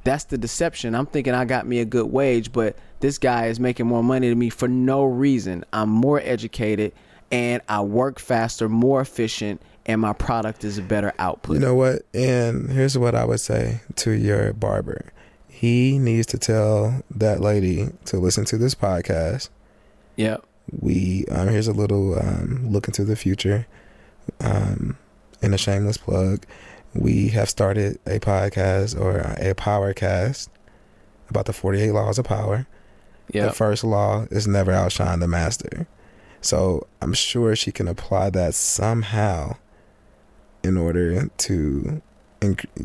that's 0.04 0.24
the 0.24 0.38
deception. 0.38 0.94
I'm 0.94 1.06
thinking 1.06 1.34
I 1.34 1.44
got 1.44 1.66
me 1.66 1.80
a 1.80 1.84
good 1.84 2.06
wage, 2.06 2.52
but 2.52 2.76
this 3.00 3.18
guy 3.18 3.46
is 3.46 3.60
making 3.60 3.86
more 3.86 4.02
money 4.02 4.28
than 4.28 4.38
me 4.38 4.50
for 4.50 4.68
no 4.68 5.04
reason. 5.04 5.64
I'm 5.72 5.90
more 5.90 6.20
educated 6.20 6.92
and 7.32 7.60
I 7.68 7.80
work 7.80 8.20
faster, 8.20 8.68
more 8.68 9.00
efficient, 9.00 9.60
and 9.84 10.00
my 10.00 10.12
product 10.12 10.64
is 10.64 10.78
a 10.78 10.82
better 10.82 11.12
output. 11.18 11.54
You 11.54 11.60
know 11.60 11.74
what? 11.74 12.02
And 12.14 12.70
here's 12.70 12.96
what 12.96 13.14
I 13.14 13.24
would 13.24 13.40
say 13.40 13.80
to 13.96 14.12
your 14.12 14.52
barber. 14.52 15.12
He 15.56 15.98
needs 15.98 16.26
to 16.26 16.38
tell 16.38 17.02
that 17.10 17.40
lady 17.40 17.88
to 18.04 18.18
listen 18.18 18.44
to 18.44 18.58
this 18.58 18.74
podcast. 18.74 19.48
yep. 20.16 20.44
We 20.82 21.24
um, 21.30 21.48
here's 21.48 21.66
a 21.66 21.72
little 21.72 22.18
um, 22.18 22.68
look 22.70 22.88
into 22.88 23.04
the 23.04 23.16
future, 23.16 23.66
um, 24.40 24.98
and 25.40 25.54
a 25.54 25.58
shameless 25.58 25.96
plug. 25.96 26.44
We 26.92 27.28
have 27.28 27.48
started 27.48 27.98
a 28.04 28.18
podcast 28.18 29.00
or 29.00 29.20
a 29.20 29.54
powercast 29.54 30.48
about 31.30 31.46
the 31.46 31.54
48 31.54 31.92
laws 31.92 32.18
of 32.18 32.26
power. 32.26 32.66
Yeah. 33.32 33.46
The 33.46 33.52
first 33.52 33.82
law 33.82 34.26
is 34.30 34.46
never 34.46 34.72
outshine 34.72 35.20
the 35.20 35.28
master. 35.28 35.86
So 36.42 36.86
I'm 37.00 37.14
sure 37.14 37.56
she 37.56 37.72
can 37.72 37.88
apply 37.88 38.28
that 38.30 38.54
somehow 38.54 39.56
in 40.62 40.76
order 40.76 41.28
to 41.28 42.02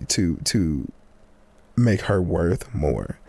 to 0.08 0.36
to 0.38 0.92
make 1.76 2.02
her 2.02 2.22
worth 2.22 2.74
more. 2.74 3.20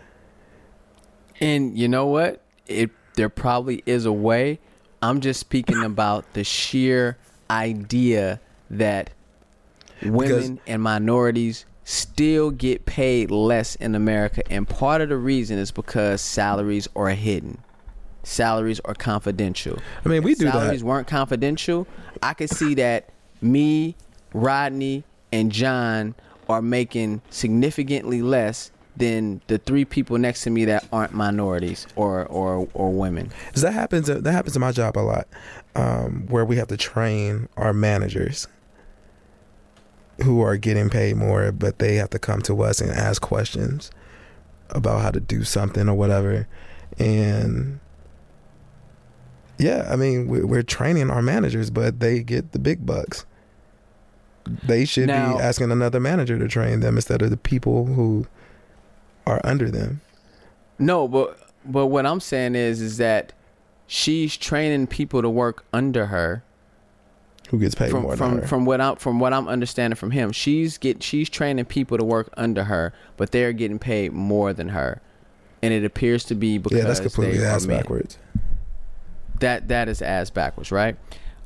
And 1.41 1.77
you 1.77 1.89
know 1.89 2.07
what? 2.07 2.43
It 2.67 2.91
there 3.15 3.29
probably 3.29 3.83
is 3.87 4.07
a 4.07 4.13
way. 4.13 4.59
I'm 5.03 5.21
just 5.21 5.41
speaking 5.41 5.83
about 5.85 6.33
the 6.35 6.45
sheer 6.45 7.19
idea 7.51 8.41
that 8.71 9.11
women 10.03 10.61
and 10.67 10.83
minorities 10.83 11.67
still 11.85 12.51
get 12.51 12.87
paid 12.87 13.31
less 13.31 13.75
in 13.77 13.95
America 13.95 14.41
and 14.51 14.69
part 14.69 15.01
of 15.01 15.09
the 15.09 15.17
reason 15.17 15.59
is 15.59 15.71
because 15.71 16.21
salaries 16.21 16.89
are 16.95 17.11
hidden. 17.11 17.59
Salaries 18.23 18.79
are 18.85 18.95
confidential. 18.95 19.79
I 20.05 20.09
mean, 20.09 20.23
we 20.23 20.33
If 20.33 20.39
do 20.39 20.49
salaries 20.51 20.81
that. 20.81 20.87
weren't 20.87 21.09
confidential, 21.09 21.89
I 22.23 22.35
could 22.35 22.51
see 22.51 22.75
that 22.75 23.09
me, 23.41 23.97
Rodney, 24.33 25.03
and 25.33 25.51
John 25.51 26.15
are 26.49 26.63
making 26.63 27.23
significantly 27.31 28.23
less 28.23 28.71
than 28.97 29.41
the 29.47 29.59
three 29.59 29.85
people 29.85 30.19
next 30.19 30.43
to 30.43 30.51
me 30.51 30.65
that 30.67 30.87
aren't 30.93 31.15
minorities 31.15 31.87
or 31.97 32.27
or 32.27 32.69
or 32.75 32.91
women. 32.91 33.31
that 33.55 33.73
happens. 33.73 34.07
That 34.09 34.33
happens 34.33 34.55
in 34.55 34.61
my 34.61 34.73
job 34.73 34.99
a 34.99 35.01
lot, 35.01 35.27
um, 35.75 36.27
where 36.29 36.45
we 36.45 36.57
have 36.57 36.69
to 36.69 36.77
train 36.77 37.49
our 37.57 37.73
managers 37.73 38.47
who 40.23 40.43
are 40.43 40.57
getting 40.57 40.91
paid 40.91 41.17
more, 41.17 41.53
but 41.53 41.79
they 41.79 41.97
have 41.97 42.11
to 42.11 42.19
come 42.19 42.43
to 42.43 42.63
us 42.63 42.81
and 42.81 42.91
ask 42.91 43.23
questions 43.23 43.91
about 44.71 45.01
how 45.01 45.11
to 45.11 45.21
do 45.21 45.43
something 45.45 45.89
or 45.89 45.95
whatever. 45.95 46.47
And 46.99 47.81
yeah, 49.59 49.89
I 49.91 49.97
mean, 49.97 50.29
we're 50.29 50.63
training 50.63 51.11
our 51.11 51.23
managers, 51.23 51.71
but 51.71 52.01
they 52.01 52.23
get 52.23 52.53
the 52.53 52.59
big 52.59 52.85
bucks. 52.85 53.25
They 54.65 54.85
should 54.85 55.07
Now- 55.09 55.37
be 55.37 55.43
asking 55.43 55.71
another 55.71 56.01
manager 56.01 56.39
to 56.39 56.49
train 56.49 56.81
them 56.81 56.97
instead 56.97 57.23
of 57.23 57.31
the 57.31 57.37
people 57.37 57.87
who 57.87 58.27
are 59.27 59.41
under 59.45 59.71
them. 59.71 60.01
No, 60.79 61.07
but 61.07 61.39
but 61.65 61.87
what 61.87 62.07
I'm 62.07 62.19
saying 62.21 62.55
is 62.57 62.81
is 62.81 62.97
that 62.97 63.33
she's 63.87 64.37
training 64.37 64.89
people 64.89 65.23
to 65.23 65.31
work 65.31 65.65
under 65.73 66.07
her 66.07 66.43
Who 67.51 67.59
gets 67.61 67.75
paid 67.77 67.91
from 67.93 68.03
more 68.03 68.17
from 68.17 68.31
than 68.33 68.43
her. 68.43 68.49
from 68.49 68.65
what 68.65 68.81
I'm 68.81 68.97
from 68.97 69.21
what 69.21 69.33
I'm 69.33 69.47
understanding 69.47 69.95
from 69.97 70.11
him. 70.11 70.33
She's 70.33 70.77
get 70.79 71.03
she's 71.05 71.29
training 71.29 71.67
people 71.67 71.99
to 71.99 72.05
work 72.05 72.29
under 72.37 72.65
her, 72.65 72.93
but 73.17 73.31
they're 73.31 73.53
getting 73.53 73.79
paid 73.79 74.13
more 74.13 74.53
than 74.53 74.71
her. 74.71 75.01
And 75.63 75.73
it 75.73 75.85
appears 75.85 76.25
to 76.25 76.35
be 76.35 76.59
because 76.59 76.79
yeah, 76.79 76.85
that's 76.85 76.99
completely 76.99 77.45
ass 77.45 77.67
backwards. 77.67 78.19
that 79.39 79.69
that 79.69 79.89
is 79.89 80.03
ass 80.03 80.31
backwards, 80.31 80.73
right? 80.73 80.97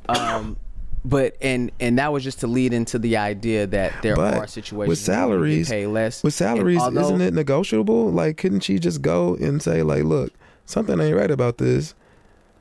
Um, 0.09 0.57
but 1.05 1.35
and 1.41 1.71
and 1.79 1.97
that 1.99 2.11
was 2.11 2.23
just 2.23 2.39
to 2.41 2.47
lead 2.47 2.73
into 2.73 2.99
the 2.99 3.17
idea 3.17 3.67
that 3.67 3.93
there 4.01 4.15
But 4.15 4.33
are 4.35 4.47
situations 4.47 4.71
with 4.71 4.77
where 4.77 4.87
women 4.87 4.95
get 4.95 5.65
salaries- 5.65 5.69
paid 5.69 5.87
less. 5.87 6.23
With 6.23 6.33
salaries, 6.33 6.79
although- 6.81 7.01
isn't 7.01 7.21
it 7.21 7.33
negotiable? 7.33 8.11
Like, 8.11 8.37
couldn't 8.37 8.61
she 8.61 8.79
just 8.79 9.01
go 9.01 9.35
and 9.35 9.61
say, 9.61 9.83
like, 9.83 10.03
look, 10.03 10.33
something 10.65 10.99
ain't 10.99 11.15
right 11.15 11.31
about 11.31 11.57
this? 11.57 11.93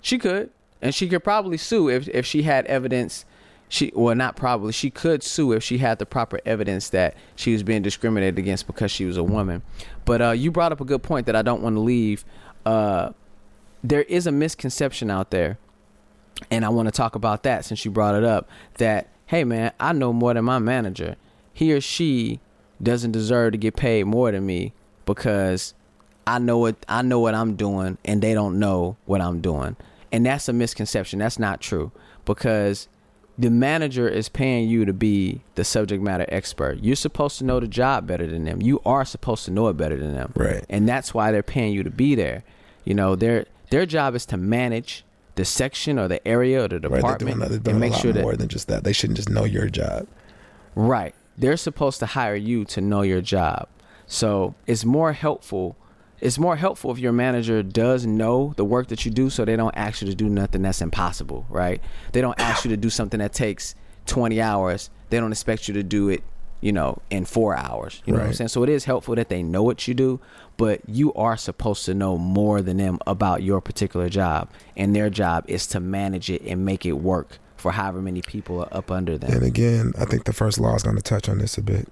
She 0.00 0.18
could, 0.18 0.50
and 0.80 0.94
she 0.94 1.08
could 1.08 1.24
probably 1.24 1.56
sue 1.56 1.88
if 1.88 2.08
if 2.08 2.24
she 2.26 2.42
had 2.42 2.66
evidence. 2.66 3.24
She 3.68 3.90
well, 3.96 4.14
not 4.14 4.36
probably. 4.36 4.72
She 4.72 4.90
could 4.90 5.24
sue 5.24 5.50
if 5.52 5.64
she 5.64 5.78
had 5.78 5.98
the 5.98 6.06
proper 6.06 6.38
evidence 6.46 6.90
that 6.90 7.16
she 7.34 7.52
was 7.52 7.64
being 7.64 7.82
discriminated 7.82 8.38
against 8.38 8.68
because 8.68 8.92
she 8.92 9.04
was 9.04 9.16
a 9.16 9.24
woman. 9.24 9.62
But 10.04 10.22
uh, 10.22 10.30
you 10.30 10.52
brought 10.52 10.70
up 10.70 10.80
a 10.80 10.84
good 10.84 11.02
point 11.02 11.26
that 11.26 11.34
I 11.34 11.42
don't 11.42 11.62
want 11.62 11.74
to 11.74 11.80
leave. 11.80 12.24
Uh, 12.64 13.10
there 13.82 14.02
is 14.02 14.26
a 14.28 14.32
misconception 14.32 15.10
out 15.10 15.30
there, 15.32 15.58
and 16.50 16.64
I 16.64 16.68
want 16.68 16.86
to 16.86 16.92
talk 16.92 17.14
about 17.14 17.42
that 17.44 17.64
since 17.64 17.84
you 17.84 17.90
brought 17.90 18.14
it 18.14 18.24
up. 18.24 18.48
That 18.78 19.08
hey 19.26 19.44
man, 19.44 19.72
I 19.80 19.92
know 19.92 20.12
more 20.12 20.34
than 20.34 20.44
my 20.44 20.58
manager. 20.58 21.16
He 21.52 21.72
or 21.72 21.80
she 21.80 22.40
doesn't 22.82 23.12
deserve 23.12 23.52
to 23.52 23.58
get 23.58 23.76
paid 23.76 24.04
more 24.04 24.30
than 24.30 24.44
me 24.44 24.72
because 25.06 25.74
I 26.26 26.38
know 26.38 26.58
what 26.58 26.76
I 26.88 27.02
know 27.02 27.20
what 27.20 27.34
I'm 27.34 27.56
doing 27.56 27.98
and 28.04 28.20
they 28.22 28.34
don't 28.34 28.58
know 28.58 28.96
what 29.06 29.20
I'm 29.20 29.40
doing. 29.40 29.76
And 30.12 30.26
that's 30.26 30.48
a 30.48 30.52
misconception. 30.52 31.18
That's 31.18 31.38
not 31.38 31.60
true 31.60 31.92
because 32.24 32.88
the 33.38 33.50
manager 33.50 34.08
is 34.08 34.28
paying 34.28 34.68
you 34.68 34.84
to 34.84 34.92
be 34.92 35.42
the 35.56 35.64
subject 35.64 36.02
matter 36.02 36.24
expert. 36.28 36.78
You're 36.82 36.96
supposed 36.96 37.38
to 37.38 37.44
know 37.44 37.60
the 37.60 37.68
job 37.68 38.06
better 38.06 38.26
than 38.26 38.44
them. 38.44 38.62
You 38.62 38.80
are 38.86 39.04
supposed 39.04 39.44
to 39.44 39.50
know 39.50 39.68
it 39.68 39.76
better 39.76 39.96
than 39.96 40.14
them. 40.14 40.32
Right. 40.34 40.64
And 40.70 40.88
that's 40.88 41.12
why 41.12 41.32
they're 41.32 41.42
paying 41.42 41.74
you 41.74 41.82
to 41.82 41.90
be 41.90 42.14
there. 42.14 42.44
You 42.84 42.94
know, 42.94 43.14
their 43.16 43.46
their 43.70 43.86
job 43.86 44.14
is 44.14 44.26
to 44.26 44.36
manage 44.36 45.04
the 45.36 45.44
section 45.44 45.98
or 45.98 46.08
the 46.08 46.26
area 46.26 46.64
or 46.64 46.68
the 46.68 46.80
Right, 46.88 46.96
department 46.96 47.38
they're 47.38 47.48
doing 47.48 47.62
and 47.66 47.76
a 47.76 47.78
make 47.78 47.92
lot 47.92 48.00
sure 48.00 48.12
that 48.12 48.22
more 48.22 48.36
than 48.36 48.48
just 48.48 48.68
that. 48.68 48.84
They 48.84 48.92
shouldn't 48.92 49.16
just 49.16 49.30
know 49.30 49.44
your 49.44 49.68
job. 49.68 50.06
Right. 50.74 51.14
They're 51.38 51.56
supposed 51.56 52.00
to 52.00 52.06
hire 52.06 52.34
you 52.34 52.64
to 52.66 52.80
know 52.80 53.02
your 53.02 53.20
job. 53.20 53.68
So 54.06 54.54
it's 54.66 54.84
more 54.84 55.12
helpful. 55.12 55.76
It's 56.20 56.38
more 56.38 56.56
helpful 56.56 56.90
if 56.90 56.98
your 56.98 57.12
manager 57.12 57.62
does 57.62 58.06
know 58.06 58.54
the 58.56 58.64
work 58.64 58.88
that 58.88 59.04
you 59.04 59.10
do 59.10 59.28
so 59.28 59.44
they 59.44 59.56
don't 59.56 59.76
ask 59.76 60.00
you 60.00 60.08
to 60.08 60.14
do 60.14 60.28
nothing 60.28 60.62
that's 60.62 60.80
impossible, 60.80 61.46
right? 61.50 61.80
They 62.12 62.22
don't 62.22 62.38
ask 62.40 62.64
you 62.64 62.70
to 62.70 62.76
do 62.76 62.88
something 62.88 63.20
that 63.20 63.34
takes 63.34 63.74
20 64.06 64.40
hours. 64.40 64.90
They 65.10 65.20
don't 65.20 65.32
expect 65.32 65.68
you 65.68 65.74
to 65.74 65.82
do 65.82 66.08
it, 66.08 66.22
you 66.66 66.72
know, 66.72 66.98
in 67.10 67.24
four 67.24 67.54
hours. 67.54 68.02
You 68.04 68.12
know 68.12 68.18
what 68.18 68.26
I'm 68.26 68.34
saying? 68.34 68.48
So 68.48 68.64
it 68.64 68.68
is 68.68 68.86
helpful 68.86 69.14
that 69.14 69.28
they 69.28 69.40
know 69.40 69.62
what 69.62 69.86
you 69.86 69.94
do, 69.94 70.18
but 70.56 70.80
you 70.88 71.14
are 71.14 71.36
supposed 71.36 71.84
to 71.84 71.94
know 71.94 72.18
more 72.18 72.60
than 72.60 72.78
them 72.78 72.98
about 73.06 73.44
your 73.44 73.60
particular 73.60 74.08
job. 74.08 74.50
And 74.76 74.92
their 74.94 75.08
job 75.08 75.44
is 75.46 75.68
to 75.68 75.78
manage 75.78 76.28
it 76.28 76.42
and 76.42 76.64
make 76.64 76.84
it 76.84 76.94
work 76.94 77.38
for 77.56 77.70
however 77.70 78.02
many 78.02 78.20
people 78.20 78.62
are 78.64 78.68
up 78.72 78.90
under 78.90 79.16
them. 79.16 79.30
And 79.32 79.44
again, 79.44 79.92
I 79.96 80.06
think 80.06 80.24
the 80.24 80.32
first 80.32 80.58
law 80.58 80.74
is 80.74 80.82
going 80.82 80.96
to 80.96 81.02
touch 81.02 81.28
on 81.28 81.38
this 81.38 81.56
a 81.56 81.62
bit. 81.62 81.88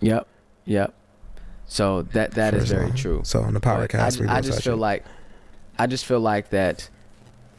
Yep. 0.00 0.28
Yep. 0.66 0.92
So 1.64 2.02
that 2.02 2.32
that 2.32 2.52
is 2.52 2.64
First 2.64 2.72
very 2.72 2.88
law. 2.88 2.96
true. 2.96 3.20
So 3.24 3.40
on 3.40 3.54
the 3.54 3.60
podcast, 3.60 4.20
I, 4.20 4.24
we 4.24 4.28
I 4.28 4.40
just 4.42 4.62
feel 4.62 4.74
it. 4.74 4.76
like 4.76 5.06
I 5.78 5.86
just 5.86 6.04
feel 6.04 6.20
like 6.20 6.50
that 6.50 6.90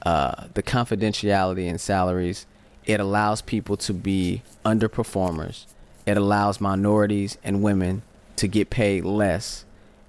uh, 0.03 0.49
the 0.53 0.61
confidentiality 0.61 1.67
and 1.67 1.81
salaries 1.81 2.45
it 2.87 3.01
allows 3.01 3.41
people 3.41 3.77
to 3.77 3.93
be 3.93 4.41
underperformers. 4.65 5.65
It 6.05 6.17
allows 6.17 6.61
minorities 6.61 7.37
and 7.43 7.61
women 7.61 8.01
to 8.37 8.47
get 8.47 8.69
paid 8.69 9.03
less, 9.03 9.65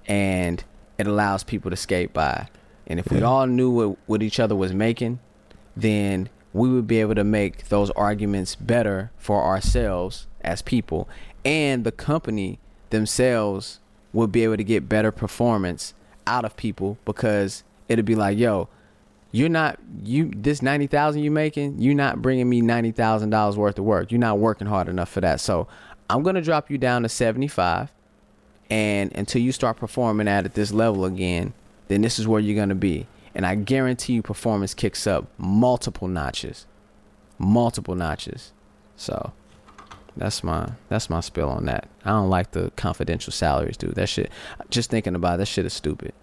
and 0.07 0.63
it 0.97 1.05
allows 1.05 1.43
people 1.43 1.69
to 1.69 1.77
skate 1.77 2.13
by. 2.13 2.47
And 2.87 2.99
if 2.99 3.11
we 3.11 3.21
all 3.21 3.45
knew 3.45 3.69
what, 3.69 3.97
what 4.07 4.23
each 4.23 4.39
other 4.39 4.55
was 4.55 4.73
making, 4.73 5.19
then 5.75 6.29
we 6.53 6.69
would 6.69 6.87
be 6.87 7.01
able 7.01 7.15
to 7.15 7.23
make 7.23 7.67
those 7.67 7.91
arguments 7.91 8.55
better 8.55 9.11
for 9.17 9.43
ourselves 9.43 10.25
as 10.41 10.61
people, 10.61 11.09
and 11.43 11.83
the 11.83 11.91
company 11.91 12.59
themselves 12.91 13.79
would 14.13 14.31
be 14.31 14.43
able 14.43 14.57
to 14.57 14.63
get 14.63 14.89
better 14.89 15.11
performance 15.11 15.93
out 16.25 16.45
of 16.45 16.55
people 16.55 16.97
because 17.03 17.63
it'd 17.89 18.05
be 18.05 18.15
like, 18.15 18.37
yo, 18.37 18.69
you're 19.31 19.49
not 19.49 19.79
you 20.03 20.31
this 20.35 20.61
ninety 20.61 20.87
thousand 20.87 21.21
you 21.23 21.31
making, 21.31 21.79
you're 21.79 21.93
not 21.93 22.21
bringing 22.21 22.49
me 22.49 22.61
ninety 22.61 22.91
thousand 22.91 23.29
dollars 23.29 23.57
worth 23.57 23.77
of 23.77 23.85
work. 23.85 24.11
You're 24.11 24.19
not 24.19 24.39
working 24.39 24.67
hard 24.67 24.87
enough 24.87 25.09
for 25.09 25.21
that. 25.21 25.39
So 25.39 25.67
I'm 26.09 26.23
gonna 26.23 26.41
drop 26.41 26.71
you 26.71 26.77
down 26.77 27.03
to 27.03 27.09
seventy 27.09 27.47
five, 27.47 27.91
and 28.69 29.15
until 29.15 29.41
you 29.41 29.51
start 29.51 29.77
performing 29.77 30.27
at 30.27 30.45
at 30.45 30.55
this 30.55 30.71
level 30.71 31.05
again, 31.05 31.53
then 31.89 32.01
this 32.01 32.17
is 32.17 32.27
where 32.27 32.39
you're 32.39 32.59
gonna 32.59 32.75
be. 32.75 33.05
And 33.35 33.45
I 33.45 33.55
guarantee 33.55 34.13
you, 34.13 34.21
performance 34.23 34.73
kicks 34.73 35.05
up 35.05 35.27
multiple 35.37 36.07
notches, 36.07 36.65
multiple 37.37 37.95
notches. 37.95 38.51
So 38.95 39.31
that's 40.17 40.43
my 40.43 40.71
that's 40.89 41.09
my 41.09 41.19
spill 41.19 41.49
on 41.49 41.65
that. 41.65 41.87
I 42.03 42.09
don't 42.09 42.29
like 42.29 42.51
the 42.51 42.71
confidential 42.75 43.31
salaries, 43.31 43.77
dude. 43.77 43.93
That 43.93 44.09
shit. 44.09 44.31
Just 44.71 44.89
thinking 44.89 45.13
about 45.13 45.35
it, 45.35 45.37
that 45.37 45.45
shit 45.45 45.65
is 45.65 45.73
stupid. 45.73 46.13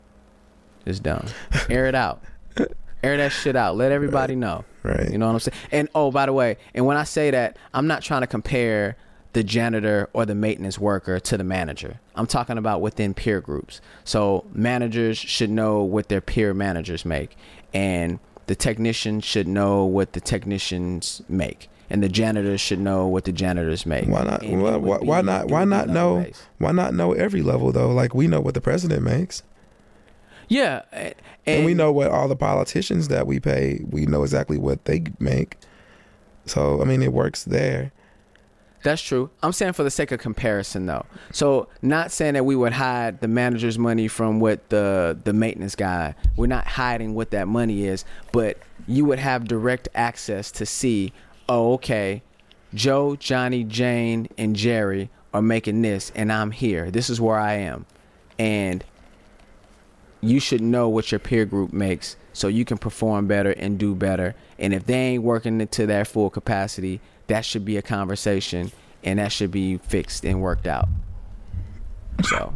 It's 0.84 0.98
dumb. 0.98 1.26
Air 1.70 1.86
it 1.86 1.94
out. 1.94 2.22
Air 3.06 3.16
that 3.18 3.30
shit 3.30 3.54
out. 3.54 3.76
Let 3.76 3.92
everybody 3.92 4.34
know. 4.34 4.64
Right. 4.82 5.10
You 5.10 5.18
know 5.18 5.26
what 5.26 5.34
I'm 5.34 5.38
saying? 5.40 5.58
And 5.70 5.88
oh, 5.94 6.10
by 6.10 6.26
the 6.26 6.32
way, 6.32 6.56
and 6.74 6.86
when 6.86 6.96
I 6.96 7.04
say 7.04 7.30
that, 7.30 7.56
I'm 7.72 7.86
not 7.86 8.02
trying 8.02 8.22
to 8.22 8.26
compare 8.26 8.96
the 9.32 9.44
janitor 9.44 10.08
or 10.12 10.24
the 10.24 10.34
maintenance 10.34 10.78
worker 10.78 11.20
to 11.20 11.36
the 11.36 11.44
manager. 11.44 12.00
I'm 12.14 12.26
talking 12.26 12.58
about 12.58 12.80
within 12.80 13.14
peer 13.14 13.40
groups. 13.40 13.80
So 14.04 14.44
managers 14.52 15.18
should 15.18 15.50
know 15.50 15.82
what 15.82 16.08
their 16.08 16.20
peer 16.20 16.54
managers 16.54 17.04
make, 17.04 17.36
and 17.72 18.18
the 18.46 18.54
technician 18.54 19.20
should 19.20 19.46
know 19.46 19.84
what 19.84 20.14
the 20.14 20.20
technicians 20.20 21.22
make, 21.28 21.68
and 21.90 22.02
the 22.02 22.08
janitors 22.08 22.60
should 22.60 22.80
know 22.80 23.06
what 23.06 23.24
the 23.24 23.32
janitors 23.32 23.84
make. 23.86 24.08
Why 24.08 24.24
not? 24.24 24.42
Why, 24.42 24.76
why, 24.76 24.98
be- 24.98 25.06
why 25.06 25.20
not? 25.20 25.48
Why 25.48 25.64
not 25.64 25.88
know? 25.88 26.22
based. 26.22 26.42
Why 26.58 26.72
not 26.72 26.94
know 26.94 27.12
every 27.12 27.42
level 27.42 27.70
though? 27.72 27.92
Like 27.92 28.14
we 28.14 28.26
know 28.26 28.40
what 28.40 28.54
the 28.54 28.60
president 28.60 29.02
makes, 29.02 29.42
Yeah, 30.48 30.82
and, 30.92 31.14
and, 31.44 31.64
we 31.64 31.74
know 31.74 31.90
what 31.90 32.10
all 32.10 32.28
the 32.28 32.36
politicians 32.36 33.08
that 33.08 33.26
we 33.26 33.40
pay. 33.40 33.80
We 33.88 34.06
know 34.06 34.22
exactly 34.22 34.58
what 34.58 34.84
they 34.84 35.04
make. 35.18 35.56
So 36.46 36.80
I 36.80 36.84
mean, 36.84 37.02
it 37.02 37.12
works 37.12 37.44
there. 37.44 37.92
That's 38.86 39.02
true. 39.02 39.30
I'm 39.42 39.52
saying 39.52 39.72
for 39.72 39.82
the 39.82 39.90
sake 39.90 40.12
of 40.12 40.20
comparison, 40.20 40.86
though. 40.86 41.06
So, 41.32 41.66
not 41.82 42.12
saying 42.12 42.34
that 42.34 42.44
we 42.44 42.54
would 42.54 42.72
hide 42.72 43.20
the 43.20 43.26
manager's 43.26 43.80
money 43.80 44.06
from 44.06 44.38
what 44.38 44.68
the 44.68 45.18
the 45.24 45.32
maintenance 45.32 45.74
guy. 45.74 46.14
We're 46.36 46.46
not 46.46 46.68
hiding 46.68 47.16
what 47.16 47.32
that 47.32 47.48
money 47.48 47.86
is, 47.86 48.04
but 48.30 48.58
you 48.86 49.04
would 49.04 49.18
have 49.18 49.48
direct 49.48 49.88
access 49.96 50.52
to 50.52 50.66
see. 50.66 51.12
Oh, 51.48 51.72
okay. 51.74 52.22
Joe, 52.74 53.16
Johnny, 53.16 53.64
Jane, 53.64 54.28
and 54.38 54.54
Jerry 54.54 55.10
are 55.34 55.42
making 55.42 55.82
this, 55.82 56.12
and 56.14 56.32
I'm 56.32 56.52
here. 56.52 56.90
This 56.90 57.10
is 57.10 57.20
where 57.20 57.38
I 57.38 57.54
am, 57.54 57.86
and 58.38 58.84
you 60.20 60.40
should 60.40 60.60
know 60.60 60.88
what 60.88 61.12
your 61.12 61.18
peer 61.18 61.44
group 61.44 61.72
makes 61.72 62.16
so 62.32 62.48
you 62.48 62.64
can 62.64 62.78
perform 62.78 63.26
better 63.26 63.52
and 63.52 63.78
do 63.78 63.94
better. 63.94 64.34
And 64.58 64.74
if 64.74 64.86
they 64.86 64.94
ain't 64.94 65.22
working 65.22 65.60
it 65.60 65.70
to 65.72 65.86
their 65.86 66.04
full 66.04 66.30
capacity, 66.30 67.00
that 67.26 67.44
should 67.44 67.64
be 67.64 67.76
a 67.76 67.82
conversation 67.82 68.72
and 69.04 69.18
that 69.18 69.32
should 69.32 69.50
be 69.50 69.78
fixed 69.78 70.24
and 70.24 70.40
worked 70.40 70.66
out. 70.66 70.88
So 72.24 72.54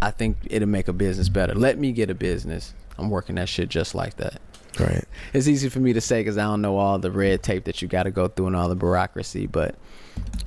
I 0.00 0.10
think 0.10 0.38
it'll 0.46 0.68
make 0.68 0.88
a 0.88 0.92
business 0.92 1.28
better. 1.28 1.54
Let 1.54 1.78
me 1.78 1.92
get 1.92 2.10
a 2.10 2.14
business. 2.14 2.74
I'm 2.98 3.10
working 3.10 3.36
that 3.36 3.48
shit 3.48 3.68
just 3.68 3.94
like 3.94 4.16
that. 4.16 4.40
Right. 4.78 5.04
It's 5.32 5.46
easy 5.46 5.68
for 5.68 5.78
me 5.78 5.92
to 5.92 6.00
say 6.00 6.20
because 6.20 6.36
I 6.36 6.42
don't 6.42 6.60
know 6.60 6.76
all 6.76 6.98
the 6.98 7.10
red 7.10 7.42
tape 7.42 7.64
that 7.64 7.80
you 7.80 7.88
got 7.88 8.04
to 8.04 8.10
go 8.10 8.28
through 8.28 8.48
and 8.48 8.56
all 8.56 8.68
the 8.68 8.74
bureaucracy, 8.74 9.46
but 9.46 9.76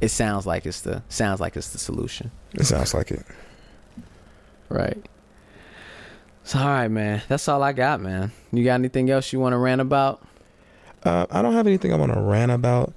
it 0.01 0.09
sounds 0.09 0.45
like 0.45 0.65
it's 0.65 0.81
the 0.81 1.01
sounds 1.09 1.39
like 1.39 1.55
it's 1.55 1.69
the 1.69 1.77
solution. 1.77 2.31
It 2.53 2.65
sounds 2.65 2.93
like 2.93 3.11
it. 3.11 3.25
Right. 4.69 4.97
All 6.55 6.65
right, 6.65 6.87
man. 6.87 7.21
That's 7.27 7.47
all 7.47 7.61
I 7.61 7.73
got, 7.73 7.99
man. 8.01 8.31
You 8.51 8.63
got 8.63 8.75
anything 8.75 9.09
else 9.09 9.33
you 9.33 9.39
want 9.39 9.53
to 9.53 9.57
rant 9.57 9.81
about? 9.81 10.25
Uh, 11.03 11.25
I 11.29 11.41
don't 11.41 11.53
have 11.53 11.67
anything 11.67 11.93
I 11.93 11.97
want 11.97 12.13
to 12.13 12.19
rant 12.21 12.51
about. 12.51 12.93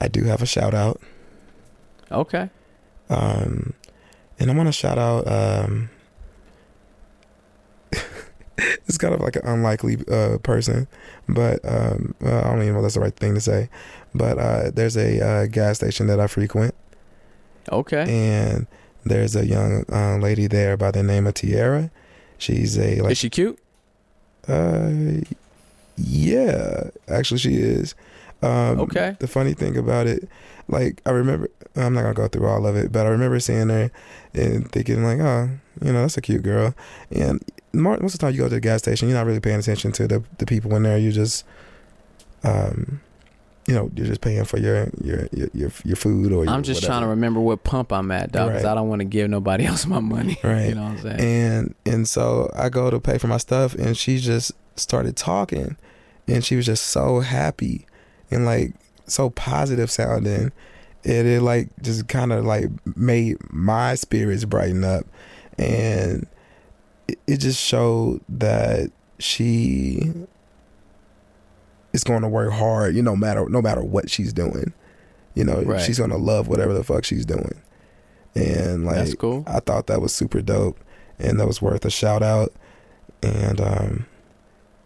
I 0.00 0.08
do 0.08 0.24
have 0.24 0.42
a 0.42 0.46
shout 0.46 0.74
out. 0.74 1.00
Okay. 2.10 2.48
Um, 3.10 3.74
and 4.38 4.50
I 4.50 4.54
want 4.54 4.68
to 4.68 4.72
shout 4.72 4.98
out. 4.98 5.26
Um, 5.28 5.90
it's 8.58 8.98
kind 8.98 9.14
of 9.14 9.20
like 9.20 9.36
an 9.36 9.42
unlikely 9.44 9.98
uh, 10.10 10.38
person, 10.38 10.88
but 11.28 11.60
um, 11.64 12.14
well, 12.20 12.44
I 12.44 12.48
don't 12.50 12.62
even 12.62 12.72
know 12.74 12.78
if 12.80 12.84
that's 12.84 12.94
the 12.94 13.00
right 13.00 13.14
thing 13.16 13.34
to 13.34 13.40
say. 13.40 13.68
But 14.14 14.38
uh, 14.38 14.70
there's 14.72 14.96
a 14.96 15.20
uh, 15.24 15.46
gas 15.46 15.76
station 15.76 16.06
that 16.06 16.20
I 16.20 16.26
frequent, 16.26 16.74
Okay. 17.70 18.04
and 18.08 18.66
there's 19.04 19.36
a 19.36 19.46
young 19.46 19.84
uh, 19.92 20.16
lady 20.18 20.46
there 20.46 20.76
by 20.76 20.90
the 20.90 21.02
name 21.02 21.26
of 21.26 21.34
Tiara. 21.34 21.90
She's 22.44 22.78
a 22.78 23.00
like 23.00 23.12
Is 23.12 23.18
she 23.18 23.30
cute? 23.30 23.58
uh, 24.46 24.90
yeah, 25.96 26.90
actually, 27.08 27.38
she 27.38 27.54
is. 27.54 27.94
Um, 28.42 28.80
Okay. 28.80 29.16
The 29.18 29.28
funny 29.28 29.54
thing 29.54 29.76
about 29.76 30.06
it, 30.06 30.28
like 30.68 31.00
I 31.06 31.10
remember, 31.10 31.48
I'm 31.76 31.94
not 31.94 32.02
gonna 32.02 32.14
go 32.14 32.28
through 32.28 32.46
all 32.46 32.66
of 32.66 32.76
it, 32.76 32.92
but 32.92 33.06
I 33.06 33.08
remember 33.08 33.40
seeing 33.40 33.68
her 33.70 33.90
and 34.34 34.70
thinking 34.70 35.02
like, 35.02 35.20
oh, 35.20 35.48
you 35.82 35.92
know, 35.92 36.02
that's 36.02 36.16
a 36.18 36.20
cute 36.20 36.42
girl. 36.42 36.74
And 37.10 37.42
most 37.72 38.02
of 38.02 38.12
the 38.12 38.18
time, 38.18 38.32
you 38.34 38.40
go 38.40 38.48
to 38.48 38.54
the 38.56 38.60
gas 38.60 38.80
station, 38.80 39.08
you're 39.08 39.16
not 39.16 39.26
really 39.26 39.40
paying 39.40 39.58
attention 39.60 39.92
to 39.92 40.06
the 40.06 40.22
the 40.38 40.46
people 40.46 40.74
in 40.76 40.82
there. 40.82 40.98
You 40.98 41.12
just, 41.12 41.44
um, 42.42 43.00
you 43.66 43.74
know, 43.74 43.90
you're 43.96 44.06
just 44.06 44.20
paying 44.20 44.44
for 44.44 44.58
your 44.58 44.90
your 45.02 45.28
your 45.32 45.48
your, 45.54 45.70
your 45.84 45.96
food 45.96 46.32
or. 46.32 46.46
I'm 46.48 46.62
just 46.62 46.78
whatever. 46.82 46.86
trying 46.90 47.02
to 47.02 47.08
remember 47.08 47.40
what 47.40 47.64
pump 47.64 47.92
I'm 47.92 48.10
at, 48.10 48.30
dog, 48.32 48.48
because 48.50 48.64
Right. 48.64 48.72
I 48.72 48.74
don't 48.74 48.88
want 48.88 49.00
to 49.00 49.04
give 49.06 49.30
nobody 49.30 49.64
else 49.70 49.86
my 49.86 50.00
money. 50.00 50.38
Right. 50.44 50.68
You 50.68 50.74
know 50.74 50.82
what 50.82 50.90
I'm 50.92 50.98
saying? 50.98 51.20
and 51.20 51.74
and 51.86 52.08
so 52.08 52.50
I 52.54 52.68
go 52.68 52.90
to 52.90 53.00
pay 53.00 53.18
for 53.18 53.26
my 53.28 53.38
stuff, 53.38 53.74
and 53.74 53.96
she 53.96 54.18
just 54.18 54.52
started 54.76 55.16
talking, 55.16 55.76
and 56.28 56.44
she 56.44 56.56
was 56.56 56.66
just 56.66 56.84
so 56.86 57.20
happy 57.20 57.86
and 58.30 58.44
like 58.44 58.74
so 59.06 59.30
positive 59.30 59.90
sounding, 59.90 60.52
and 61.04 61.26
it 61.28 61.40
like 61.42 61.68
just 61.82 62.06
kind 62.08 62.32
of 62.32 62.44
like 62.44 62.66
made 62.96 63.36
my 63.50 63.94
spirits 63.94 64.44
brighten 64.44 64.84
up, 64.84 65.06
and 65.58 66.26
it, 67.08 67.18
it 67.26 67.36
just 67.38 67.60
showed 67.62 68.20
that 68.28 68.90
she 69.18 70.12
is 71.94 72.04
going 72.04 72.20
to 72.20 72.28
work 72.28 72.52
hard. 72.52 72.94
You 72.94 73.02
know, 73.02 73.16
matter 73.16 73.48
no 73.48 73.62
matter 73.62 73.82
what 73.82 74.10
she's 74.10 74.32
doing. 74.34 74.74
You 75.34 75.44
know, 75.44 75.62
Right. 75.62 75.80
she's 75.80 75.98
gonna 75.98 76.16
love 76.16 76.46
whatever 76.46 76.72
the 76.74 76.84
fuck 76.84 77.04
she's 77.04 77.24
doing. 77.26 77.60
And 78.36 78.84
like, 78.86 78.96
That's 78.96 79.14
cool. 79.14 79.42
I 79.48 79.58
thought 79.60 79.86
that 79.88 80.00
was 80.00 80.14
super 80.14 80.40
dope, 80.42 80.78
and 81.18 81.40
that 81.40 81.46
was 81.46 81.60
worth 81.62 81.84
a 81.84 81.90
shout 81.90 82.22
out. 82.22 82.52
And 83.22 83.60
um, 83.60 84.06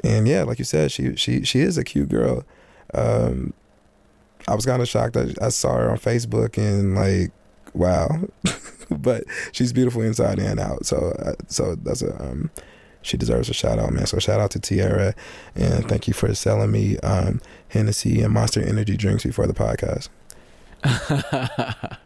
and 0.05 0.27
yeah, 0.29 0.45
like 0.45 0.59
you 0.59 0.65
said, 0.65 0.91
she 0.93 1.17
she 1.17 1.43
she 1.45 1.61
is 1.61 1.77
a 1.77 1.85
cute 1.85 2.09
girl. 2.09 2.45
Um, 2.95 3.53
I 4.47 4.55
was 4.55 4.65
kind 4.65 4.81
of 4.81 4.89
shocked 4.89 5.15
that 5.15 5.37
I 5.43 5.51
saw 5.51 5.75
her 5.77 5.91
on 5.91 5.99
Facebook 5.99 6.57
and 6.57 6.95
like, 6.95 7.31
wow, 7.75 8.09
but 8.91 9.25
she's 9.53 9.75
beautiful 9.75 10.01
inside 10.01 10.39
and 10.39 10.59
out. 10.59 10.87
So 10.87 11.15
uh, 11.19 11.35
so 11.49 11.75
that's 11.75 12.01
a 12.01 12.15
um, 12.23 12.51
she 13.03 13.17
deserves 13.17 13.49
a 13.49 13.55
shout 13.55 13.79
out, 13.79 13.93
man. 13.93 14.07
So 14.07 14.19
shout 14.19 14.41
out 14.41 14.51
to 14.53 14.61
Tiara, 14.61 15.15
and 15.55 15.89
thank 15.89 16.07
you 16.09 16.15
for 16.15 16.35
selling 16.35 16.71
me 16.71 16.99
um 16.99 17.41
Hennessy 17.69 18.23
and 18.23 18.33
Monster 18.35 18.61
Energy 18.63 18.97
drinks 18.97 19.25
before 19.25 19.47
the 19.47 19.55
podcast. 19.55 20.09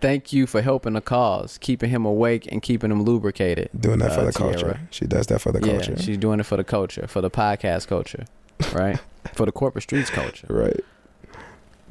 Thank 0.00 0.32
you 0.32 0.48
for 0.48 0.60
helping 0.60 0.94
the 0.94 1.00
cause, 1.00 1.56
keeping 1.58 1.88
him 1.90 2.04
awake 2.04 2.48
and 2.50 2.60
keeping 2.60 2.90
him 2.90 3.02
lubricated. 3.04 3.70
Doing 3.78 4.00
that 4.00 4.12
for 4.12 4.22
Uh, 4.22 4.24
the 4.24 4.32
culture. 4.32 4.80
She 4.90 5.06
does 5.06 5.28
that 5.28 5.40
for 5.40 5.52
the 5.52 5.60
culture. 5.60 5.92
Yeah, 5.96 6.02
she's 6.02 6.18
doing 6.18 6.40
it 6.40 6.46
for 6.46 6.56
the 6.56 6.64
culture, 6.64 7.06
for 7.06 7.20
the 7.20 7.30
podcast 7.30 7.86
culture, 7.86 8.24
right? 8.72 8.98
for 9.34 9.46
the 9.46 9.52
corporate 9.52 9.86
streetz 9.86 10.10
culture. 10.10 10.48
right. 10.50 10.80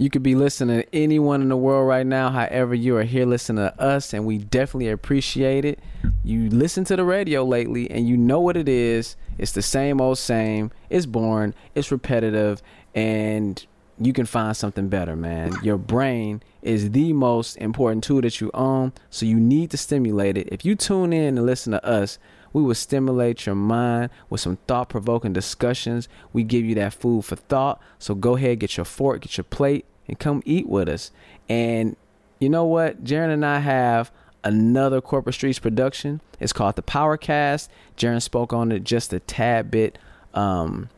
You 0.01 0.09
could 0.09 0.23
be 0.23 0.33
listening 0.33 0.81
to 0.81 0.95
anyone 0.95 1.43
in 1.43 1.49
the 1.49 1.55
world 1.55 1.87
right 1.87 2.07
now. 2.07 2.31
However, 2.31 2.73
you 2.73 2.97
are 2.97 3.03
here 3.03 3.27
listening 3.27 3.63
to 3.63 3.79
us, 3.79 4.15
and 4.15 4.25
we 4.25 4.39
definitely 4.39 4.89
appreciate 4.89 5.63
it. 5.63 5.77
You 6.23 6.49
listen 6.49 6.83
to 6.85 6.95
the 6.95 7.03
radio 7.03 7.45
lately, 7.45 7.91
and 7.91 8.07
you 8.07 8.17
know 8.17 8.39
what 8.39 8.57
it 8.57 8.67
is. 8.67 9.15
It's 9.37 9.51
the 9.51 9.61
same 9.61 10.01
old 10.01 10.17
same. 10.17 10.71
It's 10.89 11.05
boring. 11.05 11.53
It's 11.75 11.91
repetitive, 11.91 12.63
and 12.95 13.63
you 13.99 14.11
can 14.11 14.25
find 14.25 14.57
something 14.57 14.89
better, 14.89 15.15
man. 15.15 15.53
Your 15.61 15.77
brain 15.77 16.41
is 16.63 16.89
the 16.89 17.13
most 17.13 17.57
important 17.57 18.03
tool 18.03 18.21
that 18.21 18.41
you 18.41 18.49
own, 18.55 18.93
so 19.11 19.27
you 19.27 19.39
need 19.39 19.69
to 19.69 19.77
stimulate 19.77 20.35
it. 20.35 20.49
If 20.51 20.65
you 20.65 20.73
tune 20.73 21.13
in 21.13 21.37
and 21.37 21.45
listen 21.45 21.73
to 21.73 21.85
us, 21.85 22.17
we 22.53 22.63
will 22.63 22.73
stimulate 22.73 23.45
your 23.45 23.53
mind 23.53 24.09
with 24.31 24.41
some 24.41 24.57
thought 24.67 24.89
provoking 24.89 25.31
discussions. 25.31 26.09
We 26.33 26.43
give 26.43 26.65
you 26.65 26.73
that 26.75 26.95
food 26.95 27.23
for 27.23 27.35
thought. 27.35 27.79
So 27.99 28.15
go 28.15 28.35
ahead, 28.35 28.59
get 28.59 28.77
your 28.77 28.85
fork, 28.85 29.21
get 29.21 29.37
your 29.37 29.45
plate, 29.45 29.85
and 30.11 30.19
come 30.19 30.43
eat 30.45 30.67
with 30.67 30.87
us. 30.87 31.09
And 31.49 31.95
you 32.39 32.49
know 32.49 32.65
what? 32.65 33.03
Jaron 33.03 33.33
and 33.33 33.45
I 33.45 33.59
have 33.59 34.11
another 34.43 35.01
Corporate 35.01 35.35
Streetz 35.35 35.59
production. 35.61 36.21
It's 36.39 36.53
called 36.53 36.75
the 36.75 36.83
Powercast. 36.83 37.69
Jaron 37.97 38.21
spoke 38.21 38.53
on 38.53 38.71
it 38.71 38.83
just 38.83 39.13
a 39.13 39.19
tad 39.21 39.71
bit 39.71 39.97
um, 40.33 40.89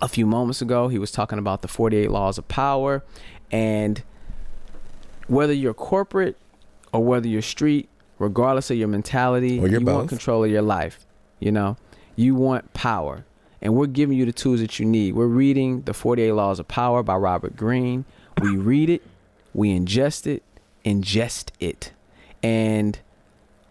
a 0.00 0.08
few 0.08 0.26
moments 0.26 0.60
ago. 0.60 0.88
He 0.88 0.98
was 0.98 1.10
talking 1.10 1.38
about 1.38 1.62
the 1.62 1.68
48 1.68 2.10
laws 2.10 2.36
of 2.36 2.46
power. 2.48 3.02
And 3.50 4.02
whether 5.28 5.52
you're 5.52 5.74
corporate 5.74 6.36
or 6.92 7.02
whether 7.02 7.26
you're 7.26 7.42
street, 7.42 7.88
regardless 8.18 8.70
of 8.70 8.76
your 8.76 8.88
mentality, 8.88 9.54
you're 9.54 9.68
you 9.68 9.80
both. 9.80 9.94
want 9.96 10.08
control 10.10 10.44
of 10.44 10.50
your 10.50 10.62
life. 10.62 11.06
You 11.40 11.52
know, 11.52 11.76
you 12.16 12.34
want 12.34 12.74
power. 12.74 13.24
And 13.62 13.76
we're 13.76 13.86
giving 13.86 14.18
you 14.18 14.26
the 14.26 14.32
tools 14.32 14.60
that 14.60 14.78
you 14.78 14.84
need. 14.84 15.14
We're 15.14 15.26
reading 15.26 15.82
The 15.82 15.94
48 15.94 16.32
Laws 16.32 16.58
of 16.58 16.66
Power 16.66 17.04
by 17.04 17.14
Robert 17.14 17.56
Greene. 17.56 18.04
We 18.40 18.56
read 18.56 18.90
it, 18.90 19.02
we 19.54 19.76
ingest 19.76 20.26
it, 20.26 20.42
ingest 20.84 21.50
it. 21.60 21.92
And 22.42 22.98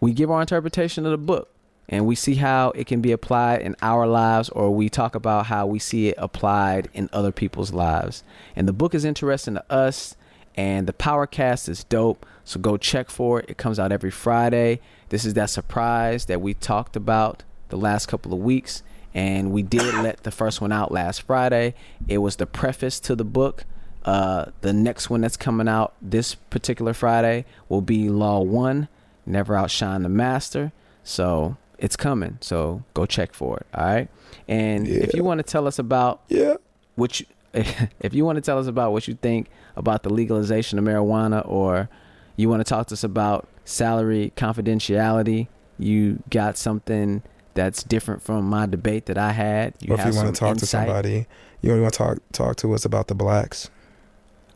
we 0.00 0.12
give 0.12 0.30
our 0.30 0.40
interpretation 0.40 1.04
of 1.04 1.12
the 1.12 1.18
book 1.18 1.48
and 1.88 2.06
we 2.06 2.14
see 2.14 2.36
how 2.36 2.70
it 2.70 2.86
can 2.86 3.00
be 3.00 3.12
applied 3.12 3.60
in 3.60 3.76
our 3.82 4.06
lives 4.06 4.48
or 4.48 4.74
we 4.74 4.88
talk 4.88 5.14
about 5.14 5.46
how 5.46 5.66
we 5.66 5.78
see 5.78 6.08
it 6.08 6.14
applied 6.18 6.88
in 6.94 7.10
other 7.12 7.32
people's 7.32 7.72
lives. 7.72 8.24
And 8.56 8.66
the 8.66 8.72
book 8.72 8.94
is 8.94 9.04
interesting 9.04 9.54
to 9.54 9.72
us 9.72 10.16
and 10.54 10.86
the 10.86 10.92
Powercast 10.92 11.68
is 11.68 11.84
dope. 11.84 12.24
So 12.44 12.60
go 12.60 12.76
check 12.76 13.10
for 13.10 13.40
it. 13.40 13.50
It 13.50 13.58
comes 13.58 13.78
out 13.78 13.92
every 13.92 14.10
Friday. 14.10 14.80
This 15.10 15.24
is 15.24 15.34
that 15.34 15.50
surprise 15.50 16.26
that 16.26 16.40
we 16.40 16.54
talked 16.54 16.96
about 16.96 17.42
the 17.68 17.76
last 17.76 18.06
couple 18.06 18.32
of 18.32 18.40
weeks 18.40 18.82
and 19.14 19.52
we 19.52 19.62
did 19.62 19.94
let 19.96 20.22
the 20.22 20.30
first 20.30 20.60
one 20.60 20.72
out 20.72 20.90
last 20.90 21.22
Friday. 21.22 21.74
It 22.08 22.18
was 22.18 22.36
the 22.36 22.46
preface 22.46 22.98
to 23.00 23.14
the 23.14 23.24
book. 23.24 23.64
Uh, 24.04 24.46
the 24.62 24.72
next 24.72 25.10
one 25.10 25.20
that's 25.20 25.36
coming 25.36 25.68
out 25.68 25.94
this 26.02 26.34
particular 26.34 26.92
Friday 26.92 27.44
will 27.68 27.82
be 27.82 28.08
Law 28.08 28.40
One, 28.40 28.88
Never 29.26 29.54
Outshine 29.54 30.02
the 30.02 30.08
Master. 30.08 30.72
So 31.04 31.56
it's 31.78 31.96
coming. 31.96 32.38
So 32.40 32.82
go 32.94 33.06
check 33.06 33.32
for 33.34 33.58
it. 33.58 33.66
All 33.74 33.84
right. 33.84 34.08
And 34.48 34.88
if 34.88 35.14
you 35.14 35.22
want 35.24 35.38
to 35.38 35.44
tell 35.44 35.66
us 35.66 35.78
about 35.78 36.20
Yeah. 36.28 36.54
what 36.96 37.20
you, 37.20 37.26
if 37.54 38.12
you 38.14 38.24
want 38.24 38.36
to 38.36 38.42
tell 38.42 38.58
us 38.58 38.66
about 38.66 38.92
what 38.92 39.06
you 39.06 39.14
think 39.14 39.48
about 39.76 40.02
the 40.02 40.10
legalization 40.10 40.78
of 40.78 40.84
marijuana 40.84 41.46
or 41.46 41.88
you 42.36 42.48
want 42.48 42.60
to 42.60 42.64
talk 42.68 42.86
to 42.88 42.94
us 42.94 43.04
about 43.04 43.48
salary 43.64 44.32
confidentiality, 44.36 45.48
you 45.78 46.22
got 46.30 46.56
something 46.56 47.22
that's 47.54 47.82
different 47.82 48.22
from 48.22 48.44
my 48.48 48.66
debate 48.66 49.06
that 49.06 49.18
I 49.18 49.32
had. 49.32 49.74
You 49.80 49.94
or 49.94 50.00
if 50.00 50.06
you 50.06 50.14
want 50.14 50.34
to 50.34 50.38
talk 50.38 50.56
to 50.58 50.66
somebody, 50.66 51.26
you 51.60 51.78
want 51.80 51.92
to 51.92 51.98
talk 51.98 52.18
talk 52.32 52.56
to 52.56 52.72
us 52.74 52.84
about 52.84 53.08
the 53.08 53.14
blacks, 53.14 53.68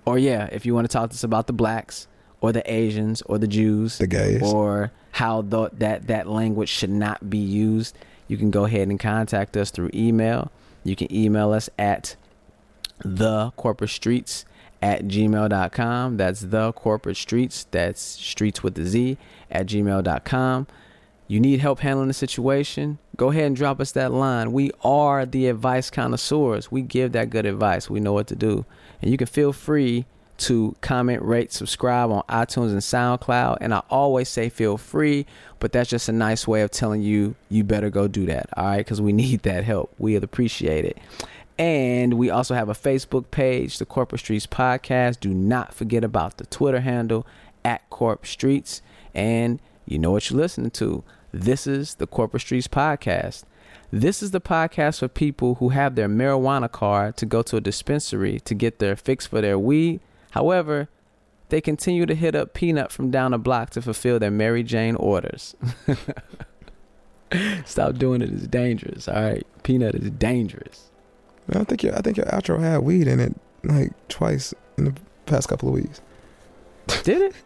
Or 0.06 0.18
yeah, 0.18 0.48
if 0.52 0.64
you 0.64 0.74
want 0.74 0.88
to 0.88 0.92
talk 0.92 1.10
to 1.10 1.14
us 1.14 1.24
about 1.24 1.48
the 1.48 1.52
blacks 1.52 2.06
or 2.40 2.52
the 2.52 2.62
Asians 2.72 3.22
or 3.22 3.38
the 3.38 3.48
Jews 3.48 3.98
the 3.98 4.06
gays. 4.06 4.42
or 4.42 4.92
how 5.12 5.42
the, 5.42 5.70
that 5.74 6.06
that 6.06 6.28
language 6.28 6.68
should 6.68 6.90
not 6.90 7.28
be 7.28 7.38
used, 7.38 7.98
you 8.28 8.36
can 8.36 8.50
go 8.50 8.64
ahead 8.64 8.88
and 8.88 9.00
contact 9.00 9.56
us 9.56 9.70
through 9.70 9.90
email. 9.92 10.50
You 10.84 10.94
can 10.94 11.12
email 11.12 11.52
us 11.52 11.68
at 11.78 12.16
the 13.04 13.50
corporate 13.56 13.90
streetz 13.90 14.44
at 14.80 15.06
gmail.com. 15.06 16.16
That's 16.16 16.40
the 16.42 16.72
corporate 16.72 17.16
streetz. 17.16 17.66
That's 17.70 18.00
streets 18.00 18.62
with 18.62 18.74
the 18.74 18.84
Z 18.84 19.18
at 19.50 19.66
gmail.com. 19.66 20.66
You 21.28 21.40
need 21.40 21.58
help 21.58 21.80
handling 21.80 22.06
the 22.08 22.14
situation? 22.14 22.98
Go 23.16 23.30
ahead 23.30 23.46
and 23.46 23.56
drop 23.56 23.80
us 23.80 23.90
that 23.92 24.12
line. 24.12 24.52
We 24.52 24.70
are 24.84 25.26
the 25.26 25.48
advice 25.48 25.90
connoisseurs. 25.90 26.70
We 26.70 26.82
give 26.82 27.12
that 27.12 27.30
good 27.30 27.46
advice. 27.46 27.90
We 27.90 27.98
know 27.98 28.12
what 28.12 28.28
to 28.28 28.36
do. 28.36 28.64
And 29.02 29.10
you 29.10 29.16
can 29.16 29.26
feel 29.26 29.52
free 29.52 30.06
to 30.38 30.76
comment, 30.80 31.22
rate, 31.22 31.52
subscribe 31.52 32.10
on 32.10 32.22
iTunes 32.28 32.70
and 32.70 32.80
SoundCloud. 32.80 33.58
And 33.60 33.72
I 33.72 33.82
always 33.88 34.28
say 34.28 34.48
feel 34.48 34.76
free, 34.76 35.26
but 35.60 35.72
that's 35.72 35.88
just 35.88 36.08
a 36.08 36.12
nice 36.12 36.46
way 36.46 36.62
of 36.62 36.70
telling 36.70 37.02
you 37.02 37.34
you 37.48 37.64
better 37.64 37.90
go 37.90 38.06
do 38.08 38.26
that. 38.26 38.48
All 38.56 38.64
right, 38.64 38.78
because 38.78 39.00
we 39.00 39.12
need 39.14 39.42
that 39.42 39.64
help. 39.64 39.94
We'd 39.98 40.22
appreciate 40.22 40.84
it. 40.84 40.98
And 41.58 42.14
we 42.14 42.28
also 42.28 42.54
have 42.54 42.68
a 42.68 42.74
Facebook 42.74 43.30
page, 43.30 43.78
the 43.78 43.86
Corporate 43.86 44.20
Streetz 44.20 44.46
Podcast. 44.46 45.20
Do 45.20 45.32
not 45.32 45.72
forget 45.72 46.04
about 46.04 46.36
the 46.36 46.44
Twitter 46.46 46.80
handle 46.80 47.26
at 47.64 47.88
Corp 47.88 48.24
Streetz. 48.24 48.82
And 49.14 49.58
you 49.86 49.98
know 49.98 50.10
what 50.10 50.28
you're 50.28 50.38
listening 50.38 50.70
to. 50.72 51.02
This 51.32 51.66
is 51.66 51.94
the 51.94 52.06
Corporate 52.06 52.42
Streetz 52.42 52.68
Podcast. 52.68 53.44
This 53.92 54.22
is 54.22 54.32
the 54.32 54.40
podcast 54.40 54.98
for 54.98 55.08
people 55.08 55.56
who 55.56 55.68
have 55.70 55.94
their 55.94 56.08
marijuana 56.08 56.70
card 56.70 57.16
to 57.18 57.26
go 57.26 57.42
to 57.42 57.56
a 57.56 57.60
dispensary 57.60 58.40
to 58.40 58.54
get 58.54 58.78
their 58.78 58.96
fix 58.96 59.26
for 59.26 59.40
their 59.40 59.58
weed. 59.58 60.00
However, 60.32 60.88
they 61.50 61.60
continue 61.60 62.04
to 62.06 62.14
hit 62.14 62.34
up 62.34 62.52
Peanut 62.52 62.90
from 62.90 63.10
down 63.10 63.30
the 63.30 63.38
block 63.38 63.70
to 63.70 63.82
fulfill 63.82 64.18
their 64.18 64.30
Mary 64.30 64.64
Jane 64.64 64.96
orders. 64.96 65.54
Stop 67.64 67.94
doing 67.94 68.22
it. 68.22 68.32
It's 68.32 68.46
dangerous. 68.48 69.06
All 69.08 69.22
right. 69.22 69.46
Peanut 69.62 69.94
is 69.94 70.10
dangerous. 70.10 70.90
Man, 71.46 71.60
I 71.62 71.64
think 71.64 71.82
your 71.84 71.96
I 71.96 72.00
think 72.00 72.16
your 72.16 72.26
outro 72.26 72.58
had 72.58 72.78
weed 72.78 73.06
in 73.06 73.20
it 73.20 73.36
like 73.62 73.92
twice 74.08 74.52
in 74.78 74.84
the 74.86 74.94
past 75.26 75.48
couple 75.48 75.68
of 75.68 75.74
weeks. 75.74 76.00
Did 77.04 77.22
it? 77.22 77.34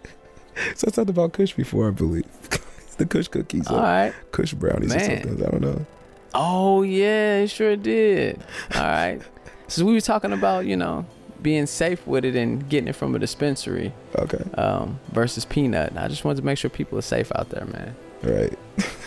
So 0.74 0.88
I 0.88 0.90
talked 0.90 1.08
about 1.08 1.32
Kush 1.32 1.54
before, 1.54 1.88
I 1.88 1.90
believe. 1.92 2.26
the 2.98 3.06
Kush 3.06 3.28
cookies, 3.28 3.66
All 3.68 3.78
right. 3.78 4.12
Kush 4.30 4.52
brownies, 4.52 4.94
or 4.94 4.98
something. 4.98 5.42
I 5.42 5.48
don't 5.48 5.62
know. 5.62 5.86
Oh 6.34 6.82
yeah, 6.82 7.38
it 7.38 7.48
sure 7.48 7.76
did. 7.76 8.42
All 8.74 8.82
right. 8.82 9.20
So 9.68 9.84
we 9.84 9.92
were 9.92 10.00
talking 10.00 10.32
about, 10.32 10.66
you 10.66 10.76
know, 10.76 11.06
being 11.42 11.66
safe 11.66 12.06
with 12.06 12.24
it 12.24 12.36
and 12.36 12.68
getting 12.68 12.88
it 12.88 12.96
from 12.96 13.14
a 13.14 13.18
dispensary 13.18 13.92
Okay, 14.16 14.42
um, 14.54 14.98
versus 15.12 15.44
peanut. 15.44 15.96
I 15.96 16.08
just 16.08 16.24
wanted 16.24 16.38
to 16.40 16.44
make 16.44 16.58
sure 16.58 16.70
people 16.70 16.98
are 16.98 17.02
safe 17.02 17.30
out 17.34 17.50
there, 17.50 17.64
man. 17.66 17.96
Right. 18.22 18.58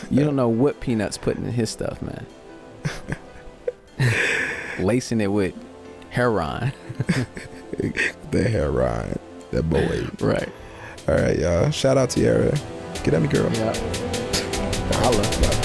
You 0.09 0.23
don't 0.23 0.35
know 0.35 0.47
what 0.47 0.79
peanuts 0.79 1.17
putting 1.17 1.45
in 1.45 1.51
his 1.51 1.69
stuff, 1.69 2.01
man. 2.01 2.25
Lacing 4.79 5.21
it 5.21 5.27
with 5.27 5.53
heroin. 6.09 6.73
The 8.31 8.69
ride, 8.71 9.19
that 9.51 9.63
boy. 9.63 10.07
Right. 10.19 10.49
All 11.07 11.15
right, 11.15 11.37
y'all. 11.37 11.71
Shout 11.71 11.97
out 11.97 12.11
to 12.11 12.19
Yara. 12.19 12.55
Get 13.03 13.15
at 13.15 13.21
me, 13.21 13.27
girl. 13.27 13.51
Yeah. 13.51 13.73
Holla. 14.97 15.62